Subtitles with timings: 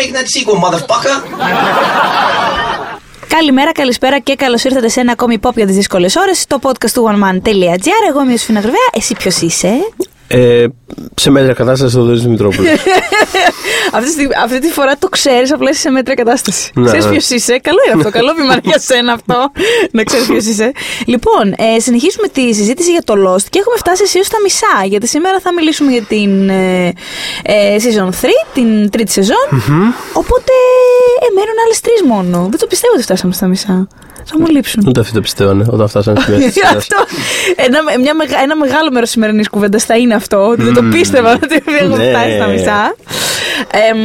[0.00, 1.14] making that sequel, motherfucker.
[3.28, 6.90] Καλημέρα, καλησπέρα και καλώς ήρθατε σε ένα ακόμη pop για τις δύσκολες ώρες στο podcast
[6.90, 8.08] του oneman.gr.
[8.08, 8.88] Εγώ είμαι ο Σφίνα Γρυβαία.
[8.92, 9.92] Εσύ ποιος είσαι;
[10.32, 10.66] Ε,
[11.14, 12.68] σε μέτρια κατάσταση ο Δωρή Δημητρόπουλο.
[13.96, 16.70] αυτή, τη, αυτή τη φορά το ξέρεις, απλά είσαι σε μέτρια κατάσταση.
[16.74, 17.10] Ναι, ξέρεις ναι.
[17.10, 17.58] ποιος είσαι.
[17.58, 18.10] Καλό είναι αυτό.
[18.18, 19.52] Καλό βήμα για σένα αυτό.
[19.96, 20.72] να ξέρεις ποιος είσαι.
[21.06, 24.84] Λοιπόν, ε, συνεχίζουμε τη συζήτηση για το Lost και έχουμε φτάσει αισίω στα μισά.
[24.84, 26.86] Γιατί σήμερα θα μιλήσουμε για την ε,
[27.42, 28.12] ε, season 3,
[28.54, 29.46] την τρίτη σεζόν.
[30.12, 30.52] Οπότε
[31.20, 32.46] ε, μένουν άλλες τρεις μόνο.
[32.50, 33.88] Δεν το πιστεύω ότι φτάσαμε στα μισά.
[34.24, 34.84] Θα μου λείψουν.
[34.86, 36.44] Ούτε αυτοί το πιστεύανε όταν φτάσανε στη μέση.
[36.44, 36.74] της σειράς.
[36.74, 36.96] αυτό.
[37.56, 40.46] Ένα, μια, μεγα- ένα μεγάλο μέρος σημερινής κουβέντας θα είναι αυτό.
[40.48, 42.10] Ότι δεν το πίστευα ότι έχουμε Ναι.
[42.10, 42.94] φτάσει στα μισά.
[43.90, 43.98] Εμ,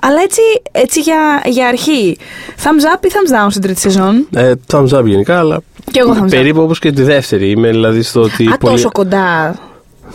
[0.00, 0.40] αλλά έτσι,
[0.72, 2.16] έτσι για, για αρχή.
[2.62, 5.60] Thumbs up ή thumbs down στην τρίτη σεζόν; Ε, thumbs up γενικά, αλλά
[5.90, 6.30] Κι εγώ thumbs up.
[6.30, 7.50] περίπου όπως και τη δεύτερη.
[7.50, 8.46] Είμαι δηλαδή στο ότι.
[8.52, 9.54] Α, πολύ- τόσο κοντά.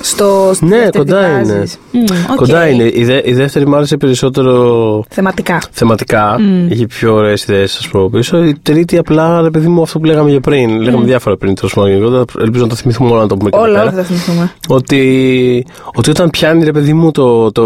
[0.02, 1.54] Στο, στη Ναι, δεύτερη κοντά τη είναι.
[1.58, 1.78] βάζεις.
[1.92, 2.02] Μμ,
[2.32, 2.36] οκ.
[2.36, 2.84] Κοντά είναι.
[2.94, 5.62] Η, δε- η δεύτερη μου άρεσε περισσότερο Θεματικά.
[5.72, 6.38] θεματικά.
[6.70, 8.44] Είχε πιο ωραίες ιδέες, ας πούμε, πίσω.
[8.44, 10.82] Η τρίτη απλά, ρε παιδί μου, αυτό που λέγαμε για πριν.
[10.82, 11.90] Λέγαμε διάφορα πριν, τέλος πάντων.
[11.90, 12.24] γενικότερα.
[12.40, 13.84] Ελπίζω να το θυμηθούμε όλα να το πούμε και εδώ Όλα, πέρα.
[13.84, 14.52] όλα θα τα θυμηθούμε.
[14.68, 17.64] Ότι, ότι όταν πιάνει ρε παιδί μου το, το,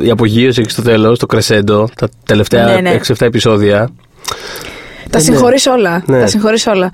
[0.00, 2.98] η απογείωση εκεί στο τέλος, το κρεσέντο, τα τελευταία Ναι, ναι.
[3.06, 3.90] 6-7 επεισόδια.
[5.10, 5.24] Τα ναι.
[5.24, 6.02] συγχωρείς όλα.
[6.06, 6.20] Ναι.
[6.20, 6.90] Τα συγχωρείς όλα.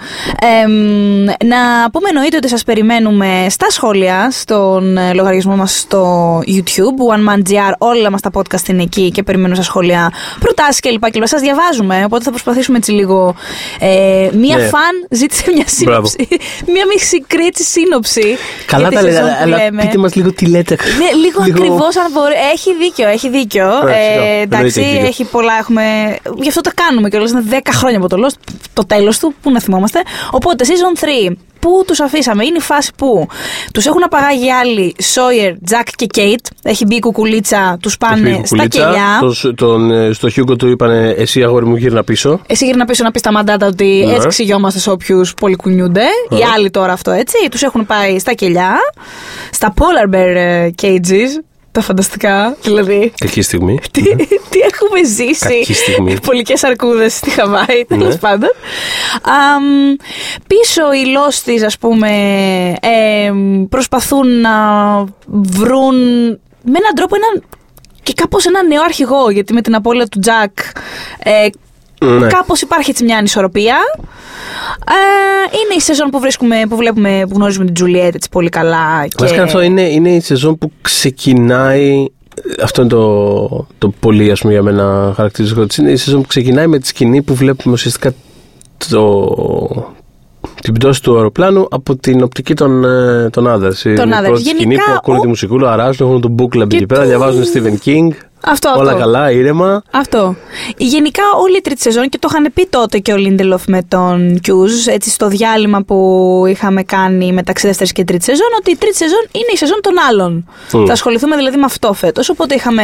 [0.62, 6.98] Εμ, να πούμε εννοείται ότι σας περιμένουμε στα σχόλια, στον ε, λογαριασμό μας στο YouTube,
[7.14, 11.10] OneManGR, όλα μας τα podcast είναι εκεί και περιμένουμε στα σχόλια προτάσεις κλπ.
[11.10, 11.26] κλπ.
[11.26, 13.34] Σας διαβάζουμε, οπότε θα προσπαθήσουμε έτσι λίγο.
[13.78, 14.62] Ε, μία Ναι.
[14.62, 16.16] φαν ζήτησε μια σύνοψη.
[16.72, 18.36] μία μικρή έτσι σύνοψη.
[18.66, 19.82] Καλά για τη τα λέτε, σεζόν που αλλά λέμε.
[19.82, 20.76] πείτε μας λίγο τι λέτε.
[20.98, 22.34] Ναι, λίγο, ακριβώς αν μπορεί.
[22.52, 23.64] Έχει δίκιο, έχει δίκιο.
[23.66, 24.24] Ναι, σιγά.
[24.24, 25.06] Ε, εντάξει, Εννοείται έχει δίκιο.
[25.06, 25.52] έχει πολλά.
[25.60, 25.82] Έχουμε...
[26.40, 27.30] Γι' αυτό τα κάνουμε κιόλας.
[27.30, 30.00] Είναι 10 χρόνια από το Lost, το τέλος του, πού να θυμόμαστε.
[30.30, 33.26] Οπότε, season 3, πού τους αφήσαμε, είναι η φάση που
[33.72, 36.46] τους έχουν απαγάγει άλλοι Σόγιερ, Τζακ και Κέιτ.
[36.62, 39.18] Έχει μπει η κουκουλίτσα, τους πάνε Έχει στα κουκουλίτσα, κελιά.
[39.42, 42.40] τον- τον, ε, στο Χιούγκο του είπανε Εσύ αγόρι μου γύρνα πίσω.
[42.46, 44.12] Εσύ γύρνα πίσω να πεις τα μαντάτα ότι Ναι.
[44.14, 46.02] έτσι εξηγιόμαστε σε όποιους πολυκουνιούνται.
[46.30, 47.36] Οι άλλοι τώρα αυτό έτσι.
[47.50, 48.74] Τους έχουν πάει στα κελιά,
[49.52, 51.42] στα polar bear ε, cages.
[51.74, 53.12] Τα φανταστικά, δηλαδή.
[53.18, 53.78] Κακή στιγμή.
[53.92, 55.46] τι, τι έχουμε ζήσει.
[55.48, 56.20] Κακή στιγμή.
[56.20, 58.16] Πολικές αρκούδες στη Χαβάη, τέλος Ναι.
[58.16, 58.50] πάντων.
[59.22, 59.64] Αμ,
[60.46, 62.08] πίσω οι λόστις, ας πούμε,
[62.80, 64.50] εμ, προσπαθούν να
[65.26, 65.96] βρουν
[66.62, 67.42] με έναν τρόπο έναν
[68.02, 70.58] και κάπως έναν νέο αρχηγό, γιατί με την απώλεια του Τζακ
[71.18, 71.46] ε,
[72.04, 72.26] Ναι.
[72.26, 73.76] κάπως υπάρχει έτσι μια ανισορροπία.
[74.88, 79.06] Ε, είναι η σεζόν που, βρίσκουμε, που βλέπουμε, που γνωρίζουμε την Τζουλιέτ έτσι πολύ καλά.
[79.06, 79.14] Και...
[79.18, 82.04] Βασικά αυτό είναι, είναι η σεζόν που ξεκινάει.
[82.62, 85.76] Αυτό είναι το, το πολύ ας πούμε, για μένα χαρακτηριστικό της.
[85.76, 88.12] Είναι η σεζόν που ξεκινάει με τη σκηνή που βλέπουμε ουσιαστικά
[88.90, 89.92] το,
[90.62, 93.84] την πτώση του αεροπλάνου από την οπτική των, ε, των Others.
[93.84, 94.24] Είναι η Others.
[94.24, 96.86] πρώτη σκηνή Γενικά, που ακούνε ο- τη μουσικούλα, αράζουν, έχουν τον book club Και εκεί
[96.86, 98.08] πέρα, το- διαβάζουν Stephen King.
[98.46, 99.02] Αυτό, Όλα αυτό.
[99.02, 99.82] καλά, ήρεμα.
[99.90, 100.36] Αυτό.
[100.76, 104.40] Γενικά όλη η τρίτη σεζόν και το είχαν πει τότε και ο Λίντελοφ με τον
[104.40, 105.98] Κιούζ, έτσι στο διάλειμμα που
[106.48, 109.92] είχαμε κάνει μεταξύ δεύτερης και τρίτης σεζόν, ότι η τρίτη σεζόν είναι η σεζόν των
[110.08, 110.48] άλλων.
[110.72, 110.84] Μμ.
[110.86, 112.28] Θα ασχοληθούμε δηλαδή με αυτό φέτος.
[112.28, 112.82] Οπότε είχαμε.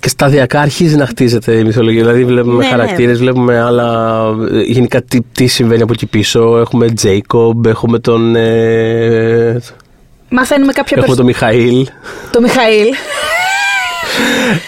[0.00, 2.00] Και σταδιακά αρχίζει να χτίζεται η μυθολογία.
[2.02, 2.70] Δηλαδή, βλέπουμε Ναι, ναι.
[2.70, 4.20] χαρακτήρες, βλέπουμε άλλα.
[4.52, 6.58] ε, Γενικά, τι, τι συμβαίνει από εκεί πίσω.
[6.58, 8.36] Έχουμε Τζέικομπ, έχουμε τον.
[8.36, 9.60] Ε,
[10.30, 11.86] Μαθαίνουμε κάποια έχουμε τον Μιχαήλ.
[12.32, 12.86] Το Μιχαήλ.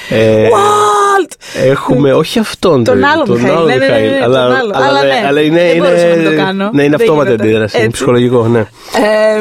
[0.08, 1.32] Ε, Walt!
[1.70, 2.84] έχουμε, όχι αυτόν.
[2.84, 3.56] Τον το- άλλο τον Μιχαήλ.
[3.56, 4.72] άλλο Ναι, ναι, ναι, Μιχαήλ, ναι, αλλά, τον άλλο.
[4.74, 5.26] αλλά, Αλλά ναι, ναι.
[5.28, 6.70] αλλά είναι, Δεν είναι, μπορούσα να μην το κάνω.
[6.72, 7.42] ναι, είναι Δεν αυτόματη γίνεται.
[7.48, 7.76] αντίδραση.
[7.76, 7.96] Είναι Έτσι.
[7.96, 8.58] ψυχολογικό, ναι.
[8.58, 9.38] Ε,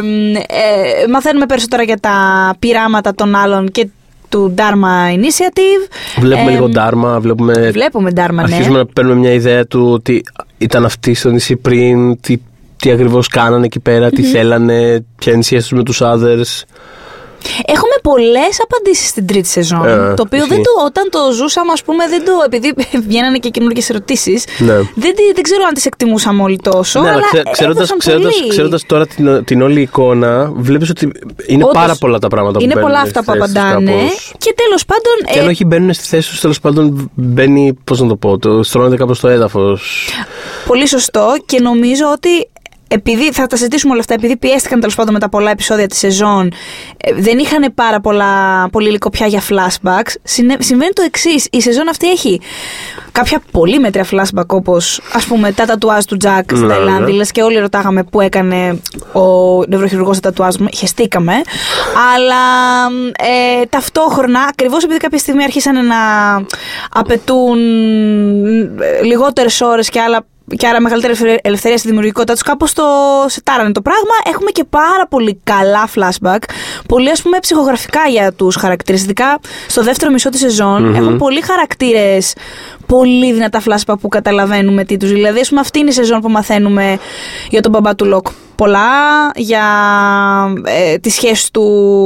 [1.04, 2.16] ε, μαθαίνουμε περισσότερα για τα
[2.60, 3.88] πειράματα των άλλων και
[4.30, 5.92] του Dharma Initiative.
[6.20, 7.70] Βλέπουμε Ε, λίγο Ντάρμα, βλέπουμε.
[7.72, 8.42] Βλέπουμε Dharma, ναι.
[8.42, 10.24] Αρχίζουμε να παίρνουμε μια ιδέα του ότι
[10.58, 12.38] ήταν αυτοί στο νησί πριν, τι,
[12.78, 16.64] τι ακριβώς κάνανε εκεί πέρα, τι θέλανε, ποια είναι η σχέση τους με τους others.
[17.66, 19.86] Έχουμε πολλές απαντήσεις στην τρίτη σεζόν.
[19.88, 20.54] Ε, το οποίο ισχύει.
[20.54, 22.32] δεν το, όταν το ζούσαμε, ας πούμε, δεν το.
[22.46, 22.74] Επειδή
[23.08, 24.46] βγαίνανε και καινούργιες ερωτήσεις.
[24.58, 24.74] Ναι.
[24.76, 27.02] Δεν, τη- δεν ξέρω αν τις εκτιμούσαμε όλοι τόσο.
[27.02, 28.50] Ναι, αλλά ξέ- ξέροντας, έδωσαν ξέροντας, πολύ.
[28.50, 31.12] ξέροντας τώρα την, την όλη εικόνα, βλέπεις ότι
[31.46, 33.62] είναι Όντως, πάρα πολλά τα πράγματα που Είναι μπαίνουν πολλά στη αυτά που θέση τους
[33.62, 33.92] απαντάνε.
[33.92, 34.34] κάπως.
[34.38, 35.34] Και τέλος πάντων.
[35.34, 38.38] Και ε, αν όχι μπαίνουν στη θέση τους, τέλος πάντων μπαίνει, πώς να το πω,
[38.38, 40.10] το στρώνεται κάπως στο έδαφος.
[40.68, 42.50] Πολύ σωστό και νομίζω ότι
[42.92, 45.98] επειδή θα τα συζητήσουμε όλα αυτά, επειδή πιέστηκαν τέλος πάντων με τα πολλά επεισόδια της
[45.98, 46.52] σεζόν,
[46.98, 50.14] ε, δεν είχαν πάρα πολλά, πολύ υλικό πια για flashbacks.
[50.24, 51.48] Συνε- συμβαίνει το εξής.
[51.52, 52.42] Η σεζόν αυτή έχει
[53.12, 57.12] κάποια πολύ μέτρια flashback, όπως ας πούμε τα τατουάζ του Τζακ στην Ναι, Ταϊλάνδη.
[57.12, 57.18] ναι.
[57.18, 58.80] Λες και όλοι ρωτάγαμε πού έκανε
[59.14, 60.56] ο νευροχειρουργός τα τατουάζ.
[60.78, 61.34] Χεστήκαμε.
[62.16, 62.36] Αλλά
[63.62, 65.96] ε, ταυτόχρονα, ακριβώς επειδή κάποια στιγμή αρχίσανε να
[66.92, 67.58] απαιτούν
[69.04, 70.26] λιγότερες ώρες και άλλα
[70.58, 72.84] και άρα μεγαλύτερη ελευθερία- ελευθερία στη δημιουργικότητα τους, κάπως το
[73.28, 74.14] σετάρανε το πράγμα.
[74.26, 76.44] Έχουμε και πάρα πολύ καλά flashback.
[76.88, 79.02] Πολύ, ας πούμε, ψυχογραφικά για τους χαρακτήρες.
[79.02, 82.34] Ειδικά στο δεύτερο μισό της σεζον έχουν πολλοί χαρακτήρες
[82.86, 85.12] πολύ δυνατά flashback που καταλαβαίνουμε τι τους.
[85.12, 86.98] Δηλαδή, ας πούμε, αυτή είναι η σεζόν που μαθαίνουμε
[87.50, 88.28] για τον μπαμπά του Λοκ.
[88.56, 88.88] Πολλά
[89.36, 89.64] για
[90.64, 91.64] ε, τη σχέση του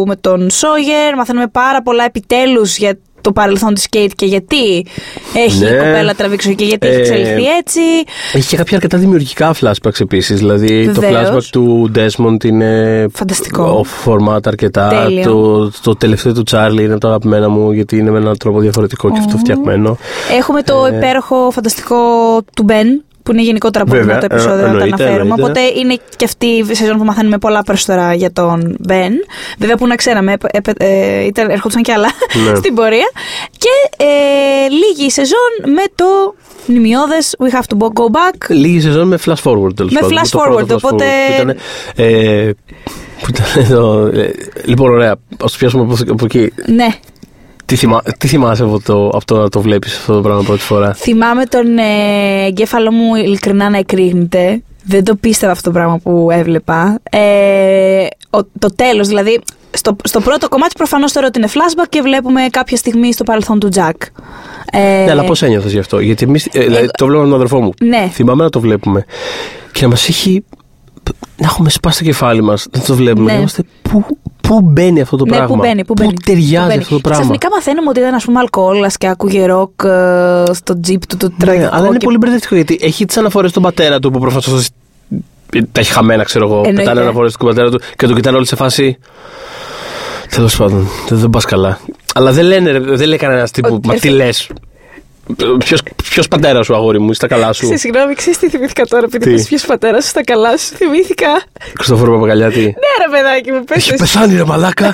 [0.08, 1.16] με τον Σόγιερ.
[1.16, 4.86] Μαθαίνουμε πάρα πολλά επιτέλους για το παρελθόν της Κέιτ και γιατί
[5.36, 5.70] έχει Ναι.
[5.70, 7.80] η κοπέλα τραβήξει και γιατί έχει Ε, εξελιχθεί έτσι.
[8.34, 10.38] Έχει και κάποια αρκετά δημιουργικά flashbacks επίσης.
[10.40, 11.30] Δηλαδή το Βεβαίως.
[11.30, 13.06] flashback του Desmond είναι.
[13.14, 13.86] Φανταστικό.
[13.86, 14.88] Off format αρκετά.
[14.88, 15.24] Τέλειο.
[15.24, 18.60] Το, το τελευταίο του Charlie είναι από τα αγαπημένα μου γιατί είναι με έναν τρόπο
[18.60, 19.98] διαφορετικό και αυτό φτιαγμένο.
[20.38, 20.96] Έχουμε το Ε.
[20.96, 21.96] υπέροχο φανταστικό
[22.56, 25.22] του Μπεν, που είναι γενικότερα πολύ Βέβαια, δυνατό επεισόδιο ε, να το εννοείται, αναφέρουμε.
[25.34, 25.44] εννοείται.
[25.44, 29.14] Οπότε είναι και αυτή η σεζόν που μαθαίνουμε πολλά περισσότερα για τον Μπεν.
[29.58, 32.08] Βέβαια που να ξέραμε, ε, ε, ε, ήταν, έρχονταν κι άλλα
[32.50, 32.56] Ναι.
[32.62, 33.10] στην πορεία.
[33.58, 36.06] Και ε, λίγη η σεζόν με το
[36.68, 38.50] μνημειώδες We have to go back.
[38.50, 40.18] Λίγη σεζόν με flash forward τέλος Με πάντων.
[40.18, 41.50] flash Το πρώτο forward, οπότε- Που ήταν,
[41.96, 42.50] ε,
[43.22, 44.32] που ήταν εδώ, ε,
[44.66, 45.12] λοιπόν, ωραία.
[45.12, 46.54] Α το πιάσουμε από, από εκεί.
[46.66, 46.88] Ναι,
[47.66, 50.62] Τι, θυμά, τι θυμάσαι από το, από το να το βλέπεις αυτό το πράγμα πρώτη
[50.62, 54.62] φορά; θυμάμαι τον ε, εγκέφαλό μου ειλικρινά να εκρήγνεται.
[54.86, 57.00] Δεν το πίστευα αυτό το πράγμα που έβλεπα.
[57.12, 62.02] Ε, ο- το τέλος, δηλαδή, στο, στο πρώτο κομμάτι προφανώς θεωρώ ότι είναι flashback και
[62.02, 63.92] βλέπουμε κάποια στιγμή στο παρελθόν του Jack.
[64.72, 66.48] Ε, Ναι, αλλά πώς ένιωθες γι' αυτό; Γιατί εμείς.
[66.52, 67.74] δηλαδή, εγώ- το βλέπαμε με τον αδερφό μου.
[67.82, 68.10] Ναι.
[68.12, 69.06] Θυμάμαι να το βλέπουμε.
[69.72, 70.44] Και να μας έχει.
[71.38, 72.68] Να έχουμε σπάσει το κεφάλι μας.
[72.72, 73.26] Να το βλέπουμε.
[73.26, 73.32] Ναι.
[73.32, 73.64] Να είμαστε.
[73.82, 74.06] Πού,
[74.48, 76.14] πού μπαίνει αυτό το ναι, πράγμα; που μπαίνει, που μπαίνει.
[76.26, 76.78] ταιριάζει Που μπαίνει.
[76.82, 80.44] αυτό το Και πράγμα; Ξαφνικά μαθαίνουμε ότι ήταν, ας πούμε, αλκοόλας και άκουγε ροκ ε,
[80.54, 81.70] στο τζιπ του, το Ναι, τραγικό.
[81.72, 84.70] αλλά είναι και- πολύ μπερδευτικό γιατί έχει τις αναφορές στον πατέρα του που προφανώς
[85.72, 86.56] τα έχει χαμένα, ξέρω εγώ.
[86.56, 86.80] Εννοείται.
[86.82, 88.98] Πετάνε αναφορές στον πατέρα του και τον κοιτάνε όλοι σε φάση.
[90.30, 91.80] Τέλος πάντων, δεν, δεν πας καλά.
[92.14, 93.74] Αλλά δεν λένε, ρε, δεν λέει κανένας τύπου.
[93.74, 94.50] Ότι Μα έρθε- τι λες.
[96.10, 99.04] Ποιος πατέρας σου, αγόρι μου, ή στα καλά σου; Σε συγγνώμη, ξέρεις τι θυμήθηκα τώρα,
[99.06, 100.76] επειδή Τι; πες ποιος πατέρας σου στα καλά σου.
[100.76, 101.28] Θυμήθηκα.
[101.78, 102.60] Χριστόφορο Παπαγαλιάτη.
[102.62, 104.14] Ναι, ρε παιδάκι μου, πες Έχεις το εσύ.
[104.14, 104.94] πεθάνει, ρε μαλάκα.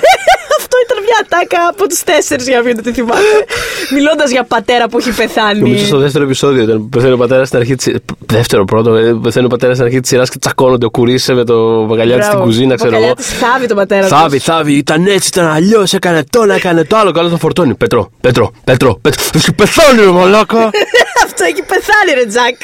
[1.18, 3.20] Αυτό ήταν μια ατάκα από τους τέσσερις για να μην το θυμάται.
[3.94, 5.60] Μιλώντας για πατέρα που έχει πεθάνει.
[5.60, 7.92] Νομίζω στο δεύτερο επεισόδιο ήταν που πεθαίνει ο πατέρας στην αρχή τη.
[8.26, 11.44] Δεύτερο πρώτο, ε, πεθαίνει ο πατέρας στην αρχή της σειράς και τσακώνονται ο Κουρίσε με
[11.44, 12.44] το Παπαγαλιάτη στην Μπράβο.
[12.50, 13.06] κουζίνα, Ο ξέρω εγώ.
[13.06, 14.18] Παπαγαλιάτης θάβει τον πατέρα τους.
[14.18, 17.10] Θάβει, θάβει, ήταν έτσι, ήταν αλλιώς, έκανε το ένα, έκανε το άλλο.
[17.10, 17.74] Καλό τον φορτώνει.
[17.74, 19.22] Πέτρο, Πέτρο, Πέτρο, Πέτρο.
[19.34, 20.70] Έχει πεθάνει, ρε μαλάκα.
[21.24, 22.56] Αυτό έχει πεθάνει, ρε Τζακ.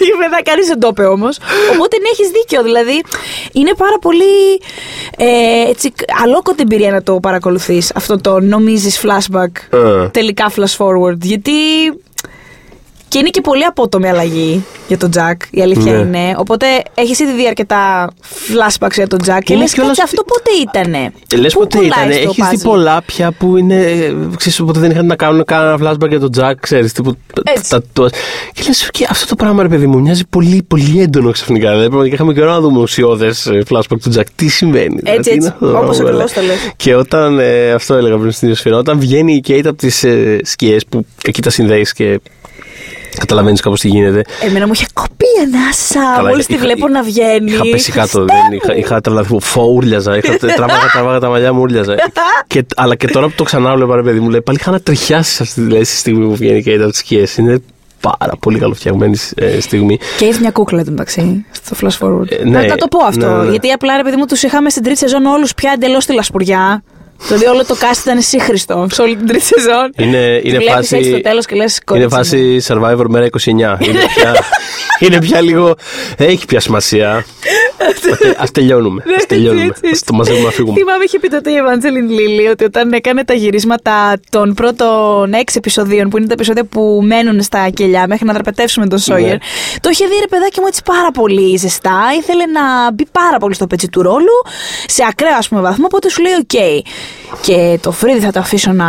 [0.00, 1.38] Έχει πεθάνει, κανείς δεν το είπε όμως.
[1.72, 2.62] Οπότε ναι, έχεις δίκιο.
[2.62, 3.02] Δηλαδή,
[3.52, 4.34] είναι πάρα πολύ
[5.16, 5.92] ε, έτσι,
[6.24, 9.76] αλόκοτη εμπειρία να το παρακολουθείς αυτό το νομίζεις flashback.
[9.78, 10.08] Ε.
[10.08, 11.18] Τελικά flash forward.
[11.20, 11.52] Γιατί.
[13.08, 15.98] Και είναι και πολύ απότομη αλλαγή για τον Τζακ, η αλήθεια Ναι.
[15.98, 16.34] είναι.
[16.38, 18.10] Οπότε έχεις ήδη δει αρκετά
[18.48, 21.76] flashbacks για τον Τζακ και Είναι λες κιόλας- κάτσε αυτό πότε ήτανε; Λες Πού ποτέ
[21.76, 22.12] κολλάει ήταν.
[22.12, 22.70] στο Έχεις δει puzzle?
[22.70, 23.74] πολλά πια που είναι.
[23.82, 26.92] ε, Ξέρεις, οπότε δεν είχαν να κάνουν κανένα flashback για τον Τζακ, ξέρεις.
[27.42, 27.76] Έτσι.
[28.52, 31.68] Και λες, και αυτό το πράγμα, ρε παιδί μου, μοιάζει πολύ, πολύ έντονο ξαφνικά.
[31.70, 34.26] Δηλαδή, πραγματικά είχαμε καιρό να δούμε ουσιώδες flashback του Τζακ.
[34.36, 34.96] Τι συμβαίνει.
[34.96, 35.48] δηλαδή, Έτσι, τι είναι έτσι.
[35.52, 36.40] αυτό το Όπως πράγμα, ακριβώς ρε.
[36.40, 36.72] το λες.
[36.76, 37.38] Και όταν.
[37.38, 41.06] ε, αυτό έλεγα πριν στην Ιωσφαιρά, όταν βγαίνει η Κέιτ από τις ε, σκιές που
[41.24, 42.20] εκεί τα συνδέεις και
[43.18, 44.22] καταλαβαίνεις κάπως τι γίνεται.
[44.42, 46.12] Εμένα μου είχε κοπεί ανάσα.
[46.16, 47.50] Καλά, Μόλις είχα- τη είχα- βλέπω να βγαίνει.
[47.52, 48.08] Είχα πέσει κάτω.
[48.18, 48.58] Χριστέ Δεν, μου.
[48.62, 49.36] είχα, είχα τρελαθεί.
[49.40, 50.16] Φω, ούρλιαζα.
[50.16, 51.94] Είχα, τράβαγα, τράβαγα τα μαλλιά μου, ούρλιαζα.
[52.46, 54.80] και, αλλά και τώρα που το ξανά βλέπα, ρε παιδί μου, λέει, πάλι είχα να
[54.80, 57.36] τριχιάσει αυτή τη, λέει, στη στιγμή που βγαίνει και από τις σκιές.
[57.36, 57.62] Είναι
[58.00, 59.98] πάρα πολύ καλοφτιαγμένη ε, στιγμή.
[60.18, 62.30] Και έχει μια κούκλα του μεταξύ στο flash forward.
[62.30, 62.60] Ε, ναι.
[62.60, 63.36] να, να το πω αυτό.
[63.36, 63.50] Ναι, ναι.
[63.50, 66.82] Γιατί απλά ρε παιδί μου τους είχαμε στην τρίτη σεζόν όλους πια εντελώς στη λασπουριά.
[67.26, 69.92] Δηλαδή όλο το cast ήταν σύγχρηστο σε όλη την τρίτη σεζόν.
[69.98, 70.96] Είναι, είναι Βλέπεις φάση.
[70.96, 72.08] έτσι στο τέλος και λες, είναι «Κότσινο».
[72.08, 73.48] φάση survivor μέρα 29.
[73.86, 74.34] είναι, πια,
[74.98, 75.74] είναι πια λίγο.
[76.16, 77.24] Έχει πια σημασία.
[78.36, 79.02] Α τελειώνουμε.
[79.06, 79.62] Ναι, Ας τελειώνουμε.
[79.62, 79.90] έτσι, έτσι.
[79.92, 80.78] Ας το μαζεύουμε να φύγουμε.
[80.78, 85.54] Θυμάμαι είχε πει τότε η Ευαντζέλιν Λίλη ότι όταν έκανε τα γυρίσματα των πρώτων έξι
[85.58, 89.38] επεισοδίων, που είναι τα επεισόδια που μένουν στα κελιά μέχρι να δραπετεύσουμε τον Σόγερ, Ναι.
[89.80, 92.00] το είχε δει ρε παιδάκι μου έτσι πάρα πολύ ζεστά.
[92.18, 94.36] Ήθελε να μπει πάρα πολύ στο πετσί του ρόλου,
[94.86, 95.84] σε ακραίο ας πούμε βαθμό.
[95.84, 96.86] Οπότε σου λέει: Οκ.
[97.40, 98.86] Και το φρύδι θα το αφήσω να,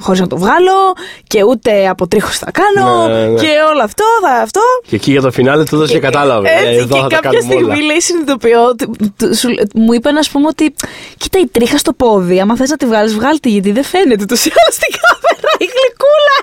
[0.00, 0.92] χωρίς να το βγάλω,
[1.26, 3.40] και ούτε αποτρίχωση θα κάνω, Ναι, ναι.
[3.40, 4.60] και όλο αυτό θα αυτό.
[4.88, 6.48] Και εκεί για το φινάλε το έδωσε και κατάλαβε.
[6.48, 7.64] Ε, Έτσι, Εδώ και θα τα κάποια κάνουμε όλα.
[7.64, 8.64] στιγμή λέει συνειδητοποιώ.
[8.64, 8.88] ότι-
[9.18, 10.74] του- σου- Μου είπαν, ας πούμε, ότι
[11.16, 12.40] κοίτα η τρίχα στο πόδι.
[12.40, 15.50] Άμα θες να τη βγάλεις, βγάλ' τηνε, γιατί δεν φαίνεται το άλλο στην κάμερα.
[15.58, 16.36] Η γλυκούλα.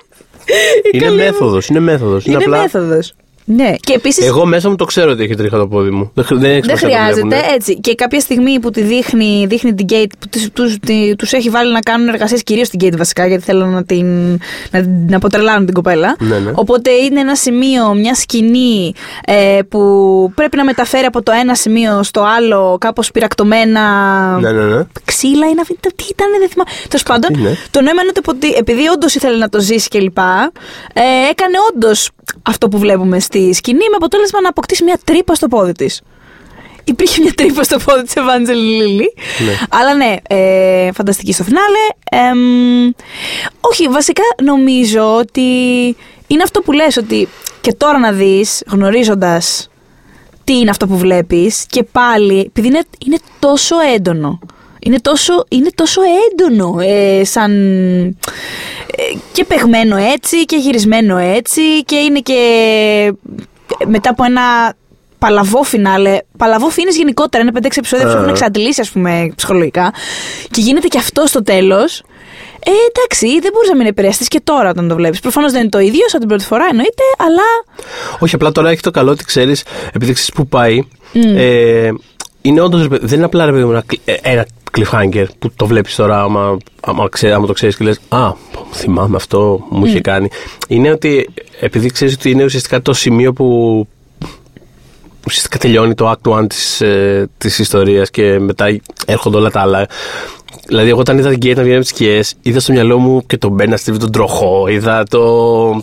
[0.83, 1.23] Η Είναι καλή μου.
[1.23, 1.67] μέθοδος.
[1.67, 2.25] Είναι μέθοδος.
[2.25, 3.13] Είναι μέθοδος.
[3.55, 4.25] Ναι, και επίση.
[4.25, 6.11] Εγώ μέσα μου το ξέρω ότι έχει τρίχα το πόδι μου.
[6.13, 7.53] Δεν, χρ- δεν, έχει Δεν σημασία να το χρειάζεται, βλέπουνε.
[7.55, 7.79] έτσι.
[7.79, 11.49] Και κάποια στιγμή που τη δείχνει, δείχνει την Kate, που τους, τους, τη- τους έχει
[11.49, 14.05] βάλει να κάνουν εργασίες κυρίως στην Kate βασικά, γιατί θέλουν να την
[14.71, 16.15] να, την αποτρελάνουν την κοπέλα.
[16.19, 16.51] Ναι, ναι.
[16.55, 18.93] Οπότε είναι ένα σημείο, μια σκηνή
[19.25, 19.79] ε, που
[20.35, 23.81] πρέπει να μεταφέρει από το ένα σημείο στο άλλο κάπως πυρακτωμένα
[24.39, 24.83] Ναι, ναι, ναι.
[25.05, 26.69] ξύλα ή να βρει τι ήταν, δεν θυμάμαι.
[26.87, 27.57] Τέλος πάντων, είναι.
[27.71, 30.17] το νόημα είναι ότι επειδή όντως ήθελε να το ζήσει κλπ.
[30.17, 32.09] Ε, έκανε όντως
[32.41, 36.01] αυτό που βλέπουμε στη σκηνή με αποτέλεσμα να αποκτήσει μια τρύπα στο πόδι της.
[36.83, 39.13] Υπήρχε μια τρύπα στο πόδι της Ευάντζελη Λίλη.
[39.45, 39.57] Ναι.
[39.69, 41.85] Αλλά ναι, ε, φανταστική στο φινάλε.
[42.11, 42.91] Εμ,
[43.59, 45.41] όχι, βασικά νομίζω ότι
[46.27, 47.27] είναι αυτό που λες ότι
[47.61, 49.69] και τώρα να δεις γνωρίζοντας
[50.43, 54.39] τι είναι αυτό που βλέπεις και πάλι επειδή είναι, είναι τόσο έντονο
[54.79, 57.51] είναι τόσο, είναι τόσο έντονο ε, σαν
[58.95, 63.13] ε, και παιγμένο έτσι και γυρισμένο έτσι και είναι και
[63.87, 64.73] μετά από ένα
[65.19, 66.17] παλαβό φινάλε.
[66.37, 67.43] Παλαβό φίνες γενικότερα.
[67.43, 68.15] Είναι 5-6 επεισόδια που Α.
[68.15, 69.93] έχουν εξαντλήσει, ας πούμε, ψυχολογικά.
[70.51, 72.03] Και γίνεται και αυτό στο τέλος.
[72.65, 75.19] Ε, εντάξει, δεν μπορείς να μην επηρεαστείς και τώρα όταν το βλέπεις.
[75.19, 77.75] Προφανώς δεν είναι το ίδιο σαν την πρώτη φορά, εννοείται, αλλά.
[78.19, 80.87] Όχι, απλά τώρα έχει το καλό ότι ξέρεις, επειδή ξέρεις που πάει.
[81.35, 81.89] Ε,
[82.41, 82.87] είναι όντως.
[82.87, 84.45] Δεν είναι απλά ρε παιδί μου, ένα, κλι- ε, ένα
[84.77, 87.99] cliffhanger που το βλέπεις τώρα, άμα, άμα, ξέ- άμα το ξέρεις και λες.
[88.09, 88.31] Α,
[88.71, 90.27] θυμάμαι αυτό, μου είχε κάνει.
[90.67, 93.87] Είναι ότι επειδή ξέρεις ότι είναι ουσιαστικά το σημείο που
[95.27, 99.87] ουσιαστικά τελειώνει το act one της, ε, της ιστορίας και μετά έρχονται όλα τα άλλα.
[100.67, 103.25] Δηλαδή, εγώ όταν είδα την Kate να βγαίνει από τις σκιές, είδα στο μυαλό μου
[103.25, 105.81] και τον Ben να στρίβει τον τροχό, είδα το...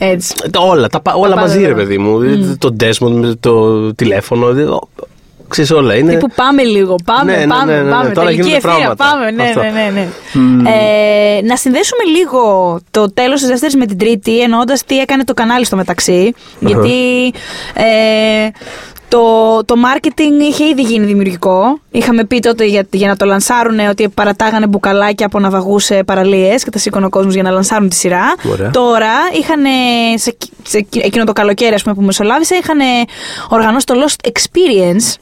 [0.00, 0.34] Έτσι.
[0.50, 1.74] τα όλα, τα, πα- όλα πάντα μαζί, ρε εδώ.
[1.74, 2.18] παιδί μου.
[2.58, 4.46] Το Desmond με το τηλέφωνο.
[5.46, 5.94] Δι- ο- Ξέρεις όλα.
[5.94, 6.12] Είναι...
[6.12, 7.90] Τύπου πάμε λίγο, πάμε, Ναι, ναι, πάμε, ναι, ναι, ναι.
[7.90, 8.10] πάμε.
[8.10, 9.04] Τώρα Τελική γίνονται ευθεία, πράγματα.
[9.10, 9.60] πάμε, ναι, Αυτό.
[9.60, 9.90] ναι, ναι.
[9.90, 10.70] ναι.
[10.70, 12.40] Ε, να συνδέσουμε λίγο
[12.90, 16.32] το τέλος της δεύτερης με την τρίτη, εννοώντας τι έκανε το κανάλι στο μεταξύ.
[16.60, 17.32] Γιατί
[17.74, 18.48] ε,
[19.08, 19.20] το,
[19.64, 21.80] το marketing είχε ήδη γίνει δημιουργικό.
[21.90, 26.64] Είχαμε πει τότε για, για να το λανσάρουν ότι παρατάγανε μπουκαλάκια από ναυαγού σε παραλίες
[26.64, 28.34] και τα σήκωνε ο κόσμος για να λανσάρουν τη σειρά.
[28.52, 28.70] Ωραία.
[28.70, 29.62] Τώρα είχαν
[30.14, 32.78] σε, σε εκείνο το καλοκαίρι ας πούμε, που μεσολάβησε, είχαν
[33.48, 35.14] οργανώσει το Lost Experience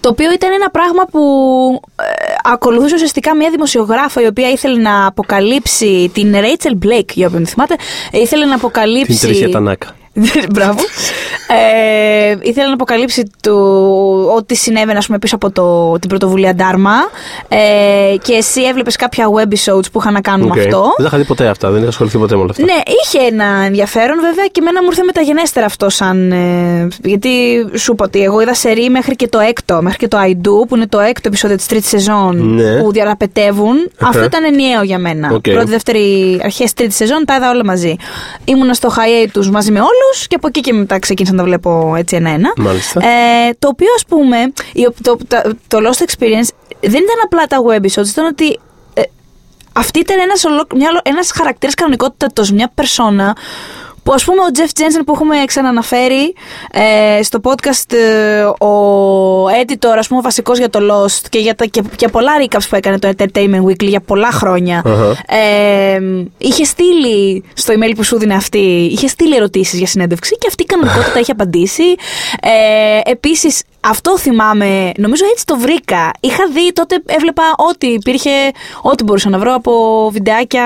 [0.00, 1.20] το οποίο ήταν ένα πράγμα που
[2.02, 2.04] ε,
[2.44, 7.50] ακολουθούσε ουσιαστικά μια δημοσιογράφο η οποία ήθελε να αποκαλύψει την Rachel Blake, για όποιον τη
[7.50, 7.74] θυμάται,
[8.10, 9.20] ήθελε να Την αποκαλύψει.
[9.20, 9.94] Τερεσία Τανάκα.
[10.54, 10.78] Μπράβο.
[11.48, 13.52] Ε, ήθελε να αποκαλύψει το,
[14.36, 17.18] ό,τι συνέβαινε ας πούμε, πίσω από το, την πρωτοβουλία Dharma.
[17.48, 20.54] Ε, και εσύ έβλεπες κάποια episodes που είχαν να κάνουν Οκ.
[20.56, 20.80] με αυτό.
[20.80, 22.64] Δεν τα είχα δει ποτέ αυτά, δεν είχα ασχοληθεί ποτέ με όλα αυτά.
[22.64, 26.32] Ναι, είχε ένα ενδιαφέρον βέβαια και εμένα μου ήρθε μεταγενέστερα αυτό σαν.
[26.32, 27.30] ε, γιατί
[27.76, 30.66] σου είπα ότι εγώ είδα σερί μέχρι και το έκτο, μέχρι και το I Do,
[30.68, 32.82] που είναι το έκτο επεισόδιο της τρίτης σεζόν Ναι.
[32.82, 33.90] που δραπετεύουν.
[34.00, 35.30] Αυτό ήταν ενιαίο για μένα.
[35.32, 35.40] Οκ.
[35.50, 37.96] Πρώτη, δεύτερη, αρχές τρίτης σεζόν τα είδα όλα μαζί.
[38.44, 39.88] Ήμουνα στο high τους μαζί με όλους
[40.28, 42.52] και από εκεί και μετά ξεκίνησα να τα βλέπω έτσι ένα-ένα.
[42.56, 43.00] Μάλιστα.
[43.06, 44.38] Ε, το οποίο ας πούμε,
[44.72, 45.36] η- το, το,
[45.68, 46.48] το Lost Experience
[46.80, 48.58] δεν ήταν απλά τα webisodes, ήταν ότι
[48.94, 49.02] ε,
[49.72, 53.36] αυτή ήταν ένας, ολόκλη- μια, ολο- ένας χαρακτήρας κανονικότητας, μια περσόνα
[54.02, 56.34] που ας πούμε ο Jeff Jensen που έχουμε ξαναναφέρει
[56.72, 61.54] ε, στο podcast ε, ο editor ας πούμε ο βασικός για το Lost και για,
[61.54, 65.36] τα, και, και πολλά recaps που έκανε το Entertainment Weekly για πολλά χρόνια Αχα.
[65.36, 66.00] ε,
[66.38, 70.62] είχε στείλει στο email που σου δίνει αυτή, είχε στείλει ερωτήσεις για συνέντευξη και αυτή
[70.62, 71.82] η κανονικότητα είχε απαντήσει.
[72.42, 76.10] Ε, επίσης, αυτό θυμάμαι, νομίζω έτσι το βρήκα.
[76.20, 78.30] Είχα δει τότε, έβλεπα ό,τι υπήρχε,
[78.82, 79.72] ό,τι μπορούσα να βρω από
[80.12, 80.64] βιντεάκια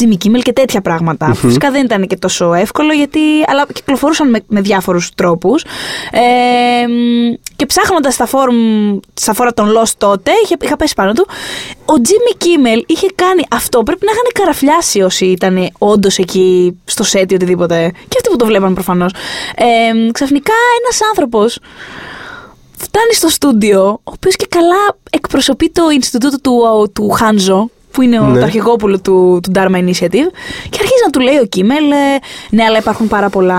[0.00, 1.34] Jimmy Kimmel και τέτοια πράγματα.
[1.34, 5.64] Φυσικά δεν ήταν και τόσο εύκολο, γιατί, αλλά κυκλοφορούσαν με, με διάφορους τρόπους.
[6.12, 11.12] Ε, μ, και ψάχνοντας στα φόρουμ, στα φόρα των Lost τότε, είχε, είχα πέσει πάνω
[11.12, 11.26] του,
[11.84, 13.82] ο Jimmy Kimmel είχε κάνει αυτό.
[13.82, 17.90] Πρέπει να είχαν καραφλιάσει όσοι ήταν όντως εκεί στο σετ ή οτιδήποτε.
[18.08, 19.12] Και αυτοί που το βλέπαν προφανώς.
[19.56, 21.58] Ε, ξαφνικά ένας άνθρωπος
[22.76, 28.20] φτάνει στο στούντιο, ο οποίος και καλά εκπροσωπεί το Ινστιτούτο του, του Χάνζο, που είναι
[28.20, 28.38] ο, Ναι.
[28.38, 30.28] το αρχηγόπουλο του, του Dharma Initiative,
[30.70, 32.18] και αρχίζει να του λέει ο Κίμελ, ε,
[32.50, 33.58] ναι, αλλά υπάρχουν πάρα πολλά.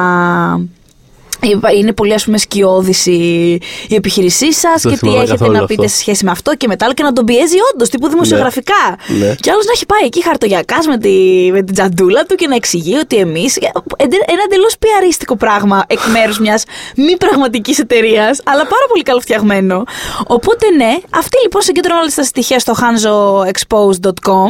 [1.78, 3.52] Είναι πολύ ας πούμε σκιώδης η,
[3.88, 5.76] η επιχείρησή σας Δεν και τι θυμάμαι έχετε καθόλου να αυτό.
[5.76, 8.98] πείτε σε σχέση με αυτό και μετά και να τον πιέζει όντως τύπου δημοσιογραφικά.
[9.20, 9.36] Ναι.
[9.36, 11.10] Και άλλος να έχει πάει εκεί χαρτογιακάς με, τη,
[11.52, 13.56] με την τζαντούλα του και να εξηγεί ότι εμείς.
[13.98, 16.64] Ένα εντελώς πιαρίστικο πράγμα εκ μέρους μιας
[16.96, 19.84] μη πραγματικής εταιρείας, αλλά πάρα πολύ καλοφτιαγμένο.
[20.28, 24.50] Οπότε ναι, αυτή λοιπόν συγκεντρώνει όλες τα στοιχεία στο hanzoexposed.com.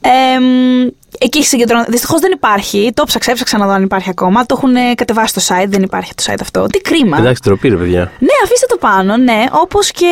[0.00, 0.10] Ε,
[1.22, 1.84] Εκεί έχει συγκεντρώνει.
[1.88, 2.90] Δυστυχώς δεν υπάρχει.
[2.94, 4.46] Το ψάξα, έψαξα να δω αν υπάρχει ακόμα.
[4.46, 5.66] Το έχουν ε, κατεβάσει στο site.
[5.68, 6.66] Δεν υπάρχει το site αυτό.
[6.66, 7.18] Τι κρίμα.
[7.18, 8.00] Εντάξει, τροπή, ρε παιδιά.
[8.18, 9.44] Ναι, αφήστε το πάνω, ναι.
[9.52, 10.06] Όπως και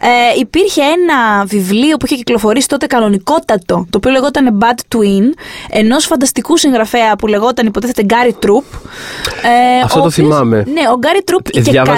[0.00, 5.24] ε, υπήρχε ένα βιβλίο που είχε κυκλοφορήσει τότε κανονικότατο, το οποίο λεγόταν Bad Twin,
[5.70, 8.64] ενός φανταστικού συγγραφέα που λεγόταν υποτίθεται Gary Troop.
[9.42, 10.56] Ε, Αυτό ο το οποίος- θυμάμαι.
[10.56, 11.94] Ναι, ο Gary Troop Ε, και καλά.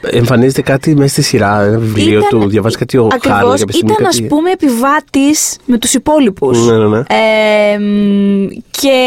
[0.00, 2.48] Εμφανίζεται κάτι μέσα στη σειρά, ένα βιβλίο Ήταν- του.
[2.48, 3.92] Διαβάζει κάτι ο Ακριβώς, Χάρλ κάποια στιγμή.
[3.92, 6.66] ήταν κάτι- ας πούμε επιβάτης με τους υπόλοιπους.
[6.66, 6.98] Ναι, ναι, ναι.
[6.98, 8.98] Ε, μ, και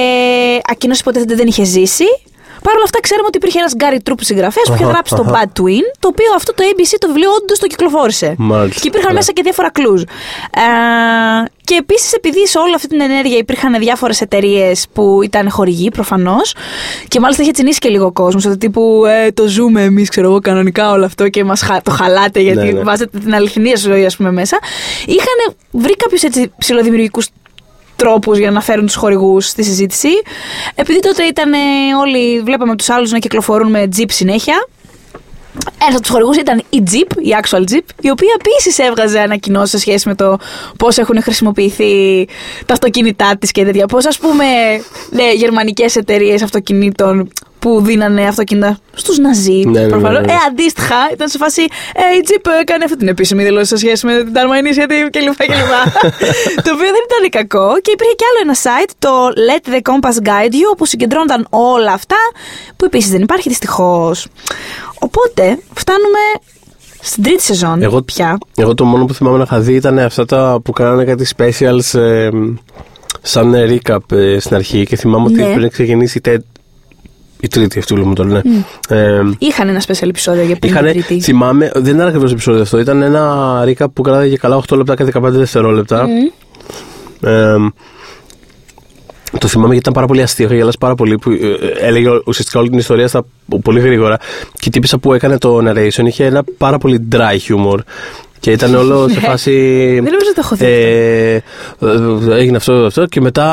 [0.72, 2.06] εκείνος υποτίθεται δεν είχε ζήσει.
[2.64, 5.26] Παρ' όλα αυτά, ξέρουμε ότι υπήρχε ένας Γκάρι Τρούπ συγγραφέας που είχε Αχα, γράψει το
[5.28, 5.34] αχα.
[5.34, 8.36] Bad Twin, το οποίο αυτό το ABC το βιβλίο όντως το κυκλοφόρησε.
[8.38, 9.18] Μάλιστα, Και υπήρχαν ναι.
[9.18, 10.02] μέσα και διάφορα κλουζ.
[10.02, 10.06] Ε,
[11.64, 16.56] και επίσης, επειδή σε όλη αυτή την ενέργεια υπήρχαν διάφορες εταιρείες που ήταν χορηγοί προφανώς,
[17.08, 18.46] και μάλιστα είχε τσινήσει και λίγο ο κόσμος.
[18.46, 22.40] Ότι τύπου ε, το ζούμε εμείς, ξέρω εγώ, κανονικά όλο αυτό και μας το χαλάτε
[22.40, 22.82] γιατί Ναι, ναι.
[22.84, 24.60] βάζετε την αληθινή ζωή, ας πούμε, μέσα.
[25.06, 27.28] Είχαν βρει κάποιους έτσι ψηλοδημιουργικούς
[28.02, 30.10] τρόπους για να φέρουν τους χορηγούς στη συζήτηση.
[30.76, 31.58] Επειδή τότε ήταν ε,
[32.00, 34.68] όλοι, βλέπαμε τους άλλους να κυκλοφορούν με Jeep συνέχεια.
[35.82, 39.70] Ένας από τους χορηγούς ήταν η Jeep, η actual Jeep, η οποία επίσης έβγαζε ανακοινώσεις
[39.70, 40.38] σε σχέση με το
[40.78, 42.28] πώς έχουν χρησιμοποιηθεί
[42.66, 43.86] τα αυτοκίνητά της και τέτοια.
[43.86, 44.46] Πώς, ας πούμε,
[45.10, 47.30] ναι, γερμανικές εταιρείες αυτοκινήτων
[47.62, 49.52] που δίνανε αυτοκίνητα στους Ναζί.
[49.66, 50.26] Ναι, ναι, ναι, προφανώς.
[50.26, 50.32] ναι.
[50.32, 51.62] Ε, αντίστοιχα, ήταν σε φάση.
[51.96, 55.36] Ε, η Jeep έκανε αυτή την επίσημη δήλωση σε σχέση με την Dharma Initiative κλπ.
[55.52, 55.74] κλπ.
[56.66, 57.74] το οποίο δεν ήταν κακό.
[57.82, 59.10] Και υπήρχε κι άλλο ένα site, το
[59.48, 62.16] Let the Compass Guide You, όπου συγκεντρώνονταν όλα αυτά,
[62.78, 64.28] που επίσης δεν υπάρχει δυστυχώς.
[65.00, 66.20] Οπότε, φτάνουμε
[67.02, 68.38] στην τρίτη σεζόν Εγώ, πια.
[68.56, 72.00] εγώ το μόνο που θυμάμαι να είχα δει ήταν αυτά τα που κάνανε κάτι specials
[72.00, 72.30] ε,
[73.22, 75.54] σαν recap ε, στην αρχή και θυμάμαι ότι Ναι.
[75.54, 76.42] πριν ξεκινήσει η, τε-
[77.42, 78.42] η τρίτη αυτή που το λένε.
[78.90, 81.22] Ε, Είχαν ένα special επεισόδιο για πριν Είχανε, την τρίτη.
[81.22, 82.80] θυμάμαι, δεν ήταν ακριβώς επεισόδιο αυτό.
[82.80, 86.08] Ήταν ένα recap που κράταγε καλά 8 λεπτά και 15 δευτερόλεπτα.
[87.22, 87.56] Ε,
[89.40, 90.46] το θυμάμαι γιατί ήταν πάρα πολύ αστείο.
[90.46, 91.18] Είχα γελάσει πάρα πολύ.
[91.18, 93.26] Που, ε, ε, έλεγε ουσιαστικά όλη την ιστορία στα,
[93.64, 94.18] πολύ γρήγορα.
[94.54, 97.78] Και η τύπησα που έκανε το narration είχε ένα πάρα πολύ dry humor.
[98.42, 99.52] Και ήταν όλο σε φάση.
[99.94, 103.48] Δεν νομίζω ότι το έχω δει Ε, ε, έγινε αυτό, αυτό και μετά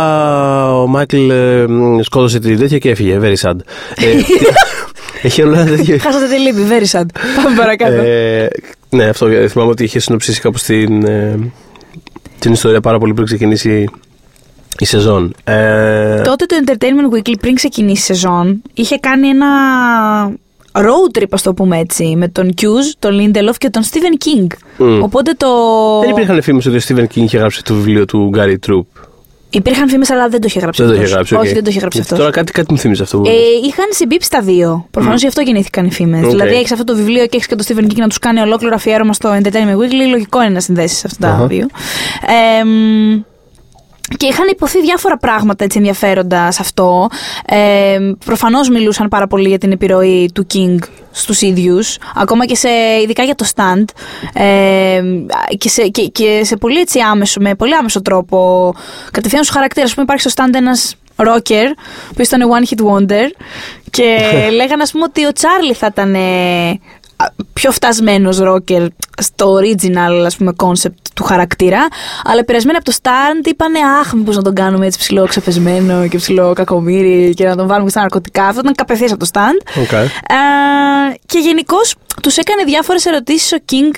[0.80, 3.18] ο Μάικλ ε, μ, σκότωσε την τέτοια και έφυγε.
[3.22, 3.56] Very sad.
[3.96, 4.06] Ε,
[5.26, 5.98] έχει όλο ένα τέτοιο.
[5.98, 7.06] Χάσατε τη λύπη, very sad.
[7.44, 7.92] Πάμε παρακάτω.
[7.92, 8.48] Ε,
[8.90, 11.38] ναι, αυτό ε, θυμάμαι ότι είχε συνοψίσει κάπως την, ε,
[12.38, 13.88] την ιστορία πάρα πολύ πριν ξεκινήσει
[14.78, 15.34] η σεζόν.
[15.44, 19.46] Ε, Τότε το Entertainment Weekly πριν ξεκινήσει η σεζόν είχε κάνει ένα
[20.72, 24.46] road trip, ας το πούμε έτσι, με τον Cuse, τον Lindelof και τον Stephen King.
[24.78, 25.02] Μμ.
[25.02, 25.46] Οπότε το.
[26.00, 28.82] δεν υπήρχαν φήμες ότι ο Stephen King είχε γράψει το βιβλίο του Gary Troop;
[29.50, 31.08] Υπήρχαν φήμες, αλλά δεν το είχε γράψει Δεν το αυτός.
[31.08, 31.34] είχε γράψει.
[31.34, 31.54] Όχι, οκ.
[31.54, 32.18] δεν το είχε γράψει Γιατί αυτός.
[32.18, 33.18] Τώρα κάτι, κάτι μου θύμιζε αυτό.
[33.18, 33.68] που Ε, είπες.
[33.68, 34.86] είχαν συμπέσει τα δύο.
[34.90, 36.22] Προφανώς γι' αυτό γεννήθηκαν οι φήμες.
[36.24, 36.30] Οκ.
[36.30, 38.74] Δηλαδή, έχεις αυτό το βιβλίο και έχεις και το Stephen King να τους κάνει ολόκληρο
[38.74, 40.08] αφιέρωμα στο Entertainment Weekly.
[40.10, 41.46] Λογικό είναι να συνδέσεις αυτά τα Αχα.
[41.46, 41.66] δύο.
[42.60, 43.22] Ε, μ,
[44.16, 47.08] και είχαν υποθεί διάφορα πράγματα έτσι ενδιαφέροντα σε αυτό.
[47.46, 50.78] Ε, Προφανώς μιλούσαν πάρα πολύ για την επιρροή του King
[51.10, 52.68] στους ίδιους, ακόμα και σε,
[53.02, 53.84] ειδικά για το stand
[54.32, 55.02] ε,
[55.58, 58.72] και, σε, και, και σε πολύ έτσι άμεσο, με πολύ άμεσο τρόπο
[59.10, 59.88] κατευθείαν στους χαρακτήρες.
[59.88, 61.66] Ας πούμε υπάρχει στο stand ένας rocker
[62.14, 63.26] που ήταν one hit wonder
[63.90, 64.18] και
[64.58, 66.80] λέγανε ας πούμε ότι ο Τσάρλι θα ήταν ε,
[67.58, 68.86] πιο φτασμένος rocker
[69.20, 71.88] στο original ας πούμε concept του χαρακτήρα
[72.24, 77.34] αλλά επηρεασμένοι από το Stand είπανε αχ μήπως να τον κάνουμε έτσι ψιλοξεπεσμένο και ψιλοκακομοίρη
[77.34, 79.92] και να τον βάλουμε και στα ναρκωτικά αυτό ήταν κατευθείαν από το Stand Οκ.
[79.92, 80.08] ε,
[81.26, 83.96] και γενικώς τους έκανε διάφορες ερωτήσεις ο King.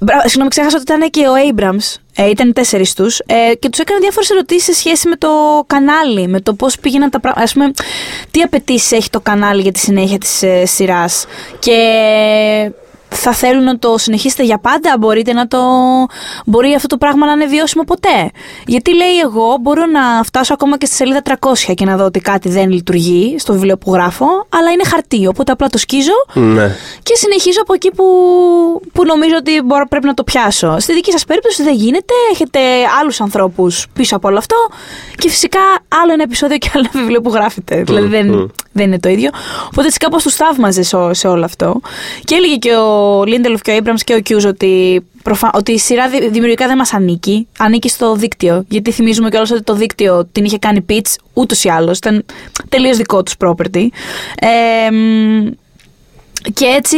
[0.00, 1.94] Μπρα- Συγγνώμη, ξέχασα ότι ήταν και ο Abrams.
[2.16, 3.18] Ε, ήταν τέσσερις τους.
[3.26, 5.28] Ε, και τους έκανε διάφορες ερωτήσεις σε σχέση με το
[5.66, 7.44] κανάλι, με το πώς πήγαιναν τα πράγματα.
[7.50, 7.70] Α πούμε,
[8.30, 11.26] τι απαιτήσεις έχει το κανάλι για τη συνέχεια της ε, σειράς.
[11.58, 11.76] Και
[13.08, 15.58] θα θέλουν να το συνεχίσετε για πάντα, μπορείτε να το...
[16.46, 18.30] Μπορεί αυτό το πράγμα να είναι βιώσιμο ποτέ.
[18.66, 21.22] Γιατί λέει εγώ μπορώ να φτάσω ακόμα και στη σελίδα
[21.68, 25.26] 300 και να δω ότι κάτι δεν λειτουργεί στο βιβλίο που γράφω, αλλά είναι χαρτί,
[25.26, 26.76] οπότε απλά το σκίζω Ναι.
[27.02, 28.04] και συνεχίζω από εκεί που,
[28.92, 30.76] που νομίζω ότι μπορώ, πρέπει να το πιάσω.
[30.78, 32.60] Στη δική σας περίπτωση δεν γίνεται, έχετε
[33.00, 34.56] άλλους ανθρώπους πίσω από όλο αυτό
[35.16, 35.60] και φυσικά
[36.02, 37.82] άλλο ένα επεισόδιο και άλλο ένα βιβλίο που γράφετε.
[37.82, 38.46] Δηλαδή δεν, μμ.
[38.72, 39.30] δεν είναι το ίδιο.
[39.66, 41.80] Οπότε έτσι κάπως τους θαύμαζε σε, σε όλο αυτό.
[42.24, 45.50] Και έλεγε και ο Λίντελοφ και ο Abrams και ο Κιούζ ότι, προφα...
[45.54, 47.48] ότι η σειρά δη- δημιουργικά δεν μας ανήκει.
[47.58, 48.64] Ανήκει στο δίκτυο.
[48.68, 51.96] Γιατί θυμίζουμε κιόλας ότι το δίκτυο την είχε κάνει pitch ούτως ή άλλως.
[51.98, 52.24] Ήταν
[52.68, 53.86] τελείως δικό τους property.
[54.40, 55.48] Ε, μ,
[56.54, 56.96] και έτσι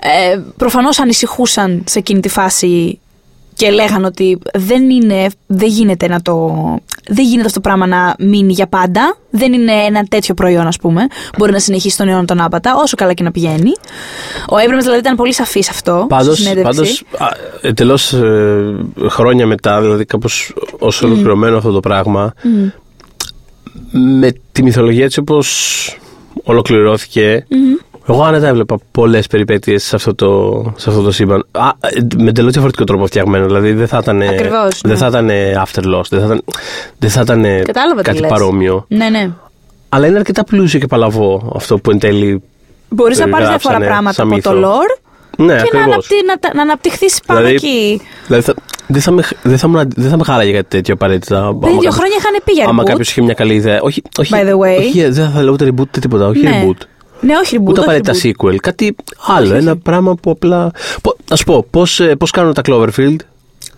[0.00, 3.00] ε, προφανώς ανησυχούσαν σε εκείνη τη φάση
[3.54, 6.54] και λέγαν ότι δεν, είναι, δεν γίνεται να το.
[7.08, 9.16] Δεν γίνεται αυτό το πράγμα να μείνει για πάντα.
[9.30, 11.06] Δεν είναι ένα τέτοιο προϊόν, ας πούμε.
[11.38, 13.70] Μπορεί να συνεχίσει τον αιώνα τον άπατα, όσο καλά και να πηγαίνει.
[14.48, 16.06] Ο Abrams δηλαδή ήταν πολύ σαφής αυτό.
[16.08, 17.04] Πάντως, στη συνέντευξη.
[17.18, 18.74] πάντως α, εντελώς ε,
[19.08, 22.68] χρόνια μετά, δηλαδή κάπως ως ολοκληρωμένο αυτό το πράγμα, Μμ.
[24.18, 25.96] με τη μυθολογία έτσι όπως
[26.44, 27.74] ολοκληρώθηκε, Μμμ.
[28.08, 31.46] Εγώ άνετα έβλεπα πολλές περιπέτειες σε αυτό το, σε αυτό το σύμπαν.
[31.50, 34.96] Α, ε, με εντελώς διαφορετικό τρόπο φτιαγμένο, δηλαδή δεν θα ήταν, Ακριβώς, δεν ναι.
[34.96, 35.28] θα ήταν
[35.64, 36.42] after loss, δεν θα ήταν,
[36.98, 38.30] δεν θα ήταν Κατάλαβα τι κάτι λες.
[38.30, 38.84] παρόμοιο.
[38.88, 39.30] Ναι, ναι.
[39.88, 42.42] Αλλά είναι αρκετά πλούσιο και παλαβό αυτό που εν τέλει
[42.88, 44.68] Μπορείς να πάρεις γράψανε διάφορα πράγματα σαν από το μύθο.
[44.70, 45.00] lore
[45.36, 45.84] Ναι, και να, ακριβώς.
[45.86, 48.00] αναπτύ, να, τα- να αναπτυχθείς πάνω Δηλαδή, εκεί.
[48.26, 48.54] Δηλαδή θα,
[48.86, 51.36] Δεν θα, με, δεν, θα με, δεν θα με χάραγε κάτι τέτοιο απαραίτητα.
[51.36, 52.86] Πριν Άμα δύο κάποιος- χρόνια είχαν πει για Άμα reboot.
[52.86, 53.78] κάποιος είχε μια καλή ιδέα.
[53.80, 54.78] Όχι, όχι, By the way.
[54.78, 56.26] όχι δεν θα λέω ούτε reboot ούτε τίποτα.
[56.26, 56.64] Όχι Ναι.
[56.64, 56.82] reboot.
[57.22, 57.68] Ναι, όχι reboot.
[57.68, 58.46] Ούτε όχι απαραίτητα reboot.
[58.52, 58.56] sequel.
[58.56, 59.54] Κάτι άλλο.
[59.54, 60.64] Ένα πράγμα που απλά.
[61.28, 63.16] Ας σου πω, πώς πώς κάνουν τα Cloverfield;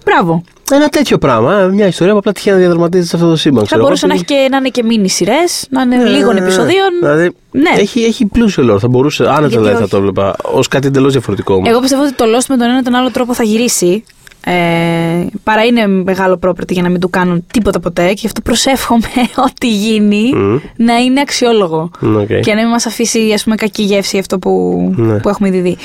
[0.05, 0.43] Μπράβο.
[0.73, 1.59] Ένα τέτοιο πράγμα.
[1.61, 3.59] ε, Μια ιστορία που απλά τυχαίνει να διαδραματίζεται σε αυτό το σύμπαν.
[3.61, 6.05] Θα ξέρω μπορούσε εγώ, να, έχει και, να είναι και μίνι σειρές, να είναι Ε,
[6.09, 6.89] λίγων επεισοδίων.
[7.01, 7.71] Δηλαδή, Ναι.
[7.77, 8.79] έχει, έχει πλούσιο λόγο.
[8.79, 9.91] Θα μπορούσε, άνετα Γιατί δηλαδή θα όχι.
[9.91, 11.55] το έβλεπα ως κάτι εντελώς διαφορετικό.
[11.55, 11.69] όμως.
[11.69, 14.05] Εγώ πιστεύω ότι το Lost με τον ένα ή τον άλλο τρόπο θα γυρίσει.
[14.47, 19.07] Ε, παραείναι μεγάλο property για να μην του κάνουν τίποτα ποτέ και γι' αυτό προσεύχομαι
[19.49, 20.57] ό,τι γίνει Μμ.
[20.77, 21.91] να είναι αξιόλογο.
[22.01, 22.27] Μ, οκ.
[22.27, 24.51] Και να μην μας αφήσει ας πούμε, κακή γεύση αυτό που,
[24.97, 25.19] Ναι.
[25.19, 25.77] που έχουμε ήδη δει.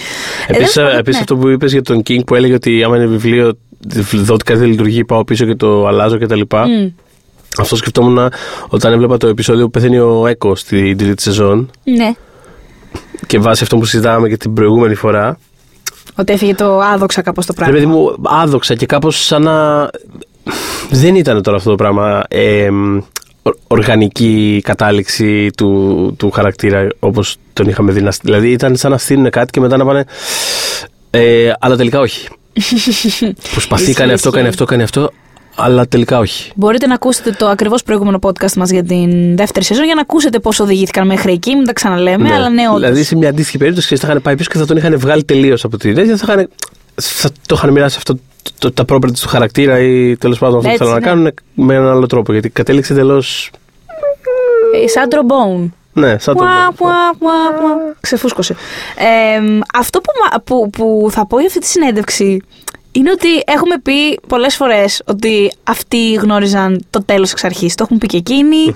[0.47, 1.19] Ε, Επίσης, τέλος πάντων, επίσης ναι.
[1.19, 3.57] αυτό που είπες για τον King που έλεγε ότι άμα είναι βιβλίο,
[4.13, 6.41] δω ότι κάτι δεν λειτουργεί, πάω πίσω και το αλλάζω κτλ.
[6.55, 6.89] Μμ.
[7.59, 8.29] Αυτό σκεφτόμουν
[8.67, 12.13] όταν έβλεπα το επεισόδιο που πεθαίνει ο Έκο στην τρίτη σεζόν Ναι.
[13.27, 15.37] και βάσει αυτό που συζητάγαμε και την προηγούμενη φορά.
[16.15, 17.73] Ότι έφυγε το άδοξα κάπως το Ρε πράγμα.
[17.79, 19.89] παιδί μου, άδοξα και κάπως σαν να.
[20.89, 22.69] Δεν ήταν τώρα αυτό το πράγμα ε,
[23.43, 28.01] ο- οργανική κατάληξη του, του χαρακτήρα όπως τον είχαμε δει.
[28.01, 30.05] να στ- Δηλαδή ήταν σαν να στείλουν κάτι και μετά να πάνε.
[31.09, 32.27] Ε, αλλά τελικά όχι.
[33.51, 34.37] Προσπαθεί, κάνει αυτό, ισχύει.
[34.37, 35.11] κάνει αυτό, κάνει αυτό,
[35.55, 36.51] αλλά τελικά όχι.
[36.55, 40.39] Μπορείτε να ακούσετε το ακριβώς προηγούμενο podcast μας για την δεύτερη σεζόν για να ακούσετε
[40.39, 41.55] πώς οδηγήθηκαν μέχρι εκεί.
[41.55, 42.79] Μην τα ξαναλέμε, αλλά ναι, όντως.
[42.79, 45.23] Δηλαδή σε μια αντίστοιχη περίπτωση ξέρεις, θα είχαν πάει πίσω και θα τον είχαν βγάλει
[45.23, 46.17] τελείως από την τέτοια.
[46.17, 46.49] Θα, είχαν,
[46.95, 48.19] θα το είχαν μοιράσει αυτό
[48.59, 51.05] το, τα properties του χαρακτήρα ή τέλος πάντων αυτό που Έτσι, θέλουν να ναι.
[51.05, 52.31] κάνουν με έναν άλλο τρόπο.
[52.31, 53.23] Γιατί κατέληξε εντελώ.
[54.83, 55.73] Ε, Σαν τρομπόουν.
[55.93, 56.43] Ναι, σαν το.
[56.43, 57.95] Πουα, πουα, πουα, πουα.
[57.99, 58.55] Ξεφούσκωσε.
[58.95, 62.41] Ε, αυτό που, μα- που, που θα πω για αυτή τη συνέντευξη
[62.91, 67.75] είναι ότι έχουμε πει πολλές φορές ότι αυτοί γνώριζαν το τέλος εξ αρχής.
[67.75, 68.75] Το έχουν πει και εκεινοι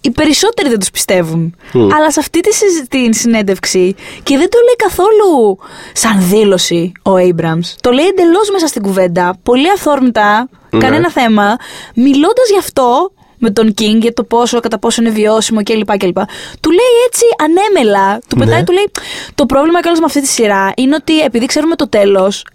[0.00, 1.54] Οι περισσότεροι δεν τους πιστεύουν.
[1.72, 1.92] Μμ.
[1.92, 5.58] Αλλά σε αυτή τη συζη- την συνέντευξη και δεν το λέει καθόλου
[5.92, 7.74] σαν δήλωση ο Abrams.
[7.80, 10.78] Το λέει εντελώς μέσα στην κουβέντα, πολύ αυθόρμητα, Ναι.
[10.80, 11.56] κανένα θέμα,
[11.94, 15.96] μιλώντας γι' αυτό με τον King για το πόσο, κατά πόσο είναι βιώσιμο κλπ.
[15.96, 16.16] κλπ.
[16.60, 18.18] Του λέει έτσι ανέμελα.
[18.28, 18.64] Του πετάει, Ναι.
[18.64, 18.90] του λέει.
[19.34, 22.46] Το πρόβλημα κιόλας με αυτή τη σειρά είναι ότι επειδή ξέρουμε το τέλος,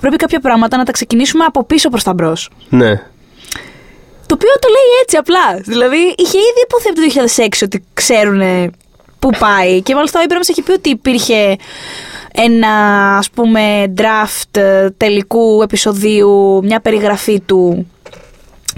[0.00, 2.50] πρέπει κάποια πράγματα να τα ξεκινήσουμε από πίσω προς τα μπρος.
[2.68, 2.94] Ναι.
[4.26, 5.60] Το οποίο το λέει έτσι απλά.
[5.64, 7.02] Δηλαδή είχε ήδη υποθεί από το
[7.36, 8.40] 2006 ότι ξέρουν
[9.18, 9.82] πού πάει.
[9.82, 11.56] Και μάλιστα ο Abrams έχει πει ότι υπήρχε
[12.32, 12.68] ένα
[13.16, 17.90] ας πούμε draft ε, τελικού επεισοδίου, μια περιγραφή του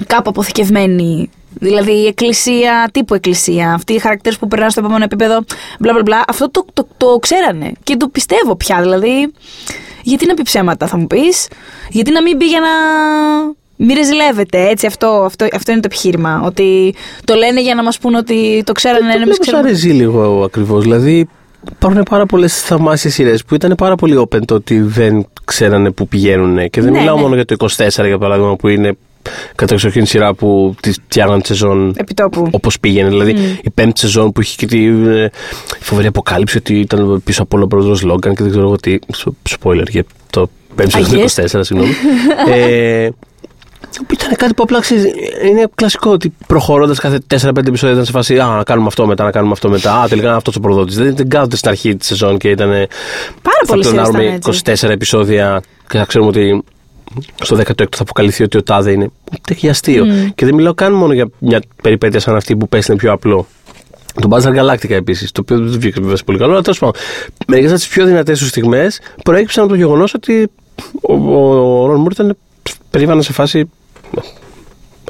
[0.06, 1.30] κάπου αποθηκευμένη.
[1.54, 3.72] Δηλαδή η εκκλησία, τύπου εκκλησία.
[3.72, 5.44] Αυτοί οι χαρακτήρες που περνάνε στο επόμενο επίπεδο,
[5.78, 6.24] μπλα μπλα μπλα.
[6.28, 7.72] Αυτό το, το, το ξέρανε.
[7.82, 8.80] Και το πιστεύω πια.
[8.80, 9.32] Δηλαδή,
[10.02, 11.48] γιατί να πει ψέματα, θα μου πεις;
[11.90, 12.66] Γιατί να μην πει για να.
[13.82, 14.86] Μην ρεζιλεύετε, έτσι.
[14.86, 16.42] Αυτό, αυτό, αυτό είναι το επιχείρημα.
[16.44, 19.68] Ότι το λένε για να μας πούνε ότι το ξέρανε, Το εμεί βλέπω σαν ξέρουμε.
[19.68, 20.82] ρεζί λίγο ακριβώς.
[20.82, 21.28] Δηλαδή
[21.72, 26.08] υπάρχουν πάρα πολλές θαυμάσιες σειρές που ήταν πάρα πολύ open το ότι δεν ξέρανε πού
[26.08, 26.70] πηγαίνουν.
[26.70, 27.20] Και δεν Ναι, μιλάω ναι.
[27.22, 28.96] μόνο για το 24 για παράδειγμα που είναι
[29.54, 32.48] κατεξοχήν σειρά που τη φτιάχναν τη σεζόν Επιτόπου.
[32.50, 33.08] όπως πήγαινε.
[33.08, 33.30] Δηλαδή
[33.62, 35.28] η πέμπτη σεζόν που είχε και τη ε,
[35.80, 38.98] φοβερή αποκάλυψη ότι ήταν πίσω από όλο ο πρόεδρο Λόγκαν και δεν ξέρω εγώ τι.
[39.12, 41.38] Σ- Spoiler για το πέμπτη σεζόν του Αγίες.
[41.52, 41.92] 24, συγγνώμη.
[42.54, 43.08] ε,
[44.06, 45.04] που ήταν κάτι που απλά ξέρεις,
[45.48, 49.24] είναι κλασικό ότι προχωρώντας κάθε 4-5 επεισόδια ήταν σε φάση Α, να κάνουμε αυτό μετά,
[49.24, 50.00] να κάνουμε αυτό μετά.
[50.02, 50.96] Α, τελικά είναι αυτός ο προδότης.
[50.96, 52.68] Δεν, δεν κάθονται στην αρχή της σεζόν και ήταν.
[52.68, 52.86] Πάρα
[53.42, 56.62] θα πολλές σειρές πλεονάρουμε ήταν 24 επεισόδια και θα ξέρουμε ότι
[57.42, 59.10] στο 16ο θα αποκαλυφθεί ότι ο Τάδε είναι.
[59.32, 60.04] Ούτε και αστείο.
[60.34, 63.46] Και δεν μιλάω καν μόνο για μια περιπέτεια σαν αυτή που πες είναι πιο απλό.
[64.20, 67.00] Το Battlestar Galactica επίσης, το οποίο δεν βγήκε βέβαια σε πολύ καλό, αλλά τέλος πάντων.
[67.46, 70.50] Μερικές από τις πιο δυνατές τους στιγμές προέκυψαν από το γεγονός ότι
[71.00, 72.36] ο, ο, ο Ρον Μουρ ήταν
[72.90, 73.70] περίβανα σε φάση.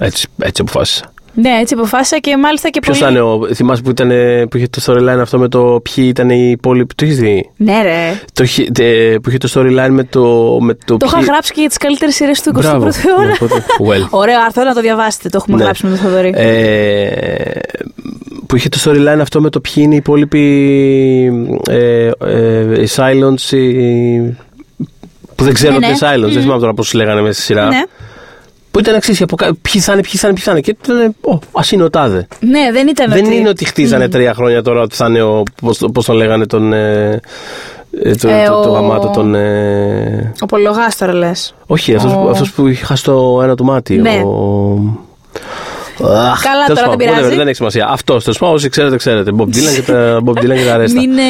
[0.01, 1.13] Έτσι, έτσι αποφάσισα.
[1.35, 3.11] Ναι, έτσι αποφάσισα και μάλιστα και Ποιος πολύ.
[3.13, 3.55] ήταν ο.
[3.55, 4.09] Θυμάσαι που, ήταν,
[4.51, 6.95] που είχε το storyline αυτό με το ποιοι ήταν οι υπόλοιποι.
[6.95, 8.21] Το έχεις δει; Ναι, ρε.
[8.33, 10.23] Το, είχε- τε- που είχε το storyline με το.
[10.61, 12.85] Με το, Το είχα ποιοι- γράψει και για τις καλύτερες σειρές του 21ου Μπράβο.
[12.85, 13.25] αιώνα.
[13.27, 14.07] Ναι, οπότε, well.
[14.21, 15.29] Ωραίο άρθρο να το διαβάσετε.
[15.29, 15.63] Το έχουμε Ναι.
[15.63, 16.33] γράψει με τον Θοδωρή.
[16.37, 17.11] Ε,
[18.47, 20.41] που είχε το storyline αυτό με το ποιοι είναι οι υπόλοιποι
[21.71, 24.37] ε, ε, οι Silence οι-
[25.35, 26.27] που δεν ξέρουν Ναι, ότι είναι ναι.
[26.27, 27.67] Silence, δεν θυμάμαι τώρα πώς λέγανε μέσα στη σειρά.
[27.69, 27.83] ναι.
[28.71, 29.55] Που ήταν εξή, οι αποκα...
[29.63, 30.61] ποιοι θα είναι, ποιοι θα είναι, ποιοι θα είναι.
[30.61, 32.27] Και ήταν, ω, ας είναι ο Τάδε.
[32.41, 33.11] ναι, δεν ήταν.
[33.13, 35.43] Δεν είναι ότι χτίζανε τρία χρόνια τώρα ότι θα είναι ο.
[35.63, 36.73] Πώς πώς τον λέγανε τον.
[36.73, 37.21] Ε,
[38.03, 39.35] ε, το, Ε, το, το ο- γαμάτο τον.
[39.35, 41.55] Ε, Ο Πολογάς τώρα λες.
[41.67, 43.97] όχι, αυτός, Ο- που- αυτός που είχε χάσει το ένα του μάτι.
[43.97, 44.23] Ναι.
[44.25, 44.79] Ο...
[46.05, 47.25] Αχ, Καλά, τέλος τώρα πάντων, δεν πειράζει.
[47.33, 47.87] whatever, δεν έχει σημασία.
[47.89, 49.31] Αυτό, τέλος πάντων, όσοι ξέρετε, ξέρετε.
[49.39, 51.01] Bob Dylan και τα, Bob Dylan και τα ρέστα.
[51.01, 51.23] Μην, ε,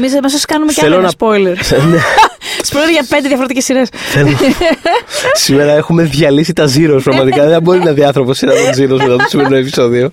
[0.00, 1.56] μην σα- μην σας κάνουμε κι άλλο Θέλω ένα να- spoiler.
[1.90, 1.98] Ναι,
[2.70, 3.88] spoiler για πέντε διαφορετικές σειρές.
[3.92, 4.36] θέλω-
[5.34, 7.00] Σήμερα έχουμε διαλύσει τα zeros.
[7.04, 10.12] Πραγματικά δεν μπορεί να δει άνθρωπος ένα των zeros μετά το σημερινό επεισόδιο.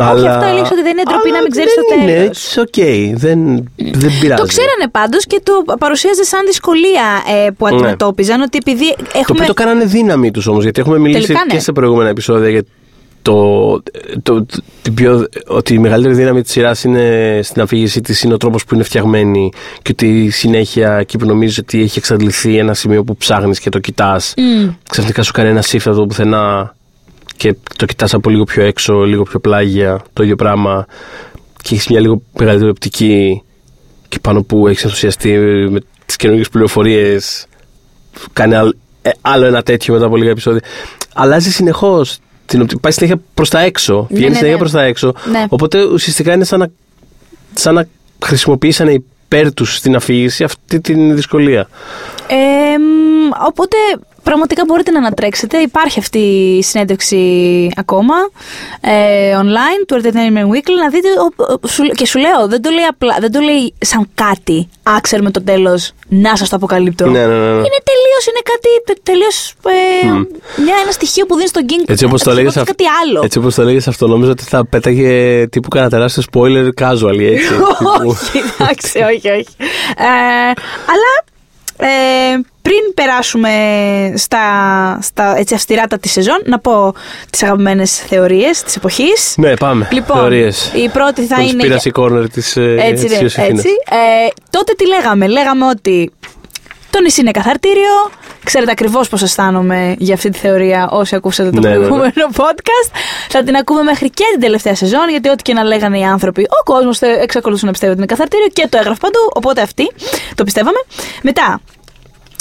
[0.00, 2.54] Ε, Όχι, αυτό έλεγες ότι δεν είναι ντροπή να μην ξέρεις το δεν είναι, τέλος.
[2.54, 3.12] It's okay.
[3.14, 3.38] Δεν,
[3.76, 4.40] δεν πειράζει.
[4.42, 7.06] Το ξέρανε πάντως και το παρουσίαζε σαν δυσκολία
[7.46, 7.74] ε, που Ναι.
[7.74, 9.46] αντιμετώπιζαν ότι επειδή Το οποίο έχουμε.
[9.46, 11.54] το κάνανε δύναμη τους όμως, γιατί έχουμε μιλήσει Τελικά, ναι.
[11.54, 12.62] και σε προηγούμενα επεισόδια για
[13.22, 13.82] το,
[14.22, 18.34] το, το- την πιο, ότι η μεγαλύτερη δύναμη της σειράς είναι στην αφήγησή της είναι
[18.34, 19.50] ο τρόπος που είναι φτιαγμένη
[19.82, 23.78] και ότι συνέχεια εκεί που νομίζεις ότι έχει εξαντληθεί ένα σημείο που ψάχνεις και το
[23.78, 24.34] κοιτάς.
[24.36, 24.68] Μμ.
[24.90, 26.74] Ξαφνικά σου κάνει ένα shift από το πουθενά
[27.36, 30.86] και το κοιτάς από λίγο πιο έξω, λίγο πιο πλάγια, το ίδιο πράγμα
[31.62, 33.42] και έχεις μια λίγο μεγαλύτερη οπτική
[34.08, 35.38] και πάνω που έχεις ενθουσιαστεί
[35.70, 37.46] με τις καινούργιες πληροφορίες.
[38.32, 40.60] Κάνει άλλ- ε, άλλο ένα τέτοιο μετά από λίγα επεισόδια.
[41.14, 42.18] Αλλάζει συνεχώς.
[42.80, 44.06] Πάει συνέχεια προς τα έξω.
[44.10, 44.58] Βγαίνει ναι, συνέχεια ναι.
[44.58, 45.14] προς τα έξω.
[45.30, 45.44] Ναι.
[45.48, 46.68] Οπότε ουσιαστικά είναι σαν να,
[47.54, 47.86] σαν να
[48.24, 51.68] χρησιμοποιήσανε υπέρ τους στην αφήγηση αυτή την δυσκολία.
[52.26, 53.76] Ε, μ, οπότε
[54.24, 55.58] πραγματικά μπορείτε να ανατρέξετε.
[55.58, 56.18] Υπάρχει αυτή
[56.58, 57.18] η συνέντευξη
[57.76, 58.14] ακόμα
[58.80, 61.08] ε, online του Entertainment Weekly να δείτε.
[61.08, 64.68] ο- ο- σου- και σου λέω, δεν το λέει απλά, δεν το λέει σαν κάτι.
[64.82, 67.06] Α, ξέρουμε το τέλος, να σας το αποκαλύπτω.
[67.06, 67.56] Ναι, ναι, ναι, ναι.
[67.68, 69.54] Είναι τελείως, είναι κάτι τελείως.
[70.02, 70.06] Ε,
[70.62, 71.84] μια, ένα στοιχείο που δίνει στον King.
[71.86, 73.20] Έτσι όπως το να λέγε ξεχάσει κάτι άλλο.
[73.24, 77.48] Έτσι όπως το λέγες αυτό, νόμιζα ότι θα πέταγε τύπου κανένα τεράστιο spoiler casual, έτσι.
[77.48, 77.66] τύπου.
[78.10, 79.48] όχι, εντάξει, όχι, όχι.
[79.96, 80.04] Ε,
[80.92, 81.10] αλλά
[81.76, 81.86] ε,
[82.62, 83.50] πριν περάσουμε
[84.16, 84.42] στα,
[85.02, 86.94] στα έτσι αυστηρά της σεζόν, να πω
[87.30, 89.34] τις αγαπημένες θεωρίες της εποχής.
[89.36, 89.88] ναι, πάμε.
[89.92, 90.72] Λοιπόν, Θεωρίες.
[90.74, 91.64] η πρώτη θα είναι...
[91.64, 93.48] Conspiracy corner της, ε, Έτσι, της ναι, Ιωσήφινας.
[93.48, 93.68] έτσι.
[93.90, 96.12] Ε, τότε τι λέγαμε; Λέγαμε ότι
[96.94, 98.10] το νησί είναι καθαρτήριο.
[98.44, 101.78] Ξέρετε ακριβώς πώς αισθάνομαι για αυτή τη θεωρία όσοι ακούσατε το Ναι, ναι, ναι.
[101.78, 102.90] προηγούμενο podcast.
[103.28, 106.42] Θα την ακούμε μέχρι και την τελευταία σεζόν, γιατί ό,τι και να λέγανε οι άνθρωποι,
[106.42, 109.18] ο κόσμος εξακολουθούσε να πιστεύει ότι είναι καθαρτήριο και το έγραφε παντού.
[109.34, 109.90] Οπότε αυτοί
[110.34, 110.78] το πιστεύαμε.
[111.22, 111.60] Μετά,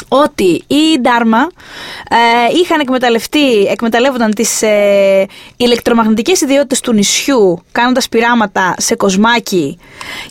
[0.08, 1.48] ότι οι Ντάρμα
[2.10, 9.80] ε, είχαν εκμεταλλευτεί, εκμεταλλεύονταν τις ε, ηλεκτρομαγνητικές ιδιότητες του νησιού κάνοντας πειράματα σε κοσμάκι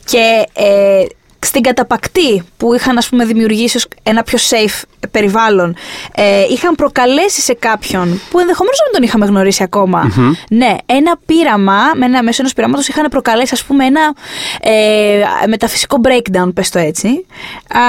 [0.04, 1.04] και ε,
[1.44, 5.76] στην καταπακτή που είχαν ας πούμε δημιουργήσει ως ένα πιο safe περιβάλλον
[6.14, 10.12] ε, είχαν προκαλέσει σε κάποιον που ενδεχομένως να μην τον είχαμε γνωρίσει ακόμα.
[10.50, 14.14] Ναι, ένα πείραμα με ένα, μέσω ενός πειράματος είχαν προκαλέσει ας πούμε ένα
[14.61, 17.09] ε, μεταφυσικό breakdown πες το έτσι.
[17.68, 17.81] Α,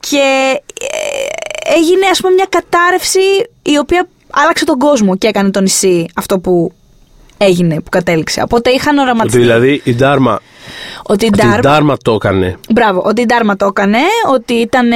[0.00, 3.20] και ε, έγινε ας πούμε μια κατάρρευση
[3.62, 6.72] η οποία άλλαξε τον κόσμο και έκανε το νησί αυτό που
[7.38, 8.42] έγινε, που κατέληξε.
[8.42, 10.40] Οπότε είχαν Ότι οραματιστεί δηλαδή η Ντάρμα,
[11.02, 12.58] ότι η ότι η Ντάρμα Ντάρμα το έκανε.
[12.70, 13.98] Μπράβο, ότι η Ντάρμα το έκανε,
[14.32, 14.92] ότι ήταν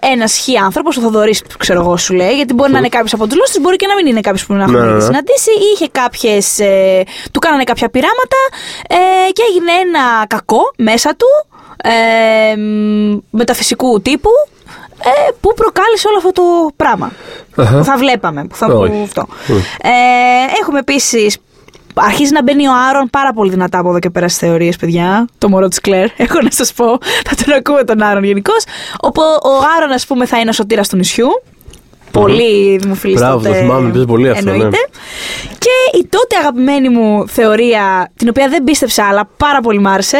[0.00, 3.26] ένας χι άνθρωπος, ο Θοδωρής, ξέρω εγώ, σου λέει, γιατί μπορεί να είναι κάποιος από
[3.26, 5.04] τους λόγου μπορεί και να μην είναι κάποιος που να έχουμε Ναι, ναι, ήδη ναι.
[5.04, 5.50] συναντήσει.
[5.74, 6.58] Είχε κάποιες.
[6.58, 8.40] Ε, του κάνανε κάποια πειράματα
[8.88, 11.26] ε, και έγινε ένα κακό μέσα του,
[11.82, 14.30] ε, μ, μεταφυσικού τύπου,
[15.04, 16.42] ε, που προκάλεσε όλο αυτό το
[16.76, 17.12] πράγμα.
[17.56, 17.78] Αχα.
[17.78, 18.44] Που θα βλέπαμε.
[18.44, 18.90] Που θα, Όχι.
[18.90, 19.26] που αυτό.
[19.82, 19.88] Ε,
[20.60, 21.38] έχουμε επίσης.
[21.94, 25.26] Αρχίζει να μπαίνει ο Άρον πάρα πολύ δυνατά από εδώ και πέρα στις θεωρίες, παιδιά.
[25.38, 26.08] Το μωρό της Κλέρ.
[26.24, 26.98] Έχω να σας πω.
[27.24, 28.64] Θα τον ακούμε τον Άρον γενικώς.
[29.00, 31.28] Όπου ο Άρον, ας πούμε, θα είναι ο σωτήρας του νησιού.
[32.10, 34.50] Πολύ δημοφιλής Μπράβο, το θυμάμαι, παίζει πολύ αυτό, ναι.
[34.50, 34.78] Εννοείται.
[35.58, 40.18] Και η τότε αγαπημένη μου θεωρία, την οποία δεν πίστεψα, αλλά πάρα πολύ μ' άρεσε,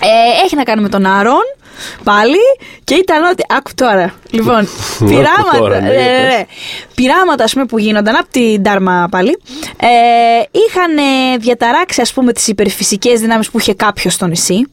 [0.00, 1.42] ε, έχει να κάνει με τον Άρον.
[2.04, 2.38] Πάλι
[2.84, 3.42] και ήταν ότι.
[3.48, 4.14] Άκου τώρα.
[4.30, 4.58] Λοιπόν,
[4.94, 5.58] Άκου πειράματα.
[5.58, 6.36] τώρα, ναι, ναι, ναι, για πες.
[6.38, 6.44] ναι.
[6.94, 9.38] Πειράματα, ας πούμε, που γίνονταν από την Ντάρμα πάλι.
[9.80, 9.86] Ε,
[10.50, 14.66] είχαν ε, διαταράξει, ας πούμε, τις υπερφυσικές δυνάμεις που είχε κάποιος στο νησί.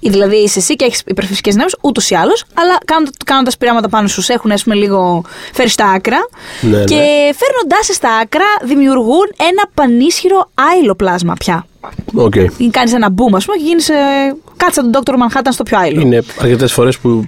[0.00, 2.44] Ή Δηλαδή είσαι εσύ και έχεις υπερφυσικές δυνάμει, ούτως ή άλλως.
[2.54, 2.78] Αλλά
[3.24, 6.18] κάνοντα πειράματα πάνω σου, σε έχουν ας πούμε, λίγο φέρεις στα άκρα.
[6.60, 6.84] Ναι, ναι.
[6.84, 11.66] και φέρνοντάς σε στα άκρα, δημιουργούν ένα πανίσχυρο άϊλο πλάσμα πια.
[12.14, 12.34] Οκ.
[12.70, 13.82] Κάνεις ένα boom, ας πούμε, και γίνει.
[13.88, 15.12] Ε, κάτσε τον Dr.
[15.12, 16.00] Manhattan στο πιο άυλο.
[16.00, 17.24] Είναι αρκετές φορές που.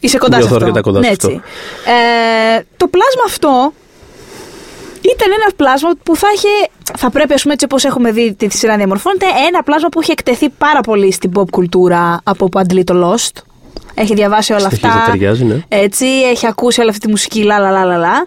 [0.00, 0.66] Είσαι κοντά σε Νιώθω αυτό.
[0.66, 1.40] αρκετά κοντά ναι, σε έτσι.
[2.56, 3.72] Ε, το πλάσμα αυτό
[5.02, 6.48] ήταν ένα πλάσμα που θα είχε,
[6.98, 10.00] θα πρέπει ας πούμε έτσι όπως έχουμε δει τη σειρά να διαμορφώνεται, ένα πλάσμα που
[10.02, 13.42] είχε εκτεθεί πάρα πολύ στην pop κουλτούρα από που αντλεί το Lost.
[13.94, 14.98] Έχει διαβάσει όλα Συνεχίζει αυτά.
[15.00, 15.56] να ταιριάζει, ναι.
[15.68, 18.26] Έτσι, έχει ακούσει όλη αυτή τη μουσική, λα, λα, λα, λα, λα.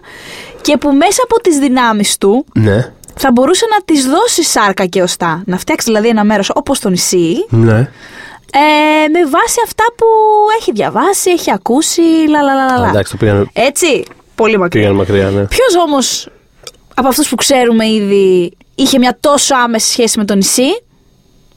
[0.60, 2.92] Και που μέσα από τις δυνάμεις του Ναι.
[3.16, 5.42] θα μπορούσε να τις δώσει σάρκα και οστά.
[5.46, 7.78] Να φτιάξει δηλαδή ένα μέρος όπως το νησί, Ναι.
[7.78, 10.06] ε, με βάση αυτά που
[10.60, 12.88] έχει διαβάσει, έχει ακούσει, λα, λα, λα, λα, Α, λα.
[12.88, 14.04] Εντάξει, το πήγανε, Έτσι,
[14.34, 14.80] πολύ μακριά.
[14.82, 15.44] πήγανε μακριά, ναι.
[15.46, 16.28] Ποιος όμως
[17.02, 20.82] από αυτούς που ξέρουμε ήδη είχε μια τόσο άμεση σχέση με το νησί,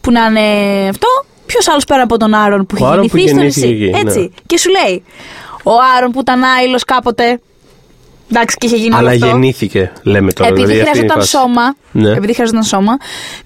[0.01, 1.07] που να είναι αυτό,
[1.45, 3.83] ποιος άλλος πέρα από τον Άρον που Ο είχε Άρον που γεννηθεί στο γεννήθηκε νησί.
[3.83, 3.99] εκεί, ναι.
[4.11, 4.31] Έτσι.
[4.45, 5.03] Και σου λέει,
[5.63, 7.39] ο Άρον που ήταν άειλο κάποτε.
[8.31, 9.25] Εντάξει, και είχε γίνει Αλλά όλο αυτό.
[9.25, 10.49] γεννήθηκε, λέμε τώρα.
[10.49, 11.37] Επειδή δηλαδή, αυτή είναι η χρειαζόταν φάση.
[11.37, 12.17] σώμα, Ναι.
[12.17, 12.97] επειδή χρειαζόταν σώμα,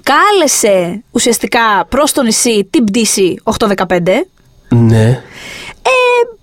[0.03, 4.25] κάλεσε ουσιαστικά προς το νησί την πτήση 815.
[4.69, 5.21] Ναι.
[5.81, 5.91] Ε,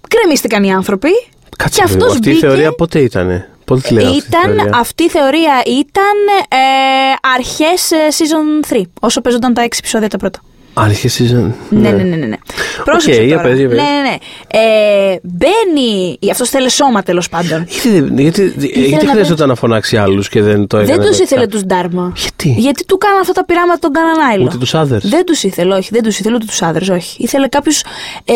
[0.08, 1.08] γκρεμίστηκαν οι άνθρωποι.
[1.56, 2.46] Κάτσε και λίγο, αυτός Αυτή μπήκε.
[2.46, 6.16] η θεωρία πότε ήτανε; Πότε τη λέγανε αυτή η Ήταν, θεωρία; αυτή η θεωρία ήταν
[6.48, 6.56] ε,
[7.34, 10.40] αρχές ε, season 3, όσο παίζονταν τα 6 επεισόδια τα πρώτα.
[10.78, 11.52] Άρχισε season.
[11.70, 12.16] Ναι, ναι, ναι.
[12.16, 12.36] ναι, ναι.
[12.84, 13.48] Πρόσεξε για τώρα.
[13.48, 13.76] πες, για πες.
[13.76, 14.16] Ναι, ναι, ναι.
[14.46, 16.18] Ε, μπαίνει.
[16.30, 17.66] Αυτό θέλει σώμα τέλος πάντων.
[17.68, 18.54] Γιατί, γιατί,
[18.88, 20.96] γιατί να χρειαζόταν να φωνάξει άλλους και δεν το έκανε.
[20.96, 22.12] Δεν τους μετά; ήθελε τους Ντάρμα.
[22.16, 24.44] Γιατί; Γιατί του κάναν αυτά τα πειράματα τον κάναν άϊλο.
[24.44, 25.02] Ούτε τους others.
[25.02, 25.88] Δεν τους ήθελε, όχι.
[25.92, 27.22] Δεν τους ήθελε ούτε τους άντρε, όχι.
[27.22, 27.80] Ήθελε κάποιους
[28.24, 28.34] ε,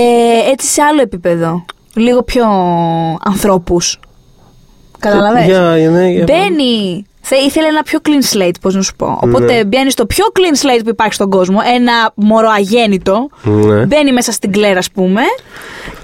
[0.50, 1.64] έτσι σε άλλο επίπεδο.
[1.94, 2.44] Λίγο πιο
[3.24, 3.98] ανθρώπους.
[5.00, 5.46] Καταλαβαίνεις.
[5.46, 7.04] Για, για, ναι, για- Μπαίνει.
[7.22, 9.18] Θε, ήθελε ένα πιο clean slate, πώς να σου πω.
[9.22, 9.64] Οπότε Ναι.
[9.64, 11.58] μπαίνει στο πιο clean slate που υπάρχει στον κόσμο.
[11.74, 13.28] Ένα μωρό αγέννητο.
[13.42, 13.84] Ναι.
[13.86, 15.20] Μπαίνει μέσα στην κλέρα, ας πούμε.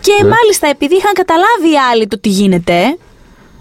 [0.00, 2.96] Και μάλιστα επειδή είχαν καταλάβει οι άλλοι το τι γίνεται.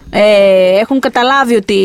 [0.10, 1.80] Ε, έχουν καταλάβει ότι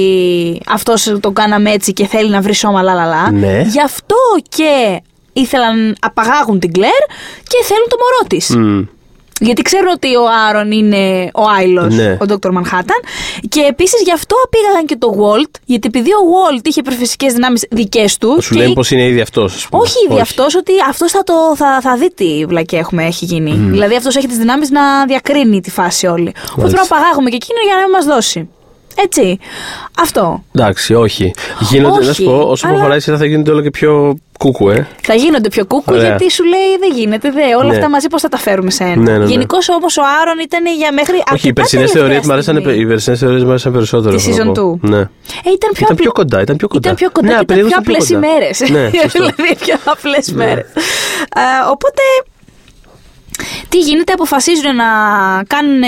[0.68, 3.30] αυτός το κάναμε έτσι και θέλει να βρει σώμα, λαλαλα.
[3.30, 3.60] Ναι.
[3.66, 4.16] Γι' αυτό
[4.48, 5.00] και
[5.32, 7.00] ήθελαν να απαγάγουν την Κλέρ
[7.42, 8.48] και θέλουν το μωρό της.
[8.56, 8.82] Μμ.
[9.42, 12.12] Γιατί ξέρουν ότι ο Άρον είναι ο Άιλο, Ναι.
[12.12, 12.48] ο Dr.
[12.48, 13.00] Manhattan.
[13.48, 17.66] Και επίσης γι' αυτό πήγαν και το Walt, γιατί επειδή ο Walt είχε υπερφυσικέ δυνάμεις
[17.70, 18.42] δικές του.
[18.42, 19.66] Σου λένε πως είναι ήδη αυτός.
[19.70, 23.52] Όχι ήδη αυτός, ότι αυτός θα, το, θα, θα δει τι βλακία έχουμε, έχει γίνει.
[23.70, 26.32] Δηλαδή αυτός έχει τις δυνάμεις να διακρίνει τη φάση όλη.
[26.52, 28.48] Οπότε πρέπει να παγάγουμε και εκείνο για να μην μας δώσει.
[28.96, 29.38] Έτσι.
[30.00, 30.44] Αυτό.
[30.54, 31.34] Εντάξει, όχι.
[31.60, 34.16] Γίνονται, Όχι, να σου πω, όσο αλλά- προχωράει η σειρά θα γίνονται όλο και πιο
[34.38, 34.86] κούκου, ε.
[35.02, 36.06] Θα γίνονται πιο κούκου Ωραία.
[36.06, 37.54] γιατί σου λέει δεν γίνεται, δε.
[37.56, 37.74] Όλα Ναι.
[37.74, 38.96] αυτά μαζί πώς θα τα φέρουμε σε ένα.
[38.96, 39.24] Ναι, ναι, ναι.
[39.24, 41.14] Γενικώς όμως ο Άρον ήταν για μέχρι.
[41.14, 42.80] Όχι, οι αρκετά περσινές τελευταία θεωρίες μου αρέσαν, στιγμή.
[42.80, 44.16] οι περσινές θεωρίες μου αρέσαν περισσότερο.
[44.16, 44.78] Τη θέλω να season πω.
[44.82, 44.88] 2.
[44.90, 44.98] Ναι.
[44.98, 46.80] Ε, ήταν πιο, Ήταν απλ- πιο κοντά, ήταν πιο κοντά.
[46.88, 48.26] Ήταν πιο κοντά Ναι, και ήταν περίεργως πιο ήταν πιο απλές κοντά.
[48.26, 48.48] ημέρε.
[48.76, 49.18] Ναι, σωστό.
[49.18, 50.44] δηλαδή πιο απλές Ναι.
[50.44, 50.66] μέρες.
[51.74, 52.02] οπότε.
[53.68, 54.84] Τι γίνεται, αποφασίζουν να,
[55.46, 55.78] κάνουν,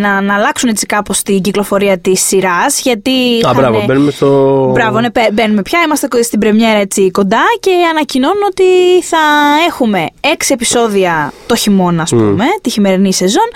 [0.00, 4.70] να, να αλλάξουν έτσι κάπως την κυκλοφορία της σειράς γιατί Α, είχαν- μπράβο, μπαίνουμε στο.
[4.74, 5.80] Μπράβο, ναι, πε- μπαίνουμε πια.
[5.84, 9.18] Είμαστε κο- στην πρεμιέρα έτσι κοντά και ανακοινώνουν ότι θα
[9.68, 13.48] έχουμε έξι επεισόδια το χειμώνα, ας πούμε, τη χειμερινή σεζόν.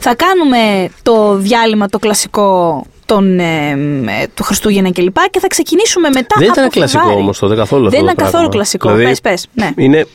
[0.00, 5.16] Θα κάνουμε το διάλειμμα το κλασικό των, ε, μ, ε, του Χριστούγεννα κλπ.
[5.30, 7.22] Και, θα ξεκινήσουμε μετά Δεν από ήταν κλασικό Φλεβάρι.
[7.22, 7.96] όμως τότε καθόλου αυτό.
[7.98, 8.50] Δεν το ήταν καθόλου πράγμα.
[8.54, 8.88] κλασικό.
[8.92, 9.70] Δηλαδή, Πες, πες, ναι.
[9.84, 10.06] Είναι.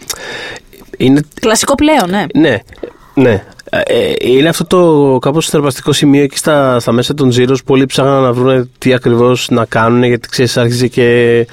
[0.97, 2.25] Είναι Κλασικό πλέον, ναι.
[2.41, 2.61] ναι,
[3.13, 3.43] ναι.
[3.69, 7.85] Ε, είναι αυτό το κάπως θεραπευτικό σημείο εκεί στα, στα μέσα των Zeros που όλοι
[7.85, 11.47] ψάχναν να βρουν τι ακριβώς να κάνουν γιατί ξέρεις άρχισε και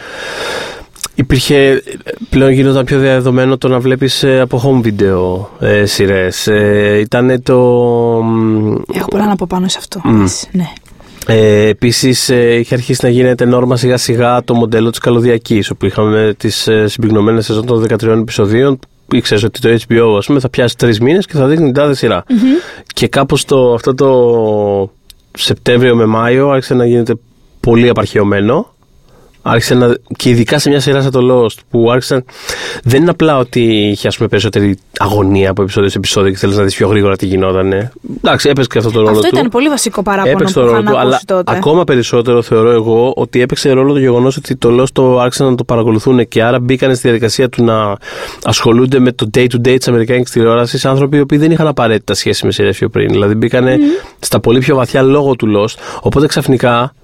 [1.15, 1.83] υπήρχε
[2.31, 7.43] πλέον γινόταν πιο διαδεδομένο το να βλέπεις ε, από home video ε, σειρές ε, ήταν
[7.43, 7.55] το
[8.95, 10.01] Έχω πολλά να πω πάνω σε αυτό.
[10.21, 10.73] Πες, Ναι.
[11.27, 15.87] ε, Επίσης, ε, είχε αρχίσει να γίνεται νόρμα σιγά σιγά το μοντέλο της καλωδιακής, όπου
[15.87, 18.79] είχαμε τις ε, συμπυκνωμένες σεζόν των 13 επεισοδίων.
[19.13, 21.95] Ήξερες ότι το HBO, ας πούμε, θα πιάσει τρεις μήνες και θα δείχνει την τάδε
[21.95, 22.25] σειρά.
[22.87, 24.91] Και κάπως το, αυτό το
[25.39, 27.15] Σεπτέμβριο με Μάιο άρχισε να γίνεται
[27.61, 28.75] πολύ απαρχαιωμένο.
[29.43, 32.25] Άρχισε να, και ειδικά σε μια σειρά σαν το Lost που άρχισαν.
[32.85, 36.57] Δεν είναι απλά ότι είχε ας πούμε, περισσότερη αγωνία από επεισόδιο σε επεισόδιο και θέλεις
[36.57, 37.91] να δεις πιο γρήγορα τι γινόταν.
[38.17, 39.37] Εντάξει, έπαιζε και αυτό το ρόλο Αυτό του.
[39.37, 41.57] ήταν πολύ βασικό παράπονο Έπαιξε που το ρόλο είχαν του, αλλά ακούσει τότε.
[41.57, 45.55] ακόμα περισσότερο θεωρώ εγώ ότι έπαιξε ρόλο το γεγονός ότι το Lost το άρχισαν να
[45.55, 47.97] το παρακολουθούν και άρα μπήκαν στη διαδικασία του να
[48.45, 52.53] ασχολούνται με το day-to-day της Αμερικάνικης τηλεόρασης άνθρωποι οι οποίοι δεν είχαν απαραίτητα σχέση με
[52.53, 53.09] σειρές πιο πριν.
[53.09, 53.67] Δηλαδή μπήκαν
[54.19, 55.75] στα πολύ πιο βαθιά λόγω του Lost.
[56.01, 56.95] Οπότε ξαφνικά,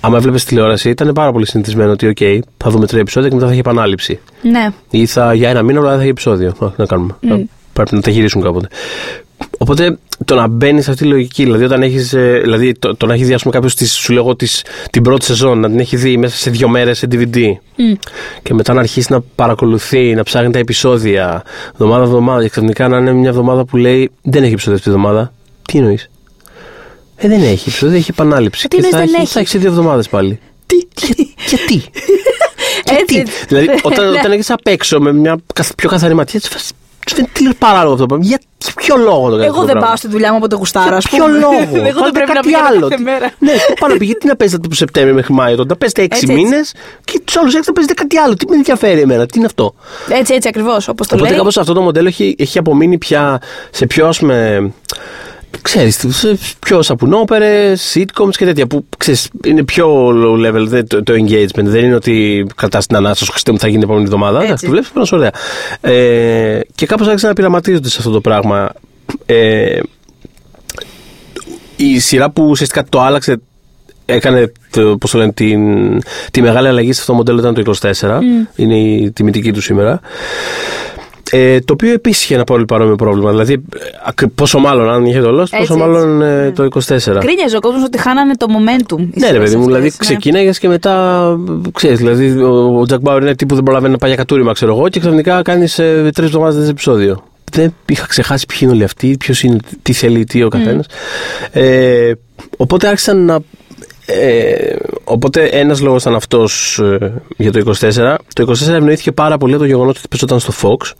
[0.00, 3.46] άμα έβλεπες τηλεόραση, ήταν πάρα πολύ συνηθισμένο ότι, OK, θα δούμε τρία επεισόδια και μετά
[3.46, 4.20] θα έχει επανάληψη.
[4.42, 4.68] Ναι.
[4.90, 6.54] Ή θα για ένα μήνα, αλλά δεν θα έχει επεισόδιο.
[6.58, 7.14] Α, να κάνουμε.
[7.72, 8.68] Πρέπει να τα γυρίσουν κάποτε.
[9.58, 12.08] Οπότε το να μπαίνει σε αυτή τη λογική, δηλαδή όταν έχεις.
[12.42, 15.60] Δηλαδή το, το να έχει δει, ας πούμε, κάποιος σου λέγω της, την πρώτη σεζόν,
[15.60, 17.38] να την έχει δει μέσα σε δύο μέρες σε DVD.
[18.42, 22.42] Και μετά να αρχίσει να παρακολουθεί, να ψάχνει τα επεισόδια εβδομάδα-εβδομάδα.
[22.42, 25.32] Και ξαφνικά να είναι μια εβδομάδα που λέει Δεν έχει επεισόδιο αυτή τη εβδομάδα.
[25.62, 26.10] Τι εννοείς;
[27.16, 28.68] Ε, δεν έχει επεισόδιο, έχει επανάληψη.
[28.68, 30.40] Τι και εννοείς θα δεν έχει, έχει; θα έχει σε δύο εβδομάδες πάλι.
[30.66, 30.76] Τι,
[31.50, 31.84] γιατί;
[33.00, 33.22] Έτσι.
[33.22, 36.72] Τι, δηλαδή, όταν, όταν έχεις απ' έξω με μια καθ- πιο καθαρή ματιά, τη φάση.
[37.06, 38.24] Του φαίνεται τελείως παράλογο αυτό το πράγμα.
[38.26, 38.40] Για
[38.76, 41.18] ποιο λόγο το κάνεις Εγώ δεν πάω στη δουλειά μου από το γουστάρο, ας Για
[41.24, 41.38] πούμε.
[41.38, 42.80] ποιο λόγο; Εγώ δεν Βάλτε πρέπει να κάτι πηγαίνω άλλο.
[42.80, 43.30] κάθε Τι- μέρα.
[43.38, 44.14] Ναι, πάνω πήγε.
[44.14, 45.68] Τι να παίζετε από Σεπτέμβριο μέχρι Μάιο τότε.
[45.68, 46.44] Να παίζετε έξι Έτσι, έτσι.
[46.44, 46.72] μήνες
[47.04, 48.34] και τους άλλους έξι να παίζετε κάτι άλλο.
[48.34, 49.74] Τι με ενδιαφέρει εμένα, τι είναι αυτό;
[50.08, 51.38] Έτσι, έτσι ακριβώς, όπως το Οπότε λέει.
[51.38, 54.70] κάπως αυτό το μοντέλο έχει, έχει απομείνει πια σε πιο α πούμε.
[55.66, 61.02] Ξέρεις, σε πιο σαπουνόπερες, sitcoms και τέτοια που ξέρεις, είναι πιο low level δεν- το,
[61.02, 61.62] το engagement.
[61.64, 64.36] Δεν είναι ότι κρατάς την ανάσα σου Χριστέ μου θα γίνει την επόμενη εβδομάδα.
[64.38, 64.46] Έτσι.
[64.46, 65.30] Εντάξει, το βλέπεις πάνω ωραία.
[65.80, 68.70] Ε, και κάπως άρχισαν να πειραματίζονται σε αυτό το πράγμα.
[69.26, 69.78] Ε,
[71.76, 73.36] η σειρά που ουσιαστικά το άλλαξε
[74.04, 75.60] έκανε το, πώς το λένε, την,
[76.30, 78.20] τη μεγάλη αλλαγή σε αυτό το μοντέλο ήταν το 24.
[78.56, 80.00] Είναι η τιμητική του σήμερα.
[81.30, 83.30] Ε, το οποίο επίσης είχε ένα πολύ παρόμοιο πρόβλημα.
[83.30, 83.58] Δηλαδή, ε,
[84.06, 85.76] ακρι- πόσο μάλλον αν είχε το Lost, Έτσι, πόσο έτσι.
[85.76, 86.50] μάλλον ε, Ναι.
[86.50, 87.18] το 24.
[87.20, 88.98] Κρίνιαζε ο κόσμος ότι χάνανε το momentum.
[88.98, 89.90] οι Ναι, ρε σειρές παιδί μου, αυτές, δηλαδή ναι.
[89.98, 91.36] ξεκίναγε και μετά.
[91.72, 94.52] Ξέρεις, δηλαδή ο, ο Τζακ Μπάουρ είναι τύπου που δεν προλαβαίνει να πάει για κατούριμα,
[94.52, 97.22] ξέρω εγώ, και ξαφνικά κάνεις ε, τρεις εβδομάδες ένα επεισόδιο.
[97.52, 100.86] Δεν είχα ξεχάσει ποιοι είναι όλοι αυτοί, ποιος είναι, τι θέλει, τι ο καθένας.
[101.52, 102.12] Ε,
[102.56, 103.38] οπότε άρχισαν να
[104.08, 108.14] Ε, οπότε ένας λόγος ήταν αυτός ε, για το 24.
[108.34, 110.90] Το 24 ευνοήθηκε πάρα πολύ από το γεγονός ότι παίζονταν στο Fox.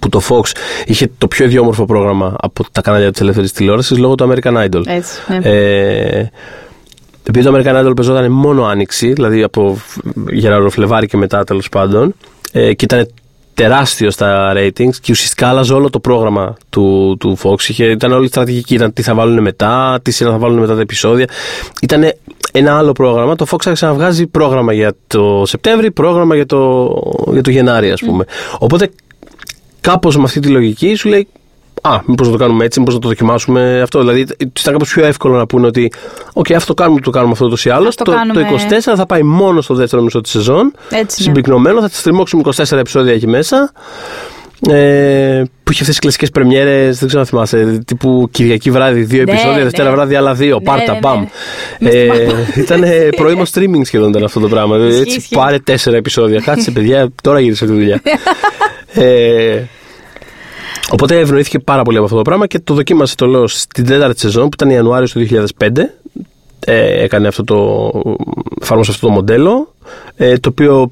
[0.00, 0.50] Που το Fox
[0.84, 4.82] είχε το πιο ιδιόμορφο πρόγραμμα από τα κανάλια της ελεύθερης τηλεόρασης λόγω του American Idol.
[4.86, 5.38] Έτσι, ναι.
[5.42, 6.30] Ε,
[7.28, 9.78] επειδή το American Idol παίζονταν μόνο άνοιξη, δηλαδή από
[10.30, 12.14] Γεραρό Φλεβάρι και μετά τέλος πάντων,
[12.52, 13.08] ε, και ήταν
[13.54, 17.68] τεράστιο στα ratings και ουσιαστικά άλλαζε όλο το πρόγραμμα του, του Fox.
[17.68, 20.74] Είχε, ήταν όλη η στρατηγική, ήταν τι θα βάλουν μετά, τι σειρά θα βάλουν μετά
[20.74, 21.28] τα επεισόδια.
[21.82, 22.12] Ήταν
[22.52, 23.36] ένα άλλο πρόγραμμα.
[23.36, 26.92] Το Fox άρχισε να βγάζει πρόγραμμα για το Σεπτέμβρη, πρόγραμμα για το,
[27.32, 28.24] για το Γενάρη, ας πούμε.
[28.58, 28.90] Οπότε
[29.90, 31.28] κάπως με αυτή τη λογική σου λέει
[31.82, 33.98] Α, μήπως να το κάνουμε έτσι, μήπως να το δοκιμάσουμε αυτό.
[33.98, 35.92] Δηλαδή, ήταν κάπως πιο εύκολο να πούνε ότι,
[36.34, 37.94] OK, αυτό το κάνουμε, το κάνουμε αυτό ούτως ή άλλως.
[37.94, 38.54] Το, κάνουμε- το
[38.92, 40.72] 24 θα πάει μόνο στο δεύτερο μισό της σεζόν.
[40.90, 41.24] Έτσι, ναι.
[41.24, 43.72] Συμπυκνωμένο, θα τη στριμώξουμε 24 επεισόδια εκεί μέσα.
[44.68, 47.82] Ε, που είχε αυτές τις κλασικές πρεμιέρες, δεν ξέρω αν θυμάσαι.
[47.86, 49.94] Τύπου Κυριακή βράδυ, δύο Ναι, επεισόδια, Δευτέρα ναι.
[49.94, 50.54] βράδυ, άλλα δύο.
[50.58, 51.24] Ναι, Πάρτα, ναι, μπαμ.
[51.78, 51.90] ναι.
[51.90, 52.82] Ε, Μες ήταν
[53.16, 54.76] πρωίμο streaming σχεδόν ήταν αυτό το πράγμα.
[54.76, 55.34] Ισχύει, Έτσι, ισχύει.
[55.34, 56.40] πάρε τέσσερα επεισόδια.
[56.40, 58.02] Κάτσε, παιδιά, τώρα γύρισε τη δουλειά.
[59.04, 59.62] ε,
[60.92, 64.20] Οπότε ευνοήθηκε πάρα πολύ από αυτό το πράγμα και το δοκίμασε το λέω στην τέταρτη
[64.20, 65.26] σεζόν που ήταν Ιανουάριος του
[65.58, 65.68] 2005.
[66.60, 67.90] Ε, έκανε αυτό το.
[68.62, 69.74] εφάρμοσε αυτό το μοντέλο.
[70.16, 70.90] Ε, το οποίο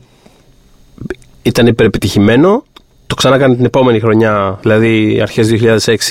[1.42, 2.64] ήταν υπερεπιτυχημένο.
[3.06, 5.48] Το ξανά έκανε την επόμενη χρονιά, δηλαδή αρχές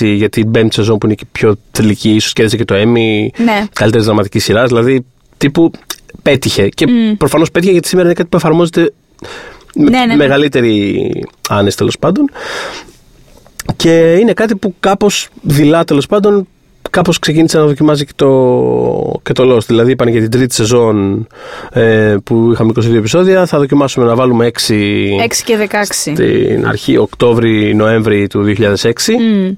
[0.00, 2.74] 2006, για την πέμπτη σεζόν που είναι και η πιο τελική, ίσως κέρδισε και το
[2.74, 3.64] Emmy Ναι.
[3.72, 4.66] καλύτερη δραματική σειρά.
[4.66, 5.04] Δηλαδή
[5.36, 5.70] τύπου
[6.22, 6.68] πέτυχε.
[6.68, 7.16] Και Μμ.
[7.16, 8.92] προφανώς πέτυχε γιατί σήμερα είναι κάτι που εφαρμόζεται
[9.74, 10.16] με Ναι, ναι, ναι.
[10.16, 11.10] μεγαλύτερη
[11.48, 12.30] άνεση τέλος πάντων.
[13.76, 16.46] Και είναι κάτι που κάπως δειλά τέλος πάντων
[16.90, 19.66] κάπως ξεκίνησε να δοκιμάζει και το, και το Lost.
[19.66, 21.26] Δηλαδή είπαν για την τρίτη σεζόν
[21.72, 24.72] ε, που είχαμε 22 επεισόδια θα δοκιμάσουμε να βάλουμε 6 6
[25.44, 25.74] και 16.
[25.90, 28.90] στην αρχή Οκτώβρη-Νοέμβρη του 2006
[29.20, 29.50] Μμ.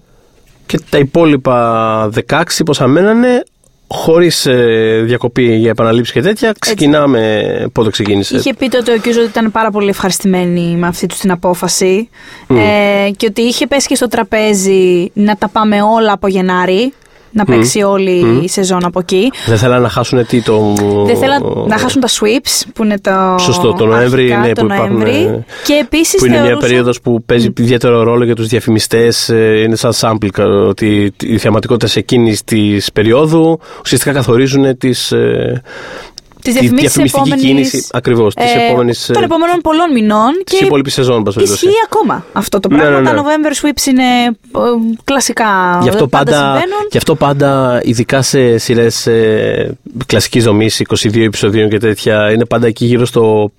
[0.66, 3.42] και τα υπόλοιπα 16 πόσα μένανε
[3.89, 9.20] χωρίς ε, διακοπή για επαναλήψεις και τέτοια ξεκινάμε πότε ξεκίνησε; Είχε πει τότε ο Κιούζο
[9.20, 12.09] ότι ήταν πάρα πολύ ευχαριστημένη με αυτή τους την απόφαση
[12.49, 16.93] ε, και ότι είχε πέσει και στο τραπέζι να τα πάμε όλα από Γενάρη,
[17.30, 19.30] να παίξει όλη η σεζόν από εκεί.
[19.46, 20.74] δεν θέλανε να χάσουν τι το
[21.06, 23.36] Δεν θέλαν να χάσουν τα sweeps που είναι το.
[23.38, 25.22] Σωστό, το Νοέμβρη, αρχικά, ναι, το που υπάρχουν, Νοέμβρη.
[25.24, 29.60] ε, Και επίσης που είναι μια περίοδος που παίζει ιδιαίτερο ρόλο για τους διαφημιστές ε,
[29.64, 35.62] είναι σαν sample κα- ότι οι θεαματικότητες εκείνης της περίοδου ουσιαστικά καθορίζουν τις, ε,
[36.43, 40.43] Τη τη διαφημίσεις διαφημιστική επόμενης, κίνηση ακριβώς της επόμενης, ε, των επόμενων πολλών μηνών.
[40.45, 41.66] της και υπόλοιπης σεζόν πας περιπτώσει.
[41.66, 43.01] Ισχύει ακόμα αυτό το Ναι, πράγμα.
[43.01, 43.16] ναι, ναι.
[43.16, 44.30] Τα November Sweeps είναι ε,
[45.05, 45.78] κλασικά.
[45.82, 46.86] Γι' αυτό πάντα, συμβαίνουν.
[46.91, 49.76] γι' αυτό πάντα, ειδικά σε σειρές ε,
[50.07, 53.53] κλασικής δομής, 22 επεισοδίων και τέτοια, είναι πάντα εκεί γύρω στο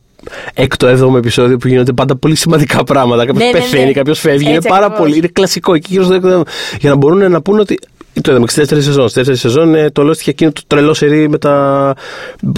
[0.54, 3.26] έκτο, έβδομο επεισόδιο που γίνονται πάντα πολύ σημαντικά πράγματα.
[3.26, 3.70] Κάποιος Ναι, ναι, ναι.
[3.72, 4.46] πεθαίνει, κάποιος φεύγει.
[4.48, 5.06] είναι Έτσι πάρα ακριβώς.
[5.06, 5.18] πολύ.
[5.18, 6.46] Είναι κλασικό εκεί γύρω στο έκτο, έβδομο.
[6.80, 7.80] Για να μπορούν να πούνε ότι.
[8.22, 9.08] Το είδαμε και στη δεύτερη σεζόν.
[9.10, 11.94] Στη δεύτερη σεζόν ε, το Lost είχε εκείνο το τρελό σερί με, τα,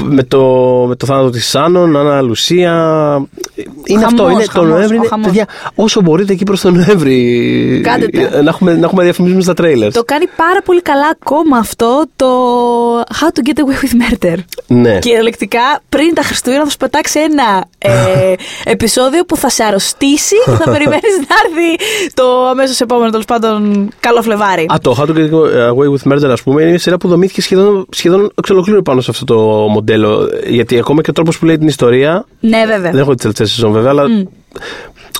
[0.03, 0.39] με, το,
[0.87, 2.71] με το θάνατο της Σάνων, Άννα Λουσία.
[3.85, 4.23] Είναι αυτό.
[4.23, 4.95] Χαμός, Είναι, το χαμός, Νοέμβρη.
[4.95, 5.25] ο Είναι, χαμός.
[5.27, 5.45] παιδιά,
[5.75, 7.81] όσο μπορείτε εκεί προς τον Νοέμβρη.
[7.83, 8.37] Κάντε τα.
[8.37, 9.91] ε, Να έχουμε, να έχουμε διαφημίσουμε στα τρέιλερ.
[9.93, 12.27] Το κάνει πάρα πολύ καλά ακόμα αυτό το
[12.99, 14.37] How to get away with murder.
[14.67, 14.99] Ναι.
[14.99, 15.59] Κυριολεκτικά,
[15.89, 18.33] πριν τα Χριστούγεννα θα σου πετάξει ένα ε,
[18.73, 21.83] επεισόδιο που θα σε αρρωστήσει και θα περιμένεις να έρθει
[22.13, 24.63] το αμέσως επόμενο, τέλος πάντων, καλό Φλεβάρι.
[24.63, 27.41] Α, το How to Get Away with Murder, ας πούμε, είναι μια σειρά που δομήθηκε
[27.41, 29.37] σχεδόν, σχεδόν εξ ολοκλήρου πάνω σε αυτό το
[29.69, 30.29] μοντέλο.
[30.47, 32.25] Γιατί ακόμα και ο τρόπος που λέει την ιστορία.
[32.39, 32.91] ναι, βέβαια.
[32.91, 34.05] Δεν έχω τη τελευταία σεζόν βέβαια, αλλά.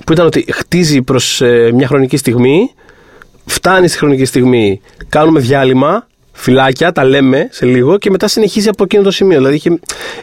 [0.06, 1.42] που ήταν ότι χτίζει προς
[1.74, 2.72] μια χρονική στιγμή,
[3.46, 8.84] φτάνει στη χρονική στιγμή, κάνουμε διάλειμμα, φυλάκια, τα λέμε σε λίγο και μετά συνεχίζει από
[8.84, 9.38] εκείνο το σημείο.
[9.38, 9.80] Δηλαδή είχε,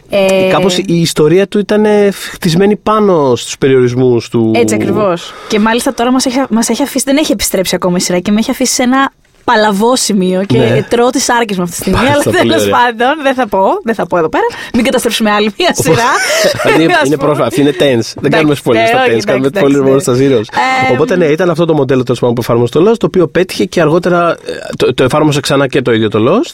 [0.09, 4.51] Ε, κάπως η ιστορία του ήταν ε, χτισμένη πάνω στους περιορισμούς του.
[4.55, 5.33] Έτσι ακριβώς.
[5.47, 8.31] Και μάλιστα τώρα μας έχει, μας έχει αφήσει, δεν έχει επιστρέψει ακόμα η σειρά και
[8.31, 9.11] με έχει αφήσει σε ένα
[9.51, 10.85] παλαβό σημείο και Ναι.
[10.89, 11.99] τρώω τις άρκε με αυτή τη στιγμή.
[11.99, 12.75] Μάλιστα, αλλά πολύ τέλος ωραία.
[12.77, 14.43] πάντων δεν θα πω, δεν θα πω εδώ πέρα.
[14.73, 16.11] Μην καταστρέψουμε άλλη μια σειρά.
[16.63, 17.25] Δηλαδή είναι, Ας είναι πούμε.
[17.27, 18.09] πρόσφατα, αυτή είναι tense.
[18.21, 20.59] Δεν κάνουμε spoilers ναι, στα όχι, tense, κάνουμε εντάξει, spoilers μόνο εντάξει, στα zeros.
[20.89, 23.27] Ε, Οπότε ναι, ήταν αυτό το μοντέλο τέλος πάντων που εφάρμοσε το Lost, το οποίο
[23.27, 24.35] πέτυχε και αργότερα ε,
[24.77, 26.53] το, το εφάρμοσε ξανά και το ίδιο το Lost.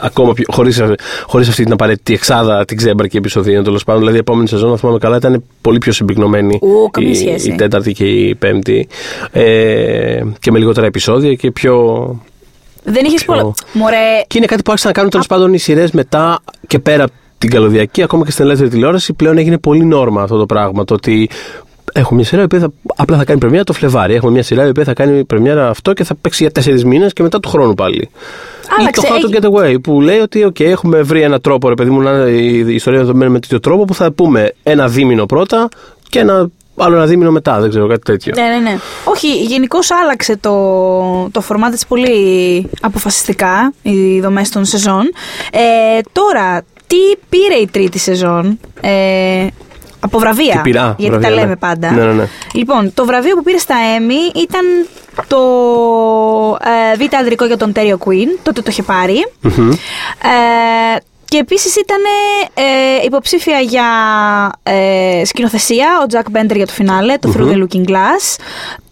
[0.00, 0.82] Ακόμα πιο, χωρίς,
[1.26, 4.00] χωρίς αυτή την απαραίτητη εξάδα, την ξέμπαρκη επεισοδίων τέλος πάντων.
[4.00, 6.58] Δηλαδή η επόμενη σεζόν, αν θυμάμαι καλά, ήταν πολύ πιο συμπυκνωμένη.
[6.62, 7.48] Ου, καμία η, σχέση.
[7.50, 8.88] η τέταρτη και η πέμπτη.
[9.32, 11.74] Ε, και με λιγότερα επεισόδια και πιο.
[12.84, 13.52] Δεν είχες Πιο- πολλά.
[13.72, 17.04] Μωρέ, Και είναι κάτι που άρχισαν να κάνουν τέλος πάντων οι σειρές μετά και πέρα
[17.04, 19.12] από την καλωδιακή, ακόμα και στην ελεύθερη τηλεόραση.
[19.12, 20.84] Πλέον έγινε πολύ νόρμα αυτό το πράγμα.
[20.84, 21.30] Το ότι
[21.92, 24.14] έχουμε μια σειρά η οποία θα, απλά θα κάνει πρεμιέρα το Φλεβάρι.
[24.14, 27.12] Έχουμε μια σειρά η οποία θα κάνει πρεμιέρα αυτό και θα παίξει για τέσσερις μήνες
[27.12, 28.08] και μετά του χρόνου πάλι.
[28.78, 31.40] Άλλαξε, Ή το How to έχει- Get Away που λέει ότι okay, έχουμε βρει ένα
[31.40, 34.12] τρόπο, ρε παιδί μου, να είναι η η ιστορία δεδομένη με τέτοιο τρόπο που θα
[34.12, 35.68] πούμε ένα δίμηνο πρώτα
[36.08, 36.48] και ένα
[36.84, 38.32] άλλο ένα δίμηνο μετά, δεν ξέρω, κάτι τέτοιο.
[38.36, 38.78] Ναι, ναι, ναι.
[39.04, 40.50] Όχι, γενικώς άλλαξε το,
[41.30, 45.10] το format της πολύ αποφασιστικά, οι δομές των σεζόν.
[45.52, 46.96] Ε, τώρα, τι
[47.28, 49.46] πήρε η τρίτη σεζόν, ε,
[50.00, 51.56] από βραβεία; Τι πειρά, γιατί βραβεία, τα λέμε ναι.
[51.56, 51.90] πάντα.
[51.90, 52.28] Ναι, ναι, ναι.
[52.52, 54.64] Λοιπόν, το βραβείο που πήρε στα Emmy ήταν
[55.26, 55.38] το
[56.92, 59.26] ε, β' αντρικό για τον Terry Queen, τότε το είχε πάρει.
[59.40, 59.70] Μμμ.
[59.70, 61.00] Ε,
[61.30, 61.98] και επίσης ήταν
[62.54, 63.84] ε, υποψήφια για
[64.62, 68.36] ε, σκηνοθεσία ο Jack Bender για το φινάλε, το Through the Looking Glass.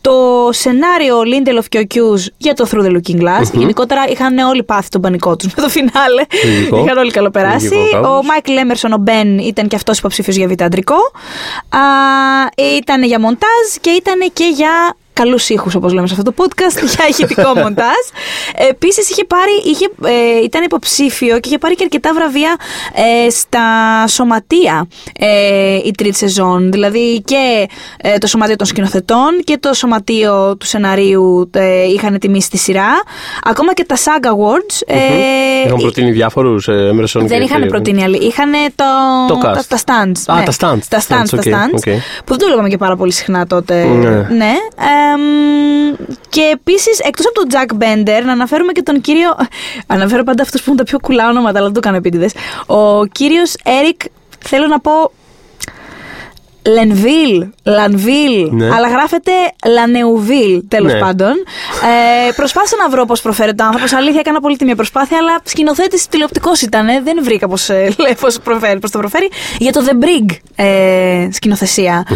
[0.01, 3.53] Το σενάριο Lindelof και ο Hughes για το Through the Looking Glass.
[3.53, 6.23] Γενικότερα είχαν όλοι πάθει τον πανικό τους με το φινάλε.
[6.45, 6.85] Λογικό.
[6.85, 7.75] είχαν όλοι καλοπεράσει.
[7.75, 8.19] Λογικό κάπως.
[8.19, 10.97] Ο Μάικλ Έμερσον, ο Μπεν, ήταν και αυτός υποψήφιος για β' αντρικό.
[11.69, 11.79] Α,
[12.77, 16.85] ήταν για μοντάζ και ήταν και για καλούς ήχους, όπως λέμε σε αυτό το podcast,
[16.97, 18.05] για ηχητικό μοντάζ.
[18.69, 22.57] Επίσης, είχε πάρει, είχε, ε, ήταν υποψήφιο και είχε πάρει και αρκετά βραβεία
[23.27, 23.61] ε, στα
[24.09, 24.87] σωματεία
[25.19, 26.71] ε, η τρίτη σεζόν.
[26.73, 27.69] Δηλαδή και
[28.01, 32.89] ε, το σωματείο των σκηνοθετών και το σωματείο του σεναρίου ε, είχαν τιμήσει τη σειρά.
[33.43, 34.81] Ακόμα και τα SAG Awards.
[34.87, 34.97] Ε,
[35.67, 37.69] Είχαν προτείνει διάφορους ε, Emerson δεν και είχαν Terry.
[37.69, 38.17] προτείνει άλλοι.
[38.17, 38.85] Είχαν το,
[39.35, 39.55] Το cast.
[39.55, 40.35] τα, τα stunts.
[40.39, 41.83] Α, τα stunts, Τα τα stunts, stunts, τα οκ, stunts, οκ.
[42.25, 43.85] Που δεν το λέγαμε και πάρα πολύ συχνά τότε.
[43.85, 44.47] Ναι.
[44.47, 45.08] Εμ,
[46.29, 49.37] και επίσης, εκτός από τον Jack Bender, να αναφέρουμε και τον κύριο.
[49.87, 52.33] Αναφέρω πάντα αυτούς που έχουν τα πιο κουλά ονόματα, αλλά δεν το κάνω επίτηδες.
[52.67, 54.01] Ο κύριος Έρικ,
[54.39, 55.13] θέλω να πω.
[56.75, 58.65] Λενβίλ, Λανβίλ, Ναι.
[58.75, 59.33] αλλά γράφεται
[59.67, 60.99] Λανεουβίλ, τέλος Ναι.
[60.99, 61.33] πάντων.
[62.29, 63.93] Ε, προσπάθησα να βρω πώς προφέρεται ο άνθρωπος.
[63.93, 66.87] Αλήθεια, έκανα πολύ τιμή προσπάθεια, αλλά σκηνοθέτης τηλεοπτικός ήταν.
[67.05, 67.71] Δεν βρήκα πώς
[68.21, 69.31] πώς προφέρει, πώς το προφέρει.
[69.59, 72.07] Για το The Brig ε, σκηνοθεσία.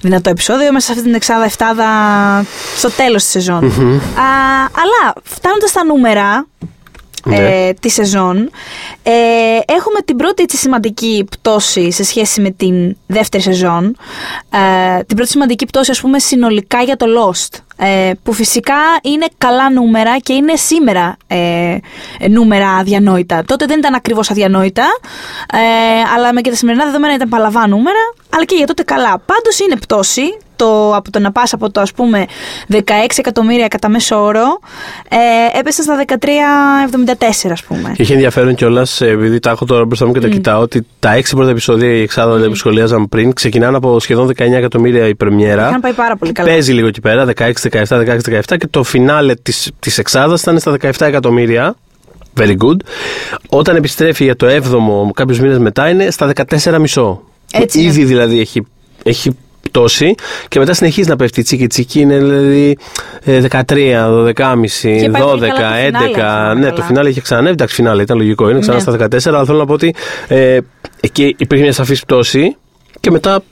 [0.00, 1.86] Δυνατό επεισόδιο μέσα σε αυτή την εξάδα εφτάδα
[2.76, 3.64] στο τέλος της σεζόν.
[3.64, 3.70] Α,
[4.72, 6.46] αλλά φτάνοντας στα νούμερα,
[7.24, 7.36] Ναι.
[7.36, 8.50] ε, τη σεζόν.
[9.02, 9.12] Ε,
[9.66, 13.96] έχουμε την πρώτη έτσι, σημαντική πτώση σε σχέση με την δεύτερη σεζόν.
[14.50, 17.58] Ε, την πρώτη σημαντική πτώση, ας πούμε, συνολικά για το Lost.
[17.76, 21.76] Ε, που φυσικά είναι καλά νούμερα και είναι σήμερα ε,
[22.28, 23.44] νούμερα αδιανόητα.
[23.46, 24.84] Τότε δεν ήταν ακριβώς αδιανόητα,
[25.52, 25.58] ε,
[26.16, 29.22] αλλά με και τα σημερινά δεδομένα ήταν παλαβά νούμερα, αλλά και για τότε καλά.
[29.26, 30.22] Πάντως είναι πτώση,
[30.62, 32.26] το, από το να πας από το ας πούμε
[32.72, 32.78] 16
[33.16, 34.58] εκατομμύρια κατά μέσο όρο,
[35.08, 37.92] ε, έπεσε στα 13,74 ας πούμε.
[37.94, 41.12] Και είχε ενδιαφέρον κιόλας, επειδή τα έχω τώρα μπροστά μου και τα κοιτάω, ότι τα
[41.12, 42.48] έξι πρώτα επεισόδια, η εξάδα mm.
[42.48, 45.68] που σχολίαζαν πριν, ξεκινάνε από σχεδόν 19 εκατομμύρια η πρεμιέρα.
[45.68, 46.48] Είχαν πάει πάρα πολύ καλά.
[46.48, 50.58] Παίζει λίγο εκεί πέρα, 16, 17, 16, 17 και το φινάλε της, της εξάδας ήταν
[50.58, 51.74] στα 17 εκατομμύρια.
[52.40, 52.76] Very good.
[53.48, 57.16] Όταν επιστρέφει για το 7ο κάποιους μήνες μετά είναι στα 14,5.
[57.52, 57.88] Έτσι είναι.
[57.88, 58.66] Ήδη δηλαδή έχει,
[59.02, 60.14] έχει πτώση
[60.48, 62.78] και μετά συνεχίζει να πέφτει τσίκι τσίκι είναι δηλαδή
[63.24, 66.72] ε, 13, 12,5, 12, 11, πάει πολύ καλά το φινάλε, αν θυμάμαι ναι καλά.
[66.72, 68.82] το φινάλε είχε ξανανέβει, εντάξει φινάλε ήταν λογικό, είναι ξανά Ναι.
[68.82, 69.94] στα 14 αλλά θέλω να πω ότι
[70.28, 70.58] ε,
[71.00, 72.56] εκεί υπήρχε μια σαφής πτώση
[73.00, 73.42] και μετά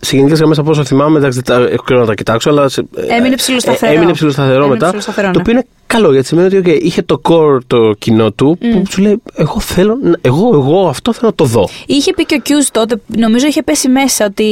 [0.00, 2.68] σε γενικέ γραμμέ από όσο θυμάμαι, εντάξει, δεν τα, έχω καιρό να τα κοιτάξω, αλλά.
[2.68, 2.84] σε-
[3.18, 3.92] Έμεινε ψηλοσταθερό.
[3.92, 4.86] ε, έμεινε ψηλοσταθερό Έμεινε μετά.
[4.86, 5.40] ψηλοσταθερό, Το ναι.
[5.40, 9.00] οποίο είναι καλό γιατί σημαίνει ότι okay, είχε το core το κοινό του που σου
[9.02, 11.68] λέει: Εγώ θέλω, να- εγώ, εγώ αυτό θέλω να το δω.
[11.86, 14.44] Είχε πει και ο Κιούζ τότε, νομίζω είχε πέσει μέσα ότι.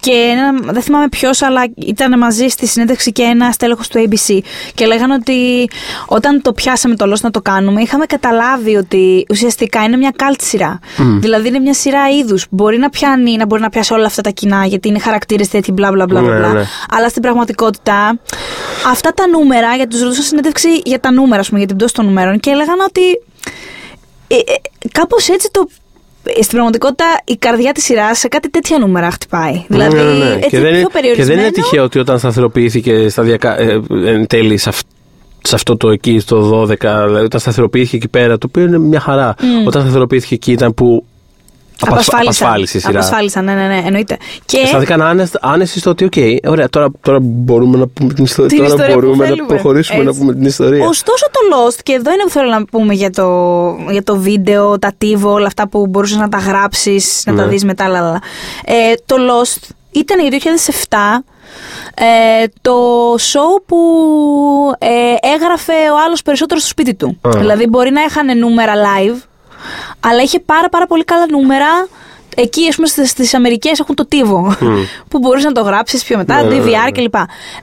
[0.00, 4.38] και ένα, δεν θυμάμαι ποιος, αλλά ήταν μαζί στη συνέντευξη και ένα στέλεχος του ABC.
[4.74, 5.68] Και λέγανε ότι
[6.06, 10.36] όταν το πιάσαμε το Lost να το κάνουμε, είχαμε καταλάβει ότι ουσιαστικά είναι μια cult
[10.40, 10.78] σειρά.
[11.20, 12.46] Δηλαδή είναι μια σειρά είδους.
[12.50, 15.72] Μπορεί να πιάνει, να μπορεί να πιάσει όλα αυτά τα κοινά, γιατί είναι χαρακτήρες τέτοιοι,
[15.72, 16.20] μπλα μπλα μπλα.
[16.20, 16.52] Ναι, μπλα.
[16.52, 16.64] ναι.
[16.90, 18.18] Αλλά στην πραγματικότητα,
[18.90, 21.94] αυτά τα νούμερα, γιατί τους ρωτούσα συνέντευξη για τα νούμερα, ας πούμε, για την πτώση
[21.94, 23.02] των νούμερων και έλεγαν ότι
[24.28, 25.68] ε, ε, κάπως έτσι το.
[26.24, 29.64] ε, Στην πραγματικότητα η καρδιά της σειράς σε κάτι τέτοια νούμερα χτυπάει.
[29.68, 30.32] Δηλαδή Ναι, ναι, ναι.
[30.34, 31.14] έτσι και, δεν, πιο είναι- περιορισμένο.
[31.30, 34.86] και δεν είναι τυχαίο ότι όταν σταθεροποιήθηκε σταδιακά, ε, εν τέλει σε, αυ-
[35.42, 36.66] σε αυτό το εκεί, στο 12,
[37.06, 39.34] δηλαδή όταν σταθεροποιήθηκε εκεί πέρα, το οποίο είναι μια χαρά.
[39.66, 41.04] Όταν σταθεροποιήθηκε εκεί ήταν που
[41.80, 42.98] απασφ- απασφάλισε η σειρά.
[42.98, 44.16] Απασφάλισαν, ναι, ναι, ναι, εννοείται.
[44.44, 46.12] Και Αισθάνθηκαν άνεσ- άνεση στο ότι, οκ,
[46.48, 48.48] ωραία, τώρα, τώρα μπορούμε να πούμε την ιστορία.
[48.48, 49.46] Την τώρα ιστορία που μπορούμε να θέλουμε.
[49.48, 50.20] προχωρήσουμε να Έτσι.
[50.20, 50.86] πούμε την ιστορία.
[50.86, 53.26] Ωστόσο το Lost, και εδώ είναι που θέλω να πούμε για το,
[53.90, 57.48] για το βίντεο, τα TiVo, όλα αυτά που μπορούσες να τα γράψεις, να τα Ναι.
[57.48, 58.22] δεις μετά, λαλαλα.
[58.64, 58.72] Ε,
[59.06, 61.24] το Lost ήταν για 2007
[61.94, 62.74] ε, το
[63.14, 63.78] show που
[64.78, 64.88] ε,
[65.34, 67.18] έγραφε ο άλλος περισσότερο στο σπίτι του.
[67.22, 67.30] Α.
[67.30, 69.16] Δηλαδή μπορεί να είχαν νούμερα live,
[70.00, 71.88] αλλά είχε πάρα πάρα πολύ καλά νούμερα.
[72.36, 74.56] Εκεί, ας πούμε, στις στις Αμερικές έχουν το TiVo,
[75.08, 76.90] που μπορείς να το γράψεις πιο μετά, Ναι, ναι, ναι, DVR ναι.
[76.90, 77.14] κλπ.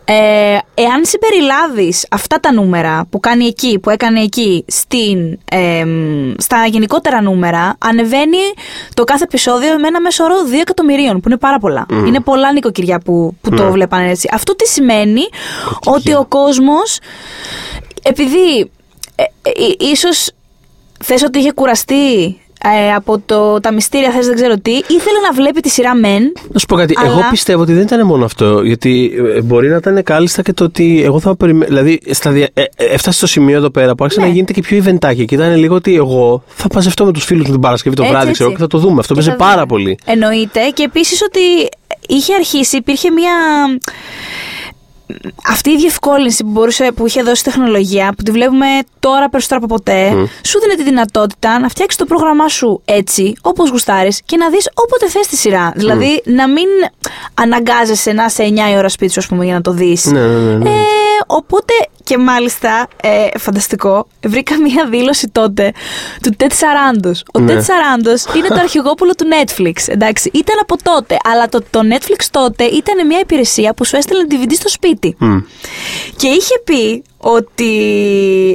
[0.05, 6.65] Ε, εάν συμπεριλάβεις αυτά τα νούμερα που κάνει εκεί, που έκανε εκεί, στην, εμ, στα
[6.65, 8.37] γενικότερα νούμερα, ανεβαίνει
[8.93, 11.85] το κάθε επεισόδιο με ένα μέσο όρο 2 εκατομμυρίων, που είναι πάρα πολλά.
[11.91, 14.29] Είναι πολλά νοικοκυριά που, που το βλέπανε έτσι.
[14.33, 15.23] Αυτό τι σημαίνει
[15.85, 16.99] ότι ο κόσμος,
[18.01, 18.71] επειδή
[19.15, 20.31] ε, ε, ε, ίσως
[21.01, 22.25] θες ότι είχε κουραστεί
[22.63, 26.31] ε, από το, τα μυστήρια θες δεν ξέρω τι, ήθελε να βλέπει τη σειρά μεν.
[26.51, 26.93] Να σου πω κάτι.
[26.97, 28.61] Αλλά- Εγώ πιστεύω ότι δεν ήταν μόνο αυτό.
[28.61, 31.65] Γιατί ε, μπορεί να ήταν κάλλιστα και το ότι εγώ θα περιμένω.
[31.65, 32.49] Δηλαδή, σταδια...
[32.53, 34.27] ε, ε, έφτασε στο σημείο εδώ πέρα που άρχισε Ναι.
[34.27, 35.25] να γίνεται και πιο ιβεντάκι.
[35.25, 38.13] Και ήταν λίγο ότι εγώ θα παζευτώ με τους φίλους μου την Παρασκευή το Έτσι,
[38.13, 38.41] βράδυ, έτσι.
[38.41, 38.99] ξέρω, και θα το δούμε.
[38.99, 39.65] Αυτό Και παίζει θα πάρα δούμε.
[39.65, 39.97] πολύ.
[40.05, 40.59] Εννοείται.
[40.73, 41.39] Και επίσης ότι
[42.07, 43.31] είχε αρχίσει, υπήρχε μια.
[45.47, 48.65] Αυτή η διευκόλυνση που, μπορούσε, που είχε δώσει η τεχνολογία, που τη βλέπουμε
[48.99, 53.69] τώρα περισσότερο από ποτέ, σου δίνει τη δυνατότητα να φτιάξεις το πρόγραμμά σου έτσι, όπως
[53.69, 55.71] γουστάρεις, και να δεις όποτε θες τη σειρά.
[55.75, 56.67] Δηλαδή να μην
[57.33, 60.05] αναγκάζεσαι να είσαι 9 η ώρα σπίτι σου, ας πούμε, για να το δεις.
[60.05, 60.55] Ναι, ναι, ναι.
[60.55, 60.69] ναι.
[60.69, 65.71] Ε, οπότε και μάλιστα, ε, φανταστικό, βρήκα μία δήλωση τότε
[66.21, 67.23] του Τετ Σαράντος.
[67.33, 67.53] Ο Ναι.
[67.53, 70.29] Τετ Σαράντος είναι το αρχηγόπουλο του Netflix, εντάξει.
[70.33, 74.51] Ήταν από τότε, αλλά το, το Netflix τότε ήταν μια υπηρεσία που σου έστελνε DVD
[74.53, 75.15] στο σπίτι.
[75.19, 75.37] Μμ.
[76.15, 77.71] Και είχε πει ότι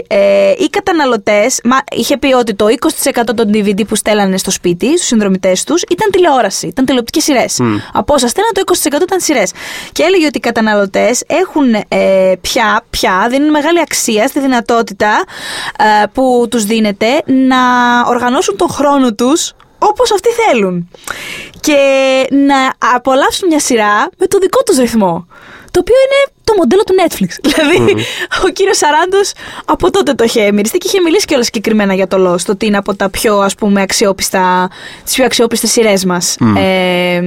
[0.07, 2.67] ε, οι καταναλωτές, μα, είχε πει ότι το
[3.05, 7.61] 20% των DVD που στέλνανε στο σπίτι, στους συνδρομητές τους, ήταν τηλεόραση, ήταν τηλεοπτικές σειρές.
[7.93, 8.63] Από όσα στέλναν το
[8.99, 9.53] 20% ήταν σειρές.
[9.93, 15.25] Και έλεγε ότι οι καταναλωτές έχουν ε, πια, πια, δίνουν μεγάλη αξία στη δυνατότητα
[16.03, 17.57] ε, που τους δίνεται να
[18.07, 20.89] οργανώσουν τον χρόνο τους όπως αυτοί θέλουν.
[21.61, 21.77] Και
[22.31, 25.27] να απολαύσουν μια σειρά με το δικό τους ρυθμό.
[25.77, 27.29] Το οποίο είναι το μοντέλο του Netflix.
[27.49, 28.07] Δηλαδή,
[28.47, 29.33] ο κύριος Σαράντος
[29.65, 32.77] από τότε το είχε μυριστεί και είχε μιλήσει κιόλας συγκεκριμένα για το Lost, ότι είναι
[32.77, 34.71] από τα πιο ας πούμε αξιόπιστα,
[35.05, 36.37] τις πιο αξιόπιστες σειρές μας.
[36.57, 37.21] Ε,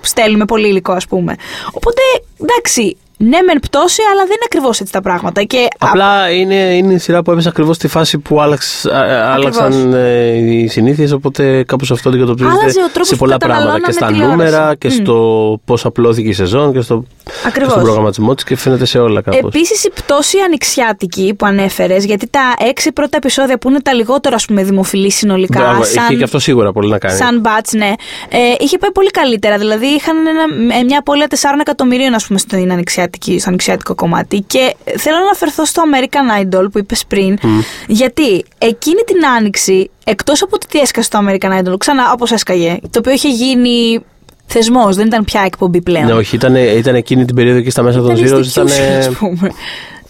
[0.00, 1.36] που στέλνουμε πολύ υλικό, ας πούμε.
[1.72, 2.00] Οπότε,
[2.40, 2.96] εντάξει,
[3.28, 5.42] ναι, μεν πτώση, αλλά δεν είναι ακριβώς έτσι τα πράγματα.
[5.42, 9.32] Και Απλά είναι, είναι η σειρά που έπεσε ακριβώς στη φάση που άλλαξ, α, α,
[9.32, 11.12] άλλαξαν ε, οι συνήθειες.
[11.12, 13.60] Οπότε κάπως αυτό αντικατοπτρίζεται Άλλαζε ο τρόπος σε που πολλά πράγματα.
[13.62, 14.36] καταναλώναμε Και στα τηλεόραση.
[14.36, 14.92] νούμερα και Μμ.
[14.92, 17.70] στο πώς απλώθηκε η σεζόν και στο, και Ακριβώς.
[17.72, 19.38] στον προγραμματισμό της και φαίνεται σε όλα κάπως.
[19.54, 24.34] Επίσης η πτώση ανοιξιάτικη που ανέφερες, γιατί τα έξι πρώτα επεισόδια που είναι τα λιγότερο
[24.34, 25.78] ας πούμε δημοφιλή συνολικά.
[26.06, 27.16] Είχε και αυτό σίγουρα πολύ να κάνει.
[27.16, 27.92] Σαν μπάτς, ναι.
[28.28, 29.58] Ε, είχε πάει πολύ καλύτερα.
[29.58, 34.40] Δηλαδή είχαν ένα, ε, μια απώλεια 4 εκατομμυρίων, ας πούμε, στην ανοιξιάτικη, στο ανοιξιάτικο κομμάτι.
[34.46, 37.38] Και θέλω να αναφερθώ στο American Idol που είπες πριν.
[37.86, 42.78] Γιατί εκείνη την άνοιξη, εκτός από το τι έσκασε το American Idol, ξανά όπως έσκαγε,
[42.90, 44.00] το οποίο είχε γίνει
[44.46, 46.04] θεσμός, δεν ήταν πια εκπομπή πλέον.
[46.06, 48.40] Ναι, όχι, ήταν, ήταν εκείνη την περίοδο και στα μέσα των Ήταν Zeros.
[48.44, 49.50] institution, Ήταν, ας πούμε.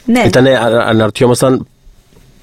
[0.05, 0.21] Ναι.
[0.27, 1.67] ήτανε, α- αναρωτιόμασταν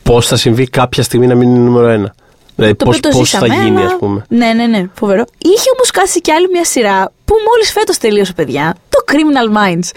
[0.03, 2.13] πώς θα συμβεί κάποια στιγμή να μην είναι νούμερο ένα.
[2.55, 4.25] Δηλαδή Το πώ οποίο το πώς θα ζήσαμε, γίνει, αλλά- ας πούμε.
[4.29, 5.23] Ναι, ναι, ναι, φοβερό.
[5.37, 8.75] Είχε όμως κάσει κι άλλη μια σειρά που μόλις φέτος τελείωσε, παιδιά.
[9.11, 9.89] Το Criminal Minds.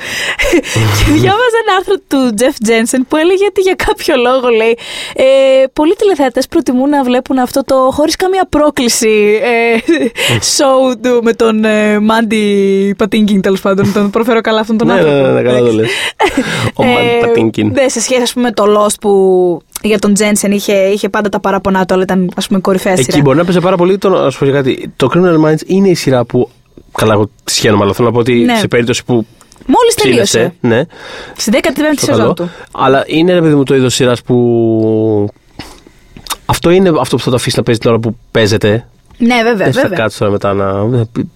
[0.98, 4.78] και διάβαζα ένα άρθρο του Jeff Jensen που έλεγε ότι για κάποιο λόγο λέει
[5.14, 5.24] ε,
[5.72, 9.78] Πολλοί τηλεθεατές προτιμούν να βλέπουν αυτό το χωρίς καμία πρόκληση ε,
[10.56, 13.92] show του με τον ε, Mandy Patinkin τέλος πάντων.
[13.92, 15.16] Τον προφέρω καλά αυτόν τον Ναι, άνθρωπο.
[15.16, 15.76] ναι, ναι, καλά το Εντάξει.
[15.76, 15.88] λες.
[16.74, 17.70] Ο Ε, Mandy Patinkin.
[17.72, 19.12] Ναι, σε σχέση ας πούμε, με το Lost που
[19.82, 23.08] για τον Τζένσεν είχε, είχε πάντα τα παραπονά του, αλλά ήταν ας πούμε κορυφαία σειρά.
[23.10, 23.98] Εκεί μπορεί να παίζει πάρα πολύ.
[23.98, 24.92] Το, να σου πω και κάτι.
[24.96, 26.50] Το Criminal Minds είναι η σειρά που.
[26.94, 28.56] Καλά, εγώ τη σχένομαι, αλλά θέλω να πω ότι Ναι.
[28.56, 29.26] σε περίπτωση που.
[29.66, 30.54] Μόλις ψήνεσαι, τελείωσε.
[30.60, 30.82] Ναι,
[31.36, 32.18] Στη 15η στο καλό.
[32.18, 32.50] σεζόν του.
[32.72, 35.28] Αλλά είναι ρε παιδί μου το είδος σειράς που.
[36.46, 38.88] Αυτό είναι αυτό που θα το αφήσει να παίζει την ώρα που παίζεται.
[39.18, 39.54] Ναι, βέβαια.
[39.64, 39.98] Δεν θα βέβαια.
[39.98, 40.72] κάτσει τώρα μετά να.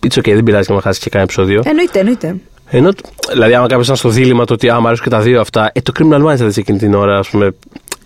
[0.08, 1.62] It's okay, δεν πειράζει και να χάσει και κανένα επεισόδιο.
[1.64, 2.36] Εννοείται, εννοείται.
[2.70, 2.90] Ενώ,
[3.32, 5.80] δηλαδή, άμα κάποιος ήταν στο δίλημα το ότι άμα αρέσουν και τα δύο αυτά, ε,
[5.80, 7.54] το Criminal Minds θα δει εκείνη την ώρα, ας πούμε.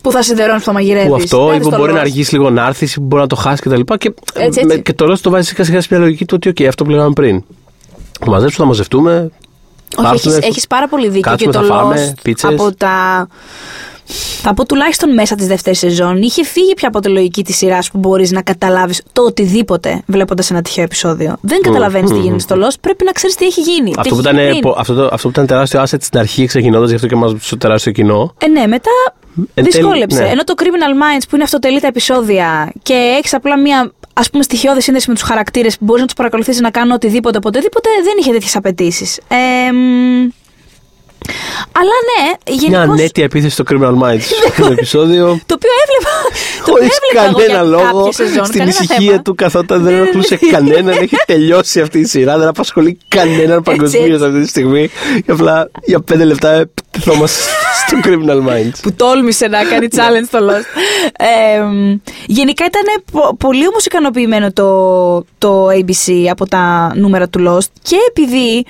[0.02, 1.08] Που θα σιδερώνεις που θα μαγειρεύεις.
[1.08, 3.36] Που αυτό, ή που μπορεί να αργήσει λίγο να έρθεις, ή που μπορεί να το
[3.36, 3.80] χάσεις κτλ.
[3.80, 4.64] Και, και, Έτσι, έτσι.
[4.66, 6.84] με- και το Lost το βάζει σιγά σιγά σε μια λογική του ότι, OK, αυτό
[6.84, 7.42] που λέγαμε πριν.
[8.20, 9.30] Θα μαζέψουμε, θα μαζευτούμε.
[9.97, 12.51] Θα Όχι, έρθουνε, έχεις, έχεις πάρα πολύ δίκιο κάτσουμε, και το θα φάμε, Lost πίτσες.
[12.51, 13.26] από τα...
[14.43, 16.22] Θα πω τουλάχιστον μέσα της δεύτερης σεζόν.
[16.22, 20.51] Είχε φύγει πια από τη λογική της σειράς που μπορείς να καταλάβεις το οτιδήποτε βλέποντας
[20.51, 21.36] ένα τυχαίο επεισόδιο.
[21.40, 23.93] Δεν καταλαβαίνεις τι γίνεται στο Lost, πρέπει να ξέρεις τι έχει γίνει.
[23.97, 24.61] Αυτό τι που, έχει ήταν, γίνει πριν.
[24.61, 27.34] πο- αυτό, το, αυτό που ήταν τεράστιο asset στην αρχή ξεκινώντας, γι' αυτό και μας
[27.40, 28.34] στο τεράστιο κοινό.
[28.38, 28.90] Ε, ναι, μετά
[29.38, 30.22] Εν τέλει, δυσκόλεψε.
[30.22, 30.28] ναι.
[30.28, 34.42] Ενώ το Criminal Minds που είναι αυτοτελή τα επεισόδια και έχεις απλά μία ας πούμε
[34.42, 38.12] στοιχειώδη σύνδεση με τους χαρακτήρες που μπορείς να τους παρακολουθήσεις να κάνουν οτιδήποτε οποτεδήποτε, δεν
[38.18, 39.20] είχε τέτοιες απαιτήσεις.
[39.28, 40.28] Ε, μ,
[41.72, 42.80] αλλά ναι, Μια γενικώ.
[42.92, 44.20] ανέτεια επίθεση στο Criminal Minds
[44.54, 45.40] στο επεισόδιο.
[45.46, 46.14] Το οποίο έβλεπα.
[46.64, 48.04] το οποίο Χωρί έβλεπα εγώ κανένα για λόγο.
[48.04, 49.22] κάποια σεζόν, Στην κανένα ησυχία θέμα.
[49.22, 50.50] του καθόταν, δεν Ναι, ναι, ενοχλούσε ναι.
[50.50, 50.96] κανέναν.
[51.02, 52.38] Έχει τελειώσει αυτή η σειρά.
[52.38, 54.24] Δεν απασχολεί κανέναν παγκοσμίως έτσι.
[54.24, 54.90] αυτή τη στιγμή.
[55.26, 57.42] Και απλά για πέντε λεπτά επιτεθόμαστε
[57.86, 58.78] στο Criminal Minds.
[58.82, 60.64] που τόλμησε να κάνει challenge στο Lost.
[61.18, 61.94] Ε, μ,
[62.26, 67.96] γενικά ήταν πο- πολύ όμως ικανοποιημένο το, το ABC από τα νούμερα του Lost και
[68.08, 68.64] επειδή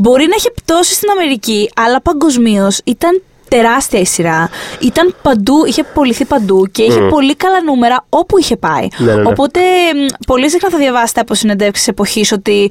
[0.00, 4.50] μπορεί να είχε πτώσει στην Αμερική, αλλά παγκοσμίως ήταν τεράστια η σειρά.
[4.80, 8.88] Ήταν παντού, είχε πωληθεί παντού και είχε πολύ καλά νούμερα όπου είχε πάει.
[8.98, 9.28] Ναι, ναι, ναι.
[9.28, 9.60] Οπότε
[9.94, 12.70] μ, πολύ συχνά θα διαβάσετε από συνεντεύξεις εποχής ότι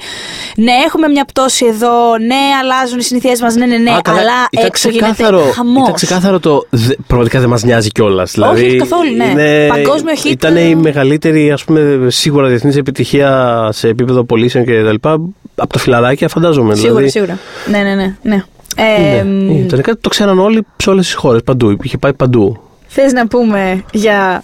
[0.57, 4.19] ναι, έχουμε μια πτώση εδώ, ναι, αλλάζουν οι συνήθειέ μας, ναι, ναι, ναι, Α, καλά,
[4.19, 5.81] αλλά ήταν έξω γίνεται ξεκάθαρο, χαμός.
[5.81, 6.65] Ήταν ξεκάθαρο το.
[6.69, 8.31] δε- Πραγματικά δεν μας νοιάζει κιόλας.
[8.31, 9.67] Δηλαδή, όχι καθόλου, ναι.
[9.67, 14.83] Παγκόσμιο hit, Ήταν η ε, μεγαλύτερη, ας πούμε, σίγουρα διεθνής επιτυχία σε επίπεδο πωλήσεων και
[14.83, 15.19] τα λοιπά.
[15.59, 16.75] Από τα φιλαράκια, φαντάζομαι.
[16.75, 17.39] Σίγουρα, δηλαδή, σίγουρα.
[17.65, 18.15] Ναι, ναι, ναι.
[18.21, 18.43] ναι.
[18.75, 21.41] Ε, Ναι, ήταν κάτι που το ξέραν όλοι σε όλες τις χώρες.
[21.43, 21.77] Παντού.
[21.81, 22.61] Είχε πάει παντού.
[22.87, 24.43] Θες να πούμε για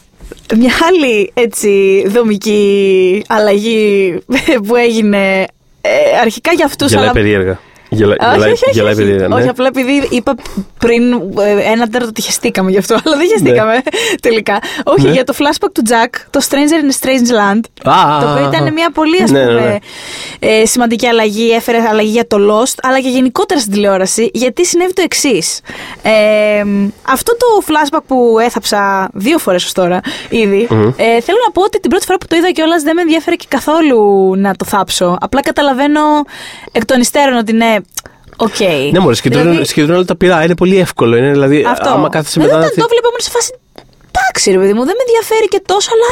[0.57, 4.17] μια άλλη έτσι δομική αλλαγή
[4.67, 5.45] που έγινε
[5.81, 7.13] ε, αρχικά για αυτούς Γελάει αλλά...
[7.13, 7.59] περίεργα.
[7.93, 9.01] Γελά, Όχι, γελάει, όχι, όχι, γελάει όχι.
[9.01, 9.27] περίεργα.
[9.27, 9.35] ναι.
[9.35, 10.35] Όχι, απλά επειδή είπα
[10.79, 13.81] πριν ε, ένα τέταρτο ότι χεστήκαμε γι' αυτό, αλλά δεν χεστήκαμε
[14.21, 14.59] τελικά.
[14.83, 15.11] Όχι, Ναι.
[15.11, 17.59] για το flashback του Jack, το Stranger in a Strange Land.
[17.93, 18.71] Α, το α, οποίο α, ήταν α.
[18.71, 19.61] μια πολύ ας Ναι, ναι, πούμε,
[20.39, 20.47] ναι.
[20.49, 21.51] ε, σημαντική αλλαγή.
[21.51, 25.59] Έφερε αλλαγή για το Lost, αλλά και γενικότερα στην τηλεόραση, γιατί συνέβη το εξής.
[26.03, 26.11] Ε,
[27.07, 31.79] αυτό το flashback που έθαψα δύο φορές ως τώρα ήδη, ε, θέλω να πω ότι
[31.79, 35.17] την πρώτη φορά που το είδα κιόλας δεν με ενδιαφέρει και καθόλου να το θάψω.
[35.21, 35.99] Απλά καταλαβαίνω
[36.71, 37.75] εκ των υστέρων ότι ναι.
[38.37, 38.59] Οκ.
[38.91, 40.43] Ναι, μωρέ, σχεδόν, Δηλαδή, σχεδόν όλα τα 'πες.
[40.43, 41.15] Είναι πολύ εύκολο.
[41.15, 41.89] Είναι, δηλαδή, αυτό.
[41.89, 42.67] άμα κάθεσαι Δηλαδή, μετά.
[42.71, 43.53] όταν το βλέπω ήμουν σε φάση.
[44.15, 46.07] Εντάξει, ρε παιδί μου, δεν με ενδιαφέρει και τόσο, αλλά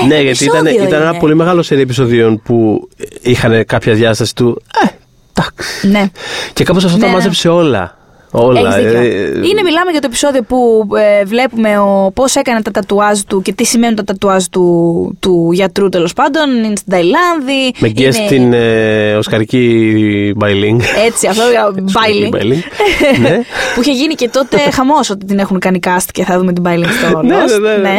[0.00, 1.18] ε, ε, Ναι, γιατί ήταν, επεισόδιο ήταν ένα είναι.
[1.18, 2.88] πολύ μεγάλο σερί επεισοδίων που
[3.20, 4.62] είχαν κάποια διάσταση του.
[4.84, 4.86] Ε,
[5.34, 5.88] εντάξει.
[5.88, 6.10] Ναι.
[6.52, 7.14] Και κάπως αυτό Ναι, τα ναι.
[7.14, 7.98] μάζεψε όλα.
[8.38, 8.60] Όλα.
[8.60, 8.98] Έχεις δίκιο.
[9.00, 10.86] ε, Είναι, μιλάμε για το επεισόδιο που
[11.20, 15.50] ε, βλέπουμε ο, πώς έκανε τα τατουάζ του και τι σημαίνουν τα τατουάζ του, του
[15.52, 16.50] γιατρού τέλος πάντων.
[16.64, 17.72] Είναι στην Ταϊλάνδη.
[17.78, 20.80] Με guest είναι- την ε, Οσκαρική Μπάιλινγκ.
[21.06, 22.34] Έτσι, αυτό για Οσκαρική Μπάιλινγκ.
[22.36, 22.62] Bailing.
[23.22, 23.40] ναι.
[23.74, 26.62] που είχε γίνει και τότε χαμός ότι την έχουν κάνει cast και θα δούμε την
[26.62, 27.60] Μπάιλινγκ στο Ναι, Lost.
[27.60, 27.98] ναι, ναι, ναι.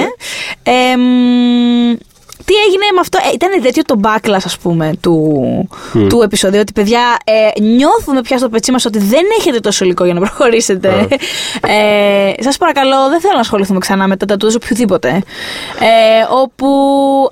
[0.64, 1.98] Εμ,
[2.48, 5.70] τι έγινε με αυτό, ε, ήταν τέτοιο το backlash ας πούμε του,
[6.10, 10.06] του επεισοδίου ότι παιδιά ε, νιώθουμε πια στο πετσί μας ότι δεν έχετε τόσο υλικό
[10.06, 11.08] για να προχωρήσετε
[11.62, 15.10] ε, σας παρακαλώ δεν θέλω να ασχοληθούμε ξανά με τα τατούζ οποιοδήποτε
[15.80, 16.68] ε, όπου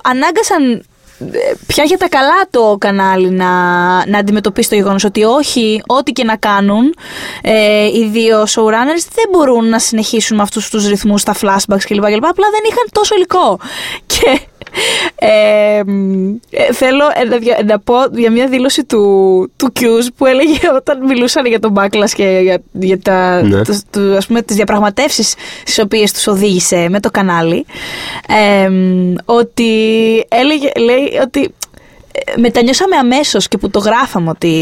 [0.02, 0.84] ανάγκασαν
[1.20, 3.46] ε, πια για τα καλά το κανάλι να,
[4.06, 6.94] να αντιμετωπίσει το γεγονός ότι όχι, ό,τι και να κάνουν
[7.42, 12.04] ε, οι δύο showrunners δεν μπορούν να συνεχίσουν με αυτούς τους ρυθμούς, τα flashbacks κλπ.
[12.04, 12.24] κλπ.
[12.24, 13.58] Απλά δεν είχαν τόσο υλικό.
[14.06, 14.40] Και
[15.18, 19.02] ε, μ, ε, θέλω ε, να, δια- να πω για μια δήλωση του,
[19.56, 23.62] του Q's που έλεγε όταν μιλούσαν για τον backlash και για, για τα, Ναι.
[23.62, 27.66] το- του, ας πούμε, τις διαπραγματεύσεις στις οποίες τους οδήγησε με το κανάλι
[28.64, 29.70] ε, μ, ότι
[30.28, 31.48] έλεγε, λέει ότι ε,
[32.36, 34.52] μετανιώσαμε αμέσως και που το γράφαμε ότι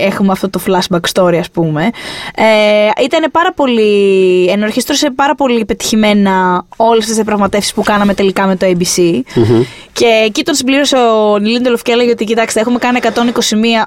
[0.00, 1.90] έχουμε αυτό το flashback story, ας πούμε.
[2.34, 4.44] Ε, ήταν πάρα πολύ.
[4.48, 9.20] ενορχίστρωσε πάρα πολύ πετυχημένα όλες τις διαπραγματεύσεις που κάναμε τελικά με το ABC.
[9.94, 13.08] Και εκεί τον συμπλήρωσε ο Λίντελοφ και έλεγε ότι κοιτάξτε, έχουμε κάνει 121.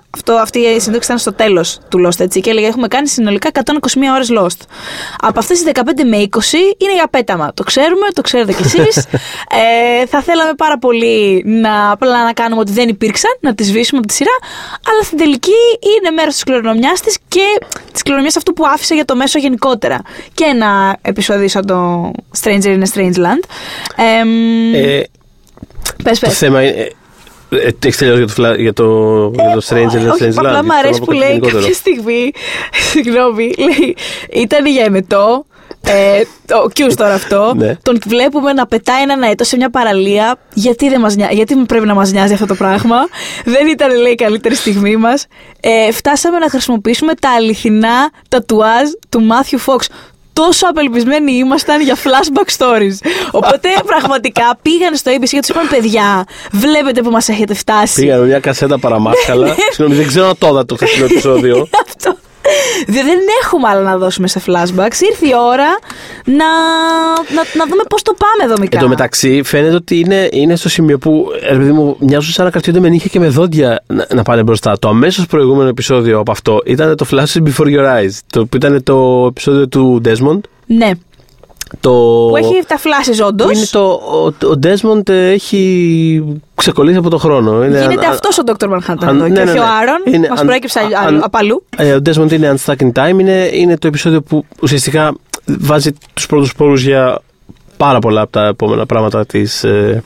[0.10, 2.40] Αυτό, αυτή η συνέντευξη ήταν στο τέλος του Lost, έτσι.
[2.42, 3.62] Και έλεγε: Έχουμε κάνει συνολικά 121
[4.14, 4.62] ώρες Lost.
[5.18, 7.52] Από αυτές τις 15 με 20 είναι για πέταμα.
[7.54, 9.06] Το ξέρουμε, το ξέρετε κι εσείς.
[10.02, 13.98] ε, θα θέλαμε πάρα πολύ να, απλά να κάνουμε ότι δεν υπήρξαν, να τις σβήσουμε
[13.98, 14.38] από τη σειρά.
[14.90, 15.62] Αλλά στην τελική
[15.98, 17.60] είναι μέρος της κληρονομιάς της και
[17.92, 20.02] της κληρονομιάς αυτού που άφησε για το μέσο γενικότερα.
[20.34, 22.12] Και ένα επεισόδιο σαν το
[22.44, 23.44] Stranger in a Strange Land.
[23.96, 25.04] Ε, μ, Ε,
[26.04, 26.38] πες, το πες.
[26.38, 26.92] θέμα είναι.
[27.50, 28.86] Ε, Έχεις τελειώσει για το, φλα- για το,
[29.36, 30.34] για το Stranger in a Όχι, Strange Land.
[30.38, 31.60] απλά μου θέλω αρέσει να πω που κάτι λέει γενικότερο.
[31.60, 32.32] κάποια στιγμή.
[32.92, 33.96] Συγγνώμη, λέει.
[34.34, 35.46] Ήταν για εμετό.
[35.82, 36.22] Ε,
[36.66, 37.54] ο Κιούς τώρα αυτό.
[37.58, 37.76] Ναι.
[37.84, 40.38] Τον βλέπουμε να πετάει έναν αετό σε μια παραλία.
[40.54, 42.96] Γιατί, δεν μας νοιάζει, γιατί πρέπει να μας νοιάζει αυτό το πράγμα;
[43.54, 45.26] δεν ήταν, λέει, η καλύτερη στιγμή μας.
[45.60, 49.88] Ε, φτάσαμε να χρησιμοποιήσουμε τα αληθινά τατουάζ του Μάθιου Φόξ.
[50.38, 53.10] Τόσο απελπισμένοι ήμασταν για flashback stories.
[53.32, 58.02] Οπότε πραγματικά πήγαν στο ABC και τους είπαν: Παιδιά, βλέπετε που μας έχετε φτάσει.
[58.02, 59.48] Πήγαμε μια κασέτα παραμάσχαλα.
[59.48, 59.54] Ναι.
[59.72, 61.68] Συγγνώμη, δεν ξέρω να το είδα το χθεσινό επεισόδιο.
[61.88, 62.16] Αυτό.
[62.88, 65.00] Δε- Δεν έχουμε άλλα να δώσουμε σε flashbacks.
[65.10, 65.78] Ήρθε η ώρα
[66.26, 66.46] να,
[67.36, 68.78] να, να δούμε πώς το πάμε δομικά.
[68.78, 72.34] Εν τω μεταξύ, φαίνεται ότι είναι, είναι στο σημείο που ε, ρε παιδί μου, μοιάζουν
[72.34, 74.80] σαν να κρατιούνται με νύχια και με δόντια να, να πάνε μπροστά.
[74.80, 78.12] Το αμέσως προηγούμενο επεισόδιο από αυτό ήταν το Flashes Before Your Eyes.
[78.32, 80.40] Το που ήταν το επεισόδιο του Desmond.
[80.66, 80.90] Ναι.
[81.80, 81.92] Το...
[82.30, 83.48] Που έχει τα flashes όντως.
[83.48, 87.64] που είναι το, ο, ο Desmond ε, έχει ξεκολλήσει από το χρόνο.
[87.66, 88.66] Είναι Γίνεται αν- αυτός ο Dr.
[88.70, 89.28] Manhattan αν- εδώ.
[89.28, 89.68] ναι, και ναι, όχι ο ναι.
[89.82, 90.14] Άρον.
[90.14, 91.64] Είναι Μας αν- προέκυψε αλλ- αν- απ' αλλού.
[91.78, 93.20] Ε, ο Desmond είναι Unstuck in Time.
[93.20, 95.14] Είναι, είναι το επεισόδιο που ουσιαστικά
[95.46, 97.20] βάζει τους πρώτους πόρους για
[97.78, 100.04] πάρα πολλά από τα επόμενα πράγματα της, ε,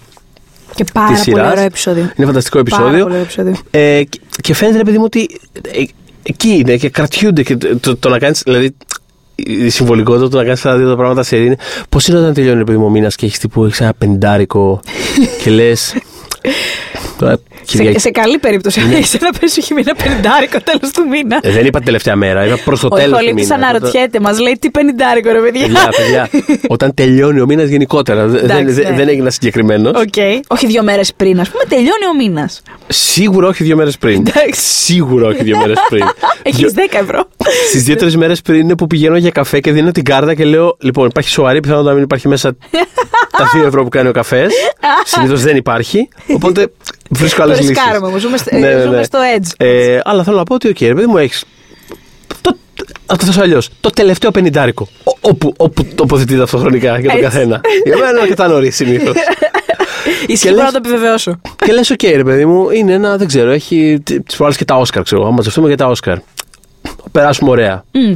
[0.76, 1.51] Και πάρα της πολύ σειράς.
[1.51, 2.12] ωραίο επεισόδιο.
[2.16, 3.03] Είναι φανταστικό Πάρα επεισόδιο.
[3.03, 3.55] πολύ ωραίο επεισόδιο.
[3.72, 5.39] Ε, και- και φαίνεται, ρε παιδί μου, ότι
[5.72, 5.84] ε,
[6.24, 7.43] εκεί είναι και κρατιούνται.
[7.43, 8.76] Και το, το, το να κάνεις, δηλαδή,
[9.45, 11.55] η συμβολικότητα του να κάνεις τα δύο τα πράγματα σε είναι.
[11.89, 14.79] Πώς είναι όταν τελειώνει, ρε παιδί μου, ο μήνας και έχεις τύπου έχεις ένα πεντάρικο
[15.43, 15.93] και λες.
[17.66, 17.99] Τώρα Σε, Κυριακή.
[17.99, 18.88] σε καλή περίπτωση.
[18.88, 18.95] Ναι.
[19.03, 21.39] Είσαι να πέσει έχει μήνα πενιντάρικο τέλος του μήνα.
[21.41, 23.55] Ε, δεν είπα την τελευταία μέρα, είπα προς το Ο τέλος του ηχολήπτη μήνα.
[23.55, 26.30] αναρωτιέται, μας λέει τι πενιντάρικο, ρε παιδιά; Παιδιά, παιδιά,
[26.76, 28.28] όταν τελειώνει ο μήνας γενικότερα.
[28.28, 28.97] δεν- Εντάξει, δεν, ναι.
[28.97, 29.91] δεν έγινα συγκεκριμένος.
[30.01, 30.14] Οκ.
[30.47, 32.62] Όχι δύο μέρες πριν, ας πούμε, τελειώνει ο μήνας.
[32.88, 34.24] Σίγουρα όχι δύο μέρες πριν.
[34.28, 34.62] Εντάξει.
[34.62, 36.03] Σίγουρα όχι δύο μέρες πριν.
[36.43, 37.28] Έχεις 10 ευρώ.
[37.68, 40.78] Στις δύο-τρεις μέρες πριν είναι που πηγαίνω για καφέ και δίνω την κάρτα και λέω:
[40.82, 42.55] Λοιπόν, υπάρχει σοβαρή πιθανότητα να μην υπάρχει μέσα
[43.38, 44.53] τα 2 ευρώ που κάνει ο καφές.
[45.05, 46.07] Συνήθως δεν υπάρχει.
[46.34, 46.72] Οπότε
[47.12, 47.78] βρίσκω άλλες Το λύσεις.
[47.78, 48.22] ρισκάρουμε όμως.
[48.22, 49.47] Ζούμε, st- ζούμε στο edge.
[49.57, 51.43] Ε, αλλά θέλω να πω ότι, οκ, ρε παιδί μου, έχεις.
[52.41, 52.57] Το,
[53.07, 53.70] να το θέσω αλλιώς.
[53.80, 54.88] Το τελευταίο πενιντάρικο.
[55.03, 57.22] Ό- Όπου, όπου τοποθετείται αυτό χρονικά για τον Έτσι.
[57.32, 57.62] καθένα.
[57.86, 59.16] Για μένα είναι αρκετά νωρίς συνήθως.
[60.28, 61.41] Ισχύει, λες- μπορώ να το επιβεβαιώσω.
[61.66, 64.76] και λες, οκ, ρε παιδί μου, είναι ένα, δεν ξέρω, έχει τις προάλλες και τα
[64.78, 65.24] Όσκαρ, ξέρω.
[65.24, 66.18] Θα μαζευτούμε για τα Όσκαρ.
[66.82, 67.84] Θα περάσουμε ωραία.
[67.91, 68.14] Μμ.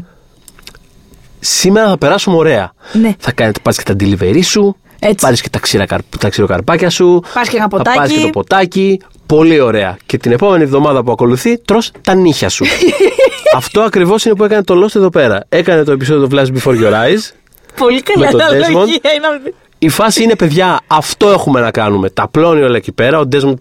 [1.40, 2.72] Σήμερα θα περάσουμε ωραία.
[2.94, 3.14] Ναι.
[3.20, 4.76] Θα κάνετε, πάρεις και τα delivery σου,
[5.08, 5.16] Έτσι.
[5.26, 7.98] πάρεις και τα, ξύρα, καρ- τα ξηροκαρπάκια σου, Πας και ένα θα ποτάκι.
[7.98, 9.00] πάρεις και το ποτάκι.
[9.26, 9.98] Πολύ ωραία.
[10.06, 12.66] Και την επόμενη εβδομάδα που ακολουθεί, τρως τα νύχια σου.
[13.56, 15.46] Αυτό ακριβώς είναι που έκανε το Lost εδώ πέρα.
[15.50, 17.32] Έκανε το επεισόδιο Flash Before Your Eyes.
[17.78, 18.88] Πολύ καλή Με τον αναλογία Desmond.
[18.88, 19.54] είναι αυτή.
[19.80, 22.10] Η φάση είναι, παιδιά, αυτό έχουμε να κάνουμε.
[22.10, 23.20] Τα πλώνει όλα εκεί πέρα.
[23.20, 23.54] Ο Desmond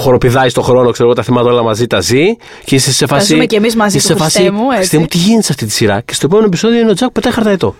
[0.00, 2.24] χοροπηδάει στον χρόνο, ξέρω εγώ, τα θυμάται όλα μαζί, τα ζει.
[2.64, 3.26] Και είσαι σε φάση.
[3.32, 4.76] ζούμε κι εμείς μαζί είσαι του, σε φάση, Χριστέ μου, έτσι.
[4.76, 7.06] «Χριστέ μου, τι γίνεται σε αυτή τη σειρά; Και στο επόμενο επεισόδιο είναι ο Τζακ
[7.08, 7.74] που πετάει χαρταετό.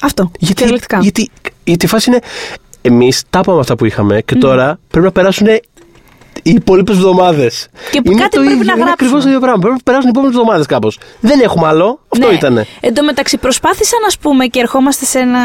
[0.00, 0.30] Αυτό.
[0.38, 0.98] Γιατί, Κυριολεκτικά.
[1.00, 1.30] γιατί,
[1.64, 2.20] γιατί η φάση είναι.
[2.82, 5.46] Εμείς τα είπαμε αυτά που είχαμε και τώρα πρέπει να περάσουν
[6.42, 7.68] οι υπόλοιπες εβδομάδες.
[7.90, 8.90] Και κάτι πρέπει να Είναι γράψουμε.
[8.90, 9.58] ακριβώς το ίδιο πράγμα.
[9.58, 10.98] Πρέπει να περάσουν οι επόμενες εβδομάδες κάπως.
[11.20, 12.00] Δεν έχουμε άλλο.
[12.08, 12.34] Αυτό Ναι.
[12.34, 12.66] ήτανε.
[12.80, 15.40] Εν τω μεταξύ, προσπάθησα να πούμε και ερχόμαστε σε ένα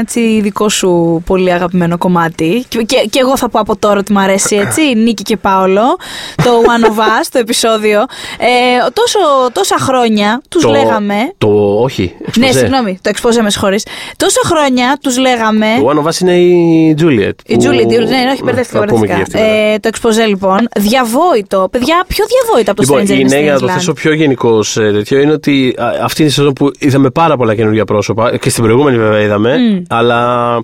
[0.00, 2.64] έτσι, δικό σου πολύ αγαπημένο κομμάτι.
[2.68, 4.94] Και, και, και εγώ θα πω από τώρα ότι μου αρέσει έτσι.
[4.94, 5.96] Νίκη και Πάολο.
[6.36, 8.00] Το One of Us, το επεισόδιο.
[8.38, 8.46] Ε,
[8.92, 9.18] τόσο,
[9.52, 11.14] τόσα χρόνια τους Το- λέγαμε.
[11.38, 11.48] Το
[11.82, 12.14] όχι.
[12.18, 12.58] Ναι, εξποζέ.
[12.58, 13.86] συγγνώμη, το εξποζέ με συγχωρείς.
[14.16, 15.66] Τόσα χρόνια τους λέγαμε.
[15.80, 17.32] Το One of Us είναι η Juliet.
[17.46, 18.78] Η που- Τζούλη, ναι, ναι, όχι, μπερδεύτηκα.
[18.80, 19.14] Θα πούμε και μπερδεύτηκα.
[19.14, 19.72] για αυτή μετά.
[19.74, 20.68] Ε, το εξποζέ λοιπόν.
[20.78, 21.68] Διαβόητο.
[21.70, 23.72] Παιδιά, πιο διαβόητο από το Λοιπόν, Stranger in είναι για να το Strange Land.
[23.72, 27.54] θέσω πιο γενικό τέτοιο, είναι ότι α, αυτή είναι η σεζόν που είδαμε πάρα πολλά
[27.54, 29.82] καινούργια πρόσωπα και στην προηγούμενη βέβαια είδαμε.
[29.88, 30.62] Αλλά.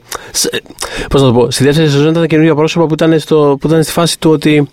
[1.11, 3.67] Πώς να το πω, στη δεύτερη σεζόν ήταν τα καινούργια πρόσωπα που ήταν, στο, που
[3.67, 4.69] ήταν στη φάση του ότι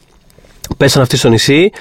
[0.77, 1.71] πέσαν αυτοί στο νησί,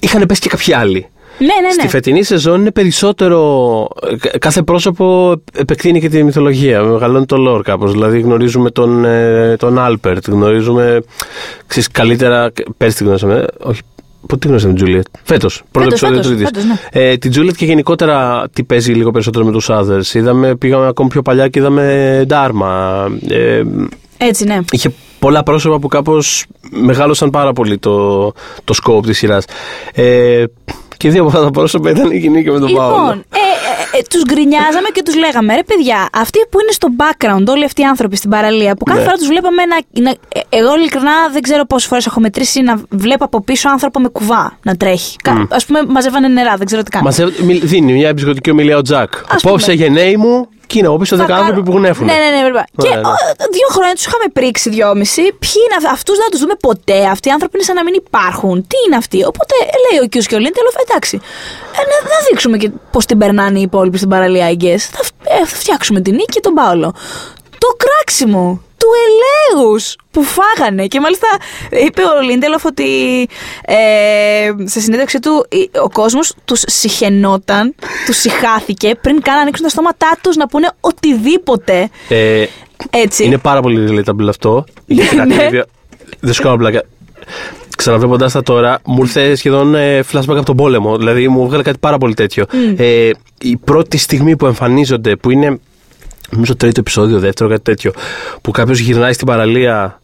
[0.00, 1.08] είχαν πέσει και κάποιοι άλλοι.
[1.38, 1.72] Ναι, ναι, ναι.
[1.72, 3.88] Στη φετινή σεζόν είναι περισσότερο.
[4.20, 6.82] κα- Κάθε πρόσωπο επεκτείνει και τη μυθολογία.
[6.82, 7.92] Μεγαλώνει το lore κάπως.
[7.92, 11.00] Δηλαδή γνωρίζουμε τον, ε, τον Άλπερτ, γνωρίζουμε.
[11.66, 12.52] Ξέρεις, καλύτερα.
[12.76, 13.34] Πέρσι τη γνωρίσαμε.
[13.34, 13.80] ε, Όχι.
[14.20, 15.62] Πότε τη γνωρίσαμε την Τζούλιετ; Φέτος.
[15.70, 16.62] Πρώτο Φέτος, επεισόδιο φέτος, Τρίτης.
[16.62, 17.08] φέτος, ναι.
[17.10, 20.14] Ε, την Τζούλιετ και γενικότερα τι παίζει λίγο περισσότερο με τους others.
[20.14, 23.04] Είδαμε, πήγαμε ακόμη πιο παλιά και είδαμε Ντάρμα.
[23.28, 23.62] Ε,
[24.16, 24.58] Έτσι, ναι.
[24.70, 28.18] είχε πολλά πρόσωπα που κάπως μεγάλωσαν πάρα πολύ το,
[28.64, 29.44] το scope της σειράς.
[29.94, 30.44] Ε,
[31.04, 32.96] και δύο από αυτά τα πρόσωπα ήταν η Γυνή και με τον Παόλο.
[32.96, 33.38] Λοιπόν, ε,
[33.94, 37.64] ε, ε, τους γκρινιάζαμε και τους λέγαμε, ρε παιδιά, αυτοί που είναι στο background, όλοι
[37.64, 39.04] αυτοί οι άνθρωποι στην παραλία, που κάθε Ναι.
[39.04, 40.02] φορά τους βλέπαμε να.
[40.02, 44.00] να ε, εγώ ειλικρινά δεν ξέρω πόσες φορές έχω μετρήσει να βλέπω από πίσω άνθρωπο
[44.00, 45.16] με κουβά να τρέχει.
[45.48, 47.04] Α πούμε, μαζεύανε νερά, δεν ξέρω τι κάνει.
[47.04, 49.12] Μας έ- μιλ- δίνει μια εμπισχωτική ομιλία ο Τζακ.
[49.28, 49.82] Ας Απόψε πούμε.
[49.82, 52.04] γενναίοι μου και είναι από πίσω Θα 10 άνθρωποι κάνω- που γνέφουν.
[52.06, 52.64] Ναι, ναι, ναι, βέβαια.
[52.82, 52.94] Και ναι.
[52.94, 53.10] ο,
[53.56, 55.22] δύο χρόνια τους είχαμε πρίξει δυόμιση.
[55.22, 57.94] Ποιοι είναι αυτούς, δεν θα τους δούμε ποτέ; Αυτοί οι άνθρωποι είναι σαν να μην
[57.94, 58.56] υπάρχουν.
[58.70, 61.16] Τι είναι αυτοί; Οπότε ε, λέει ο Κιού και ο Λίντελοφ, εντάξει.
[61.78, 64.82] Ε, να, να δείξουμε και πώς την περνάνε οι υπόλοιποι στην παραλία, I guess.
[64.96, 66.94] Θα, φ- ε, θα φτιάξουμε την νίκη και τον Πάολο.
[67.58, 70.86] Το κράξιμο του ελέγους που φάγανε.
[70.86, 71.26] Και μάλιστα
[71.86, 72.84] είπε ο Λίντελοφ ότι
[73.64, 77.74] ε, σε συνέντευξή του η- ο κόσμος τους συχαινόταν,
[78.06, 81.88] τους συχάθηκε πριν καν ανοίξουν τα στόματά τους να πούνε οτιδήποτε.
[82.08, 82.44] Ε,
[82.90, 83.24] Έτσι.
[83.24, 84.64] είναι πάρα πολύ relatable αυτό.
[84.86, 85.36] Γιατί κάτι Ναι.
[85.36, 85.64] τέτοιο-
[86.20, 86.82] Δεν σου κάνω πλάκα.
[87.76, 90.96] Ξαναβλέποντα τα τώρα, μου ήρθε σχεδόν ε, flashback από τον πόλεμο.
[90.96, 92.44] Δηλαδή, μου έβγαλε κάτι πάρα πολύ τέτοιο.
[92.76, 93.10] Ε,
[93.40, 95.58] η πρώτη στιγμή που εμφανίζονται, που είναι.
[96.30, 97.92] Νομίζω τρίτο επεισόδιο, δεύτερο, κάτι τέτοιο.
[98.42, 100.00] Που κάποιος γυρνάει στην παραλία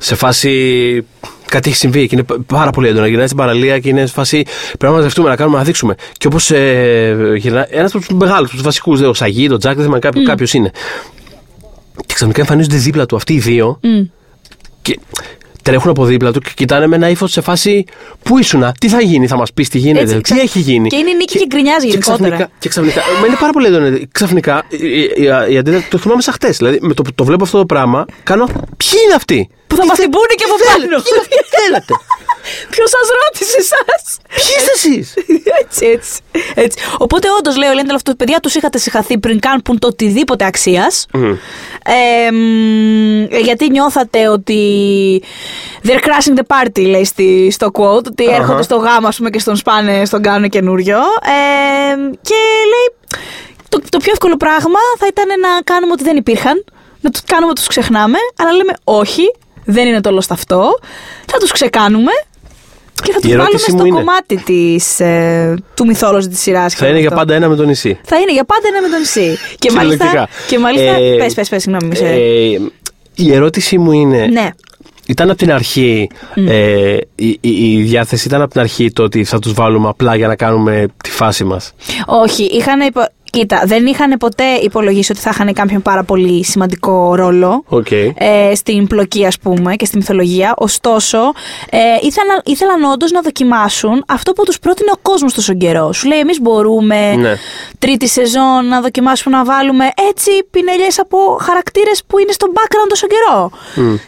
[0.00, 1.06] σε φάση.
[1.46, 3.06] Κάτι έχει συμβεί και είναι πάρα πολύ έντονα.
[3.06, 4.42] Γυρνάει στην παραλία και είναι σε φάση.
[4.66, 5.94] Πρέπει να μαζευτούμε, να κάνουμε, να δείξουμε.
[6.12, 7.64] Και όπως ε, γυρνάει.
[7.68, 10.52] Ένας από τους μεγάλους, από τους βασικούς, ο Σαγί, τον Τζακ, δεν θυμάμαι κάποιο κάποιος
[10.54, 10.70] είναι.
[12.06, 13.80] Και ξαφνικά εμφανίζονται δίπλα του αυτοί οι δύο
[14.82, 14.98] και
[15.62, 17.84] τρέχουν από δίπλα του και κοιτάνε με ένα ύφο σε φάση
[18.22, 20.88] Πού ήσουνα, τι θα γίνει, θα μα πει τι γίνεται, Έτσι, τι ξα- έχει γίνει.
[20.88, 22.28] και είναι η Νίκη και γκρινιάζει και γενικότερα.
[22.28, 23.00] ξαφνικά, και ξαφνικά.
[23.20, 23.98] Μα είναι πάρα πολύ έντονο.
[24.12, 26.48] Ξαφνικά η, η, η, η αντίδραση το θυμάμαι σαν χτε.
[26.50, 28.44] Δηλαδή με το που το βλέπω αυτό το πράγμα, κάνω.
[28.76, 29.48] Ποιοι είναι αυτοί.
[29.72, 31.02] Που θα Τι μας θε- την πούνε και από τι θέλετε, πάνω.
[31.02, 31.92] ποιοι είναι αυτοί, τι θέλετε.
[32.70, 34.02] Ποιος σας ρώτησε εσάς;
[34.36, 35.06] Ποιοι είστε εσείς;
[35.62, 36.20] έτσι, έτσι,
[36.54, 36.78] έτσι.
[36.98, 40.44] Οπότε, όντως, λέει ο Λέντελ αυτό, παιδιά τους είχατε συγχαθεί πριν καν πουν το οτιδήποτε
[40.44, 41.06] αξίας.
[41.84, 44.60] Ε, μ, γιατί νιώθατε ότι.
[45.86, 48.04] They're crashing the party, λέει στη, στο quote.
[48.06, 48.36] Ότι Αχα.
[48.36, 50.98] έρχονται στο γάμα, ας πούμε, και στον σπάνε, στον κάνουν καινούριο.
[51.22, 52.34] Ε, και
[52.72, 53.18] λέει.
[53.68, 56.64] Το, το πιο εύκολο πράγμα θα ήταν να κάνουμε ότι δεν υπήρχαν.
[57.00, 58.18] Να τους κάνουμε ότι τους ξεχνάμε.
[58.38, 59.22] Αλλά λέμε όχι.
[59.64, 60.78] Δεν είναι το Lost αυτό.
[61.26, 62.10] Θα τους ξεκάνουμε
[63.02, 66.40] και θα τους Η βάλουμε ερώτηση στο μου είναι- κομμάτι της, ε, του μυθόλογη της
[66.40, 66.74] σειράς.
[66.74, 67.98] Θα είναι για πάντα ένα με το νησί.
[68.04, 69.38] Θα είναι για πάντα ένα με το νησί.
[69.58, 70.04] και μάλιστα.
[70.04, 70.46] Κυριολεκτικά.
[70.48, 71.86] Και μάλιστα Ε, πες, πες, πες, συγγνώμη.
[71.86, 72.58] μη σε- Ε,
[73.14, 74.26] η ερώτησή μου είναι.
[74.26, 74.50] ναι.
[75.06, 79.24] Ήταν από την αρχή ε, η, η, η διάθεση, ήταν από την αρχή το ότι
[79.24, 81.72] θα τους βάλουμε απλά για να κάνουμε τη φάση μας.
[82.06, 83.00] Όχι, είχαν υπο...
[83.32, 87.90] Κοίτα, δεν είχαν ποτέ υπολογίσει ότι θα είχαν κάποιον πάρα πολύ σημαντικό ρόλο Οκ.
[87.90, 90.54] ε, στην πλοκή, ας πούμε, και στη μυθολογία.
[90.56, 91.18] Ωστόσο,
[91.70, 95.92] ε, ήθελαν, ήθελαν όντως να δοκιμάσουν αυτό που τους πρότεινε ο κόσμος τόσο καιρό.
[95.92, 97.34] Σου λέει, εμείς μπορούμε Ναι.
[97.78, 103.06] τρίτη σεζόν να δοκιμάσουμε να βάλουμε έτσι πινελιές από χαρακτήρες που είναι στο background τόσο
[103.06, 103.50] καιρό.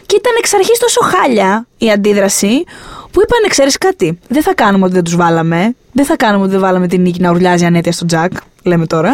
[0.05, 2.63] Και ήταν εξ αρχής τόσο χάλια η αντίδραση
[3.11, 6.51] που είπαν, ξέρεις κάτι, δεν θα κάνουμε ότι δεν τους βάλαμε, δεν θα κάνουμε ότι
[6.51, 8.31] δεν βάλαμε την νίκη να ουρλιάζει ανέτεια στο Τζακ,
[8.65, 9.11] λέμε τώρα.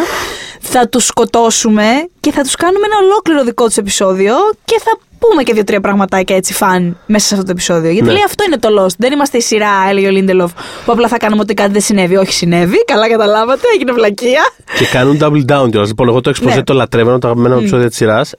[0.59, 1.83] Θα τους σκοτώσουμε
[2.19, 4.33] και θα τους κάνουμε ένα ολόκληρο δικό τους επεισόδιο
[4.65, 7.91] και θα πούμε και δύο-τρία πραγματάκια έτσι φαν μέσα σε αυτό το επεισόδιο.
[7.91, 8.11] Γιατί Ναι.
[8.13, 8.95] λέει αυτό είναι το Lost.
[8.97, 10.51] Δεν είμαστε η σειρά, έλεγε ο Λίντελοφ,
[10.85, 12.15] που απλά θα κάνουμε ότι κάτι δεν συνέβη.
[12.15, 12.83] Όχι, συνέβη.
[12.85, 14.41] Καλά καταλάβατε, έγινε βλακεία.
[14.77, 15.87] Και κάνουν double down κιόλας.
[15.87, 16.63] Λοιπόν, εγώ το εξποζέ Ναι.
[16.63, 18.33] το λατρεύω, είναι το αγαπημένο μου επεισόδιο της σειράς.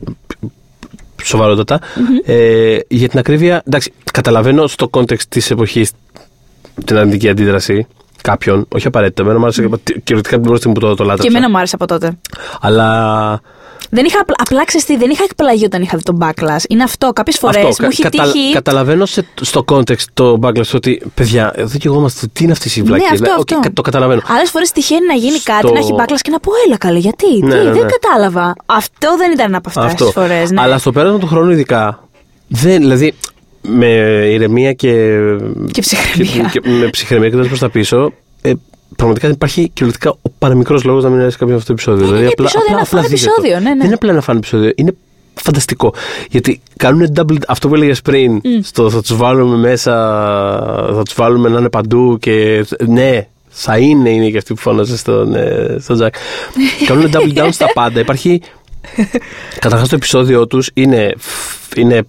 [1.22, 1.78] Σοβαρότατα.
[2.24, 5.90] Ε, για την ακρίβεια, εντάξει, καταλαβαίνω στο context της εποχής
[6.84, 7.86] την αρνητική αντίδραση
[8.22, 8.66] κάποιων.
[8.74, 9.22] Όχι απαραίτητα.
[9.22, 11.36] Εμένα μου άρεσε κυριολεκτικά την πρώτη στιγμή που το, το Και λάτρεψα.
[11.36, 12.18] εμένα μου άρεσε από τότε.
[12.60, 13.40] Αλλά
[13.90, 16.64] Δεν είχα, απλά- απλά ξέρεις τι, δεν είχα εκπλαγεί όταν είχα δει τον backlash.
[16.68, 17.12] Είναι αυτό.
[17.12, 18.52] Κάποιες φορές Αυτό, μου κα- έχει καταλα- τύχει.
[18.52, 22.26] Καταλαβαίνω σε- στο context το backlash ότι παιδιά, εδώ και εγώ είμαστε.
[22.32, 23.06] Τι είναι αυτή η βλακία.
[23.10, 23.72] Ναι, αυτό, αυτό.
[23.72, 24.22] το καταλαβαίνω.
[24.28, 26.98] Άλλες φορές τυχαίνει να γίνει Στο- κάτι, να έχει backlash και να πω έλα καλέ,
[26.98, 27.90] γιατί, Ναι, τι, ναι, δεν ναι.
[28.00, 28.54] κατάλαβα.
[28.66, 30.04] Αυτό δεν ήταν από αυτές Αυτό.
[30.04, 30.50] τις φορές.
[30.50, 30.60] Ναι.
[30.60, 32.08] Αλλά στο πέρασμα του χρόνου, ειδικά.
[32.48, 33.14] Δεν, δηλαδή,
[33.62, 33.86] με
[34.32, 35.18] ηρεμία και.
[35.70, 36.50] Και ψυχραιμία.
[36.52, 38.12] Και, και με ψυχραιμία και προς τα πίσω.
[38.42, 38.52] Ε,
[38.96, 42.16] πραγματικά δεν υπάρχει κυριολεκτικά ο παραμικρός λόγος να μην αρέσει κάποιο αυτό το επεισόδιο.
[42.16, 43.60] είναι επεισόδιο, ένα φαν δείτε επεισόδιο, το.
[43.60, 43.76] ναι, ναι.
[43.76, 44.72] Δεν είναι απλά ένα φαν επεισόδιο.
[44.74, 44.94] Είναι
[45.34, 45.94] φανταστικό.
[46.30, 47.36] Γιατί κάνουν double.
[47.48, 49.92] Αυτό που έλεγες πριν, στο θα τους βάλουμε μέσα,
[50.94, 52.64] θα τους βάλουμε να είναι παντού και.
[52.86, 56.14] Ναι, θα είναι, είναι και αυτή που φώναζε στον, ε, στον Τζακ.
[56.86, 58.00] κάνουν double down στα πάντα.
[58.00, 58.42] Υπάρχει.
[59.58, 61.14] Καταρχάς το επεισόδιο τους είναι,
[61.76, 62.02] είναι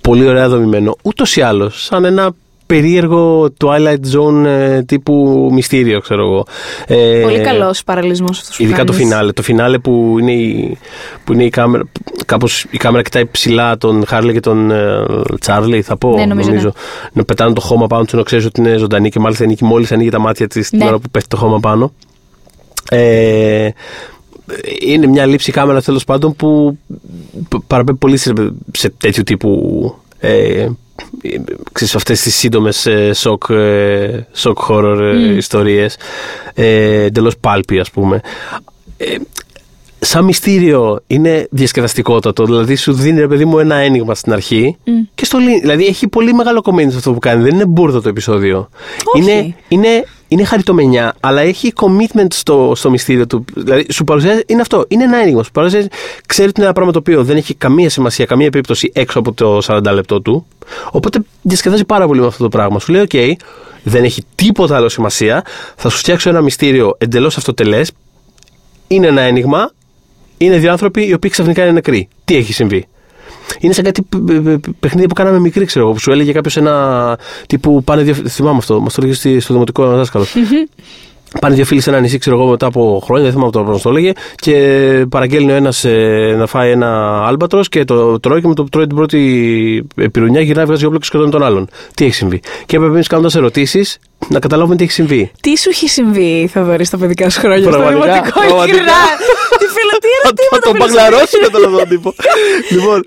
[0.00, 0.96] πολύ ωραία δομημένο.
[1.02, 2.30] Ούτως ή άλλως, σαν ένα
[2.66, 6.44] περίεργο Twilight Zone ε, τύπου μυστήριο, ξέρω εγώ.
[6.86, 8.58] Ε, Πολύ καλός παραλυσμό αυτός.
[8.58, 9.32] Ειδικά το φινάλε.
[9.32, 10.78] Το φινάλε που είναι η,
[11.24, 11.84] που είναι η κάμερα.
[12.26, 15.04] Κάπως η κάμερα κοιτάει ψηλά τον Χάρλι και τον ε,
[15.40, 16.10] Τσάρλι, θα πω.
[16.14, 16.72] Ναι, νομίζω,
[17.12, 19.64] Να πετάνε το χώμα πάνω του, να ξέρεις ότι είναι ζωντανή και μάλιστα η Νίκη
[19.64, 20.84] μόλις ανοίγει τα μάτια της την Ναι.
[20.86, 21.92] ώρα που πέφτει το χώμα πάνω.
[22.90, 23.68] Ε,
[24.80, 26.78] είναι μια λήψη κάμερα τέλος πάντων που
[27.48, 28.32] π- παραπέμπει πολύ σε,
[28.72, 29.94] σε τέτοιου τύπου.
[30.18, 30.68] Ε,
[31.72, 35.96] ξέρεις, αυτές τις σύντομες ε, shock, ε, shock horror ε, ιστορίες.
[36.54, 38.20] Ε, εντελώς πάλπι ας πούμε.
[38.96, 39.14] Ε,
[40.02, 42.44] σαν μυστήριο είναι διασκεδαστικότατο.
[42.44, 44.76] Δηλαδή σου δίνει ρε παιδί μου ένα ένιγμα στην αρχή
[45.14, 47.42] και στο λύνει δηλαδή έχει πολύ μεγάλο commitment σε αυτό που κάνει.
[47.42, 48.68] Δεν είναι μπουρδο το επεισόδιο.
[49.14, 49.22] Όχι.
[49.30, 53.44] είναι, είναι, είναι χαριτομενιά, αλλά έχει commitment στο, στο μυστήριο του.
[53.54, 55.42] Δηλαδή, σου παρουσιάζει, είναι αυτό, είναι ένα ένιγμα.
[55.42, 55.88] Σου παρουσιάζει,
[56.26, 59.32] ξέρει ότι είναι ένα πράγμα το οποίο δεν έχει καμία σημασία, καμία επίπτωση έξω από
[59.32, 60.46] το 40 λεπτό του.
[60.90, 62.78] Οπότε διασκεδάζει πάρα πολύ με αυτό το πράγμα.
[62.78, 63.32] Σου λέει, OK,
[63.82, 65.44] δεν έχει τίποτα άλλο σημασία.
[65.76, 67.92] Θα σου φτιάξω ένα μυστήριο εντελώς αυτοτελές.
[68.88, 69.70] Είναι ένα ένιγμα.
[70.38, 72.08] Είναι δύο άνθρωποι οι οποίοι ξαφνικά είναι νεκροί.
[72.24, 72.86] Τι έχει συμβεί;
[73.58, 76.32] Είναι σαν κάτι π- π- π- παιχνίδι που κάναμε μικρή, ξέρω εγώ, που σου έλεγε
[76.32, 78.14] κάποιος ένα τύπου πάνε δύο.
[78.14, 80.24] Θυμάμαι αυτό, μας το έλεγε στη- στο δημοτικό ένα δάσκαλο.
[81.40, 83.82] Πάνε δύο φίλοι σε ένα νησί, ξέρω εγώ, μετά από χρόνια, δεν θυμάμαι τώρα πώς
[83.82, 84.54] το έλεγε, και
[85.08, 85.84] παραγγέλνει ο ένας
[86.36, 90.40] να φάει ένα άλμπατρος και το τρώει και με το που τρώει την πρώτη πυρουνιά
[90.40, 91.68] γυρνάει, βγάζει όπλο και σκοτώνει τον άλλον.
[91.94, 93.98] Τι έχει συμβεί; Και έπρεπε εμείς κάνοντα ερωτήσεις
[94.28, 95.30] να καταλάβουμε τι έχει συμβεί.
[95.40, 98.64] Τι σου έχει συμβεί, Θοδωρή, στα παιδικά σου χρόνια, στο Πραγματικά, δημοτικό, πραγματικά.
[98.64, 98.92] ειλικρινά.
[99.60, 102.10] Τι φίλο, τι Θα ερωτήματα τον φίλο, παγλαρώσουμε τον αυτόν τον τύπο.
[102.74, 102.98] Λοιπόν,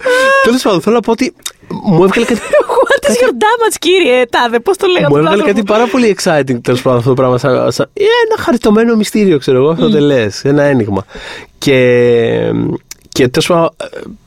[0.43, 1.25] τέλος πάντων, θέλω να πω ότι
[1.67, 2.41] μου έβγαλε κάτι
[2.87, 5.85] What is your damage, κύριε; Τάδε, πώς το λέγατε Μου τον έβγαλε άνθρωπο; κάτι πάρα
[5.93, 7.37] πολύ exciting τέλος πάντων αυτό το πράγμα.
[7.37, 10.43] Σαν, σαν, ένα χαριτωμένο μυστήριο, ξέρω εγώ, αυτό δεν λες.
[10.43, 11.05] Ένα ένιγμα.
[11.57, 11.79] Και,
[13.09, 13.69] και τέλος πάντων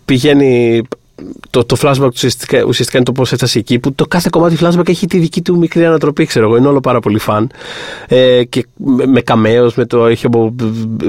[0.04, 0.82] πηγαίνει.
[1.50, 4.88] Το, το flashback ουσιαστικά, ουσιαστικά είναι το πώς έφτασε εκεί, που το κάθε κομμάτι flashback
[4.88, 6.56] έχει τη δική του μικρή ανατροπή, ξέρω εγώ.
[6.56, 7.50] Είναι όλο πάρα πολύ φαν.
[8.08, 10.54] Ε, και με, με καμέως, με το έχει από
[11.02, 11.06] ε,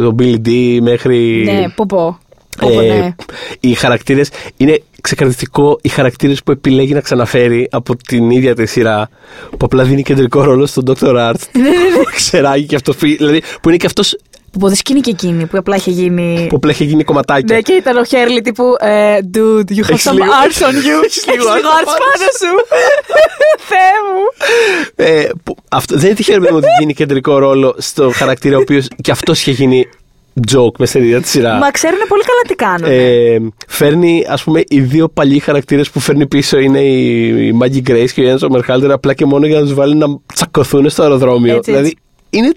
[0.00, 1.42] το Billy D μέχρι.
[1.44, 2.18] Ναι, πω πω.
[2.58, 3.14] Πω, πω, Ε, ναι.
[3.60, 9.08] οι χαρακτήρες είναι ξεκαρδιστικό οι χαρακτήρες που επιλέγει να ξαναφέρει από την ίδια τη σειρά
[9.50, 11.14] που απλά δίνει κεντρικό ρόλο στον Dr.
[11.30, 11.70] Art Ναι,
[12.14, 14.16] ξεράκι και αυτό φύ- δηλαδή που είναι και αυτός
[14.54, 16.46] Που πω, δεν σκηνή και εκείνη που απλά είχε γίνει.
[16.48, 19.90] που απλά έχει γίνει κομματάκια Ναι, και ήταν ο Χέρλι τύπου ε, Dude, you have
[19.90, 21.04] Έχεις some λίγο- arts on you.
[21.04, 22.52] Έχεις λίγο Έχεις λίγο arts arts πάνω πάνω σου.
[23.68, 24.22] Θεέ μου.
[24.96, 28.60] ε, που, αυτό, δεν είναι τυχαίο παιδί μου ότι δίνει κεντρικό ρόλο στο χαρακτήρα ο
[28.60, 29.88] οποίος και αυτός είχε γίνει
[30.52, 31.60] joke με στην ίδια της σειράς.
[31.60, 32.88] Μα ξέρουν πολύ καλά τι κάνουν.
[32.90, 33.36] Ε,
[33.68, 38.10] φέρνει, ας πούμε, οι δύο παλιοί χαρακτήρες που φέρνει πίσω είναι η, η Maggie Grace
[38.14, 41.54] και ο Ιάννη Ομερχάλτερ απλά και μόνο για να τους βάλει να τσακωθούν στο αεροδρόμιο.
[41.56, 41.96] Έτσι, δηλαδή,
[42.30, 42.52] είναι,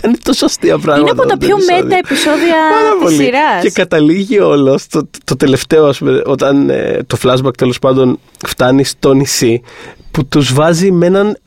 [0.00, 1.10] κάνει τόσο αστεία πράγματα.
[1.10, 1.84] Είναι από τα το πιο επεισόδιο.
[1.84, 3.16] μέτα επεισόδια Πάρα της πολύ.
[3.16, 3.62] σειράς.
[3.62, 8.84] Και καταλήγει όλο το, το τελευταίο, ας πούμε, όταν ε, το flashback τέλος πάντων φτάνει
[8.84, 9.62] στο νησί,
[10.10, 11.38] που τους βάζει με έναν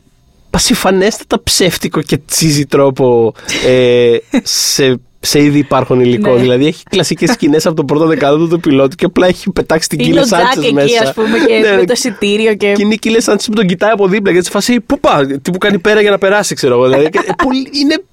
[0.50, 3.34] πασιφανέστατα ψεύτικο και τσίζι τρόπο
[3.66, 6.34] ε, σε, σε ήδη υπάρχον υλικό.
[6.34, 6.40] Ναι.
[6.40, 10.00] Δηλαδή έχει κλασικές σκηνές από το πρώτο δεκάδο του πιλότου και απλά έχει πετάξει την
[10.00, 11.04] Είναι Κίλε ο Τζακ Σάντσε εκεί, μέσα.
[11.04, 11.86] ας πούμε, και Ναι, με ναι.
[11.86, 12.72] το εισιτήριο και.
[12.72, 15.26] Και είναι η Κίλε Σάντσε που τον κοιτάει από δίπλα γιατί σε φάση πού πάει,
[15.26, 16.84] τι που κάνει πέρα για να περάσει, ξέρω εγώ.
[16.84, 18.04] Δηλαδή, και, ε, πολύ- είναι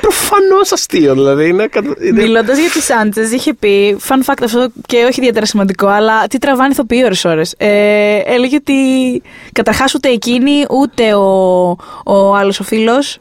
[0.00, 1.14] προφανώς αστείο.
[1.14, 5.18] Δηλαδή, είναι, κατα- είναι Μιλώντας για τις Σάντσε, είχε πει, fun fact αυτό και όχι
[5.20, 7.54] ιδιαίτερα σημαντικό, αλλά τι τραβάνε ηθοποιοί ώρες-ώρες.
[7.56, 8.74] Ε, έλεγε ότι
[9.52, 11.26] καταρχάς ούτε εκείνη, ούτε ο,
[12.04, 13.18] ο άλλος ο φίλος.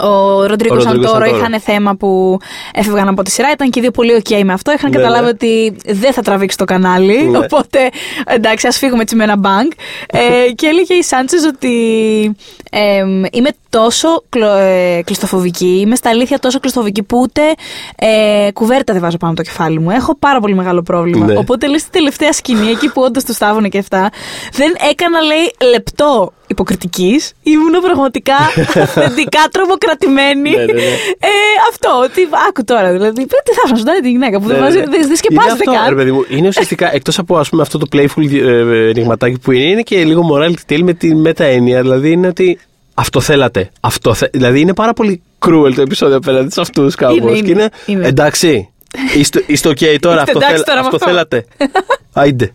[0.00, 1.36] Ο Ροντρίγκο Ο Ροντρίγκο Σαντόρο Σαντόρο.
[1.36, 2.38] είχαν θέμα που
[2.74, 3.50] έφευγαν από τη σειρά.
[3.50, 4.72] Ήταν και οι δύο πολύ OK με αυτό.
[4.72, 5.28] Είχαν Ναι, καταλάβει ναι.
[5.30, 7.22] ότι δεν θα τραβήξει το κανάλι.
[7.22, 7.38] Ναι.
[7.38, 7.78] Οπότε
[8.26, 9.72] εντάξει, ας φύγουμε έτσι με ένα μπανκ.
[10.06, 11.76] Ε, και έλεγε η Σάντσες ότι
[12.70, 17.40] εμ, είμαι τόσο κλω, ε, κλειστοφοβική, είμαι στα αλήθεια τόσο κλειστοφοβική που ούτε
[17.96, 19.90] ε, κουβέρτα δεν βάζω πάνω από το κεφάλι μου.
[19.90, 21.26] Έχω πάρα πολύ μεγάλο πρόβλημα.
[21.26, 21.36] Ναι.
[21.36, 24.10] Οπότε λέει στη τελευταία σκηνή, εκεί που όντως τους στάβουνε και αυτά,
[24.52, 27.32] δεν έκανα, λέει, λεπτό υποκριτικής.
[27.42, 28.34] Ήμουν πραγματικά
[28.86, 30.50] αυθεντικά τρομοκρατημένη.
[30.50, 30.80] Ναι, ναι, ναι.
[31.18, 31.34] Ε,
[31.70, 32.92] αυτό, ότι άκου τώρα.
[32.92, 34.82] Δηλαδή, τι θα ήθελα να σου τη γυναίκα που δεν, Ναι, βάζει, ναι.
[34.84, 35.88] δεν, δεν Είναι σκεπάζεται αυτό, καν.
[35.88, 36.24] ρε παιδί μου.
[36.28, 40.04] Είναι ουσιαστικά εκτός από ας πούμε, αυτό το playful ε, ενηγματάκι που είναι, είναι και
[40.04, 41.80] λίγο morality tale με τη μετα έννοια.
[41.80, 42.58] Δηλαδή είναι ότι
[42.94, 43.70] αυτό θέλατε.
[43.80, 44.26] Αυτό θε...
[44.32, 47.16] Δηλαδή είναι πάρα πολύ cruel το επεισόδιο απέναντι σε αυτούς κάπως.
[47.16, 48.06] Είναι, Και είναι, είναι, είναι.
[48.06, 48.66] εντάξει.
[49.16, 51.08] Είστε, είστε OK τώρα, Είστε αυτό, εντάξει θέλ- τώρα με αυτό αυτό.
[51.08, 51.44] θέλατε.
[52.12, 52.52] Άιντε.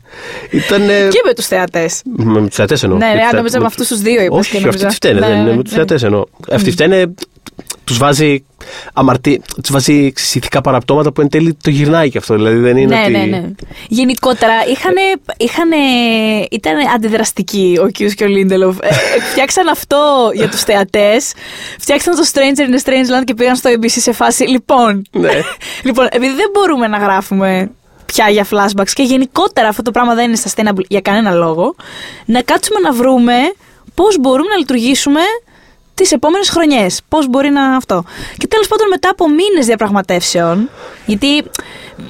[0.49, 0.81] Ήταν.
[0.87, 2.01] Και με τους θεατές.
[2.17, 2.97] Με τους θεατές εννοώ.
[2.97, 4.87] Ναι, Και ναι, τους νόμιζα με τους- αυτούς τους δύο είπες Όχι, και αυτοί νόμιζα.
[4.87, 5.19] τι φταίνε.
[5.19, 5.77] Ναι, δεν είναι ναι, με τους ναι.
[5.77, 6.23] θεατές εννοώ.
[6.51, 7.13] Αυτοί φταίνε.
[7.83, 8.43] Τους βάζει
[8.93, 12.35] αμαρτή, τους βάζει ηθικά παραπτώματα που εν τέλει το γυρνάει και αυτό.
[12.35, 13.11] Δηλαδή δεν είναι Ναι, ότι...
[13.11, 13.43] ναι, ναι.
[13.87, 15.01] Γενικότερα είχανε,
[15.37, 15.75] είχανε,
[16.51, 18.77] ήταν αντιδραστικοί ο Κιούς και ο Λίντελοφ.
[18.79, 18.91] Ε, ε,
[19.31, 21.33] φτιάξαν αυτό για τους θεατές.
[21.79, 24.43] Φτιάξαν το Stranger in a Strange Land και πήγαν στο ABC σε φάση.
[24.43, 25.29] Λοιπόν, Ναι.
[25.87, 27.71] λοιπόν επειδή δεν μπορούμε να γράφουμε
[28.05, 31.75] πια για flashbacks και γενικότερα αυτό το πράγμα δεν είναι sustainable για κανένα λόγο,
[32.25, 33.33] να κάτσουμε να βρούμε
[33.95, 35.21] πώς μπορούμε να λειτουργήσουμε
[35.97, 37.01] τις επόμενες χρονιές.
[37.09, 38.03] Πώς μπορεί να αυτό.
[38.37, 40.69] Και τέλος πάντων, μετά από μήνες διαπραγματεύσεων,
[41.05, 41.43] γιατί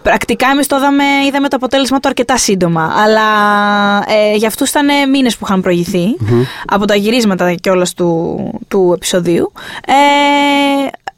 [0.03, 3.27] πρακτικά εμείς το είδαμε, είδαμε το αποτέλεσμα του αρκετά σύντομα, αλλά
[4.07, 6.17] ε, για αυτούς ήταν μήνες που είχαν προηγηθεί
[6.65, 9.51] από τα γυρίσματα κιόλα του, του επεισοδίου.
[9.85, 9.93] Ε,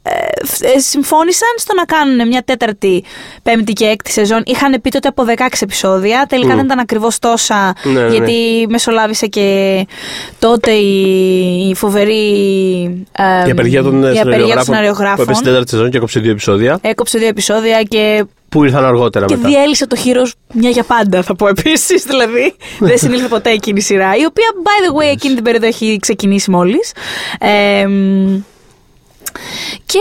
[0.02, 0.10] ε,
[0.74, 3.04] ε, συμφώνησαν στο να κάνουν μια τέταρτη,
[3.42, 4.42] πέμπτη και έκτη σεζόν.
[4.46, 6.26] Είχαν πει τότε από 16 επεισόδια.
[6.28, 8.08] Τελικά δεν ήταν ακριβώς τόσα, Ναι, ναι, ναι.
[8.14, 9.86] γιατί μεσολάβησε και
[10.38, 12.14] τότε η, η φοβερή.
[13.12, 15.22] ε, Η απεργία των η απεργία σεναριογράφων που σεναριογράφων.
[15.24, 19.26] έπεσε στην τέταρτη σεζόν και έκοψε δύο επεισόδια Έκοψε δύο επεισόδια και, που ήρθαν αργότερα
[19.26, 19.48] και μετά.
[19.48, 20.22] διέλυσε το χείρο
[20.54, 22.02] μια για πάντα, θα πω επίσης.
[22.04, 22.54] Δηλαδή,
[22.88, 24.16] δεν συνήλθε ποτέ εκείνη η σειρά.
[24.16, 26.92] Η οποία, by the way, εκείνη την περίοδο έχει ξεκινήσει μόλις.
[29.86, 29.98] Και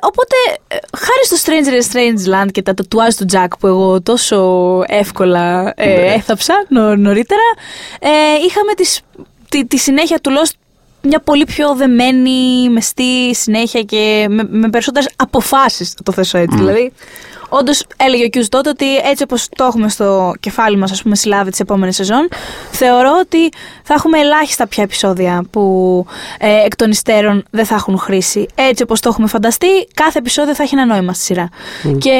[0.00, 0.36] οπότε,
[0.68, 4.38] ε, χάρη στο Stranger in Strange Land και τα τατουάζ του Jack που εγώ τόσο
[4.86, 5.92] εύκολα ε, Ναι.
[6.14, 7.40] έθαψα νω- νωρίτερα,
[8.00, 8.08] ε,
[8.46, 9.00] είχαμε τις,
[9.48, 10.52] τη, τη συνέχεια του Lost
[11.02, 16.56] μια πολύ πιο δεμένη, μεστή συνέχεια και με, με περισσότερες αποφάσεις, θα το θέσω έτσι.
[16.56, 16.92] Δηλαδή,
[17.52, 21.16] Όντως, έλεγε ο Κιούς τότε ότι έτσι όπως το έχουμε στο κεφάλι μας, ας πούμε,
[21.16, 22.28] συλλάβει τις επόμενες σεζόν,
[22.70, 23.48] θεωρώ ότι
[23.82, 26.06] θα έχουμε ελάχιστα πια επεισόδια που
[26.38, 28.46] ε, εκ των υστέρων δεν θα έχουν χρήση.
[28.54, 31.48] Έτσι όπως το έχουμε φανταστεί, κάθε επεισόδιο θα έχει ένα νόημα στη σειρά.
[31.98, 32.12] Και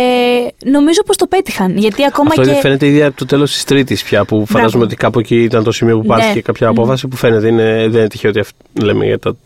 [0.65, 1.77] νομίζω πως το πέτυχαν.
[1.77, 2.51] Γιατί ακόμα Αυτό και.
[2.51, 5.65] ήδη φαίνεται ήδη από το τέλος της Τρίτης πια, που φαντάζομαι ότι κάπου εκεί ήταν
[5.65, 6.09] το σημείο που Ναι.
[6.09, 7.49] πάρθηκε κάποια απόφαση που φαίνεται.
[7.49, 9.37] Είναι, δεν είναι τυχαίο ότι αυ- λέμε για τα.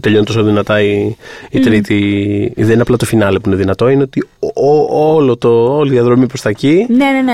[0.00, 1.16] Τελειώνει τόσο δυνατά η,
[1.50, 2.52] η Τρίτη.
[2.56, 5.88] Δεν είναι απλά το φινάλε που είναι δυνατό, είναι ότι ο- ο- όλο το, όλη
[5.90, 6.86] η διαδρομή προς τα εκεί.
[6.88, 7.32] Ναι, ναι, ναι.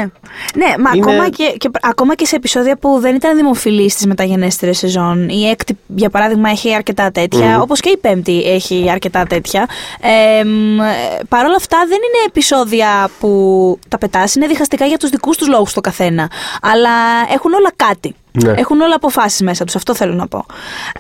[0.57, 4.07] Ναι, μα Είναι- ακόμα, και, και, ακόμα και σε επεισόδια που δεν ήταν δημοφιλή στις
[4.07, 5.29] μεταγενέστερες σεζόν.
[5.29, 9.69] Η έκτη, για παράδειγμα, έχει αρκετά τέτοια, όπως και η πέμπτη έχει αρκετά τέτοια.
[10.01, 10.85] Ε, μ, ε,
[11.29, 15.49] Παρ' όλα αυτά, δεν είναι επεισόδια που τα πετάς, είναι διχαστικά για τους δικούς τους
[15.49, 16.31] λόγους το καθένα.
[16.63, 16.91] Αλλά
[17.35, 18.15] έχουν όλα κάτι.
[18.45, 18.53] Ναι.
[18.57, 20.47] Έχουν όλα αποφάσεις μέσα τους, αυτό θέλω να πω.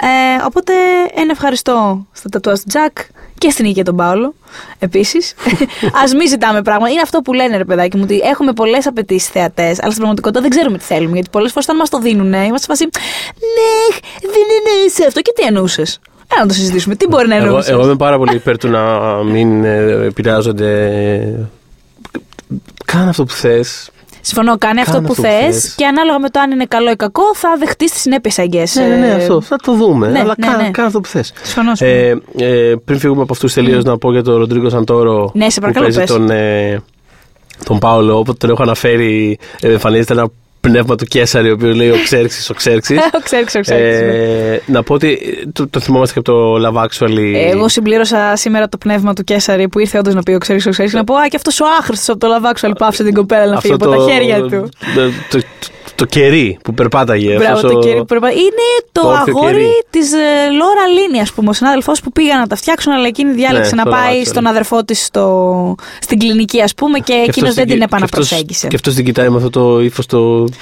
[0.01, 0.73] Ε, οπότε,
[1.15, 2.99] ένα ευχαριστώ στα τατουάζ του Τζακ
[3.39, 4.35] και στην Ίκαια τον Πάολο,
[4.79, 5.35] επίσης.
[6.01, 6.91] Α μην ζητάμε πράγματα.
[6.91, 10.41] Είναι αυτό που λένε, ρε παιδάκι μου, ότι έχουμε πολλές απαιτήσεις θεατές, αλλά στην πραγματικότητα
[10.41, 11.15] δεν ξέρουμε τι θέλουμε.
[11.15, 12.85] Γιατί πολλές φορές όταν μας το δίνουν, είμαστε σε φάση.
[13.57, 15.21] Ναι, δεν εννοούσε αυτό.
[15.21, 16.01] Και τι εννοούσες;
[16.33, 16.95] Έλα να το συζητήσουμε.
[16.95, 18.83] Τι μπορεί να Εγώ, εννοούσες; εγώ είμαι πάρα πολύ υπέρ του να
[19.25, 21.49] μην ε, επηρεάζονται.
[22.93, 23.91] Κάνε αυτό που θες.
[24.27, 25.75] Συμφωνώ, κάνει αυτό Κάνε που αυτό που θες θες.
[25.77, 28.65] και ανάλογα με το αν είναι καλό ή κακό θα δεχτείς τις συνέπειες, I guess.
[28.75, 29.41] Ναι, ναι, ναι, Ε, αυτό.
[29.41, 30.09] Θα το δούμε.
[30.09, 30.71] ναι, αλλά ναι, κάνε, ναι.
[30.71, 31.33] κάνε αυτό που θες.
[31.43, 31.75] Συμφωνώ.
[31.75, 32.01] συμφωνώ.
[32.39, 35.61] Ε, ε, πριν φύγουμε από αυτούς τελείως, να πω για τον Ροντρίγκο Σαντόρο Ναι, σε
[35.61, 36.11] που παρακαλώ, παίζει πες.
[36.11, 36.83] τον, ε,
[37.65, 38.19] τον Πάολο.
[38.19, 40.29] Όποτε τον έχω αναφέρει, ε, εμφανίζεται ένα
[40.71, 42.99] πνεύμα του Κέσσαρη, ο οποίος λέει ο Ξέρξης, ο Ξέρξης.
[43.23, 43.81] ξέρω, ξέρω, ξέρω.
[43.83, 45.09] ε, να πω ότι
[45.43, 47.33] ε, το, το θυμόμαστε και από το Love Actually.
[47.53, 50.71] Εγώ συμπλήρωσα σήμερα το πνεύμα του Κέσσαρη που ήρθε όντως να πει ο ξέρει, ο
[50.71, 50.91] ξέρει.
[50.93, 53.61] Να πω, Α, και αυτός ο άχρηστος από το λαβάξο που άφησε την κοπέλα να
[53.61, 54.49] φύγει από τα χέρια του.
[54.49, 54.69] Το,
[55.31, 55.45] το, το,
[55.95, 57.35] το κερί που περπάταγε.
[57.37, 59.69] Μπράβο, αυτός το ο- κερί που περπα- Είναι το, το όρθιο αγόρι κερί.
[59.91, 60.11] της
[60.59, 61.49] Λόρα Λίνη, ας πούμε.
[61.49, 64.27] Ο συνάδελφός που πήγαν να τα φτιάξουν, αλλά εκείνη διάλεξε Ναι, να στο πάει Love
[64.27, 64.49] στον Actually.
[64.51, 65.75] αδερφό της στο...
[66.01, 68.53] στην κλινική, ας πούμε, και, Και εκείνος αυτός δεν την- την και επαναπροσέγγισε.
[68.53, 70.07] αυτός- Και αυτός την κοιτάει με αυτό το ύφος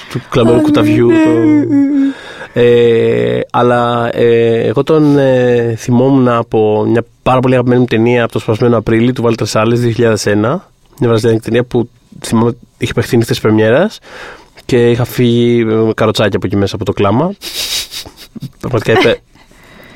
[0.09, 1.07] του κλαμμένου κουταβιού.
[1.11, 1.23] ναι.
[1.23, 2.13] το-
[2.57, 8.31] Ε, αλλά ε, εγώ τον ε, θυμόμουν από μια πάρα πολύ αγαπημένη μου ταινία από
[8.33, 10.33] το σπασμένο Απρίλη του Βάλτερ Σάλε 2001.
[10.33, 10.59] Μια
[10.99, 11.89] βραζιλιάνικη ταινία που
[12.25, 13.99] θυμάμαι είχε παιχτεί νύχτες Πρεμιέρας
[14.65, 17.33] και είχα φύγει με καροτσάκια από εκεί μέσα από το κλάμα.
[18.59, 19.21] Πραγματικά είπε.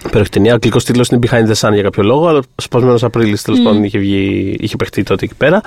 [0.06, 0.52] Υπέροχη ταινία.
[0.52, 3.60] Ο αγγλικός τίτλος είναι Behind the Sun για κάποιο λόγο, αλλά ο σπασμένος Απρίλης τέλος
[3.60, 5.62] πάντων είχε, βγει, είχε παιχτεί τότε εκεί πέρα.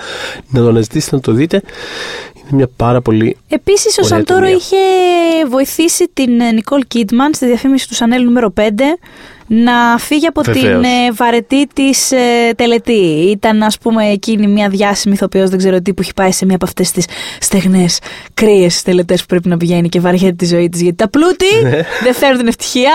[0.49, 1.63] Να το αναζητήσετε, να το δείτε.
[2.35, 3.37] Είναι μια πάρα πολύ.
[3.49, 4.57] Επίσης, ο Ωραία Σαντόρο ταινία.
[4.57, 4.77] είχε
[5.49, 8.61] βοηθήσει την ε, Νικόλ Κίτμαν στη διαφήμιση του Σανέλ νούμερο 5
[9.55, 10.65] να φύγει από Βεβαίως.
[10.65, 13.29] την ε, βαρετή της ε, τελετή.
[13.31, 16.55] Ήταν, ας πούμε, εκείνη μια διάσημη ηθοποιός, δεν ξέρω τι, που έχει πάει σε μια
[16.55, 17.05] από αυτές τις
[17.41, 17.99] στεγνές,
[18.35, 20.81] κρύες τελετές που πρέπει να πηγαίνει και βαριέται τη ζωή της.
[20.83, 21.70] Γιατί τα πλούτη Ναι.
[22.03, 22.93] δεν φέρνουν την ευτυχία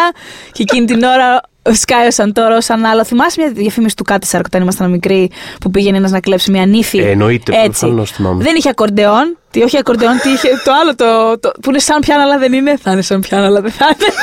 [0.51, 1.41] και εκείνη την ώρα.
[1.71, 3.05] Σκάει ο Σαντόρο σαν άλλο.
[3.05, 5.31] Θυμάσαι μια διαφήμιση του Κάτισαρ όταν ήμασταν μικροί
[5.61, 7.79] που πήγαινε ένας να κλέψει μια νύφη; Ε, εννοείται, Έτσι.
[7.79, 8.43] προφανώς θυμάμαι.
[8.43, 9.37] Δεν είχε ακορντεόν.
[9.51, 10.47] Τι, όχι ακορντεόν, τι είχε.
[10.63, 12.77] Το άλλο το, το, που είναι σαν πιάνο, αλλά δεν είναι.
[12.81, 14.13] Θα είναι σαν πιάνο, αλλά δεν θα είναι.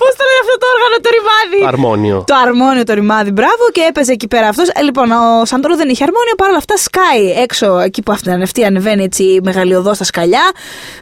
[0.00, 2.24] Πώς το λένε αυτό το όργανο, το ρημάδι; Αρμόνιο.
[2.26, 4.68] Το αρμόνιο το ρημάδι, μπράβο, και έπαιζε εκεί πέρα αυτός.
[4.68, 8.64] Ε, λοιπόν, ο Σαντόρο δεν είχε αρμόνιο, παρόλα αυτά σκάει έξω εκεί που αυτή αυτή
[8.64, 10.50] ανεβαίνει έτσι μεγαλειωδώς στα σκαλιά,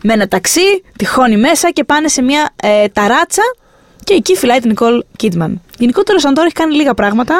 [0.03, 3.43] με ένα ταξί, τυχώνει μέσα και πάνε σε μια ε, ταράτσα
[4.05, 5.61] και εκεί φυλάει την Νικόλ Κίτμαν.
[5.79, 7.35] Γενικότερα ο Σαντόρο έχει κάνει λίγα πράγματα,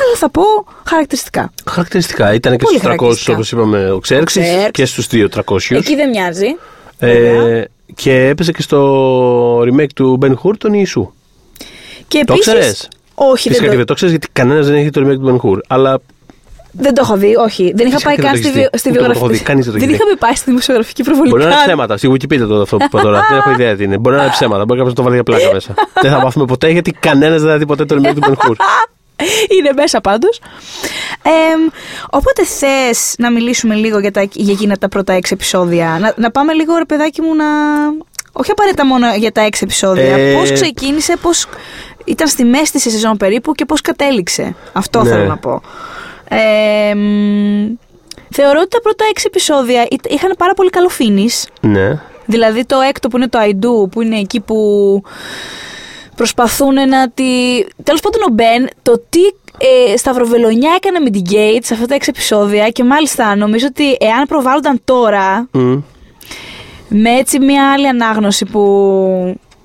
[0.00, 0.42] αλλά θα πω
[0.88, 1.52] χαρακτηριστικά.
[1.70, 2.34] Χαρακτηριστικά.
[2.34, 3.32] Ήταν και Πολύ στους 300 χαρακτηριστικά.
[3.32, 4.70] όπως είπαμε ο Ξέρξης Ο Ξέρξ.
[4.70, 5.76] και στους 2 300.
[5.76, 6.56] Εκεί δεν μοιάζει.
[6.98, 7.66] Ε, βέβαια.
[7.94, 11.10] Και έπαιζε και στο remake του Ben Hur τον Ιησού.
[12.08, 14.74] Και Το επίσης- ξέρεις; Όχι, Φυσικά δεν και το, δεν το ξέρεις γιατί κανένας δεν
[14.76, 15.58] έχει το remake του Ben Hur.
[15.66, 15.98] Αλλά
[16.72, 17.72] δεν το έχω δει, όχι.
[17.76, 18.78] Δεν είχα Φυσικά πάει και καν δεν το στη, έχεις βιο- δει.
[18.78, 19.44] στη Ούτε εγώ το έχω βιογραφική.
[19.44, 19.50] δει.
[19.50, 20.04] Κανείς δεν το δεν έχει δει.
[20.08, 21.28] είχα πάει στη δημοσιογραφική προβολή.
[21.30, 21.66] Μπορεί να είναι καν.
[21.66, 21.96] ψέματα.
[21.96, 23.26] Στη Wikipedia το αυτό που είπα τώρα.
[23.28, 23.98] δεν έχω ιδέα τι είναι.
[23.98, 24.64] Μπορεί να είναι ψέματα.
[24.64, 25.74] Μπορεί κάποιος να το βάλει για πλάκα μέσα.
[26.02, 28.54] δεν θα μάθουμε ποτέ γιατί κανένας δεν θα δει ποτέ το remake του Ben Hur.
[29.58, 30.40] Είναι μέσα πάντως.
[32.10, 35.96] οπότε θες να μιλήσουμε λίγο για, τα, για εκείνα τα πρώτα έξι επεισόδια.
[36.00, 37.44] Να, να πάμε λίγο, ρε παιδάκι μου, να.
[38.32, 40.16] Όχι απαραίτητα μόνο για τα έξι επεισόδια.
[40.16, 41.46] Ε, Πώς ξεκίνησε, πώς
[42.04, 44.54] ήταν στη μέση της σεζόν περίπου και πώς κατέληξε.
[44.72, 45.08] Αυτό Ναι.
[45.10, 45.62] θέλω να πω.
[46.28, 47.74] Ε, μ,
[48.30, 51.48] θεωρώ ότι τα πρώτα έξι επεισόδια εί- είχαν πάρα πολύ καλό finish.
[51.60, 52.00] ναι.
[52.26, 54.56] Δηλαδή το έκτο που είναι το I do, που είναι εκεί που
[56.16, 57.24] προσπαθούν να τη...
[57.82, 59.20] Τέλος πάντων ο Μπεν, το τι
[59.58, 63.96] ε, σταυροβελονιά έκανε με την Gate σε αυτά τα έξι επεισόδια και μάλιστα νομίζω ότι
[64.00, 65.78] εάν προβάλλονταν τώρα Μμ.
[66.88, 68.60] με έτσι μια άλλη ανάγνωση που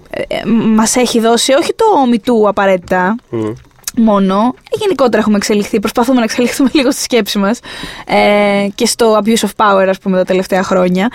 [0.10, 3.54] ε, ε, μας έχει δώσει, όχι το μητού απαραίτητα, Μμ.
[3.98, 4.54] Μόνο.
[4.56, 5.80] Ε, Γενικότερα έχουμε εξελιχθεί.
[5.80, 7.60] Προσπαθούμε να εξελιχθούμε λίγο στη σκέψη μας
[8.08, 11.08] ε, και στο abuse of power, ας πούμε, τα τελευταία χρόνια.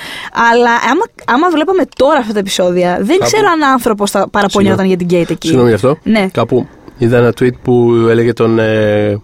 [0.52, 4.86] Αλλά άμα, άμα βλέπαμε τώρα αυτά τα επεισόδια, δεν Κάπου- ξέρω αν άνθρωπος θα παραπονιόταν
[4.86, 5.46] για την Gate εκεί.
[5.46, 5.98] Συγγνώμη γι' αυτό.
[6.02, 6.28] Ναι.
[6.32, 6.66] Κάπου
[6.98, 9.20] είδα ένα tweet που έλεγε τον, ε,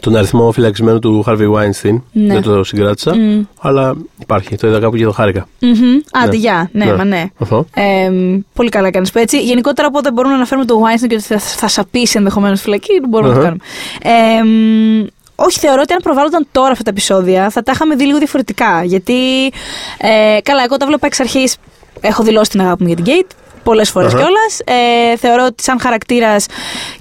[0.00, 2.00] τον αριθμό φυλακισμένου του Harvey Weinstein.
[2.12, 2.32] Ναι.
[2.32, 3.14] Δεν το συγκράτησα.
[3.16, 3.42] Μμ.
[3.60, 4.56] Αλλά υπάρχει.
[4.56, 5.48] Το είδα κάπου και το χάρηκα.
[5.60, 5.72] Μμμ.
[6.12, 6.36] Άντε, Ναι.
[6.36, 6.68] γεια.
[6.72, 6.94] Ναι, Ναι.
[6.94, 7.24] μα ναι.
[7.38, 7.66] Αυτό.
[7.74, 8.10] Ε,
[8.54, 9.42] πολύ καλά κάνεις που έτσι.
[9.42, 12.92] Γενικότερα, οπότε μπορούμε να αναφέρουμε το Weinstein και ότι θα, θα σαπίσει ενδεχομένως στη φυλακή.
[13.08, 13.56] Μπορούμε να το Αχα.
[14.02, 14.38] κάνουμε.
[14.38, 18.04] Ε, μ, όχι, θεωρώ ότι αν προβάλλονταν τώρα αυτά τα επεισόδια θα τα είχαμε δει
[18.04, 18.84] λίγο διαφορετικά.
[18.84, 19.46] Γιατί.
[19.98, 21.56] Ε, καλά, εγώ τα βλέπω εξ αρχής.
[22.00, 23.30] Έχω δηλώσει την αγάπη μου για την Gate.
[23.62, 24.22] Πολλές φορές Αχα.
[24.22, 24.58] κιόλας.
[24.64, 26.46] Ε, θεωρώ ότι σαν χαρακτήρας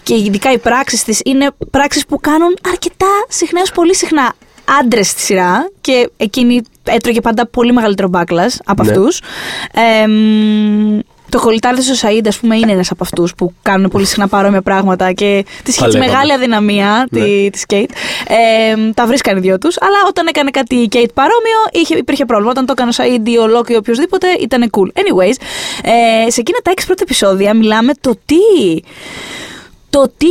[0.04, 4.34] και ειδικά οι πράξεις της είναι πράξεις που κάνουν αρκετά συχνά, έως πολύ συχνά
[4.80, 8.90] άντρες στη σειρά και εκείνη έτρωγε πάντα πολύ μεγαλύτερο backlash από Ναι.
[8.92, 9.22] αυτούς.
[9.74, 11.00] Ε, μ,
[11.32, 14.62] το κολλητάρι του Σαΐντ, ας πούμε, είναι ένας από αυτούς που κάνουν πολύ συχνά παρόμοια
[14.62, 16.06] πράγματα και τη έχει λέγαμε.
[16.06, 17.20] μεγάλη αδυναμία Ναι.
[17.24, 17.90] τη, της Kate.
[18.28, 19.76] Ε, τα βρίσκαν οι δυο τους.
[19.82, 22.52] Αλλά όταν έκανε κάτι η Kate παρόμοιο, είχε, υπήρχε πρόβλημα.
[22.52, 25.00] Όταν το έκανε ο Σαΐντ ή ο Λόκ ή οποιοδήποτε, ήταν cool.
[25.00, 25.36] Anyways,
[25.84, 28.36] ε, σε εκείνα τα έξι πρώτα επεισόδια μιλάμε το τι
[29.92, 30.28] το τι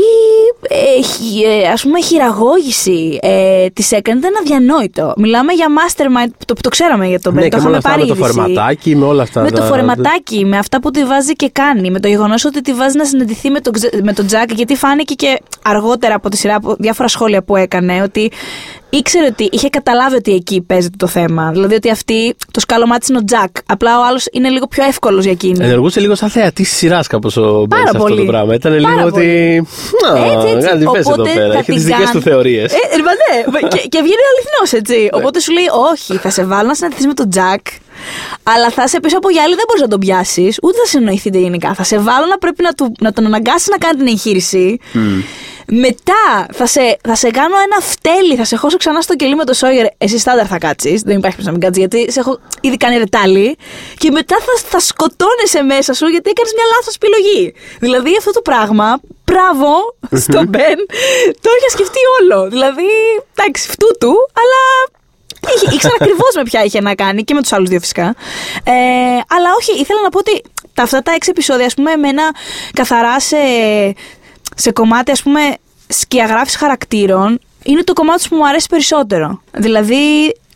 [0.99, 5.13] έχει, ε, ας πούμε χειραγώγηση ε, της έκανε ήταν αδιανόητο.
[5.17, 7.77] Μιλάμε για mastermind, το, το ξέραμε για τον Ben, ναι, το και με όλα είχαμε
[7.77, 8.33] αυτά, πάρει με το είδηση.
[8.33, 9.41] φορεματάκι, με όλα αυτά.
[9.43, 12.61] Με το τα- φορεματάκι, με αυτά που τη βάζει και κάνει, με το γεγονός ότι
[12.61, 16.29] τη βάζει να συναντηθεί με τον, Ξε- με τον Τζακ, γιατί φάνηκε και αργότερα από
[16.29, 18.31] τη σειρά, από διάφορα σχόλια που έκανε, ότι
[18.91, 21.51] ήξερε ότι είχε καταλάβει ότι εκεί παίζεται το θέμα.
[21.51, 23.51] Δηλαδή ότι αυτή το σκάλωμά της είναι ο Τζακ.
[23.67, 25.65] Απλά ο άλλος είναι λίγο πιο εύκολος για εκείνη.
[25.65, 28.17] Ενεργούσε λίγο σαν θεατής της σειράς κάπως ο Μπεν αυτό πολύ.
[28.17, 28.55] το πράγμα.
[28.55, 29.23] Ήταν Πάρα λίγο πολύ.
[29.25, 29.67] ότι.
[30.35, 30.67] Έτσι, έτσι.
[30.69, 31.53] Κάτι πες εδώ Οπότε πέρα.
[31.53, 32.11] θα Έχεις τις την δικές κάνω.
[32.13, 32.73] του θεωρίες.
[32.73, 33.13] Ε, ρε, μα
[33.61, 33.69] ναι.
[33.69, 34.97] και, και βγαίνει αληθινός, έτσι.
[35.03, 35.09] Ναι.
[35.19, 37.61] Οπότε σου λέει, Όχι, θα σε βάλω να συναντηθείς με τον Τζακ.
[38.43, 41.75] Αλλά θα είσαι πίσω από γυάλι, δεν μπορείς να τον πιάσεις, ούτε θα συνοηθείτε γενικά.
[41.75, 44.79] Θα σε βάλω να πρέπει να, του, να τον αναγκάσεις να κάνει την εγχείρηση.
[45.73, 49.45] Μετά θα σε, θα σε κάνω ένα φτέλι, θα σε χώσω ξανά στο κελί με
[49.45, 49.87] το Σόγερ.
[49.99, 51.03] Εσύ στάνταρ θα κάτσεις.
[51.03, 53.57] Δεν υπάρχει περίπτωση να μην κάτσεις, γιατί σε έχω ήδη κάνει ρετάλι.
[53.99, 57.55] Και μετά θα, θα σκοτώνεσαι μέσα σου γιατί έκανες μια λάθος επιλογή.
[57.79, 59.71] Δηλαδή αυτό το πράγμα, μπράβο
[60.25, 60.79] στον Μπεν,
[61.41, 62.49] το είχε σκεφτεί όλο.
[62.49, 62.91] Δηλαδή,
[63.35, 64.63] εντάξει, φτού του, αλλά
[65.55, 68.15] Είχε, ήξερα ακριβώς με ποια είχε να κάνει και με τους άλλους δύο φυσικά.
[68.65, 68.73] Ε,
[69.35, 70.43] αλλά όχι, ήθελα να πω ότι
[70.75, 72.23] τα, αυτά τα έξι επεισόδια, ας πούμε, εμένα
[72.73, 73.37] καθαρά σε,
[74.61, 75.41] σε κομμάτι, ας πούμε,
[75.89, 79.41] σκιαγράφηση χαρακτήρων, είναι το κομμάτι που μου αρέσει περισσότερο.
[79.53, 79.97] Δηλαδή,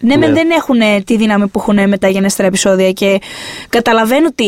[0.00, 0.34] ναι, μεν Ναι.
[0.34, 3.20] δεν έχουν τη δύναμη που έχουν με τα γενέστερα επεισόδια και
[3.68, 4.44] καταλαβαίνω τη,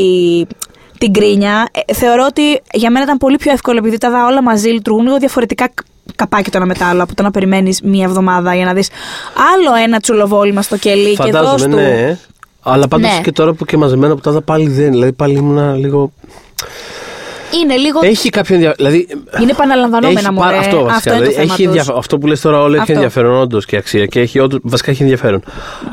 [0.98, 1.68] την κρίνια.
[1.86, 5.04] Ε, θεωρώ ότι για μένα ήταν πολύ πιο εύκολο επειδή τα δα όλα μαζί λειτουργούν
[5.04, 5.72] λίγο διαφορετικά κ-
[6.16, 8.88] καπάκι το ένα με το άλλο από το να περιμένεις μία εβδομάδα για να δεις
[9.54, 11.80] άλλο ένα τσουλοβόλημα στο κελί και δώσ' Φαντάζομαι, του.
[11.80, 12.18] ναι.
[12.62, 13.20] Αλλά πάντως Ναι.
[13.22, 14.90] και τώρα που και μαζεμένα που τα είδα πάλι δεν.
[14.90, 16.12] Δηλαδή πάλι ήμουνα λίγο.
[17.62, 18.00] Είναι λίγο.
[18.02, 18.90] Έχει κάποιο ενδιαφέρον.
[18.92, 19.06] Δηλαδή,
[19.42, 20.38] Είναι επαναλαμβανόμενα έχει μου.
[20.38, 21.10] πάρα- αυτό βασικά.
[21.14, 21.64] είναι το δηλαδή, θέμα έχει τους.
[21.66, 22.92] ενδιαφε- αυτό που λες τώρα όλο έχει Αυτό.
[22.92, 24.06] ενδιαφέρον όντως και αξία.
[24.06, 25.42] Και έχει, όντως, βασικά έχει ενδιαφέρον.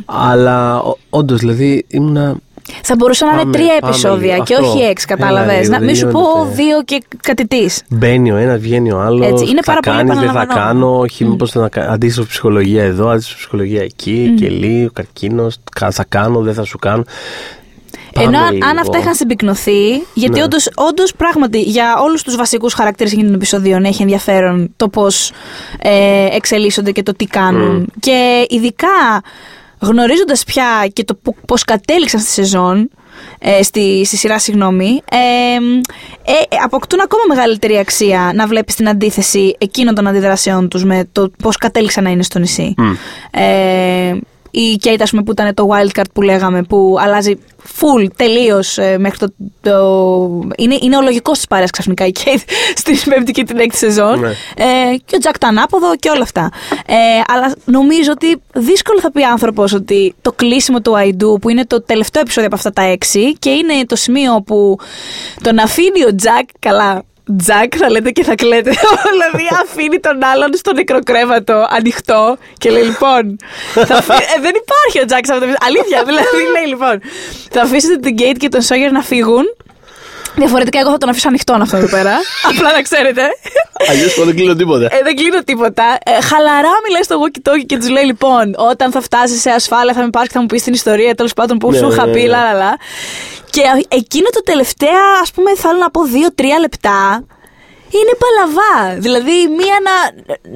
[0.05, 2.35] Αλλά όντως, δηλαδή ήμουνα.
[2.84, 4.43] Θα μπορούσαν να είναι Πάμε, τρία πάμε επεισόδια λίγο.
[4.43, 4.67] και Αυτό.
[4.67, 5.59] όχι έξι, Έλα, κατάλαβες.
[5.59, 6.55] λίγο, Να μην δεν σου πω γίνεται.
[6.55, 7.81] δύο και κάτι της.
[7.89, 9.27] Μπαίνει ο ένας, βγαίνει ο άλλος.
[9.27, 10.85] Έτσι, είναι πάρα θα πολύ κάνεις, δεν θα επαναλαμβανόμενο.
[10.89, 10.99] κάνω.
[10.99, 14.34] Όχι, μήπως θα κα- αντίστοιχο ψυχολογία εδώ, αντίστοιχο ψυχολογία εκεί.
[14.39, 15.57] Και λίγο, καρκίνος.
[15.91, 17.03] Θα κάνω, δεν θα σου κάνω.
[18.15, 18.80] Ενώ Πάμε αν, αν λίγο.
[18.81, 20.44] αυτά είχαν συμπυκνωθεί, γιατί Ναι.
[20.44, 25.31] όντως, όντως πράγματι για όλους τους βασικούς χαρακτήρες εκείνων των επεισοδίων έχει ενδιαφέρον το πώς
[25.80, 27.91] ε, εξελίσσονται και το τι κάνουν.
[27.99, 29.22] Και ειδικά
[29.80, 31.18] γνωρίζοντας πια και το
[31.48, 32.90] πώς κατέληξαν στη σεζόν,
[33.40, 35.18] ε, στη, στη σειρά, συγγνώμη, ε,
[36.31, 41.31] ε, αποκτούν ακόμα μεγαλύτερη αξία να βλέπεις την αντίθεση εκείνων των αντιδράσεών τους με το
[41.44, 42.73] πώς κατέληξαν να είναι στο νησί.
[43.31, 44.14] Ε,
[44.55, 47.38] η Kate, ας πούμε, που ήταν το wildcard που λέγαμε, που αλλάζει
[47.80, 49.34] full, τελείως μέχρι το.
[49.61, 50.49] το...
[50.57, 52.43] Είναι, είναι ο λογικός της παρέας ξαφνικά η Kate
[52.81, 54.19] στην πέμπτη και την έκτη σεζόν.
[54.19, 54.30] Ναι.
[54.55, 56.51] Ε, και ο Τζακ το ανάποδο και όλα αυτά.
[56.85, 56.93] Ε,
[57.27, 61.65] αλλά νομίζω ότι δύσκολο θα πει άνθρωπος ότι το κλείσιμο του I do, που είναι
[61.65, 64.77] το τελευταίο επεισόδιο από αυτά τα έξι και είναι το σημείο που
[65.41, 66.47] τον αφήνει ο Τζακ.
[66.59, 67.03] Καλά,
[67.37, 68.69] Τζακ θα λέτε και θα κλαίτε.
[69.11, 73.37] δηλαδή αφήνει τον άλλον στο νεκροκρέβατο ανοιχτό και λέει λοιπόν.
[73.73, 75.55] Θα αφή- ε, δεν υπάρχει ο Τζακ σε αυτό το επεισόδιο.
[75.61, 77.01] Αλήθεια, δηλαδή λέει λοιπόν.
[77.49, 79.43] Θα αφήσετε την Γκέιτ και τον Σόγερ να φύγουν.
[80.35, 82.11] Διαφορετικά, εγώ θα τον αφήσω ανοιχτό αυτό εδώ πέρα.
[82.49, 83.22] Απλά να ξέρετε.
[83.89, 84.85] Αλλιώς δεν κλείνω τίποτα.
[84.85, 85.84] Ε, δεν κλείνω τίποτα.
[86.05, 89.93] Ε, χαλαρά μιλάει στο walkie talkie και τους λέει λοιπόν: Όταν θα φτάσεις σε ασφάλεια,
[89.93, 92.05] θα με πάρεις και θα μου πεις την ιστορία τέλος πάντων που Ναι, σου είχα
[92.05, 92.27] ναι, πει, ναι.
[92.27, 92.77] λα, λα, λα.
[93.49, 97.26] Και εκείνο το τελευταία, ας πούμε, θέλω να πω δύο-τρία λεπτά.
[97.99, 98.75] Είναι παλαβά.
[99.05, 99.95] Δηλαδή, μία να,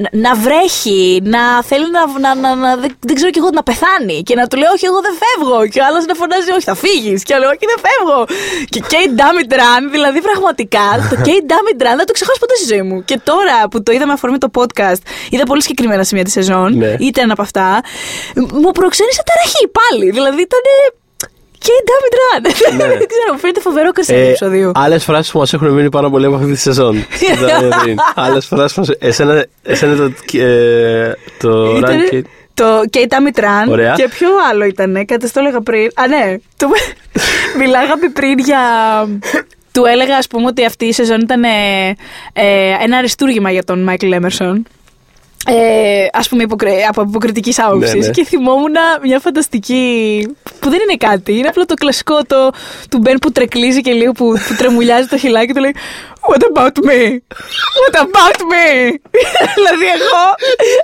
[0.01, 2.01] να, να βρέχει, να θέλει να.
[2.23, 4.17] να, να, να δεν, δεν ξέρω κι εγώ να πεθάνει.
[4.27, 5.59] Και να του λέει: Όχι, εγώ δεν φεύγω.
[5.71, 7.23] Και ο άλλος να φωνάζει: Όχι, θα φύγεις.
[7.23, 8.19] Και άλλος: Όχι, δεν φεύγω.
[8.73, 12.39] Και Kate Damn It Run, δηλαδή πραγματικά το Kate Damn It Run δεν το ξεχάσω
[12.43, 12.97] ποτέ στη ζωή μου.
[13.09, 16.77] Και τώρα που το είδαμε αφορμή το podcast, είδα πολύ συγκεκριμένα σημεία της σεζόν.
[16.77, 16.95] Ναι.
[17.09, 17.67] Ήταν ένα από αυτά.
[18.35, 20.11] Μου προξένησε ταραχή πάλι.
[20.11, 20.65] Δηλαδή ήταν.
[21.67, 22.41] Kate Damn It Run.
[22.77, 22.83] Ναι.
[23.01, 24.71] δεν ξέρω, μου φαίνεται φοβερό κασέτ Ε, επεισοδίου.
[24.75, 27.05] Άλλες φράσεις που μας έχουν μείνει πάρα πολύ από αυτή τη σεζόν.
[28.15, 30.11] Άλλες φράσεις που μας- Εσένα, εσένα το.
[30.39, 32.21] Ε, το Ήτανε rank.
[32.53, 33.69] Το Kate Amitran.
[33.69, 33.93] Ωραία.
[33.93, 35.89] Και ποιο άλλο ήταν, κάτι το έλεγα πριν.
[35.95, 36.35] Α, ναι.
[36.57, 36.67] Το...
[37.59, 38.59] Μιλάγαμε πριν για.
[39.71, 41.49] Του έλεγα, ας πούμε, ότι αυτή η σεζόν ήταν ε,
[42.33, 42.43] ε,
[42.83, 44.65] ένα αριστούργημα για τον Μάικλ Έμερσον.
[45.49, 46.85] Ε, ας πούμε υποκρι...
[46.89, 47.93] από υποκριτική άποψης.
[47.93, 48.11] Ναι, ναι.
[48.11, 50.27] Και θυμόμουν μια φανταστική.
[50.59, 51.37] που δεν είναι κάτι.
[51.37, 52.49] Είναι απλό το κλασικό το...
[52.89, 55.75] του Μπεν που τρεκλίζει και λίγο που, που τρεμουλιάζει το χιλάκι του λέει
[56.29, 57.01] What about me?
[57.79, 58.67] What about me?
[59.55, 60.23] δηλαδή εγώ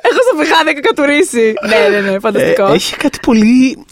[0.01, 1.53] έχω στο πηγάδι κατουρίσει.
[1.67, 2.67] ναι, ναι, ναι, φανταστικό.
[2.67, 3.85] Ε, έχει κάτι πολύ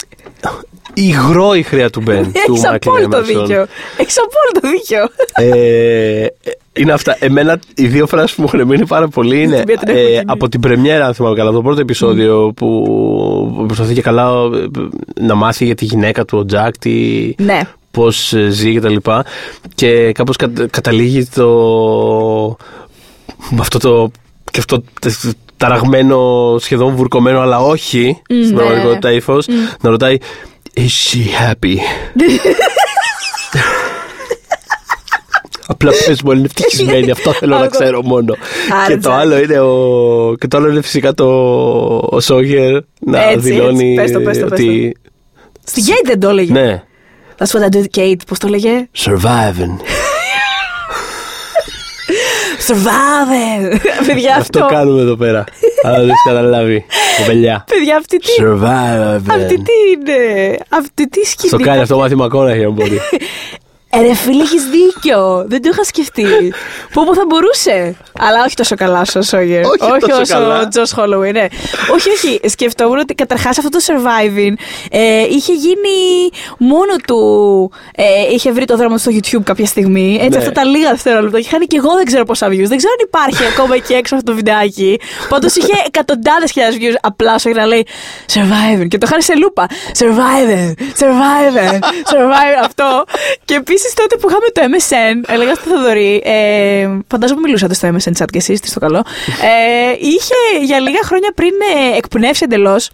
[0.93, 2.23] υγρό η χρειά του Μπεν.
[2.45, 3.23] του Έχει Michael απόλυτο Emerson.
[3.26, 3.65] δίκιο.
[3.97, 5.07] Έχεις απόλυτο δίκιο.
[5.34, 6.26] Ε,
[6.73, 7.15] είναι αυτά.
[7.19, 10.01] Εμένα οι δύο φράσεις που μου έχουν μείνει πάρα πολύ είναι Την οποία την έχουμε
[10.01, 10.23] ε, κοινή.
[10.27, 14.68] από την πρεμιέρα, αν θυμάμαι καλά, από το πρώτο επεισόδιο που προσπαθεί και καλά ε,
[15.26, 16.91] να μάθει για τη γυναίκα του ο Τζακ, τι,
[17.38, 17.59] Ναι.
[17.91, 19.26] πώς ε, ζει και τα λοιπά
[19.76, 21.47] και κάπως κατα- καταλήγει το
[23.49, 24.11] με αυτό το
[24.51, 25.11] και αυτό το
[25.57, 28.61] ταραγμένο σχεδόν βουρκωμένο αλλά όχι Μμ, στην ναι.
[28.61, 29.47] πραγματικότητα ύφος
[29.81, 30.18] να ρωτάει
[30.73, 31.77] Is she happy?
[35.68, 37.11] Απλά πες μου, είναι ευτυχισμένη.
[37.11, 38.35] Αυτό θέλω να ξέρω μόνο.
[38.88, 40.35] Και το άλλο είναι, ο...
[40.39, 41.26] και το άλλο είναι φυσικά το
[42.10, 44.02] ο Σόγερ να Έτσι, δηλώνει έτσι.
[44.02, 44.65] Πες το, πες το, πες το.
[44.65, 44.95] ότι.
[45.64, 46.52] Στην Kate δεν το έλεγε.
[46.52, 46.84] Ναι.
[47.38, 48.15] That's what I do, Kate.
[48.27, 49.76] Πώς το έλεγε; Surviving.
[52.72, 53.77] Survivor!
[54.07, 54.76] Παιδιά, Αυτό αυτό.
[54.76, 55.43] κάνουμε εδώ πέρα.
[55.84, 56.85] Αν δεν έχεις καταλάβει.
[57.18, 57.65] Κοπελιά.
[57.68, 58.27] Παιδιά, αυτή τι.
[58.39, 59.34] Surviving.
[59.35, 61.49] Αυτή τι είναι; Αυτή τι σκηνή.
[61.49, 62.99] Στο κάνει αυτό μάθημα ακόμα αν μπορεί.
[63.93, 65.43] Ε, ρε φίλε, έχεις δίκιο.
[65.47, 66.26] Δεν το είχα σκεφτεί.
[66.93, 67.95] Πω πω θα μπορούσε.
[68.19, 69.65] Αλλά όχι τόσο καλά όσο ο Σόγερ.
[69.65, 70.59] Όχι τόσο όσο καλά.
[70.61, 71.45] ο Τζος Χόλοουι, ναι.
[71.93, 72.39] όχι, όχι.
[72.49, 74.53] Σκεφτόμουν ότι καταρχάς αυτό το surviving
[74.91, 77.72] ε, είχε γίνει μόνο του.
[77.95, 78.03] Ε,
[78.34, 80.15] είχε βρει το δρόμο του στο YouTube κάποια στιγμή.
[80.15, 80.38] Έτσι, Ναι.
[80.38, 81.39] αυτά τα λίγα δευτερόλεπτα.
[81.39, 82.68] Και είχαν και εγώ δεν ξέρω πόσα views.
[82.68, 84.99] Δεν ξέρω αν υπάρχει ακόμα εκεί έξω αυτό το βιντεάκι.
[85.30, 87.88] Πάντως είχε εκατοντάδες χιλιάδες views απλά στο να λέει
[88.34, 88.88] surviving.
[88.88, 89.65] Και το χάρη σε λούπα.
[89.99, 91.80] Surviving, surviving,
[92.13, 92.63] surviving.
[92.63, 93.03] αυτό.
[93.45, 98.22] Και επίσης τότε που είχαμε το MSN, έλεγα στο Θοδωρή, ε, φαντάζομαι μιλούσατε στο MSN
[98.22, 99.03] chat κι εσείς, τι στο καλό.
[99.28, 101.53] Ε, είχε για λίγα χρόνια πριν
[101.94, 102.90] ε, εκπνεύσει εντελώς.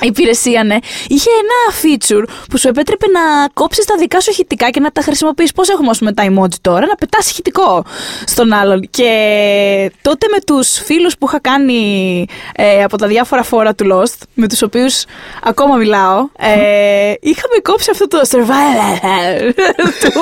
[0.00, 0.76] Η υπηρεσία, ναι.
[1.08, 5.02] Είχε ένα feature που σου επέτρεπε να κόψεις τα δικά σου ηχητικά και να τα
[5.02, 5.52] χρησιμοποιείς.
[5.52, 7.84] Πώς έχουμε, ας πούμε, τα emoji τώρα, να πετάς ηχητικό
[8.24, 8.88] στον άλλον.
[8.90, 14.18] Και τότε με τους φίλους που είχα κάνει ε, από τα διάφορα φόρα του Lost,
[14.34, 15.04] με τους οποίους
[15.42, 18.98] ακόμα μιλάω, ε, είχαμε κόψει αυτό το survival
[20.00, 20.12] του,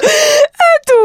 [0.00, 0.98] ε, του,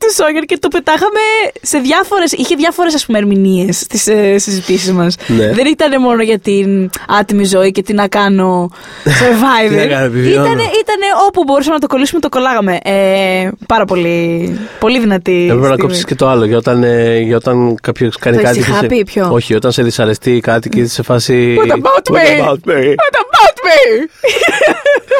[0.00, 1.20] του Sawyer και το πετάγαμε
[1.62, 2.32] σε διάφορες.
[2.32, 5.16] είχε διάφορες, ας πούμε, ερμηνείες στις ε, συζητήσεις μας.
[5.26, 5.52] Ναι.
[5.52, 6.90] Δεν ήταν μόνο για την
[7.32, 8.70] άτιμη ζωή και τι να κάνω
[9.04, 9.68] survivor.
[9.68, 10.44] Τι να κάνω, επιβιώνω.
[10.46, 12.78] ήτανε, ήτανε όπου μπορούσαμε να το κολλήσουμε, το κολλάγαμε.
[12.82, 15.32] Ε, πάρα πολύ, πολύ δυνατή.
[15.42, 15.82] Έπρεπε να στιγμή.
[15.82, 16.44] κόψεις και το άλλο.
[16.44, 18.56] Για όταν, ε, για όταν κάποιος κάνει Το κάτι.
[18.56, 21.56] και σε- ησυχάπη, ποιο; Όχι, όταν σε δυσαρεστεί κάτι και είσαι σε φάση.
[21.60, 22.16] What about me?
[22.16, 22.82] What about me?
[22.82, 24.08] What about me?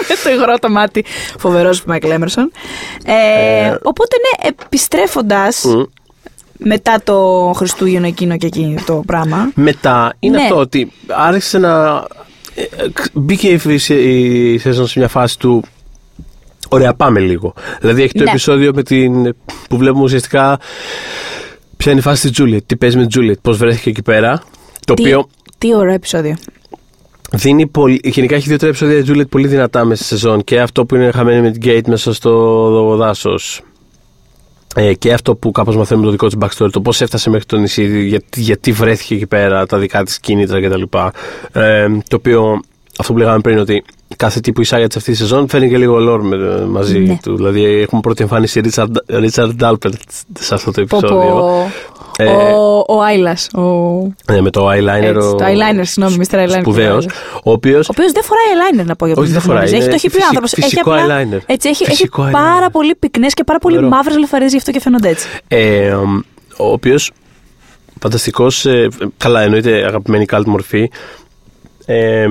[0.08, 1.04] Με το υγρό το μάτι.
[1.38, 2.50] Φοβερός Μάικλ Έμερσον.
[3.04, 3.12] Ε,
[3.66, 5.82] Ε, οπότε ναι, επιστρέφοντας Μμ.
[6.64, 9.50] Μετά το Χριστούγεννο εκείνο και εκείνο το πράγμα.
[9.54, 10.42] Μετά είναι Ναι.
[10.42, 12.04] αυτό ότι άρχισε να.
[12.54, 12.66] ε, ε,
[13.12, 15.64] Μπήκε η, η σεζόν σε μια φάση του.
[16.68, 17.54] Ωραία, πάμε λίγο.
[17.80, 18.30] Δηλαδή έχει το Ναι.
[18.30, 19.34] επεισόδιο με την,
[19.68, 20.58] που βλέπουμε ουσιαστικά
[21.76, 24.42] ποια είναι η φάση της Τζούλιετ, τι παίζει με τη Τζούλιετ, πώς βρέθηκε εκεί πέρα.
[24.86, 25.28] Το Τι, οποίο
[25.58, 26.36] τι ωραίο επεισόδιο.
[27.32, 28.00] δίνει πολύ.
[28.04, 30.44] Γενικά έχει δύο-τρία επεισόδια της Τζούλιετ πολύ δυνατά μέσα στη σεζόν.
[30.44, 33.60] Και αυτό που είναι χαμένη με την Γκέιτ μέσα στο δάσος.
[34.74, 37.56] Ε, και αυτό που κάπως μαθαίνουμε το δικό της backstory, το πώς έφτασε μέχρι το
[37.56, 40.82] νησί, γιατί, γιατί βρέθηκε εκεί πέρα, τα δικά της κίνητρα κτλ.
[41.52, 42.60] Ε, το οποίο,
[42.98, 43.84] αυτό που λέγαμε πριν, ότι
[44.16, 47.18] κάθε τι που εισάγεται σε αυτή τη σεζόν φέρνει και λίγο lore με, μαζί Ναι.
[47.22, 47.36] του.
[47.36, 49.92] Δηλαδή έχουμε πρώτη εμφάνιση Richard, Richard Dalpert
[50.40, 51.30] σε αυτό το Πω, επεισόδιο.
[51.30, 51.70] πω.
[52.18, 55.02] Ε, ο, ο Άιλας, ο, ο Ναι, με το eyeliner.
[55.02, 56.34] Έτσι, ο, το eyeliner, συγγνώμη, Mr.
[56.34, 56.58] Eyeliner.
[56.60, 57.06] Σπουδαίος,
[57.44, 59.84] ο οποίος οποίος δεν φοράει eyeliner να πω για Όχι, τον δεν φοράει, Έχει, είναι
[59.84, 60.52] το έχει πει ο φυσι- άνθρωπος.
[60.52, 61.38] Έχει φυσικό απλά- eyeliner.
[61.46, 62.32] Έτσι, έχει, έχει Φυσικό eyeliner.
[62.32, 63.94] πάρα πολύ πυκνές και πάρα πολύ Φοβερό.
[63.94, 65.26] μαύρες λεφαρίες, γι' αυτό και φαίνονται έτσι.
[65.48, 65.92] Ε,
[66.56, 67.10] ο οποίος
[68.00, 68.66] φανταστικός.
[69.16, 70.90] καλά, εννοείται αγαπημένη cult μορφή.
[71.86, 72.26] Ε,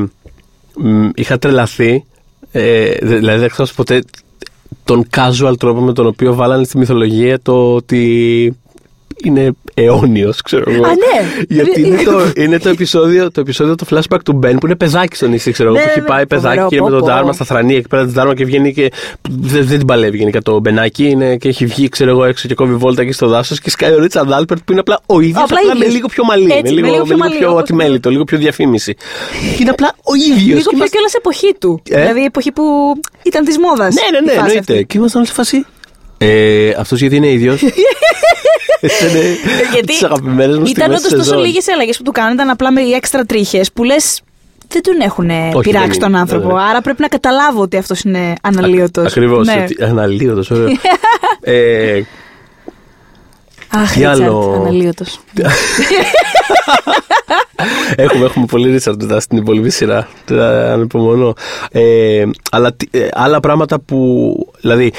[0.76, 2.06] μ, είχα τρελαθεί.
[2.52, 4.03] Ε, δε- δηλαδή, δεν ξέρω ποτέ
[4.84, 8.56] τον casual τρόπο με τον οποίο βάλανε στη μυθολογία το ότι
[9.23, 10.85] είναι αιώνιος, ξέρω εγώ.
[10.85, 11.45] Α, ναι.
[11.48, 15.15] Γιατί είναι το, είναι το επεισόδιο, το επεισόδιο το flashback του Μπεν που είναι παιδάκι
[15.15, 15.77] στο νησί, ξέρω εγώ.
[15.77, 16.07] Ναι, που ναι, έχει ναι.
[16.07, 17.14] πάει παιδάκι Φοβερό, και είναι με πω, τον πω.
[17.14, 18.91] Ντάρμα στα θρανία εκεί πέρα τη Ντάρμα και βγαίνει και.
[19.30, 22.53] Δεν, δεν την παλεύει γενικά το Μπενάκι είναι, και έχει βγει, ξέρω εγώ, έξω και
[22.53, 25.43] κόβει βόλτα εκεί στο δάσος και σκάει ο Ρίτσαρντ Άλπερτ που είναι απλά ο ίδιος,
[25.43, 25.93] Απλά απλά, με ίδιος.
[25.93, 26.52] λίγο πιο μαλλί.
[26.52, 28.93] Έτσι, με με λίγο, λίγο πιο με λίγο μαλλί, πιο όπως- ατιμέλητο, λίγο πιο διαφήμιση.
[28.93, 30.57] Και είναι απλά ο ίδιος.
[30.57, 31.81] Λίγο πιο κιόλας εποχή του.
[31.89, 32.64] Ε; Δηλαδή η εποχή που
[33.23, 33.93] ήταν της μόδας.
[33.93, 34.73] Ναι, ναι, η ναι, φάση εννοείται.
[34.73, 34.85] αυτή.
[34.85, 35.65] Και ήμασταν όλοι σε φάση.
[36.23, 37.61] Ε, Αυτός γιατί είναι ίδιος.
[38.81, 39.35] Ήταν Ε,
[39.73, 42.81] Γιατί τις αγαπημένες μου ήταν όντως τόσο λίγες αλλαγές που του κάνουν, ήταν απλά με
[42.81, 44.22] οι έξτρα τρίχες που λες.
[44.68, 46.48] Δεν τον έχουν δεν πειράξει είναι, τον άνθρωπο.
[46.48, 46.61] ναι, ναι.
[46.61, 49.06] Άρα πρέπει να καταλάβω ότι αυτός είναι αναλύωτος.
[49.06, 49.48] Ακριβώς.
[49.48, 49.65] Ναι.
[49.81, 50.68] Αναλύωτος, ωραίο.
[51.41, 52.02] ε,
[53.73, 55.19] Αχ, Τι Ρίτσαρντ, άλλο; αναλύωτος.
[57.95, 60.07] έχουμε, έχουμε πολύ Ρίτσαρντ μετά στην υπόλοιπη σειρά.
[60.26, 61.34] Τώρα ανυπομονώ.
[61.72, 64.35] Ε, αλλά τι- ε, άλλα πράγματα που.
[64.61, 64.93] Δηλαδή,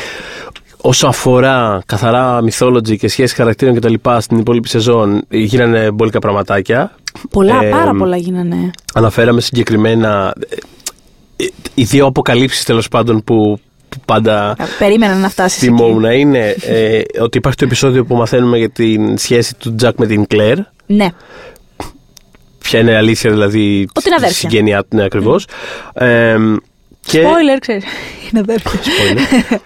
[0.84, 3.94] όσο αφορά καθαρά mythology και σχέση χαρακτήρων κτλ.
[4.18, 6.94] στην υπόλοιπη σεζόν, γίνανε μπόλικα πραγματάκια.
[7.30, 8.70] Πολλά, Ε, πάρα πολλά γίνανε.
[8.94, 10.34] Αναφέραμε συγκεκριμένα.
[11.36, 15.58] ε, ε, οι δύο αποκαλύψεις τέλος πάντων που, που πάντα Περίμενα να φτάσεις.
[15.62, 20.06] θυμόμουν είναι ε, ότι υπάρχει το επεισόδιο που μαθαίνουμε για την σχέση του Τζακ με
[20.06, 20.56] την Κλέρ.
[20.86, 21.08] Ναι.
[22.58, 24.30] Ποια είναι η αλήθεια δηλαδή Ότι είναι της αδέρφια.
[24.50, 25.46] συγγένειά του, ναι, ακριβώς.
[25.94, 26.36] Ε,
[27.00, 27.84] και Spoiler, ξέρεις.
[28.30, 28.70] Είναι αδέρφια.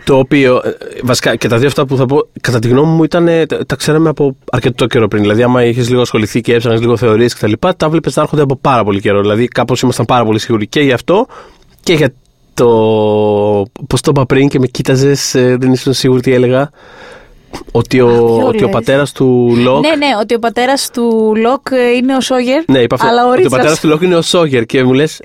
[0.00, 0.04] spoiler.
[0.04, 0.70] το οποίο, ε,
[1.02, 3.66] βασικά και τα δύο αυτά που θα πω, κατά τη γνώμη μου ήταν, ε, τα,
[3.66, 5.22] τα ξέραμε από αρκετό καιρό πριν.
[5.22, 8.42] Δηλαδή, άμα είχες λίγο ασχοληθεί και έψανε λίγο θεωρίες κτλ., τα, τα βλέπεις να έρχονται
[8.42, 9.20] από πάρα πολύ καιρό.
[9.20, 11.26] Δηλαδή, κάπως ήμασταν πάρα πολύ σίγουροι και γι' αυτό
[11.82, 12.12] και για
[12.54, 12.66] το.
[13.86, 16.70] Πώς το είπα πριν και με κοίταζες, δεν ήσουν σίγουρη τι έλεγα.
[17.72, 19.80] Ότι ο, ποιο ότι ο λες; πατέρας του Λοκ.
[19.86, 22.62] Ναι, ναι, ότι ο πατέρας του Λοκ ε, είναι ο Σόγερ.
[22.66, 23.06] Ναι, είπα αυτό.
[23.08, 25.20] Αλλά ο ότι ο Ρίτσαρτς- πατέρας του Λοκ είναι ο Σόγερ και μου λες.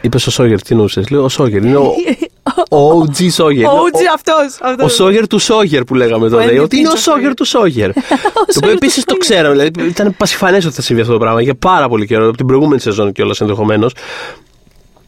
[0.00, 1.02] Είπες ο Σόγερ, τι νοούσε.
[1.10, 1.64] Λέω ο Σόγερ.
[1.64, 1.92] Είναι ο,
[2.70, 3.66] ο OG Σόγερ.
[3.66, 4.58] Ο Είναι Ούτζι αυτός.
[4.62, 4.94] Ο αυτός.
[4.94, 6.44] Σόγερ του Σόγερ που λέγαμε τότε.
[6.44, 7.34] Andy Ότι είναι ο Pizza Σόγερ Sawyer.
[7.36, 7.92] του Σόγερ.
[7.92, 9.18] το οποίο Σόγερ του επίσης το Sawyer.
[9.18, 9.54] ξέραμε.
[9.54, 12.28] Δηλαδή ήταν πασιφανές ότι θα συμβεί αυτό το πράγμα για πάρα πολύ καιρό.
[12.28, 13.94] Από την προηγούμενη σεζόν κιόλας ενδεχομένως.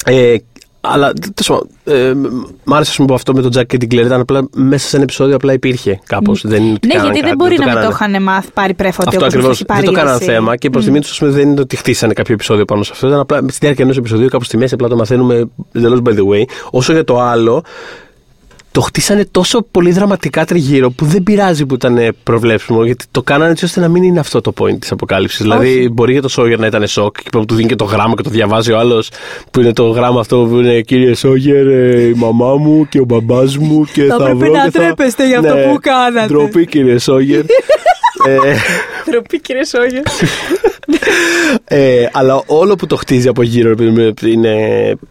[0.05, 0.35] Ε,
[0.81, 2.15] αλλά τέλος πάντων, ε,
[2.65, 4.05] μ' άρεσε ας πούμε, που αυτό με τον Τζακ και την Κλέρ.
[4.05, 6.43] Ήταν απλά μέσα σε ένα επεισόδιο απλά υπήρχε κάπως.
[6.47, 8.17] Δεν είναι ότι Ναι, κάνανε γιατί δεν κάτι, μπορεί το να μην το κάνανε.
[8.17, 9.47] είχαν μάθει πάρει πρέφα ότι Αυτό ο ακριβώς.
[9.49, 10.31] κόσμος έχει Δεν το πάρει κάνανε είδηση.
[10.39, 12.91] θέμα και προς τιμή τους ας πούμε, δεν είναι ότι χτίσανε κάποιο επεισόδιο πάνω σε
[12.95, 13.07] αυτό.
[13.07, 16.27] Ήταν απλά στη διάρκεια ενός επεισοδίου, κάπου στη μέση, απλά το μαθαίνουμε εντελώς by the
[16.33, 16.43] way.
[16.71, 17.63] Όσο για το άλλο,
[18.73, 23.23] το χτίσανε τόσο πολύ δραματικά τριγύρω που δεν πειράζει που ήταν ε, προβλέψιμο, γιατί το
[23.23, 25.41] κάνανε έτσι ώστε να μην είναι αυτό το point της αποκάλυψης.
[25.41, 28.15] Δηλαδή, μπορεί για το Σόγερ να ήταν σοκ και που του δίνει και το γράμμα
[28.15, 29.11] και το διαβάζει ο άλλος,
[29.51, 33.05] που είναι το γράμμα αυτό που είναι Κύριε Σόγερ, ε, η μαμά μου και ο
[33.05, 35.79] μπαμπάς μου και Θα θα, πρέπει βρω να και θα- ντρέπεστε για αυτό Ναι, που
[35.81, 36.27] κάνατε.
[36.27, 37.43] Ντροπή, κύριε Σόγερ.
[39.07, 40.03] ε, Ντροπή, κύριε Σόγερ.
[41.65, 44.55] ε, αλλά όλο που το χτίζει από γύρω είναι- είναι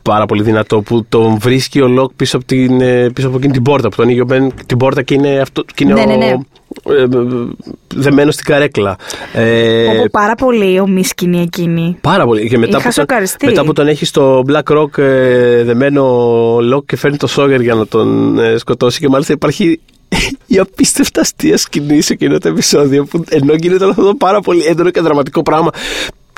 [0.01, 0.81] πάρα πολύ δυνατό.
[0.81, 3.89] Που τον βρίσκει ο Λοκ πίσω από, την, ε, πίσω από εκείνη την πόρτα.
[3.89, 6.15] Που τον ανοίγει ο Μπεν την πόρτα και είναι, αυτό, και είναι Ναι, ο, ναι,
[6.15, 6.25] ναι.
[6.25, 7.07] ε, ε,
[7.95, 8.95] δεμένο στην καρέκλα.
[9.33, 11.97] Ε, Πω, πω, πάρα πολύ ωμή σκηνή εκείνη.
[12.01, 12.49] Πάρα πολύ.
[12.49, 13.45] Και μετά, Είχα που τον, σοκαριστεί.
[13.45, 16.03] μετά που τον έχει στο Black Rock ε, δεμένο
[16.61, 18.99] Λοκ και φέρνει το Σόγερ για να τον ε, σκοτώσει.
[18.99, 19.79] Και μάλιστα υπάρχει
[20.45, 24.41] η απίστευτα αστεία σκηνή σε εκείνο το επεισόδιο που ενώ γίνεται όλο αυτό το πάρα
[24.41, 25.69] πολύ έντονο και δραματικό πράγμα.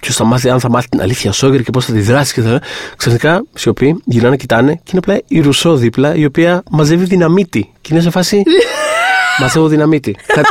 [0.01, 2.41] Ποιος θα μάθει, αν θα μάθει την αλήθεια ο Σόγερ και πώς θα αντιδράσει και
[2.41, 2.61] θα.
[2.97, 7.71] Ξαφνικά σιωπή, γυρνάνε, κοιτάνε και είναι απλά η Ρουσό δίπλα η οποία μαζεύει δυναμίτη.
[7.81, 8.43] Και είναι σε φάση.
[9.41, 10.15] Μαζεύω δυναμίτη.
[10.27, 10.41] Κα,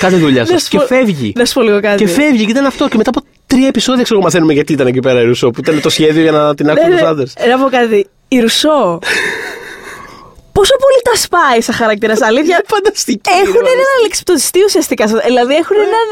[0.00, 0.52] κάντε δουλειά σας.
[0.52, 1.32] Να σου Και πω- φεύγει.
[1.36, 2.04] Να σου πω λίγο κάτι.
[2.04, 2.88] Και φεύγει και ήταν αυτό.
[2.88, 5.50] Και μετά από τρία επεισόδια ξέρω εγώ μαθαίνουμε γιατί ήταν εκεί πέρα η Ρουσό.
[5.50, 6.98] Που ήταν το σχέδιο για να την Ναι, άκουσαν ναι.
[7.00, 7.24] του άντρε.
[7.50, 8.06] Να πω κάτι.
[8.28, 8.98] Η Ρουσό.
[10.58, 13.30] Πόσο πολύ τα σπάει σαν χαρακτήρας, αλήθεια; Φανταστική.
[13.42, 15.06] Έχουν έναν αλεξιπτοστή ουσιαστικά.
[15.08, 16.06] στο- Δηλαδή έχουν έναν.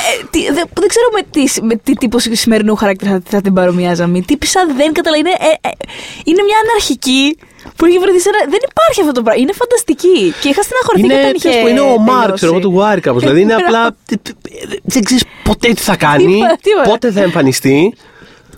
[0.00, 3.52] ε, τι- δεν, δεν ξέρω με τι, με τι τύπο σημερινού χαρακτήρα θα, θα την
[3.58, 4.18] παρομοιάζαμε.
[4.18, 5.28] Η τύπησα δεν καταλαβαίνει.
[5.28, 5.72] Είναι, ε, ε,
[6.24, 7.22] είναι μια αναρχική
[7.76, 8.38] που έχει βρεθεί σε ένα.
[8.54, 9.40] Δεν υπάρχει αυτό το πράγμα.
[9.42, 10.18] Είναι φανταστική.
[10.40, 11.48] Και είχα στεναχωρηθεί Είναι, και όταν είχε.
[11.48, 12.32] τέλος πάντων, είναι ο Μάρ, τελειώσει.
[12.38, 13.22] ξέρω εγώ, του Βάρη κάπως.
[13.22, 13.96] Δηλαδή είναι απλά.
[14.94, 16.88] Δεν ξέρεις ποτέ τι θα κάνει, Τίποτα, τίποτα.
[16.88, 17.94] πότε θα εμφανιστεί.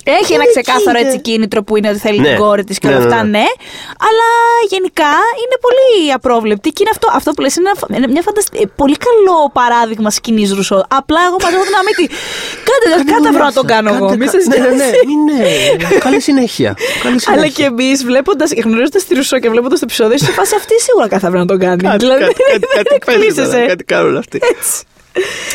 [0.05, 1.22] Έχει ένα Είναι ξεκάθαρο εκεί, έτσι ναι.
[1.28, 2.28] κίνητρο που είναι ότι θέλει Ναι.
[2.28, 3.31] την κόρη της και Ναι, όλα ναι, αυτά, ναι.
[3.39, 3.44] ναι.
[4.09, 4.28] Αλλά
[4.72, 5.12] γενικά
[5.43, 8.59] είναι πολύ απρόβλεπτη και είναι αυτό, αυτό που λες είναι ένα, φα- είναι μια φανταστη...
[8.62, 10.78] ε, πολύ καλό παράδειγμα σκηνής Ρουσό.
[11.01, 12.05] Απλά εγώ μαζεύω την αμύτη.
[12.68, 14.06] Κάντε, κάντε βρω να το κάνω εγώ.
[14.20, 14.74] Μη σας Ναι, ναι, ναι.
[14.74, 14.93] νοιάζει.
[15.10, 15.98] Μην, ναι.
[16.06, 16.70] Καλή συνέχεια.
[17.02, 17.55] Καλή Αλλά συνέχεια.
[17.56, 21.09] και εμείς βλέποντα, γνωρίζοντας τη Ρουσό και βλέποντας το επεισόδιο, είσαι σε φάση αυτή σίγουρα
[21.09, 21.82] κάθε αύριο να το κάνει.
[21.82, 23.52] Κάτι, δηλαδή κάτι, κάτι, δεν κάτι παίζει εκπλήσεσαι.
[23.56, 24.39] τώρα, κάτι κάνουν αυτοί.
[24.55, 24.82] Έτσι.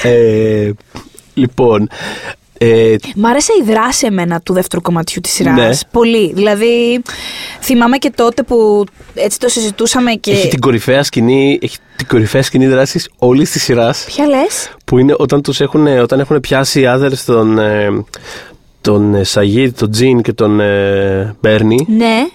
[0.04, 0.72] Ε,
[1.34, 1.90] λοιπόν,
[2.58, 5.56] ε, Μ' άρεσε η δράση εμένα του δεύτερου κομματιού της σειράς.
[5.58, 5.70] Ναι.
[5.92, 6.34] Πολύ.
[6.34, 7.02] Δηλαδή,
[7.62, 8.84] θυμάμαι και τότε που
[9.14, 10.32] έτσι το συζητούσαμε και...
[10.32, 14.06] έχει την κορυφαία σκηνή, έχει την κορυφαία σκηνή δράσης όλης της σειράς.
[14.08, 18.04] Ποια λες; Που είναι όταν, τους έχουν, όταν έχουν πιάσει οι άδερ τον, ε,
[18.82, 21.86] τον ε, Σαγίδ, τον Τζιν και τον ε, Μπέρνι.
[21.90, 22.28] Ναι.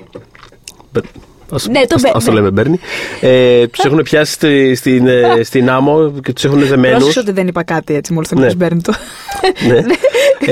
[1.51, 2.37] Μπε- Ας, Ναι, το ας- Μπε- ας το ναι.
[2.37, 2.79] λέμε Μπέρνι.
[3.21, 6.97] Ε, τους έχουν πιάσει στη- στην, ε, στην άμμο και τους έχουν δεμένους.
[6.99, 8.47] Πρόσεξε ότι δεν είπα κάτι έτσι μόλις το Ναι.
[8.47, 8.55] ναι.
[8.55, 8.93] παίρνει το.
[9.69, 9.83] ναι.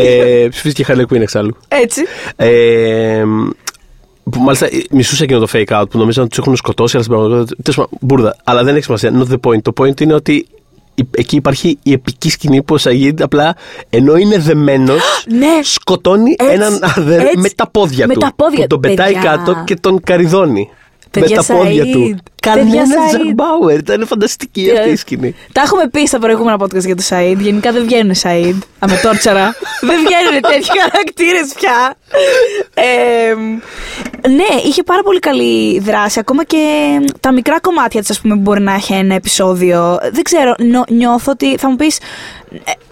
[0.02, 1.56] ε, ψηφίστηκε η Harley Quinn εξάλλου.
[1.68, 2.02] Έτσι.
[2.36, 3.22] Ε,
[4.30, 7.04] που μάλιστα ε, μισούσα εκείνο το fake out που νομίζαν ότι τους έχουν σκοτώσει, αλλά
[7.04, 7.62] στην πραγματικότητα.
[7.62, 8.36] τέλος πάντων, Μπούρδα.
[8.44, 9.12] Αλλά δεν έχει σημασία.
[9.14, 9.62] Not the point.
[9.62, 10.46] Το point είναι ότι
[10.94, 13.56] η- εκεί υπάρχει η επική σκηνή που ο Σαγίδ απλά
[13.90, 15.00] ενώ είναι δεμένος,
[15.38, 15.46] Ναι.
[15.62, 17.38] σκοτώνει Έτσι, έναν άδερ έτσι.
[17.38, 18.20] με τα πόδια Με του.
[18.20, 19.30] τα πόδια που τον του, πετάει παιδιά.
[19.30, 20.68] κάτω και τον καριδώνει.
[21.10, 21.92] Παιδιά, με τα πόδια Σαΐντ.
[21.92, 22.00] του.
[22.00, 23.10] Παιδιά, Κανένας Σαΐντ.
[23.26, 23.78] Ζακ Μπάουερ.
[23.78, 25.34] Ήταν φανταστική αυτή η σκηνή.
[25.52, 27.40] Τα έχουμε πει στα προηγούμενα podcast για το Σαΐντ.
[27.40, 28.62] Γενικά δεν βγαίνουν Σαΐντ.
[28.78, 29.54] Αμετόρτσαρα.
[29.88, 31.94] δεν βγαίνουν τέτοιοι χαρακτήρες πια.
[32.74, 33.34] Ε,
[34.28, 36.18] ναι, είχε πάρα πολύ καλή δράση.
[36.18, 36.58] Ακόμα και
[37.20, 39.98] τα μικρά κομμάτια της, ας πούμε, που μπορεί να έχει ένα επεισόδιο.
[40.12, 41.98] Δεν ξέρω, νιώ- νιώθω ότι θα μου πεις.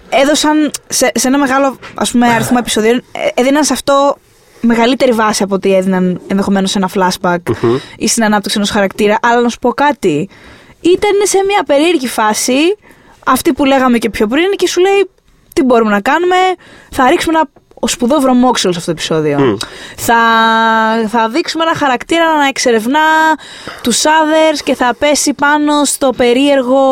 [0.09, 4.17] Έδωσαν σε, σε ένα μεγάλο ας πούμε, αριθμό επεισοδίων, ε, έδιναν σε αυτό
[4.61, 7.55] μεγαλύτερη βάση από ότι έδιναν ενδεχομένως σε ένα flashback
[7.97, 9.19] ή στην ανάπτυξη ενός χαρακτήρα.
[9.23, 10.29] Αλλά να σου πω κάτι.
[10.81, 12.77] Ήταν σε μια περίεργη φάση,
[13.27, 15.11] αυτή που λέγαμε και πιο πριν, και σου λέει
[15.53, 16.37] τι μπορούμε να κάνουμε;
[16.91, 17.49] Θα ρίξουμε ένα
[17.81, 19.59] ο σπουδαίο βρωμόξυλος σε αυτό το επεισόδιο.
[19.97, 20.15] Θα,
[21.09, 23.01] θα δείξουμε ένα χαρακτήρα να εξερευνά
[23.83, 26.83] τους others και θα πέσει πάνω στο περίεργο,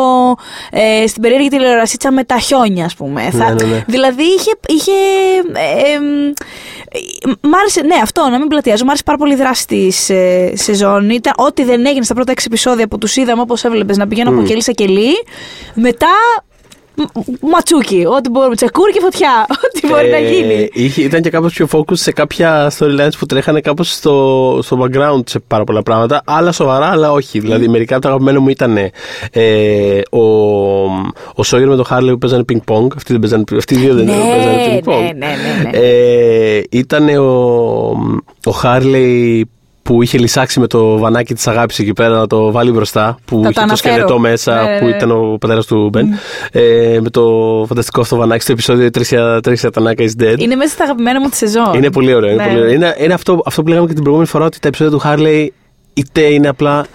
[0.71, 3.29] ε, στην περίεργη τηλεορασίτσα με τα χιόνια, ας πούμε.
[3.31, 3.83] θα, ναι, ναι.
[3.87, 4.51] Δηλαδή είχε.
[4.67, 4.91] είχε
[5.53, 8.83] ε, εμ, ε, μ' άρεσε, ναι, αυτό, να μην πλατιάζω.
[8.85, 11.09] Μ' άρεσε πάρα πολύ η δράση της ε, σεζόν.
[11.09, 14.37] Ήταν ό,τι δεν έγινε στα πρώτα έξι επεισόδια που τους είδαμε όπως έβλεπες να πηγαίνουν
[14.37, 15.13] από κελί σε κελί.
[15.73, 16.07] Μετά
[16.37, 16.54] μ-
[17.41, 18.05] ματσούκι.
[18.17, 18.55] Ό,τι μπορούμε.
[18.55, 19.45] Τσεκούρ και φωτιά.
[19.65, 20.69] Ό,τι μπορεί να Ε, γίνει.
[20.73, 25.21] είχε- ήταν και κάπως πιο focus σε κάποια storylines που τρέχανε κάπως στο, στο background
[25.29, 26.21] σε πάρα πολλά πράγματα.
[26.25, 27.39] Άλλα σοβαρά, αλλά όχι.
[27.39, 28.77] Δηλαδή, μερικά από τα αγαπημένα μου ήταν
[29.31, 30.19] ε, ο,
[31.35, 32.87] ο Σόγερ με τον Χέρλι που παίζανε ping-pong.
[32.95, 34.99] Αυτοί, δεν παίζανε, αυτοί οι δύο δεν Ναι, παίζανε ping-pong.
[35.01, 35.77] ναι, ναι, ναι, ναι.
[35.77, 37.25] Ε, ήταν ο,
[38.45, 39.49] ο Χέρλι
[39.85, 43.17] που είχε λυσάξει με το βανάκι της αγάπης εκεί πέρα να το βάλει μπροστά.
[43.25, 43.93] Που Θα το είχε το αναφέρω.
[43.93, 44.95] σκελετό μέσα, Ναι, ναι, που ναι.
[44.95, 46.07] ήταν ο πατέρας του Μπεν.
[46.51, 47.21] Ε, με το
[47.67, 50.39] φανταστικό αυτό βανάκι στο επεισόδιο Tricia, Tricia Tanaka is dead.
[50.39, 51.73] Είναι μέσα στα αγαπημένα μου τη σεζόν.
[51.73, 52.31] Είναι πολύ ωραίο.
[52.31, 52.49] Είναι, Ναι.
[52.49, 52.73] πολύ ωραίο.
[52.73, 55.53] είναι, είναι αυτό, αυτό που λέγαμε και την προηγούμενη φορά ότι τα επεισόδια του Χέρλι
[55.93, 56.85] είτε είναι απλά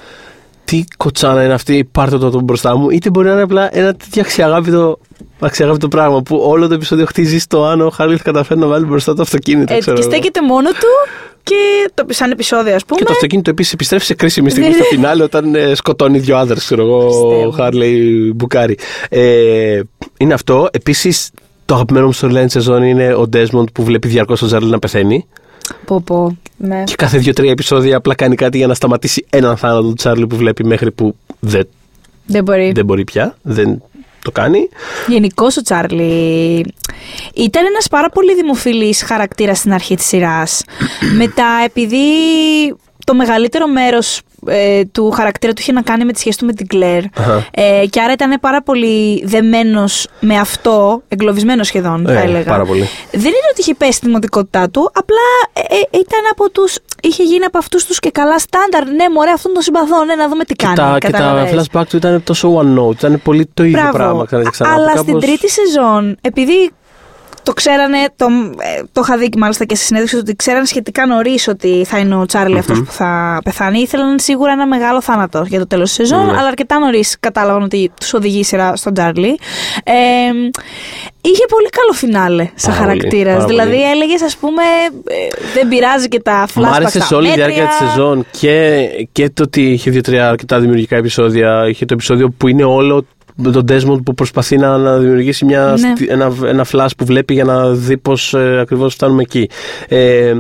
[0.65, 3.95] τι κοτσάνα είναι αυτή, πάρτε το από μπροστά μου, είτε μπορεί να είναι απλά ένα
[3.95, 4.99] τέτοιο αξιαγάπητο,
[5.41, 8.85] αξιαγάπητο πράγμα που όλο το επεισόδιο χτίζει στο αν ο Χέρλι θα καταφέρει να βάλει
[8.85, 9.73] μπροστά το αυτοκίνητο.
[9.75, 10.11] Έτσι, ξέρω κι εγώ.
[10.12, 10.87] στέκεται μόνο του
[11.43, 12.99] και το, σαν επεισόδιο, ας πούμε.
[13.01, 14.89] Και το αυτοκίνητο επίσης επιστρέφει σε κρίσιμη στιγμή Ναι, στο ναι.
[14.97, 17.47] φινάλε όταν ε, σκοτώνει δύο άντρες, ξέρω εγώ, Πιστεύω.
[17.47, 18.77] ο Χέρλι μπουκάρει.
[19.09, 19.81] Ε,
[20.19, 20.69] είναι αυτό.
[20.73, 21.31] Επίσης,
[21.65, 25.27] το αγαπημένο μου storyline σεζόν είναι ο Ντέσμοντ που βλέπει διαρκώς τον Τσάρλι να πεθαίνει.
[25.85, 26.37] Πω, πω.
[26.57, 26.85] Ναι.
[26.85, 30.37] Και κάθε δύο-τρία επεισόδια απλά κάνει κάτι για να σταματήσει έναν θάνατο του Τσάρλι που
[30.37, 31.69] βλέπει μέχρι που δεν,
[32.27, 32.73] Δεν μπορεί.
[32.75, 33.37] δεν μπορεί πια.
[33.43, 33.83] Δεν
[34.23, 34.69] το κάνει.
[35.07, 36.65] Γενικώ ο Τσάρλι
[37.35, 40.65] ήταν ένας πάρα πολύ δημοφιλής χαρακτήρας στην αρχή της σειράς.
[41.17, 42.07] Μετά επειδή
[43.05, 46.53] το μεγαλύτερο μέρος ε, του χαρακτήρα του είχε να κάνει με τη σχέση του με
[46.53, 47.47] την Κλέρ Αχα.
[47.51, 52.45] ε, και άρα ήταν πάρα πολύ δεμένος με αυτό, εγκλωβισμένος σχεδόν θα Ε, έλεγα.
[52.45, 52.89] πάρα πολύ.
[53.11, 55.17] Δεν είναι ότι είχε πέσει τη δημοτικότητά του, απλά
[55.53, 58.85] ε, ε, ήταν από τους, είχε γίνει από αυτούς τους και καλά στάνταρ.
[58.87, 60.77] Ναι, μωρέ, αυτόν τον συμπαθώ, ναι, να δούμε τι Και κάνει.
[60.77, 61.69] τα, και τα κατάλαβες.
[61.73, 62.93] flashback του ήταν τόσο one note.
[62.93, 63.97] Ήταν πολύ το ίδιο Μπράβο.
[63.97, 64.73] πράγμα ξανά και ξανά.
[64.75, 66.71] Αλλά που στην κάπως- τρίτη σεζόν, επειδή
[67.43, 68.27] το ξέρανε, το,
[68.59, 71.99] ε, το είχα δει και μάλιστα και στη συνέντευξη ότι ξέρανε σχετικά νωρίς ότι θα
[71.99, 73.79] είναι ο Τσάρλι αυτός που θα πεθάνει.
[73.81, 76.39] Ήθελαν σίγουρα ένα μεγάλο θάνατο για το τέλος της σεζόν, Ναι.
[76.39, 79.39] αλλά αρκετά νωρίς κατάλαβαν ότι τους οδηγεί η σειρά στον Τσάρλι.
[79.85, 79.93] Ε,
[81.21, 83.35] είχε πολύ καλό φινάλε σαν Πάρα πολύ, χαρακτήρας.
[83.35, 83.91] πάρα Δηλαδή πολύ.
[83.91, 84.62] έλεγες, ας πούμε,
[85.09, 85.15] ε,
[85.55, 86.73] δεν πειράζει και τα Μ' flashbacks.
[86.75, 87.79] άρεσε τα σε όλη τη διάρκεια μέτρια.
[87.79, 91.69] της σεζόν και, και το ότι είχε δύο-τρία αρκετά δημιουργικά επεισόδια.
[91.69, 93.05] Είχε το επεισόδιο που είναι όλο
[93.43, 95.93] με τον Desmond που προσπαθεί να, να δημιουργήσει μια, Ναι.
[95.97, 99.49] στι- ένα, ένα flash που βλέπει για να δει πώς ε, ακριβώς φτάνουμε εκεί.
[99.89, 100.35] Ε,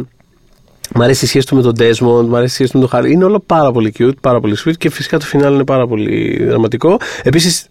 [0.94, 3.00] Μ' αρέσει η σχέση του με τον Desmond, μ' αρέσει η σχέση του με τον
[3.00, 3.10] Harry.
[3.10, 6.44] Είναι όλο πάρα πολύ cute, πάρα πολύ sweet και φυσικά το φινάλ είναι πάρα πολύ
[6.44, 6.96] δραματικό.
[7.22, 7.66] Επίσης,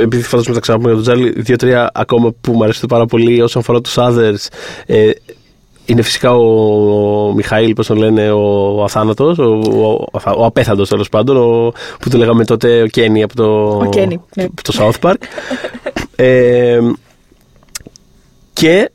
[0.00, 3.62] επειδή φαντάζομαι τα ξαναπούμε για τον Τζάρλι, δύο-τρία ακόμα που μου αρέσει πάρα πολύ όσον
[3.62, 4.46] αφορά τους others.
[4.86, 5.10] Ε,
[5.88, 10.88] είναι φυσικά ο, ο Μιχαήλ, πώς τον λένε, ο αθάνατος, ο, ο, ο, ο απέθαντος
[10.88, 14.44] τέλος πάντων, ο, που το λέγαμε τότε ο Κένι από το, Ο Κένι, ναι.
[14.44, 15.14] από το South Park.
[16.16, 16.78] ε,
[18.52, 18.90] και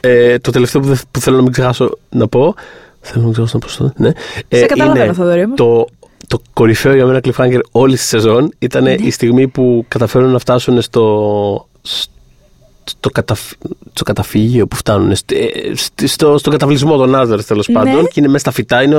[0.00, 2.54] ε, το τελευταίο που, δεν- που θέλω να μην ξεχάσω να πω.
[3.00, 3.92] Θέλω να μην ξεχάσω να πω στο.
[3.96, 4.10] Ναι,
[4.58, 5.54] Σε καταλαβαίνω, είναι Θοδωρή μου.
[5.54, 5.86] το,
[6.26, 8.92] το κορυφαίο για μένα cliffhanger όλη τη σεζόν ήταν Ναι.
[8.92, 12.10] η στιγμή που καταφέρουν να φτάσουν στο, στο,
[13.12, 13.40] καταφ,
[13.92, 17.74] στο καταφύγιο που φτάνουν, στη- στη- στο, στο καταβλισμό των Άδερ τέλος Ναι.
[17.74, 18.82] πάντων και είναι μέσα στα φυτά.
[18.82, 18.98] Είναι ο,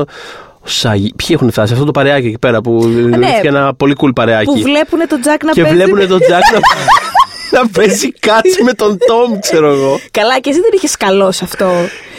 [0.59, 1.13] ο Σαγί.
[1.15, 4.45] Ποιοι έχουν φτάσει, αυτό το παρεάκι εκεί πέρα που δημιουργήθηκε ένα πολύ cool παρεάκι.
[4.45, 5.75] Που βλέπουν τον Τζακ να και παίζει.
[5.77, 6.59] βλέπουν τον Τζακ να,
[7.51, 9.99] να παίζει κάτσι με τον Τόμ, ξέρω εγώ.
[10.11, 11.71] Καλά, και εσύ δεν είχες καλός σε αυτό.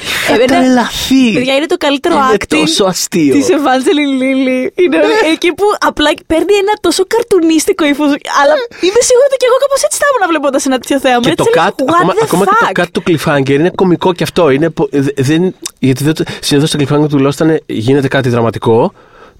[0.03, 1.33] Είχα τρελαθεί.
[1.35, 3.35] Παιδιά, είναι το καλύτερο Είναι acting τόσο αστείο.
[3.35, 4.61] της Evangeline Lilly.
[4.83, 4.99] Είναι
[5.33, 8.07] εκεί που απλά παίρνει ένα τόσο καρτουνίστικο ύφος.
[8.41, 8.55] Αλλά
[8.87, 11.21] είμαι σίγουρη ότι και εγώ κάπως έτσι θα ήμουν βλέποντας ένα τέτοιο θέαμα.
[11.29, 12.81] Και το Έτσι έλεγα, cut, What ακόμα, the ακόμα και το fuck?
[12.83, 14.51] cut του cliffhanger είναι κωμικό και αυτό.
[14.51, 18.93] Είναι, πο- δε- δεν, γιατί δεν, συνήθως το cliffhanger του Lost ήταν γίνεται κάτι δραματικό,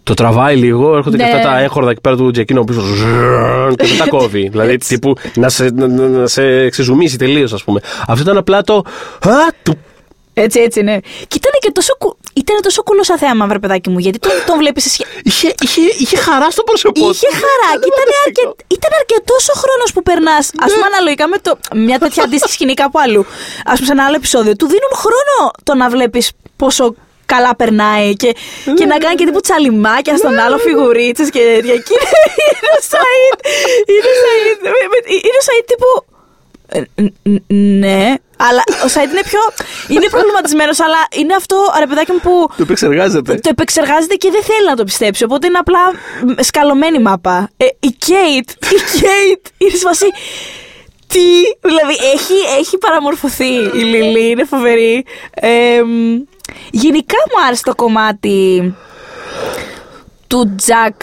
[0.07, 1.29] το τραβάει λίγο, έρχονται και Ναι.
[1.31, 3.03] αυτά τα έγχορδα εκεί πέρα του Τζεκίνο πίσω ζζζζ,
[3.77, 4.49] και μετά κόβει.
[4.49, 7.81] δηλαδή τύπου να σε, να, να- να σε ξεζουμίσει τελείως, ας πούμε.
[8.09, 8.77] Αυτό ήταν απλά το.
[9.21, 9.31] Α,
[9.63, 9.79] του,
[10.35, 10.97] Έτσι, έτσι, ναι.
[11.29, 14.31] Και ήταν και τόσο, κου- ήταν τόσο κουλός σαν θέαμα, βρε παιδάκι μου, γιατί τον,
[14.47, 15.11] τον βλέπεις σε σχέση.
[15.23, 17.11] είχε, είχε, είχε χαρά στο πρόσωπό του.
[17.11, 18.43] Είχε χαρά και ήταν, αρκε...
[18.77, 20.45] ήταν αρκετός ο χρόνος που περνάς.
[20.65, 21.59] Α πούμε, αναλογικά με το...
[21.87, 23.21] μια τέτοια αντίστοιχη σκηνή κάπου αλλού.
[23.71, 24.53] Α πούμε, σε ένα άλλο επεισόδιο.
[24.57, 26.95] Του δίνουν χρόνο το να βλέπεις πόσο
[27.27, 28.35] καλά περνάει και,
[28.77, 31.75] και να κάνει και τύπου τσαλιμάκια στον άλλο φιγουρίτσε και τέτοια.
[31.87, 32.11] Και είναι-
[32.51, 33.39] είναι ο Σαΐντ.
[33.93, 34.59] Είναι ο Σαΐντ.
[34.63, 35.93] με- με- Είναι ο Σαΐντ τύπου.
[36.69, 37.43] ε, ν- ν-
[37.85, 39.41] Ναι, αλλά ο Σαΐντ είναι πιο.
[39.89, 43.35] Είναι προβληματισμένος, αλλά είναι αυτό, ρε παιδάκι μου, που Το επεξεργάζεται.
[43.35, 45.25] το επεξεργάζεται και δεν θέλει να το πιστέψει.
[45.25, 45.93] Οπότε είναι απλά
[46.27, 47.51] μ, σκαλωμένη μάπα.
[47.57, 50.07] Ε, η Κέιτ, η Κέιτ είναι σε φάση.
[51.09, 51.21] Τι,
[51.61, 55.05] δηλαδή έχει, έχει παραμορφωθεί η Λιλή, είναι φοβερή.
[55.35, 56.17] Ε, μ,
[56.71, 58.75] γενικά μου άρεσε το κομμάτι
[60.27, 60.95] του Τζακ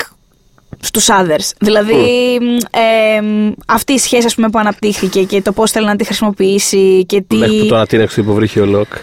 [0.79, 1.51] στους others.
[1.59, 5.85] Δηλαδή μ, ε, μ, αυτή η σχέση ας πούμε, που αναπτύχθηκε και το πώς θέλει
[5.85, 7.35] να τη χρησιμοποιήσει και τι...
[7.35, 8.93] Μέχρι που το ανατείναξε το υποβρύχιο Λοκ.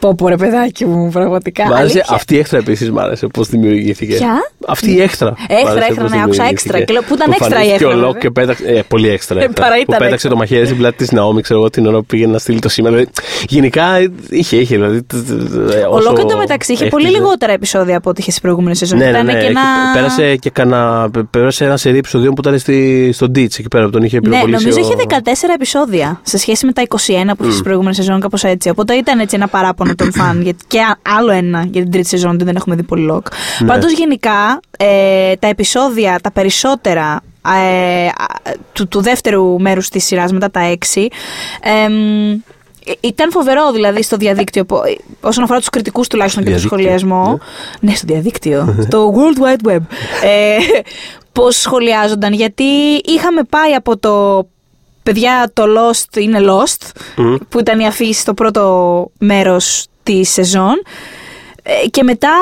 [0.00, 1.64] Πω πω ρε παιδάκι μου, πραγματικά.
[1.64, 2.04] Μ' άρεσε Αλήθεια.
[2.08, 4.14] αυτή η έξτρα επίσης, μ' άρεσε πώς δημιουργήθηκε.
[4.14, 4.34] Ποια;
[4.66, 5.34] Αυτή η έξτρα.
[5.48, 6.48] Έξτρα, Μ' άρεσε έξτρα, πώς ναι, άκουσα δημιουργήθηκε.
[6.52, 6.80] έξτρα.
[6.80, 8.20] Και λέω, πού ήταν έξτρα η εμφανίστηκε έξτρα, ο Λοκ βέβαια.
[8.20, 8.64] και πέταξε.
[8.66, 9.38] Ε, πολύ έξτρα.
[9.40, 9.62] Ε, έξτρα.
[9.64, 10.30] παρά που ήταν πέταξε έξτρα.
[10.30, 12.68] το μαχαίρι στην πλάτη της Ναόμι, ξέρω εγώ, την ώρα που πήγε να στείλει το
[12.68, 12.88] σήμα.
[12.88, 13.06] Δηλαδή,
[13.48, 13.84] γενικά
[14.30, 14.74] είχε, είχε.
[14.74, 17.20] Δηλαδή, τ- τ- τ- Ο όσο Λόκ εντωμεταξύ είχε πολύ έχτιζε.
[17.22, 18.98] λιγότερα επεισόδια από ό,τι είχε στι προηγούμενε σεζόν.
[18.98, 19.32] Ναι, ναι, Ήταν ναι.
[19.32, 19.60] και Εκεί ένα...
[19.94, 23.90] Πέρασε και κανα, πέρασε ένα σερί επεισοδίων που ήταν στη, στο Ditch εκεί πέρα που
[23.90, 24.64] τον είχε Ναι, πυροβολήσει.
[24.64, 26.96] νομίζω ο- είχε 14 επεισόδια σε σχέση με τα 21
[27.36, 28.68] που είχε στι προηγούμενε σεζόν, κάπως έτσι.
[28.68, 30.40] Οπότε ήταν έτσι ένα παράπονο των φαν.
[30.46, 33.26] γιατί- Και α- άλλο ένα για την τρίτη σεζόν, ότι δεν έχουμε δει πολύ Λοκ.
[33.58, 33.66] Ναι.
[33.66, 38.12] Πάντως γενικά ε, τα επεισόδια, τα περισσότερα ε, α,
[38.72, 40.60] του, του δεύτερου μέρους της σειράς, μετά τα
[40.94, 41.06] 6,
[41.62, 42.30] εμ,
[42.84, 46.58] ε, ήταν φοβερό δηλαδή στο διαδίκτυο πο- ε, όσον αφορά τους κριτικούς τουλάχιστον και τον
[46.60, 47.38] Διαδίκτυο, σχολιασμό.
[47.80, 48.76] Ναι, στο διαδίκτυο.
[48.82, 49.80] στο World Wide Web.
[50.22, 50.56] Ε,
[51.32, 52.64] Πώς σχολιάζονταν, γιατί
[53.04, 54.46] είχαμε πάει από το.
[55.02, 57.34] Παιδιά, το Lost είναι Lost, Μμ.
[57.48, 60.82] που ήταν η αφήση στο πρώτο μέρος της σεζόν.
[61.62, 62.32] Ε, Και μετά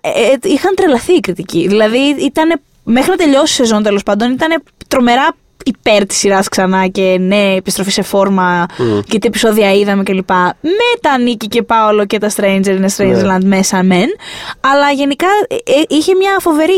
[0.00, 1.68] ε, ε, είχαν τρελαθεί οι κριτικοί.
[1.68, 6.86] Δηλαδή, ήταν, μέχρι να τελειώσει η σεζόν τέλος πάντων, ήταν τρομερά υπέρ της σειράς ξανά
[6.86, 8.66] και ναι, επιστροφή σε φόρμα
[9.08, 10.30] και τι επεισόδια είδαμε κλπ.
[10.60, 14.08] Με τα Νίκη και Πάολο και τα Stranger in a Strange Land μέσα μεν.
[14.60, 16.72] Αλλά γενικά ε, ε, είχε μια φοβερή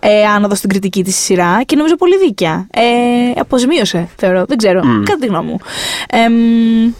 [0.00, 2.66] ε, άνοδο στην κριτική της σειρά και νομίζω πολύ δίκαια.
[2.70, 4.44] Ε, αποζημίωσε, θεωρώ.
[4.48, 4.80] Δεν ξέρω.
[4.80, 5.58] Κατά τη γνώμη μου.
[6.10, 6.92] Εμ,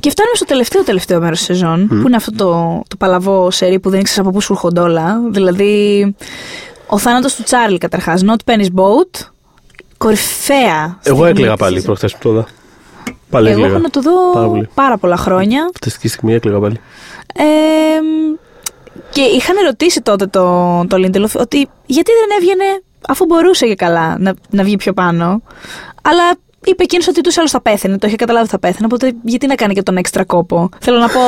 [0.00, 3.80] και φτάνουμε στο τελευταίο τελευταίο μέρος της σεζόν, που είναι αυτό το, το παλαβό σερί
[3.80, 5.20] που δεν ήξερες από πού σου έρχονται όλα.
[5.30, 6.14] Δηλαδή,
[6.92, 8.22] ο θάνατος του Τσάρλι καταρχάς.
[8.26, 9.26] Not Penny's Boat.
[9.98, 10.84] Κορυφαία.
[10.84, 11.84] Εγώ στιγμή έκλαιγα της πάλι σεζόν.
[11.86, 12.46] προχθές που το είδα.
[13.30, 13.72] Πάλι Εγώ έκλαιγα.
[13.74, 14.68] έχω να το δω Πάρα πολύ.
[14.74, 15.70] πάρα πολλά χρόνια.
[15.72, 16.80] Φανταστική στιγμή έκλαιγα πάλι.
[17.34, 17.42] Ε,
[19.10, 20.40] και είχαν ρωτήσει τότε το,
[20.88, 22.64] το Lindelof ότι γιατί δεν έβγαινε
[23.08, 25.42] αφού μπορούσε και καλά να, να βγει πιο πάνω.
[26.02, 26.22] Αλλά
[26.64, 27.98] είπε εκείνος ότι τους άλλους θα πέθαινε.
[27.98, 28.84] Το είχε καταλάβει ότι θα πέθαινε.
[28.84, 30.68] Οπότε γιατί να κάνει και τον έξτρα κόπο.
[30.80, 31.20] Θέλω να πω,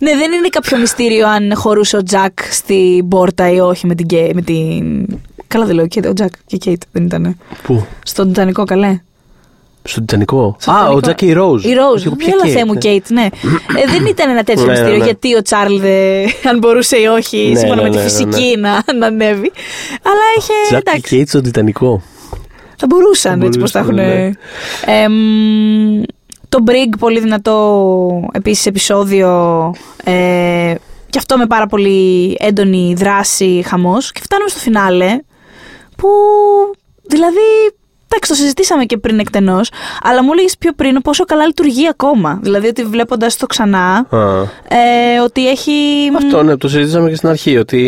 [0.00, 4.06] ναι, δεν είναι κάποιο μυστήριο αν χωρούσε ο Τζακ στην πόρτα ή όχι με την.
[4.06, 5.06] Κέ- Με την...
[5.46, 7.38] Καλά δεν λέω, και ο Τζακ και η Κέιτ δεν ήταν.
[7.62, 9.00] Πού; Στον Τιτανικό, καλέ.
[9.86, 10.56] Στον Τιτανικό.
[10.58, 11.00] Στο Α, ο Τιτανικό.
[11.00, 11.64] Τζάκι Ρόζ.
[11.64, 12.04] Η Ροζ.
[12.06, 12.78] Εγώ, ποια Έλα Kate, θέ μου, ναι.
[12.78, 13.22] Κέιτ, ναι.
[13.84, 15.04] ε, δεν ήταν ένα τέτοιο Ναι, ναι, μυστήριο ναι.
[15.04, 18.08] γιατί ο Τσάρλ, δεν- αν μπορούσε ή όχι, Ναι, σύμφωνα ναι, με τη ναι, ναι,
[18.08, 19.52] φυσική να, να ανέβει.
[20.02, 20.52] Αλλά είχε.
[20.68, 22.02] Τζάκι εντάξει, Κέιτ στον Τιτανικό.
[22.76, 23.94] Θα μπορούσαν Θα έτσι πώ τα έχουν.
[23.94, 24.30] μπορούσαν, ναι.
[24.84, 26.02] Εμ,
[26.48, 29.30] το Brig, πολύ δυνατό επίσης επεισόδιο.
[30.04, 30.74] Ε,
[31.10, 34.12] και αυτό με πάρα πολύ έντονη δράση, χαμός.
[34.12, 35.18] Και φτάνουμε στο φινάλε
[35.96, 36.08] που
[37.02, 37.74] δηλαδή.
[38.08, 39.70] Εντάξει, το συζητήσαμε και πριν εκτενώς,
[40.02, 42.38] αλλά μου έλεγες πιο πριν πόσο καλά λειτουργεί ακόμα.
[42.42, 44.18] Δηλαδή ότι βλέποντας το ξανά, Α.
[44.68, 45.72] ε, ότι έχει.
[46.16, 47.56] Αυτό ναι, το συζητήσαμε και στην αρχή.
[47.56, 47.78] Ότι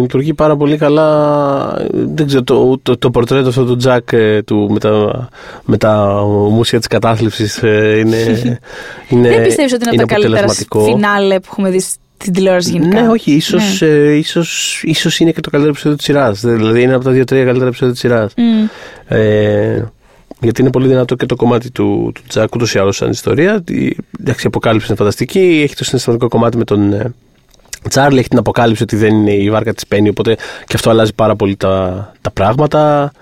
[0.00, 1.08] λειτουργεί πάρα πολύ καλά.
[1.92, 5.28] Δεν ξέρω, το, το, το πορτρέτο αυτό του Τζακ ε, του, με, τα,
[5.64, 8.16] με τα μουσια της κατάθλιψης είναι,
[9.08, 9.28] είναι.
[9.28, 10.84] Δεν πιστεύεις ότι είναι, από τα καλύτερα αποτελεσματικό.
[10.84, 11.84] φινάλε που έχουμε δει
[12.20, 13.00] στην τηλεόραση γενικά.
[13.00, 13.88] Ναι, όχι, ίσως, Ναι.
[13.88, 16.40] ε, ίσως, ίσως είναι και το καλύτερο επεισόδιο της σειράς.
[16.40, 18.32] Δηλαδή είναι από τα δύο-τρία καλύτερα επεισόδια της σειράς.
[18.36, 18.66] Μμ.
[19.16, 19.88] Ε,
[20.40, 23.62] γιατί είναι πολύ δυνατό και το κομμάτι του, του Τζακ ούτως ή άλλως σαν ιστορία.
[23.68, 25.60] Η, εντάξει, η αποκάλυψη είναι φανταστική.
[25.64, 27.12] Έχει το συναισθηματικό κομμάτι με τον ε,
[27.88, 28.18] Τσάρλι.
[28.18, 30.08] Έχει την αποκάλυψη ότι δεν είναι η βάρκα της Πέννη.
[30.08, 30.34] Οπότε
[30.66, 33.12] και αυτό αλλάζει πάρα πολύ τα, τα πράγματα.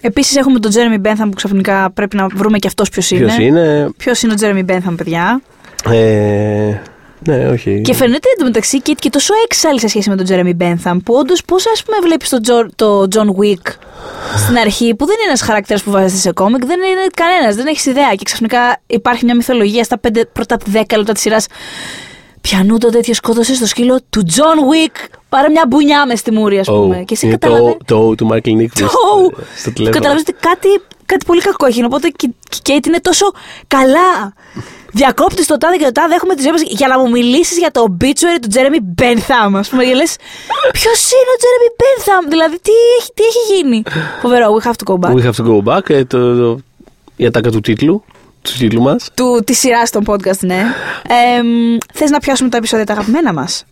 [0.00, 3.24] Επίσης έχουμε τον Τζέρεμι Μπένθαμ που ξαφνικά πρέπει να βρούμε και αυτός ποιος είναι.
[3.24, 3.88] Ποιος είναι.
[3.96, 5.40] Ποιος είναι ο Τζέρεμι Μπένθαμ, παιδιά;
[5.90, 6.74] Ε,
[7.24, 7.80] ναι, όχι.
[7.84, 11.42] Και φαίνεται εντωμεταξύ και, και τόσο έξαλλη σε σχέση με τον Τζέρεμι Μπένθαμ που όντως
[11.44, 13.72] πώς ας πούμε βλέπεις τον Τζο, το John Wick
[14.36, 17.66] στην αρχή που δεν είναι ένας χαρακτήρας που βάζεται σε κόμικ, δεν είναι κανένας, δεν
[17.66, 18.14] έχεις ιδέα.
[18.14, 21.46] Και ξαφνικά υπάρχει μια μυθολογία στα πέντε, πρώτα 10 λεπτά της σειράς.
[22.40, 25.04] Πιανού το τέτοιο σκότωσε στο σκύλο του John Wick.
[25.28, 26.96] Πάρε μια μπουνιά μες στη μούρη, ας Oh, πούμε.
[27.06, 27.76] και εσύ είναι καταλαβαίνει.
[27.84, 29.90] το, το O του Michael Nichols Το ε, στο τηλέφωνο.
[29.90, 30.68] Καταλαβαίνετε ότι κάτι,
[31.06, 31.84] κάτι πολύ κακό έχει.
[31.84, 33.26] Οπότε και και η Κέιτ είναι τόσο
[33.66, 34.32] καλά.
[35.00, 36.14] Διακόπτη το τάδε και το τάδε.
[36.14, 39.56] Έχουμε τις ζωέ για να μου μιλήσεις για το obituary του Τζέρεμι Μπένθαμ.
[39.56, 40.16] Α πούμε, και λες,
[40.72, 43.82] Ποιος είναι ο Τζέρεμι Μπένθαμ, Δηλαδή, τι έχει, τι έχει γίνει;
[44.22, 45.12] Φοβερό, we have to go back.
[45.14, 45.90] We have to go back.
[45.90, 46.58] Ε, το, το,
[47.16, 48.04] η ατάκα του τίτλου.
[48.42, 49.08] Του τίτλου μας.
[49.14, 50.60] Του, τη σειρά των podcast, ναι.
[51.08, 51.40] Ε,
[51.94, 53.64] Θες να πιάσουμε τα επεισόδια τα αγαπημένα μας;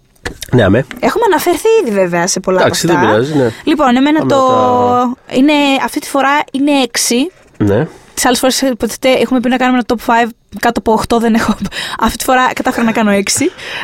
[0.53, 0.87] Ναι, αμέ.
[1.01, 3.07] Έχουμε αναφερθεί ήδη βέβαια σε πολλά Εντάξει, από αυτά.
[3.09, 3.51] δεν πειράζει, ναι.
[3.65, 4.47] Λοιπόν, εμένα Πάμε το.
[4.47, 5.53] τα- Είναι,
[5.85, 7.31] αυτή τη φορά είναι 6.
[7.59, 7.87] Ναι.
[8.15, 10.29] Τις άλλες φορές υποτίθεται έχουμε πει να κάνουμε ένα top 5.
[10.59, 11.57] Κάτω από 8 δεν έχω.
[12.01, 13.21] Αυτή τη φορά κατάφερα να κάνω 6.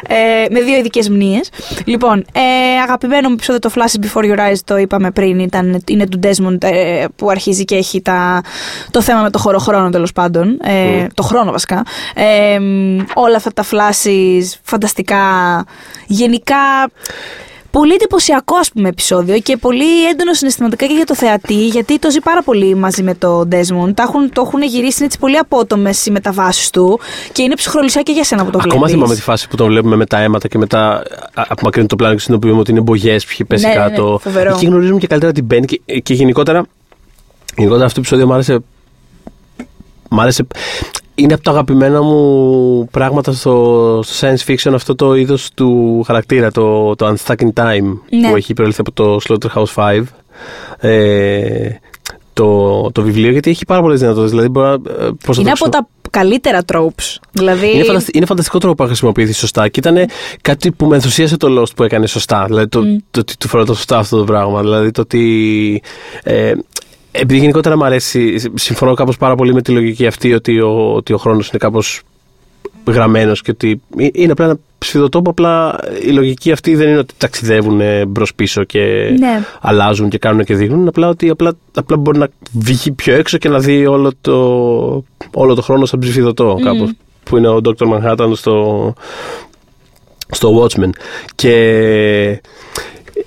[0.06, 1.50] Ε, με δύο ειδικές μνήες.
[1.84, 6.06] Λοιπόν, ε, αγαπημένο μου επεισόδιο το Flashes Before Your Eyes, το είπαμε πριν, ήταν, είναι
[6.06, 8.42] του Desmond ε, που αρχίζει και έχει τα,
[8.90, 10.58] το θέμα με το χωροχρόνο τέλος πάντων.
[10.62, 11.82] Ε, Το χρόνο βασικά.
[12.14, 15.18] Ε, μ, όλα αυτά τα flashes, φανταστικά.
[16.06, 16.90] Γενικά
[17.70, 22.10] πολύ εντυπωσιακό ας πούμε επεισόδιο και πολύ έντονο συναισθηματικά και για το θεατή γιατί το
[22.10, 23.94] ζει πάρα πολύ μαζί με το Desmond.
[23.94, 27.00] Τα έχουν, το έχουν γυρίσει έτσι πολύ απότομες οι μεταβάσεις του
[27.32, 28.76] και είναι ψυχρολισιά και για σένα που το βλέπεις.
[28.76, 31.02] Ακόμα θυμάμαι τη φάση που τον βλέπουμε με τα αίματα και μετά
[31.34, 34.18] απομακρύνει το πλάνο και συνειδητοποιούμε ότι είναι μπογιές που έχει πέσει Ναι, ναι, ναι, κάτω.
[34.22, 34.54] φοβερό.
[34.54, 36.64] Εκεί γνωρίζουμε και καλύτερα την Μπεν και, και γενικότερα,
[37.56, 38.58] γενικότερα αυτό το επεισόδιο μου άρεσε.
[40.08, 40.46] Μ' άρεσε.
[41.20, 46.50] Είναι από τα αγαπημένα μου πράγματα στο, στο science fiction αυτό το είδος του χαρακτήρα,
[46.50, 48.28] το, το Unstuck in Time Ναι.
[48.30, 50.02] που έχει προέλθει από το Slaughterhouse 5.
[50.78, 51.68] Ε,
[52.32, 54.30] το, το βιβλίο γιατί έχει πάρα πολλές δυνατότητες.
[54.30, 54.72] Δηλαδή, μπορεί να,
[55.04, 57.16] ε, πώς να Είναι το από τα καλύτερα tropes.
[57.32, 57.74] Δηλαδή.
[57.74, 60.06] είναι, φανταστι- είναι φανταστικό τρόπο να χρησιμοποιηθεί σωστά και ήταν
[60.42, 62.44] κάτι που με ενθουσίασε το Lost που έκανε σωστά.
[62.46, 64.60] Δηλαδή το, το ότι του φέρω σωστά αυτό το πράγμα.
[64.60, 65.82] Δηλαδή το ότι.
[66.22, 66.52] Ε,
[67.12, 71.12] επειδή γενικότερα μου αρέσει, συμφωνώ κάπως πάρα πολύ με τη λογική αυτή ότι ο, ότι
[71.12, 72.02] ο χρόνος είναι κάπως
[72.86, 73.80] γραμμένος και ότι
[74.12, 78.64] είναι απλά ένα ψηφιδωτό που απλά η λογική αυτή δεν είναι ότι ταξιδεύουν μπρος πίσω
[78.64, 78.78] και
[79.18, 79.44] Ναι.
[79.60, 80.88] αλλάζουν και κάνουν και δείχνουν.
[80.88, 84.34] Απλά ότι απλά, απλά μπορεί να βγει πιο έξω και να δει όλο το,
[85.32, 86.90] όλο το χρόνο σαν ψηφιδωτό κάπως.
[87.22, 87.86] Που είναι ο Dr.
[87.92, 88.94] Manhattan στο,
[90.30, 90.90] στο Watchmen.
[91.34, 91.54] Και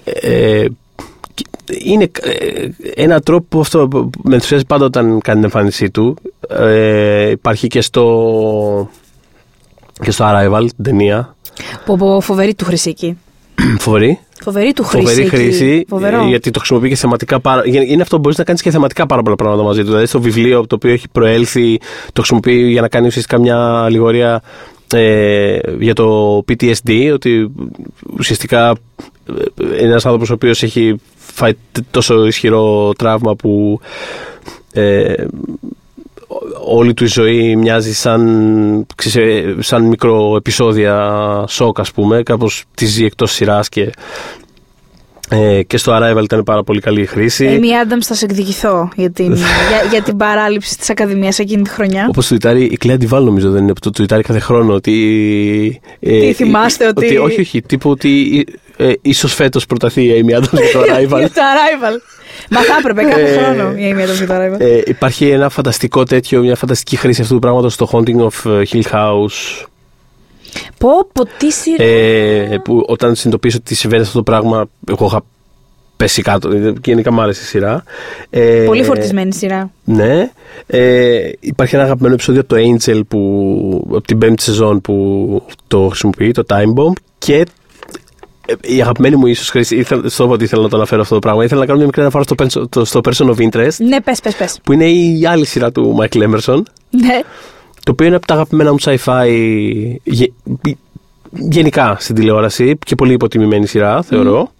[0.04, 0.72] ε, και
[1.84, 6.18] είναι ε, ένα τρόπο που αυτό που με ενθουσιάζει πάντα όταν κάνει την εμφάνισή του.
[6.50, 8.90] Ε, υπάρχει και στο,
[10.04, 11.36] και στο Arrival, την ταινία.
[11.86, 13.18] Πω, πω, φοβερή του χρυσίκη.
[13.80, 14.20] Φοβερή.
[14.44, 15.12] Φοβερή του χρυσίκη.
[15.14, 15.86] Φοβερή χρήση.
[15.88, 16.24] Φοβερό.
[16.24, 17.62] ε, Γιατί το χρησιμοποιεί και θεματικά πάρα.
[17.66, 19.86] γε- Είναι αυτό που μπορείς να κάνεις και θεματικά πάρα πολλά πράγματα μαζί του.
[19.88, 21.78] Δηλαδή στο βιβλίο το οποίο έχει προέλθει,
[22.14, 24.42] το χρησιμοποιεί για να κάνει ουσιαστικά μια αλληγορία
[24.94, 27.12] ε, για το PTSD.
[27.14, 27.52] Ότι
[28.20, 29.34] ουσιαστικά ε,
[29.66, 30.96] είναι ένας άνθρωπος ο οποίος έχει
[31.34, 33.80] φάει τ- τόσο ισχυρό τραύμα που.
[34.74, 35.14] Ε,
[36.66, 41.12] όλη του η ζωή μοιάζει σαν, ξέρεις, ε, σαν μικρό επεισόδια
[41.48, 43.90] σοκ ας πούμε κάπως τη ζει εκτός σειράς και,
[45.30, 48.90] ε, και στο Arrival ήταν πάρα πολύ καλή η χρήση Amy Adams θα σε εκδικηθώ
[48.96, 49.34] για την,
[49.70, 52.06] για, για την παράληψη της Ακαδημίας εκείνη τη χρονιά.
[52.10, 55.82] Όπως τουιτάρει η Κλέα Ντιβάλ νομίζω δεν είναι που το τουιτάρει κάθε χρόνο ότι...
[56.00, 58.46] ε, Τι θυμάστε ότι- Όχι, όχι, τύπου ότι
[58.78, 61.18] ε, ίσως φέτος προταθεί η Amy Adams για το Arrival.
[61.18, 62.00] για το Arrival.
[62.50, 64.60] Μα θα έπρεπε κάθε Ε, χρόνο η Amy Adams για το Arrival.
[64.60, 68.62] Ε, υπάρχει ένα φανταστικό τέτοιο, μια φανταστική χρήση αυτού του πράγματος στο Haunting of ε,
[68.72, 69.66] Hill House
[70.78, 71.84] Πω, πω, τι σειρά.
[71.84, 75.24] Ε, που όταν συνειδητοποίησα ότι συμβαίνει αυτό το πράγμα, εγώ είχα
[75.98, 76.50] πέσει κάτω.
[76.50, 77.84] Ε, Γενικά μου άρεσε η σειρά.
[78.30, 79.72] Ε, Πολύ φορτισμένη σειρά.
[79.84, 80.32] Ναι.
[80.68, 85.88] Ε, υπάρχει ένα αγαπημένο επεισόδιο από το Angel που, από την πέμπτη σεζόν που το
[85.88, 86.94] χρησιμοποιεί, το Time Bomb.
[87.18, 87.44] Και ε,
[88.62, 91.20] η αγαπημένη μου ίσω χρήση, ήθελα, στο είπα ότι ήθελα να το αναφέρω αυτό το
[91.20, 94.02] πράγμα, ήθελα να κάνω μια μικρή αναφορά στο, Person- το- στο Person of Interest, Ναι,
[94.02, 94.60] πες, πες, πες.
[94.64, 96.62] που είναι η άλλη σειρά του Michael Emerson.
[96.90, 97.20] Ναι.
[97.84, 99.28] Το οποίο είναι από τα αγαπημένα μου sci-fi
[100.04, 100.32] γε-
[101.32, 104.52] γενικά στην τηλεόραση και πολύ υποτιμημένη σειρά, θεωρώ.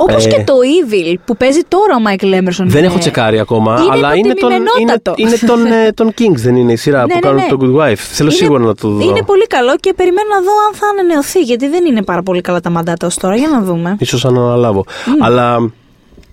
[0.00, 2.70] Όπως Ε, και το Evil που παίζει τώρα ο Μάικλ Έμερσον.
[2.70, 5.14] Δεν έχω τσεκάρει ακόμα, Είναι αλλά είναι τον, είναι, υποτιμημενότατο.
[5.16, 7.46] είναι τον, ε, τον Kings, δεν είναι η σειρά Ναι, που ναι, κάνουν ναι.
[7.48, 7.96] το Good Wife.
[7.96, 9.00] Θέλω Είναι- σίγουρα να το δω.
[9.04, 12.40] Είναι πολύ καλό και περιμένω να δω αν θα ανανεωθεί, γιατί δεν είναι πάρα πολύ
[12.40, 13.36] καλά τα μαντάτα ως τώρα.
[13.36, 13.96] Για να δούμε.
[13.98, 14.84] Ίσως αν αναλάβω.
[15.20, 15.70] Αλλά.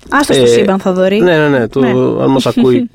[0.09, 1.19] Άστος στο ε, σύμπαν θα δωρεί.
[1.19, 1.67] Ναι, ναι, ναι.
[1.67, 1.89] Το, Ναι.
[2.23, 2.89] Αν μας ακούει.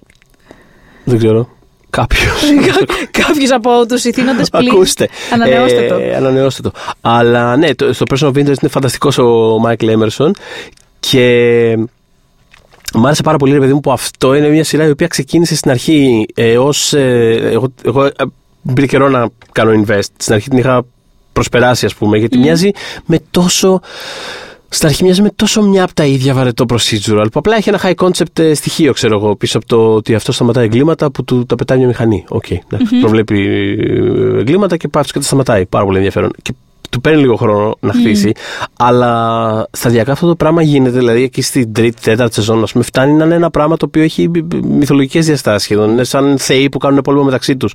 [1.04, 1.48] δεν ξέρω.
[1.90, 2.42] Κάποιος.
[3.26, 4.74] Κάποιος από τους ηθήνοντες πλήρω.
[4.74, 5.08] Ακούστε.
[5.32, 5.94] Ανανεώστε το.
[5.94, 6.72] Ε, ανανεώστε το.
[7.00, 10.34] Αλλά ναι, το, στο Person of Interest είναι φανταστικός ο Μάικλ Έμερσον
[11.00, 11.76] και
[12.94, 15.56] μου άρεσε πάρα πολύ, ρε παιδί μου, που αυτό είναι μια σειρά η οποία ξεκίνησε
[15.56, 18.12] στην αρχή ε, ως, ε, εγώ, εγώ ε,
[18.74, 20.08] πήρε καιρό να κάνω invest.
[20.16, 20.84] Στην αρχή την είχα
[21.32, 22.70] προσπεράσει, ας πούμε, γιατί μοιάζει
[23.06, 23.80] με τόσο...
[24.72, 27.80] Στην αρχή μοιάζει με τόσο μια από τα ίδια βαρετό procedural που απλά έχει ένα
[27.82, 31.46] high concept ε, στοιχείο, ξέρω εγώ, πίσω από το ότι αυτός σταματάει εγκλήματα που του
[31.46, 32.24] τα πετάει μια μηχανή.
[32.28, 35.66] Οκ, εντάξει, προβλέπει ε, εγκλήματα και πάει και τα σταματάει.
[35.66, 36.30] Πάρα πολύ ενδιαφέρον.
[36.42, 36.54] Και
[36.90, 38.32] του παίρνει λίγο χρόνο να χτίσει,
[38.76, 40.98] αλλά σταδιακά αυτό το πράγμα γίνεται.
[40.98, 44.02] Δηλαδή, εκεί στην τρίτη, τέταρτη σεζόν, ας πούμε, φτάνει να είναι ένα πράγμα το οποίο
[44.02, 44.30] έχει
[44.62, 45.90] μυθολογικές διαστάσεις σχεδόν.
[45.90, 47.74] Είναι σαν θεοί που κάνουν πόλεμο μεταξύ τους.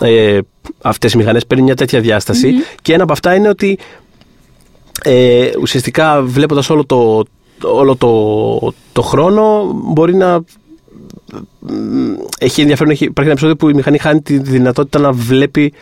[0.00, 0.38] Ε,
[0.82, 2.52] Αυτές οι μηχανές παίρνουν μια τέτοια διάσταση.
[2.82, 3.78] Και ένα από αυτά είναι ότι
[5.02, 7.24] ε, ουσιαστικά βλέποντας όλο το,
[7.62, 10.38] όλο το, το χρόνο μπορεί να
[11.58, 15.72] μ, έχει ενδιαφέρον, έχει, υπάρχει ένα επεισόδιο που η μηχανή χάνει τη δυνατότητα να βλέπει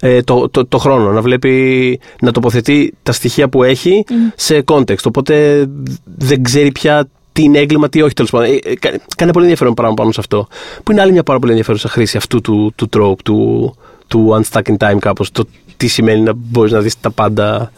[0.00, 4.04] ε, το, το, το χρόνο, να βλέπει, να τοποθετεί τα στοιχεία που έχει
[4.36, 5.02] σε context.
[5.04, 5.66] Οπότε
[6.04, 8.46] δεν ξέρει πια τι είναι έγκλημα, τι όχι τέλος πάντων.
[8.50, 10.48] Ε, ε, κα- Κάνει πολύ ενδιαφέρον πράγμα πάνω σε αυτό.
[10.82, 13.74] Που είναι άλλη μια πάρα πολύ ενδιαφέρουσα χρήση αυτού του, του trope, του,
[14.06, 15.30] του unstuck in time κάπως.
[15.30, 15.44] Το
[15.76, 17.72] τι σημαίνει να μπορείς να δεις τα πάντα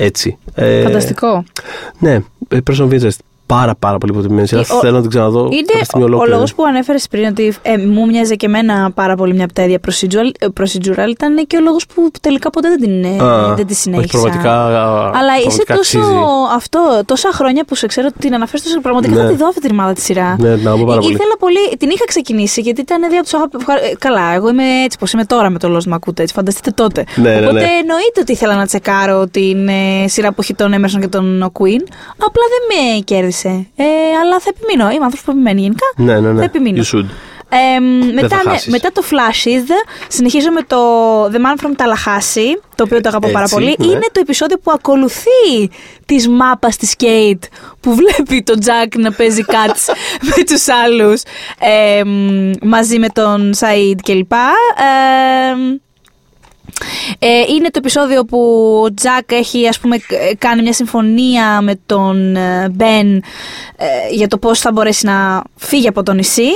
[0.00, 0.38] έτσι.
[0.54, 1.44] Ε, Φανταστικό.
[1.98, 2.12] ναι,
[2.48, 3.18] ε, Person of Interest.
[3.54, 4.60] Πάρα πάρα πολύ υποτιμημένη σειρά.
[4.60, 6.34] Ο- Θέλω να την ξαναδώ Είναι κάποια στιγμή ο, ο ολόκληρη.
[6.34, 9.62] λόγος που ανέφερες πριν ότι ε, μου μοιάζε και εμένα πάρα πολύ μια από τα
[9.62, 13.54] ίδια procedural, ε, procedural ήταν και ο λόγος που τελικά ποτέ δεν την, ε, Α,
[13.54, 14.18] δεν τη όχι, συνέχισα.
[14.18, 14.64] πραγματικά,
[15.18, 15.98] Αλλά είσαι πραγματικά τόσο.
[15.98, 16.14] αξίζει.
[16.54, 19.22] Αυτό, τόσα χρόνια που σε ξέρω ότι την αναφέρεις τόσο πραγματικά Ναι.
[19.22, 20.36] θα τη δω αυτή τη ρημάδα τη σειρά.
[20.38, 21.12] Ναι, να πω πάρα Ε, πολύ.
[21.14, 21.76] Ήθελα πολύ.
[21.78, 23.56] Την είχα ξεκινήσει γιατί ήταν δύο από τους αγαπη...
[23.60, 26.22] ευχα- ε, Καλά, εγώ είμαι έτσι πώ είμαι τώρα με το Lost Μακούτε.
[26.22, 27.04] Έτσι, φανταστείτε τότε.
[27.16, 27.66] Ναι, ναι, Οπότε ναι.
[27.80, 31.82] εννοείται ότι ήθελα να τσεκάρω την ε, σειρά που έχει τον Emerson και τον Queen.
[32.16, 33.39] Απλά δεν με κέρδισε.
[33.48, 33.84] Ε,
[34.22, 34.84] αλλά θα επιμείνω.
[34.90, 35.86] Είμαι άνθρωπος που επιμένει γενικά.
[35.96, 36.38] Ναι, ναι, ναι.
[36.38, 36.82] Θα επιμείνω.
[36.82, 37.06] You should.
[37.76, 37.80] Ε,
[38.12, 38.72] μετά, θα ναι, χάσεις.
[38.72, 39.68] μετά το Flashes
[40.08, 40.76] συνεχίζω με το
[41.24, 43.74] The Man from Tallahassee, το οποίο το αγαπώ πάρα Έτσι, πολύ.
[43.78, 43.86] ναι.
[43.86, 45.70] Είναι το επεισόδιο που ακολουθεί
[46.06, 47.44] τη μάπας της Kate
[47.80, 49.94] που βλέπει τον Jack να παίζει cuts
[50.36, 51.22] με τους άλλους
[51.60, 54.32] ε, μ, μαζί με τον Said κλπ.
[54.32, 55.80] Ε,
[57.18, 58.38] ε, είναι το επεισόδιο που
[58.86, 60.02] ο Τζακ έχει ας πούμε ક-
[60.38, 63.22] κάνει μια συμφωνία με τον ε, Μπεν ε,
[64.10, 66.48] για το πώς θα μπορέσει να φύγει από το νησί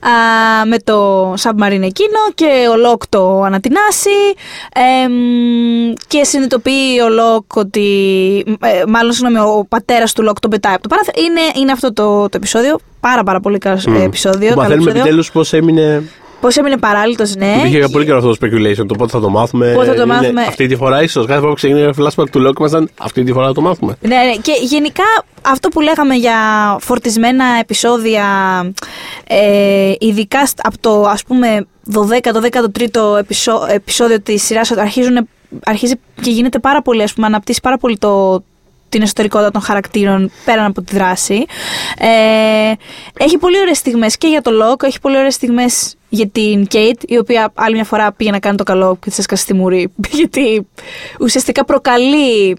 [0.00, 4.10] α, με το submarine εκείνο και ο Λοκ το ανατινάζει
[4.74, 7.88] ε, μ, και συνειδητοποιεί ο Λοκ ότι
[8.60, 11.92] ε, μάλλον συγγνώμη ο πατέρας του Λοκ τον πετάει από το παράθυρο είναι, είναι αυτό
[11.92, 15.00] το, το επεισόδιο πάρα πάρα πολύ καλό ε, επεισόδιο, Που καλό Μαθαίνουμε επεισόδιο.
[15.00, 16.02] επιτέλους πώς έμεινε.
[16.40, 18.86] Πώς έμεινε παράλυτος ναι Υπήρχε για πολύ καιρό αυτό το speculation.
[18.88, 19.72] Το πότε θα το μάθουμε.
[19.74, 20.42] Πότε θα το Είναι μάθουμε.
[20.42, 21.26] Αυτή τη φορά, ίσως.
[21.26, 23.96] Κάθε φορά που ξεκινάει ένα flashback του Λόκ, ήμασταν αυτή τη φορά θα το μάθουμε.
[24.00, 25.02] Ναι, ναι, και γενικά
[25.42, 26.34] αυτό που λέγαμε για
[26.80, 28.24] φορτισμένα επεισόδια,
[29.26, 35.28] ε, ειδικά στ- από το ας πούμε 12ο, 13ο επεισό- επεισόδιο της σειράς, αρχίζουν,
[35.64, 38.42] αρχίζει και γίνεται πάρα πολύ, ας πούμε, αναπτύσσει πάρα πολύ το,
[38.90, 41.44] την εσωτερικότητα των χαρακτήρων πέραν από τη δράση.
[41.98, 42.72] Ε,
[43.24, 47.00] έχει πολύ ωραίες στιγμές και για το Λόκ, έχει πολύ ωραίες στιγμές για την Κέιτ,
[47.06, 49.92] η οποία άλλη μια φορά πήγε να κάνει το καλό και της έσκασε στη μουρή,
[50.18, 50.66] γιατί
[51.20, 52.56] ουσιαστικά προκαλεί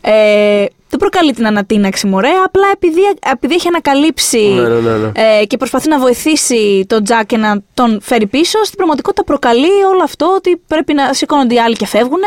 [0.00, 3.00] ε, δεν προκαλεί την ανατείναξη μωρέ, απλά επειδή,
[3.32, 5.10] επειδή έχει ανακαλύψει Ναι, ναι, ναι, ναι.
[5.14, 9.84] ε, και προσπαθεί να βοηθήσει τον Τζακ και να τον φέρει πίσω, στην πραγματικότητα προκαλεί
[9.92, 12.20] όλο αυτό ότι πρέπει να σηκώνονται οι άλλοι και φεύγουν.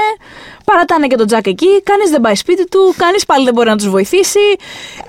[0.65, 3.75] Παρατάνε και τον Τζακ εκεί, κανείς δεν πάει σπίτι του, κανείς πάλι δεν μπορεί να
[3.75, 4.39] τους βοηθήσει.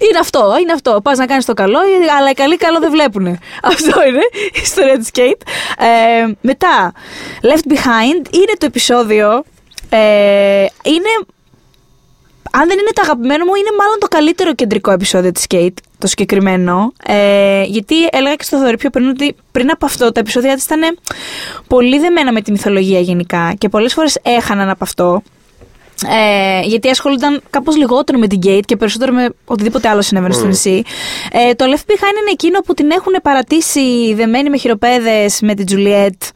[0.08, 1.00] Είναι αυτό, είναι αυτό.
[1.02, 1.78] Πας να κάνεις το καλό,
[2.18, 3.26] αλλά οι καλοί καλό δεν βλέπουν.
[3.72, 5.40] Αυτό είναι η ιστορία της Κέιτ.
[5.78, 6.92] Ε, μετά,
[7.42, 9.44] Left Behind είναι το επεισόδιο.
[9.88, 11.10] Ε, είναι
[12.60, 16.06] αν δεν είναι το αγαπημένο μου, είναι μάλλον το καλύτερο κεντρικό επεισόδιο της Kate, το
[16.06, 16.92] συγκεκριμένο.
[17.06, 20.64] Ε, γιατί έλεγα και στο Θοδωρή πιο πριν ότι πριν από αυτό τα επεισόδια της
[20.64, 20.98] ήταν
[21.66, 25.22] πολύ δεμένα με τη μυθολογία γενικά και πολλές φορές έχαναν από αυτό.
[26.08, 30.46] Ε, γιατί ασχολούνταν κάπως λιγότερο με την Kate και περισσότερο με οτιδήποτε άλλο συνέβαινε στο
[30.46, 30.82] νησί.
[31.32, 35.66] Ε, το Left Behind είναι εκείνο που την έχουν παρατήσει δεμένη με χειροπέδες με την
[35.70, 36.28] Juliet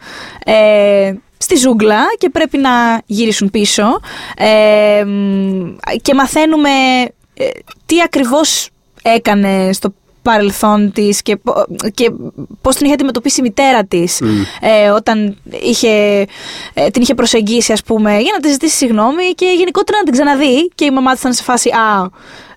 [0.45, 4.01] ε, στη ζούγκλα και πρέπει να γυρίσουν πίσω.
[4.37, 6.71] Ε, μ, και μαθαίνουμε
[7.35, 7.49] ε,
[7.87, 8.71] τι ακριβώς
[9.03, 11.65] έκανε στο παρελθόν της και, πο-
[11.95, 12.11] και
[12.61, 14.21] πώς την είχε αντιμετωπίσει η μητέρα της
[14.61, 16.27] ε, όταν είχε,
[16.75, 20.13] ε, την είχε προσεγγίσει ας πούμε για να της ζητήσει συγγνώμη και γενικότερα να την
[20.13, 22.11] ξαναδεί και η μαμά της ήταν σε φάση «Α,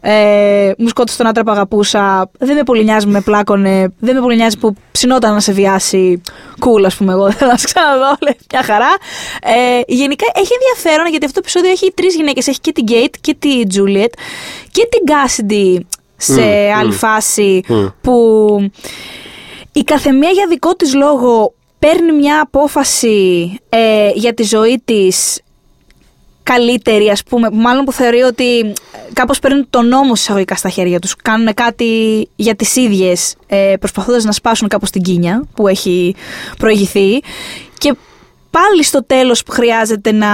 [0.03, 4.15] ε, μου σκότωσε τον άντρα που αγαπούσα, δεν με πολύ νοιάζει που με πλάκωνε, δεν
[4.15, 6.21] με πολύ νοιάζει που ψινόταν να σε βιάσει,
[6.59, 8.89] cool ας πούμε εγώ, δεν θα σε ξαναδώ, λέει, μια χαρά».
[9.43, 13.15] Ε, γενικά έχει ενδιαφέρον γιατί αυτό το επεισόδιο έχει τρεις γυναίκες, έχει και την Kate
[13.21, 14.13] και τη Juliet
[14.71, 15.79] και την Cassidy
[16.21, 16.97] σε Μμ, άλλη μμ.
[16.97, 17.85] φάση Μμ.
[18.01, 18.15] που
[19.71, 25.41] η καθεμία για δικό της λόγο παίρνει μια απόφαση ε, για τη ζωή της
[26.43, 28.73] καλύτερη ας πούμε, μάλλον που θεωρεί ότι
[29.13, 34.23] κάπως παίρνουν τον νόμο εισαγωγικά στα χέρια τους, κάνουν κάτι για τις ίδιες ε, προσπαθώντας
[34.23, 36.15] να σπάσουν κάπως την κίνια που έχει
[36.57, 37.19] προηγηθεί
[37.77, 37.93] και
[38.51, 40.27] πάλι στο τέλος που χρειάζεται να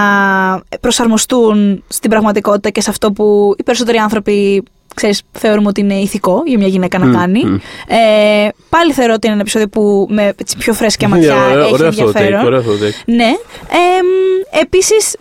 [0.82, 4.64] προσαρμοστούν στην πραγματικότητα και σε αυτό που οι περισσότεροι άνθρωποι
[4.98, 7.44] ξέρεις, θεωρούμε ότι είναι ηθικό για μια γυναίκα να Μμ, κάνει.
[7.46, 7.56] μμ.
[7.88, 11.64] Ε, πάλι θεωρώ ότι είναι ένα επεισόδιο που με έτσι, πιο φρέσκια ματιά Ναι, ωραίο-
[11.64, 12.42] έχει ωραίο αυτό το ενδιαφέρον.
[12.42, 13.02] take, ωραίο αυτό το take.
[13.06, 13.24] Ναι.
[13.24, 15.16] Ε, μ, επίσης,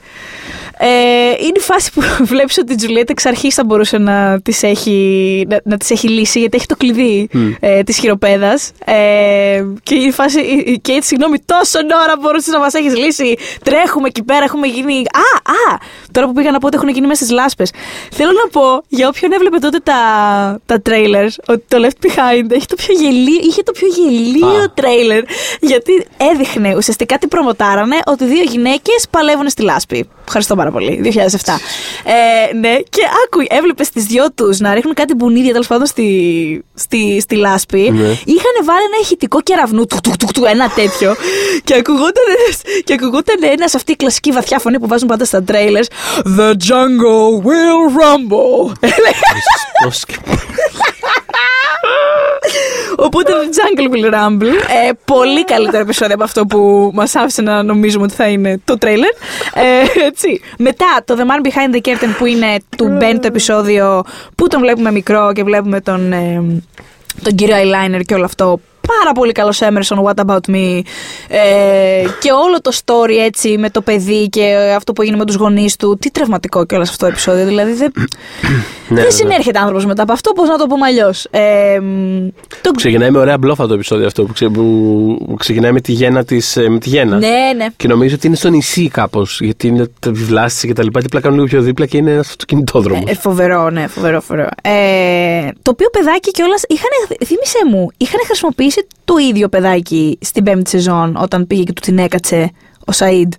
[0.78, 0.86] ε,
[1.28, 5.46] είναι η φάση που βλέπεις ότι η Τζουλιέτα εξ αρχής θα μπορούσε να τις έχει,
[5.48, 7.50] να, να τις έχει λύσει γιατί έχει το κλειδί Μμ.
[7.60, 12.58] ε, της χειροπέδας ε, και η φάση, η- η Κέιτ συγγνώμη τόσο ώρα μπορούσες να
[12.58, 15.76] μας έχεις λύσει τρέχουμε εκεί πέρα έχουμε γίνει α, α,
[16.12, 17.70] τώρα που πήγα να πω ότι έχουν γίνει μέσα στις λάσπες
[18.12, 19.94] θέλω να πω για όποιον έβλεπε τότε τα,
[20.66, 24.70] τα trailers ότι το Left Behind έχει το πιο γελίο, είχε το πιο γελίο Α.
[24.74, 25.22] τρέιλερ
[25.60, 30.08] γιατί έδειχνε ουσιαστικά τι προμοτάρανε ότι δύο γυναίκες παλεύουν στη λάσπη.
[30.24, 31.00] Ευχαριστώ πάρα πολύ.
[31.04, 31.08] 2007.
[32.04, 36.64] Ε, ναι, και άκου, έβλεπες τις δυο τους να ρίχνουν κάτι μπουνίδια τέλος πάντων στη,
[36.74, 37.90] στη, στη λάσπη.
[37.90, 38.06] Ναι.
[38.06, 41.14] Είχαν βάλει ένα ηχητικό κεραυνού, του, του, του, του, ένα τέτοιο.
[41.64, 45.44] και ακουγόταν ένας, και ακουγόταν ένας αυτή η κλασική βαθιά φωνή που βάζουν πάντα στα
[45.48, 45.86] trailers.
[46.38, 48.72] The jungle will rumble.
[52.40, 52.58] Πώς και-
[52.96, 54.54] Οπότε το Jungle Will Rumble.
[54.86, 58.78] Ε, πολύ καλύτερο επεισόδιο από αυτό που μας άφησε να νομίζουμε ότι θα είναι το
[58.78, 59.08] τρέιλερ.
[59.54, 60.40] Ε, έτσι.
[60.58, 64.02] Μετά το The Man Behind the Curtain που είναι του Ben το επεισόδιο
[64.34, 66.42] που τον βλέπουμε μικρό και βλέπουμε τον, ε,
[67.22, 70.80] τον κύριο Eyeliner και όλο αυτό πάρα πολύ καλός Emerson, What About Me.
[71.28, 75.34] Ε, και όλο το story έτσι με το παιδί και αυτό που έγινε με τους
[75.36, 75.96] γονείς του.
[76.00, 77.46] Τι τραυματικό και αυτό το επεισόδιο.
[77.46, 77.92] Δηλαδή δεν,
[78.88, 81.26] ναι, δεν συνέρχεται άνθρωπος μετά από αυτό, πώς να το πούμε αλλιώς.
[81.30, 81.80] Ε,
[82.60, 82.70] το...
[82.70, 86.56] Ξεκινάει με ωραία μπλόφα το επεισόδιο αυτό που, ξε, που ξεκινάει με τη γέννα της,
[86.56, 87.16] ε, με τη γέννα.
[87.16, 87.66] Ναι, ναι.
[87.76, 89.40] Και νομίζω ότι είναι στο νησί κάπως.
[89.40, 91.00] Γιατί είναι τα βιβλάσει και τα λοιπά.
[91.00, 93.10] Και πλάκα λίγο πιο δίπλα και είναι ένας αυτοκινητόδρομος.
[93.10, 94.48] Ε, φοβερό, ναι, φοβερό, φοβερό.
[94.62, 96.62] Ε, το οποίο παιδάκι κιόλας.
[97.24, 101.98] Θύμησε μου, είχαν χρησιμοποιήσει το ίδιο παιδάκι στην πέμπτη σεζόν όταν πήγε και του την
[101.98, 102.50] έκατσε
[102.84, 103.32] ο Σαΐντ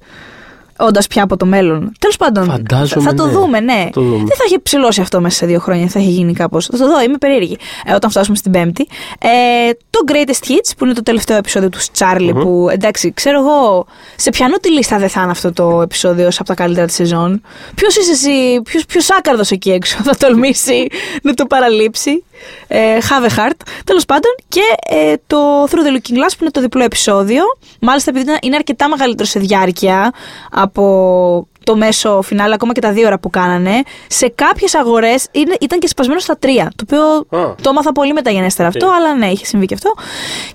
[0.78, 1.92] όντας πια από το μέλλον.
[2.00, 2.46] Τέλος πάντων.
[2.46, 3.32] Φαντάζομαι, θα το ναι.
[3.32, 3.90] δούμε, ναι.
[3.92, 4.18] Το δούμε.
[4.18, 6.66] Δεν θα έχει ψηλώσει αυτό μέσα σε δύο χρόνια, θα έχει γίνει κάπως.
[6.66, 7.58] Θα το δω, είμαι περίεργη.
[7.86, 8.88] Ε, όταν φτάσουμε στην Πέμπτη.
[9.20, 13.86] Ε, το Greatest Hits, που είναι το τελευταίο επεισόδιο του Charlie, που εντάξει, ξέρω εγώ,
[14.16, 17.42] σε ποιανού τη λίστα δεν θα είναι αυτό το επεισόδιο από τα καλύτερα τη σεζόν.
[17.76, 20.88] Ποιος είσαι εσύ, ποιος άκαρδος εκεί έξω θα τολμήσει
[21.22, 22.24] να το παραλείψει;
[22.68, 23.60] Ε, have a heart.
[23.84, 27.44] Τέλος πάντων, και ε, το Through the Looking Glass, που είναι το διπλό επεισόδιο.
[27.82, 30.14] Μάλιστα, επειδή είναι αρκετά μεγαλύτερο σε διάρκεια
[30.52, 35.28] από το μέσο φινάλε, ακόμα και τα δύο ώρα που κάνανε, σε κάποιες αγορές
[35.60, 36.72] ήταν και σπασμένο στα τρία.
[36.76, 37.56] Το οποίο Α.
[37.62, 39.94] το έμαθα πολύ μεταγενέστερα αυτό, αλλά ναι, είχε συμβεί και αυτό.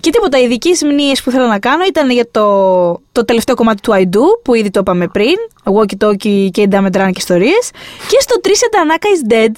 [0.01, 2.47] Και τίποτα, οι ειδικέ μνήες που ήθελα να κάνω ήταν για το,
[3.13, 5.37] το τελευταίο κομμάτι του I Do, που ήδη το είπαμε πριν.
[5.65, 7.71] Walkie Talkie και Dumb and και ιστορίες.
[8.09, 9.53] Και στο 3 Tanaka is Dead.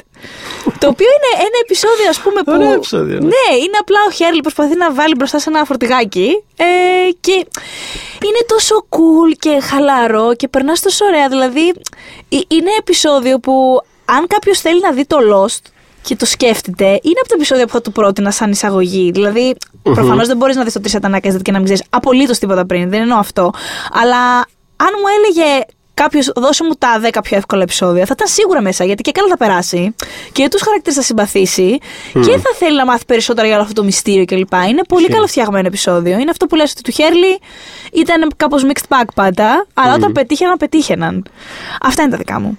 [0.79, 2.53] Το οποίο είναι ένα επεισόδιο, ας πούμε, που.
[2.53, 3.27] Ωραίο επεισόδιο, ναι.
[3.27, 6.45] ναι, είναι απλά ο Χέρλι προσπαθεί να βάλει μπροστά σε ένα φορτηγάκι.
[6.57, 6.65] Ε,
[7.21, 7.33] και
[8.27, 11.29] είναι τόσο cool και χαλαρό και περνάς τόσο ωραία.
[11.29, 11.69] Δηλαδή,
[12.29, 15.63] ε, είναι επεισόδιο που αν κάποιος θέλει να δει το Lost
[16.03, 19.11] και το σκέφτεται, είναι από τα επεισόδια που θα του πρότεινα σαν εισαγωγή.
[19.11, 22.67] Δηλαδή, προφανώς δεν μπορείς να δεις το τρει ατανάκια και να μην ξέρεις απολύτως τίποτα
[22.67, 22.91] πριν.
[22.91, 23.51] Δεν εννοώ αυτό.
[23.93, 24.35] Αλλά
[24.77, 25.65] αν μου έλεγε
[25.95, 29.29] κάποιος, δώσε μου τα 10 πιο εύκολα επεισόδια, θα ήταν σίγουρα μέσα γιατί και καλά
[29.29, 29.95] θα περάσει
[30.33, 31.79] και τους χαρακτήρες θα συμπαθήσει
[32.13, 34.53] και θα θέλει να μάθει περισσότερα για όλο αυτό το μυστήριο κλπ.
[34.69, 35.15] Είναι πολύ Ισχύει.
[35.15, 36.19] καλοφτιαγμένο επεισόδιο.
[36.19, 37.39] Είναι αυτό που λες ότι του Χέρλι
[37.93, 41.25] ήταν κάπως mixed bag πάντα, αλλά όταν πετύχαιναν, πετύχαιναν.
[41.83, 42.59] Αυτά είναι τα δικά μου.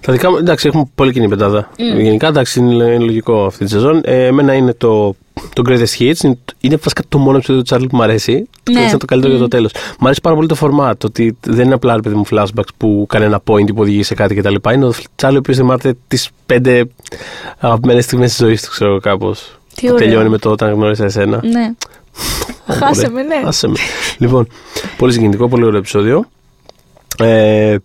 [0.00, 1.70] Τα δικά μου, εντάξει, έχουμε πολύ κοινή πεντάδα.
[1.76, 4.00] Γενικά, εντάξει, είναι, είναι λογικό αυτή τη σεζόν.
[4.04, 5.14] Ε, εμένα είναι το,
[5.52, 6.22] το Greatest Hits.
[6.22, 8.48] Είναι, είναι βασικά το μόνο επεισόδιο του Τσάρλι που μου αρέσει.
[8.72, 8.80] Ναι.
[8.80, 9.72] Είναι το καλύτερο για το τέλος.
[9.98, 10.92] Μ' αρέσει πάρα πολύ το format.
[11.04, 14.14] Ότι δεν είναι απλά ρε παιδί μου flashbacks που κάνει ένα point που οδηγεί σε
[14.14, 14.54] κάτι κτλ.
[14.72, 16.84] Είναι ο Τσάρλι ο οποίος θυμάται τις πέντε
[17.58, 19.58] αγαπημένες στιγμές της ζωής του, ξέρω κάπως.
[19.74, 20.06] Τι Που ωραίο.
[20.06, 21.40] τελειώνει με το όταν γνώρισα εσένα.
[21.44, 21.72] Ναι.
[22.74, 23.42] Χάσε με, ναι.
[23.44, 23.76] Άσε με.
[24.18, 24.46] λοιπόν,
[24.96, 26.24] πολύ συγκινητικό, πολύ ωραίο επεισόδιο.
[27.24, 27.76] Ε,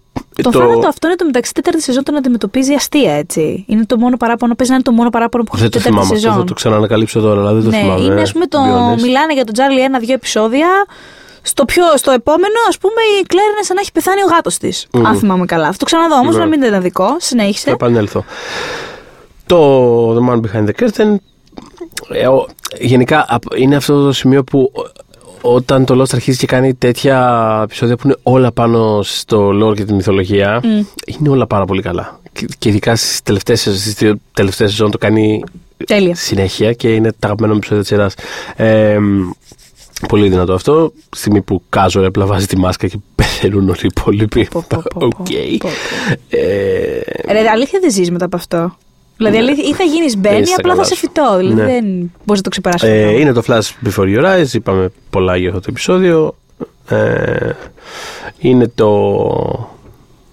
[0.41, 3.65] Το, θάνατο αυτό είναι το μεταξύ τέταρτη σεζόν τον αντιμετωπίζει αστεία, έτσι.
[3.67, 5.97] Είναι το μόνο παράπονο, παίζει να είναι το μόνο παράπονο που έχει δεν το τέταρτη
[5.97, 6.39] θυμάμαι αυτό, σεζόν.
[6.39, 8.03] θα το ξανανακαλύψω τώρα, αλλά δεν το ναι, θυμάμαι.
[8.03, 8.57] είναι ας πούμε το.
[8.59, 9.01] to be honest.
[9.01, 10.67] Μιλάνε για τον Τζάρλι ένα-δύο επεισόδια.
[11.41, 14.57] Στο, πιο, στο επόμενο, ας πούμε, η Κλέρ είναι σαν να έχει πεθάνει ο γάτος
[14.57, 14.87] της.
[15.03, 15.65] Αν θυμάμαι καλά.
[15.71, 16.39] Θα το ξαναδώ όμως, Ναι.
[16.39, 17.07] να μην είναι δικό.
[17.07, 17.69] Θα Συνέχισε.
[17.71, 18.23] επανέλθω.
[19.45, 21.15] Το The Man Behind the Curtain
[22.09, 22.47] ε, ο-
[22.79, 24.89] γενικά απ- είναι αυτό το σημείο που ο-
[25.53, 29.83] όταν το Lost αρχίζει και κάνει τέτοια επεισόδια που είναι όλα πάνω στο lore και
[29.85, 30.61] τη μυθολογία
[31.19, 32.19] είναι όλα πάρα πολύ καλά.
[32.33, 35.43] Και, και ειδικά στις τελευταίες, στις δύο τελευταίες σεζόν το κάνει
[35.85, 36.15] Τέλεια.
[36.15, 38.13] συνέχεια και είναι τα αγαπημένα μου επεισόδια της σειράς.
[38.55, 38.97] Ε,
[40.07, 40.91] πολύ δυνατό αυτό.
[40.95, 44.47] Στη στιγμή που casual ρε, απλά βάζει τη μάσκα και πεθαίνουν όλοι οι υπόλοιποι.
[44.51, 45.13] Πω, πω, πω, πω, Οκ.
[45.15, 45.23] πω,
[45.59, 45.67] πω.
[46.37, 47.01] Ε,
[47.31, 48.77] Ρε, αλήθεια δεν ζεις μετά από αυτό.
[49.17, 50.99] Δηλαδή, αλήθεια, ή θα γίνεις Μπεν ή Είσαι απλά θα καλά σε σου.
[50.99, 51.37] φυτό.
[51.37, 51.65] Δηλαδή, Ναι.
[51.65, 52.87] δεν μπορείς να το ξεπεράσει.
[52.87, 53.17] Ε, αυτό.
[53.19, 56.35] είναι το Flash Before Your Eyes, είπαμε πολλά για αυτό το επεισόδιο.
[56.89, 57.49] Ε,
[58.39, 58.89] είναι το,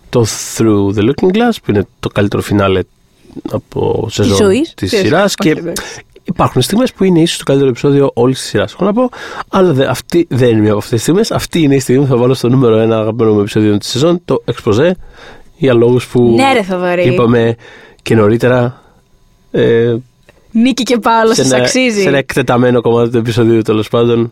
[0.08, 0.26] το
[0.56, 2.80] Through the Looking Glass, που είναι το καλύτερο φινάλε
[3.50, 4.74] από σεζόν ζωής.
[4.74, 5.00] της Της.
[5.00, 6.00] σειράς Όχι, και εντάξει.
[6.24, 8.72] υπάρχουν στιγμές που είναι ίσως το καλύτερο επεισόδιο όλης της σειράς.
[8.72, 9.08] Έχω να πω,
[9.48, 11.30] αλλά δε, αυτή δεν είναι μία από αυτές τις στιγμές.
[11.30, 14.20] Αυτή είναι η στιγμή που θα βάλω στο νούμερο ένα αγαπημένο μου επεισόδιο της σεζόν,
[14.24, 14.90] το Exposé,
[15.56, 17.02] για λόγους που Ναι, ρε, Θοδωρή.
[17.12, 17.56] είπαμε
[18.02, 18.82] και νωρίτερα.
[19.50, 19.94] Ε,
[20.50, 22.00] Νίκη και Παύλο, σε σας ένα, αξίζει.
[22.00, 24.30] σε ένα εκτεταμένο κομμάτι του επεισοδίου τέλος πάντων.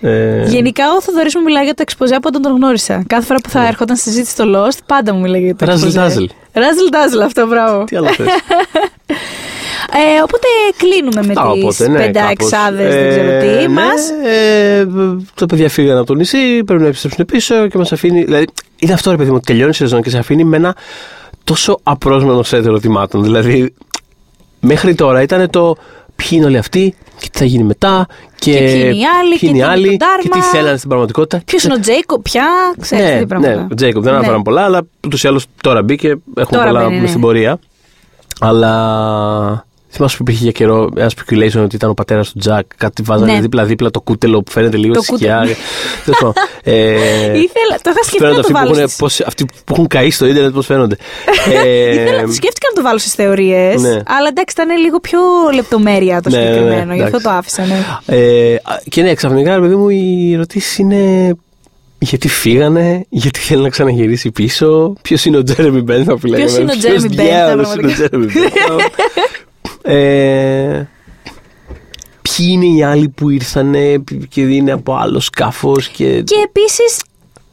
[0.00, 3.04] Ε, Γενικά, ο Θοδωρής μου μιλάει για το εξποζέ από όταν τον γνώρισα.
[3.06, 5.70] Κάθε φορά που θα έρχονταν στη συζήτηση στο Lost, πάντα μου μιλάει για το Razzle
[5.72, 5.98] εξποζέ.
[6.00, 6.26] dazzle.
[6.52, 7.84] Ράζιλ Ντάζελ, αυτό, μπράβο.
[7.84, 8.26] Τι άλλο θες.
[9.94, 10.46] Ε, οπότε
[10.76, 12.32] κλείνουμε με Α, τις οπότε, ναι, πέντα κάπως.
[12.52, 14.10] εξάδε, δεν Ε, ξέρω τι ναι, μας.
[14.24, 14.86] ε,
[15.34, 18.24] τα παιδιά φύγαν από το νησί, πρέπει να επιστρέψουν πίσω και μας αφήνει.
[18.24, 18.44] Δηλαδή,
[18.78, 20.76] είναι αυτό ρε παιδί μου, τελειώνει η σεζόν και σε αφήνει με ένα
[21.44, 23.22] τόσο απρόσμενος σετ ερωτημάτων.
[23.22, 23.74] Δηλαδή,
[24.60, 25.76] μέχρι τώρα ήταν το
[26.16, 28.06] ποιοι είναι όλοι αυτοί και τι θα γίνει μετά
[28.38, 30.28] και, Και ποιοι είναι οι άλλοι, ποιοι και είναι οι τι είναι άλλοι το και
[30.28, 30.32] Dharma.
[30.32, 31.42] τι θέλανε στην πραγματικότητα.
[31.44, 32.46] Ποιος είναι ο Τζέικο, πια,
[32.80, 33.54] ξέρεις ναι, τι πράγματα.
[33.54, 34.16] Ναι, ο Τζέικοπ δεν Ναι.
[34.18, 36.08] αναφέραμε πολλά, αλλά ούτως ή άλλως τώρα μπήκε.
[36.08, 37.08] Έχουμε Τώρα πολλά να μπαίνει, πούμε ναι.
[37.08, 37.58] στην πορεία.
[38.40, 42.66] Αλλά Θυμάσαι που υπήρχε για καιρό ένα speculation ότι ήταν ο πατέρας του Τζακ.
[42.76, 43.40] Κάτι βάζανε Ναι.
[43.40, 45.36] δίπλα-δίπλα το κούτελο που φαίνεται λίγο Το στη σκιά.
[45.38, 45.56] κούτελο.
[46.04, 46.32] Τέλος πάντων.
[46.62, 46.74] Ε,
[47.38, 48.70] Ήθελα, το είχα σκεφτεί φαίνονται να το αυτοί, που βάλω.
[48.70, 50.96] έχουν, στις- πώς, αυτοί που έχουν καεί στο ίντερνετ, πώς φαίνονται.
[51.48, 51.60] Ήθελα,
[52.20, 53.82] ε, το σκέφτηκα να το βάλω στις θεωρίες.
[53.82, 53.88] Ναι.
[53.88, 55.18] Αλλά εντάξει, ήταν λίγο πιο
[55.54, 56.94] λεπτομέρεια το Ναι, ναι, ναι, συγκεκριμένο.
[56.94, 57.24] Γι' αυτό εντάξει.
[57.26, 58.16] το άφησα, ναι.
[58.18, 58.56] ε,
[58.88, 61.32] και ναι, ξαφνικά, ρε παιδί μου, οι ερωτήσεις είναι.
[62.04, 66.44] Γιατί φύγανε, γιατί θέλει να ξαναγυρίσει πίσω, ποιος είναι ο Τζέρεμι Μπένθαμ που λέγαμε.
[66.46, 68.20] Ποιος είναι ο ποιος Jeremy
[69.82, 70.88] ε,
[72.22, 76.22] ποιοι είναι οι άλλοι που ήρθανε και είναι από άλλο σκάφος και.
[76.22, 77.02] Και επίσης.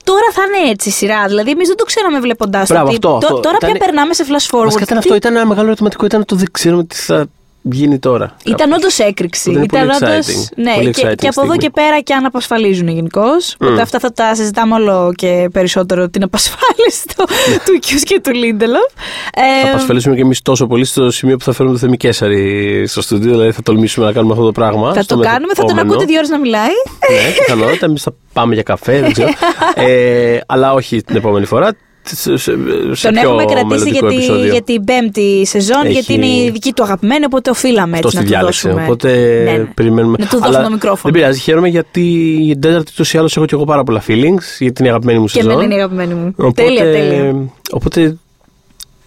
[0.03, 1.25] Τώρα θα είναι έτσι η σειρά.
[1.27, 2.73] Δηλαδή, εμείς δεν το ξέραμε βλέποντάς το.
[2.73, 3.39] Μπράβο, ότι αυτό, τω- αυτό.
[3.39, 4.63] Τώρα πια Ήτανε- περνάμε σε flash forward.
[4.63, 7.25] Βασικά ήταν Τι- αυτό, ήταν ένα μεγάλο ερωτηματικό, ήταν το δεν ξέρουμε τι θα
[7.71, 8.35] γίνει τώρα.
[8.45, 9.49] Ήταν όντως έκρηξη.
[9.49, 10.53] Αυτό είναι Ήταν πολύ όντως- exciting.
[10.55, 11.57] Ναι, Πολύ και, exciting και από εδώ στιγμή.
[11.57, 13.27] και πέρα και αν απασφαλίζουν γενικώ.
[13.61, 17.23] Οπότε αυτά θα τα συζητάμε όλο και περισσότερο την απασφάλιση του,
[17.65, 18.91] του Κιούς και του Λίντελοφ.
[19.33, 22.83] Ε, Θα απασφαλίσουμε και εμείς τόσο πολύ στο σημείο που θα φέρουμε το Θεμη Κέσσαρη
[22.87, 23.31] στο στούντιο.
[23.31, 24.93] Δηλαδή θα τολμήσουμε να κάνουμε αυτό το πράγμα.
[24.93, 25.91] θα στο το κάνουμε, θα τον μεθεπόμενο.
[25.91, 26.71] ακούτε δύο ώρες να μιλάει.
[27.11, 27.85] Ναι, πιθανότητα.
[27.85, 29.29] Εμείς θα πάμε για καφέ, δεν ξέρω.
[29.87, 31.71] ε, αλλά όχι την επόμενη φορά.
[32.15, 32.51] Σε, σε,
[32.91, 34.51] σε Τον πιο έχουμε κρατήσει μελλοντικό για, τη, επεισόδιο.
[34.51, 38.09] για την πέμπτη σεζόν, Έχει- γιατί είναι η δική του αγαπημένη, οπότε οφείλαμε Αυτό έτσι
[38.09, 38.67] στη να του διάλεξη.
[38.67, 38.83] δώσουμε.
[38.83, 39.63] Οπότε Ναι, ναι.
[39.73, 40.15] περιμένουμε.
[40.19, 41.13] Να του δώσουμε Αλλά το μικρόφωνο.
[41.13, 42.01] Δεν πειράζει, χαίρομαι γιατί
[42.39, 44.89] για την τέταρτη ούτω ή άλλως έχω και εγώ πάρα πολλά feelings γιατί είναι η
[44.89, 45.51] αγαπημένη μου Και σεζόν.
[45.51, 46.33] εμένα είναι η αγαπημένη μου.
[46.37, 47.35] Οπότε, Τέλεια, τέλεια.
[47.71, 48.17] Οπότε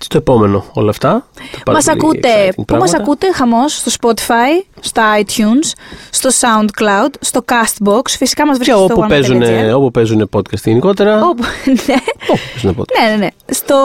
[0.04, 1.08] στο επόμενο όλα αυτά.
[1.10, 2.90] τα πάρα Μας πολύ ακούτε, exciting πού πράγματα.
[2.92, 5.72] μας ακούτε; Χαμός, στο Spotify, στο iTunes,
[6.10, 9.74] στο SoundCloud, στο Castbox, φυσικά μας Και βρίσκεται όπου στο παίζουν, one.gr.
[9.76, 11.24] όπου παίζουν podcast γενικότερα.
[11.24, 11.42] Όπου,
[11.86, 11.94] ναι.
[12.28, 13.00] Όπου παίζουν podcast.
[13.02, 13.28] Ναι, ναι, ναι.
[13.46, 13.76] Στο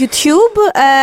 [0.00, 0.56] YouTube,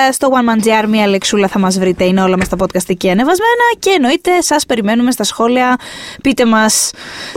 [0.07, 2.03] ε, στο One Man GR, μία λεξούλα θα μας βρείτε.
[2.03, 3.63] Είναι όλα μας τα podcast εκεί ανεβασμένα.
[3.79, 5.77] Και εννοείται, σας περιμένουμε στα σχόλια.
[6.23, 6.91] Πείτε μας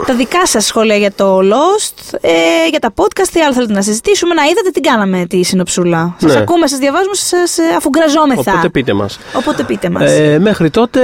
[0.05, 2.29] τα δικά σας σχόλια για το Lost, ε,
[2.69, 4.33] για τα podcast, τι άλλο θέλετε να συζητήσουμε.
[4.33, 6.15] Να είδατε τι κάναμε τη συνοψούλα.
[6.19, 6.39] Σας Ναι.
[6.39, 8.51] ακούμε, σας διαβάζουμε, σας ε, αφουγκραζόμεθα.
[8.51, 9.19] Οπότε πείτε μας.
[9.33, 10.11] Οπότε πείτε μας.
[10.11, 11.01] Ε, μέχρι τότε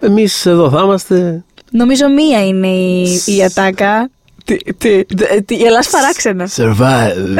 [0.00, 1.44] εμείς εδώ θα είμαστε.
[1.70, 4.10] Νομίζω μία είναι η, η ατάκα.
[4.44, 5.04] Τι, τι,
[5.44, 6.48] τι, γελάς παράξενα.
[6.56, 7.38] Survive.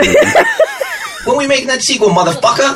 [1.25, 2.71] When we making that sequel, motherfucker?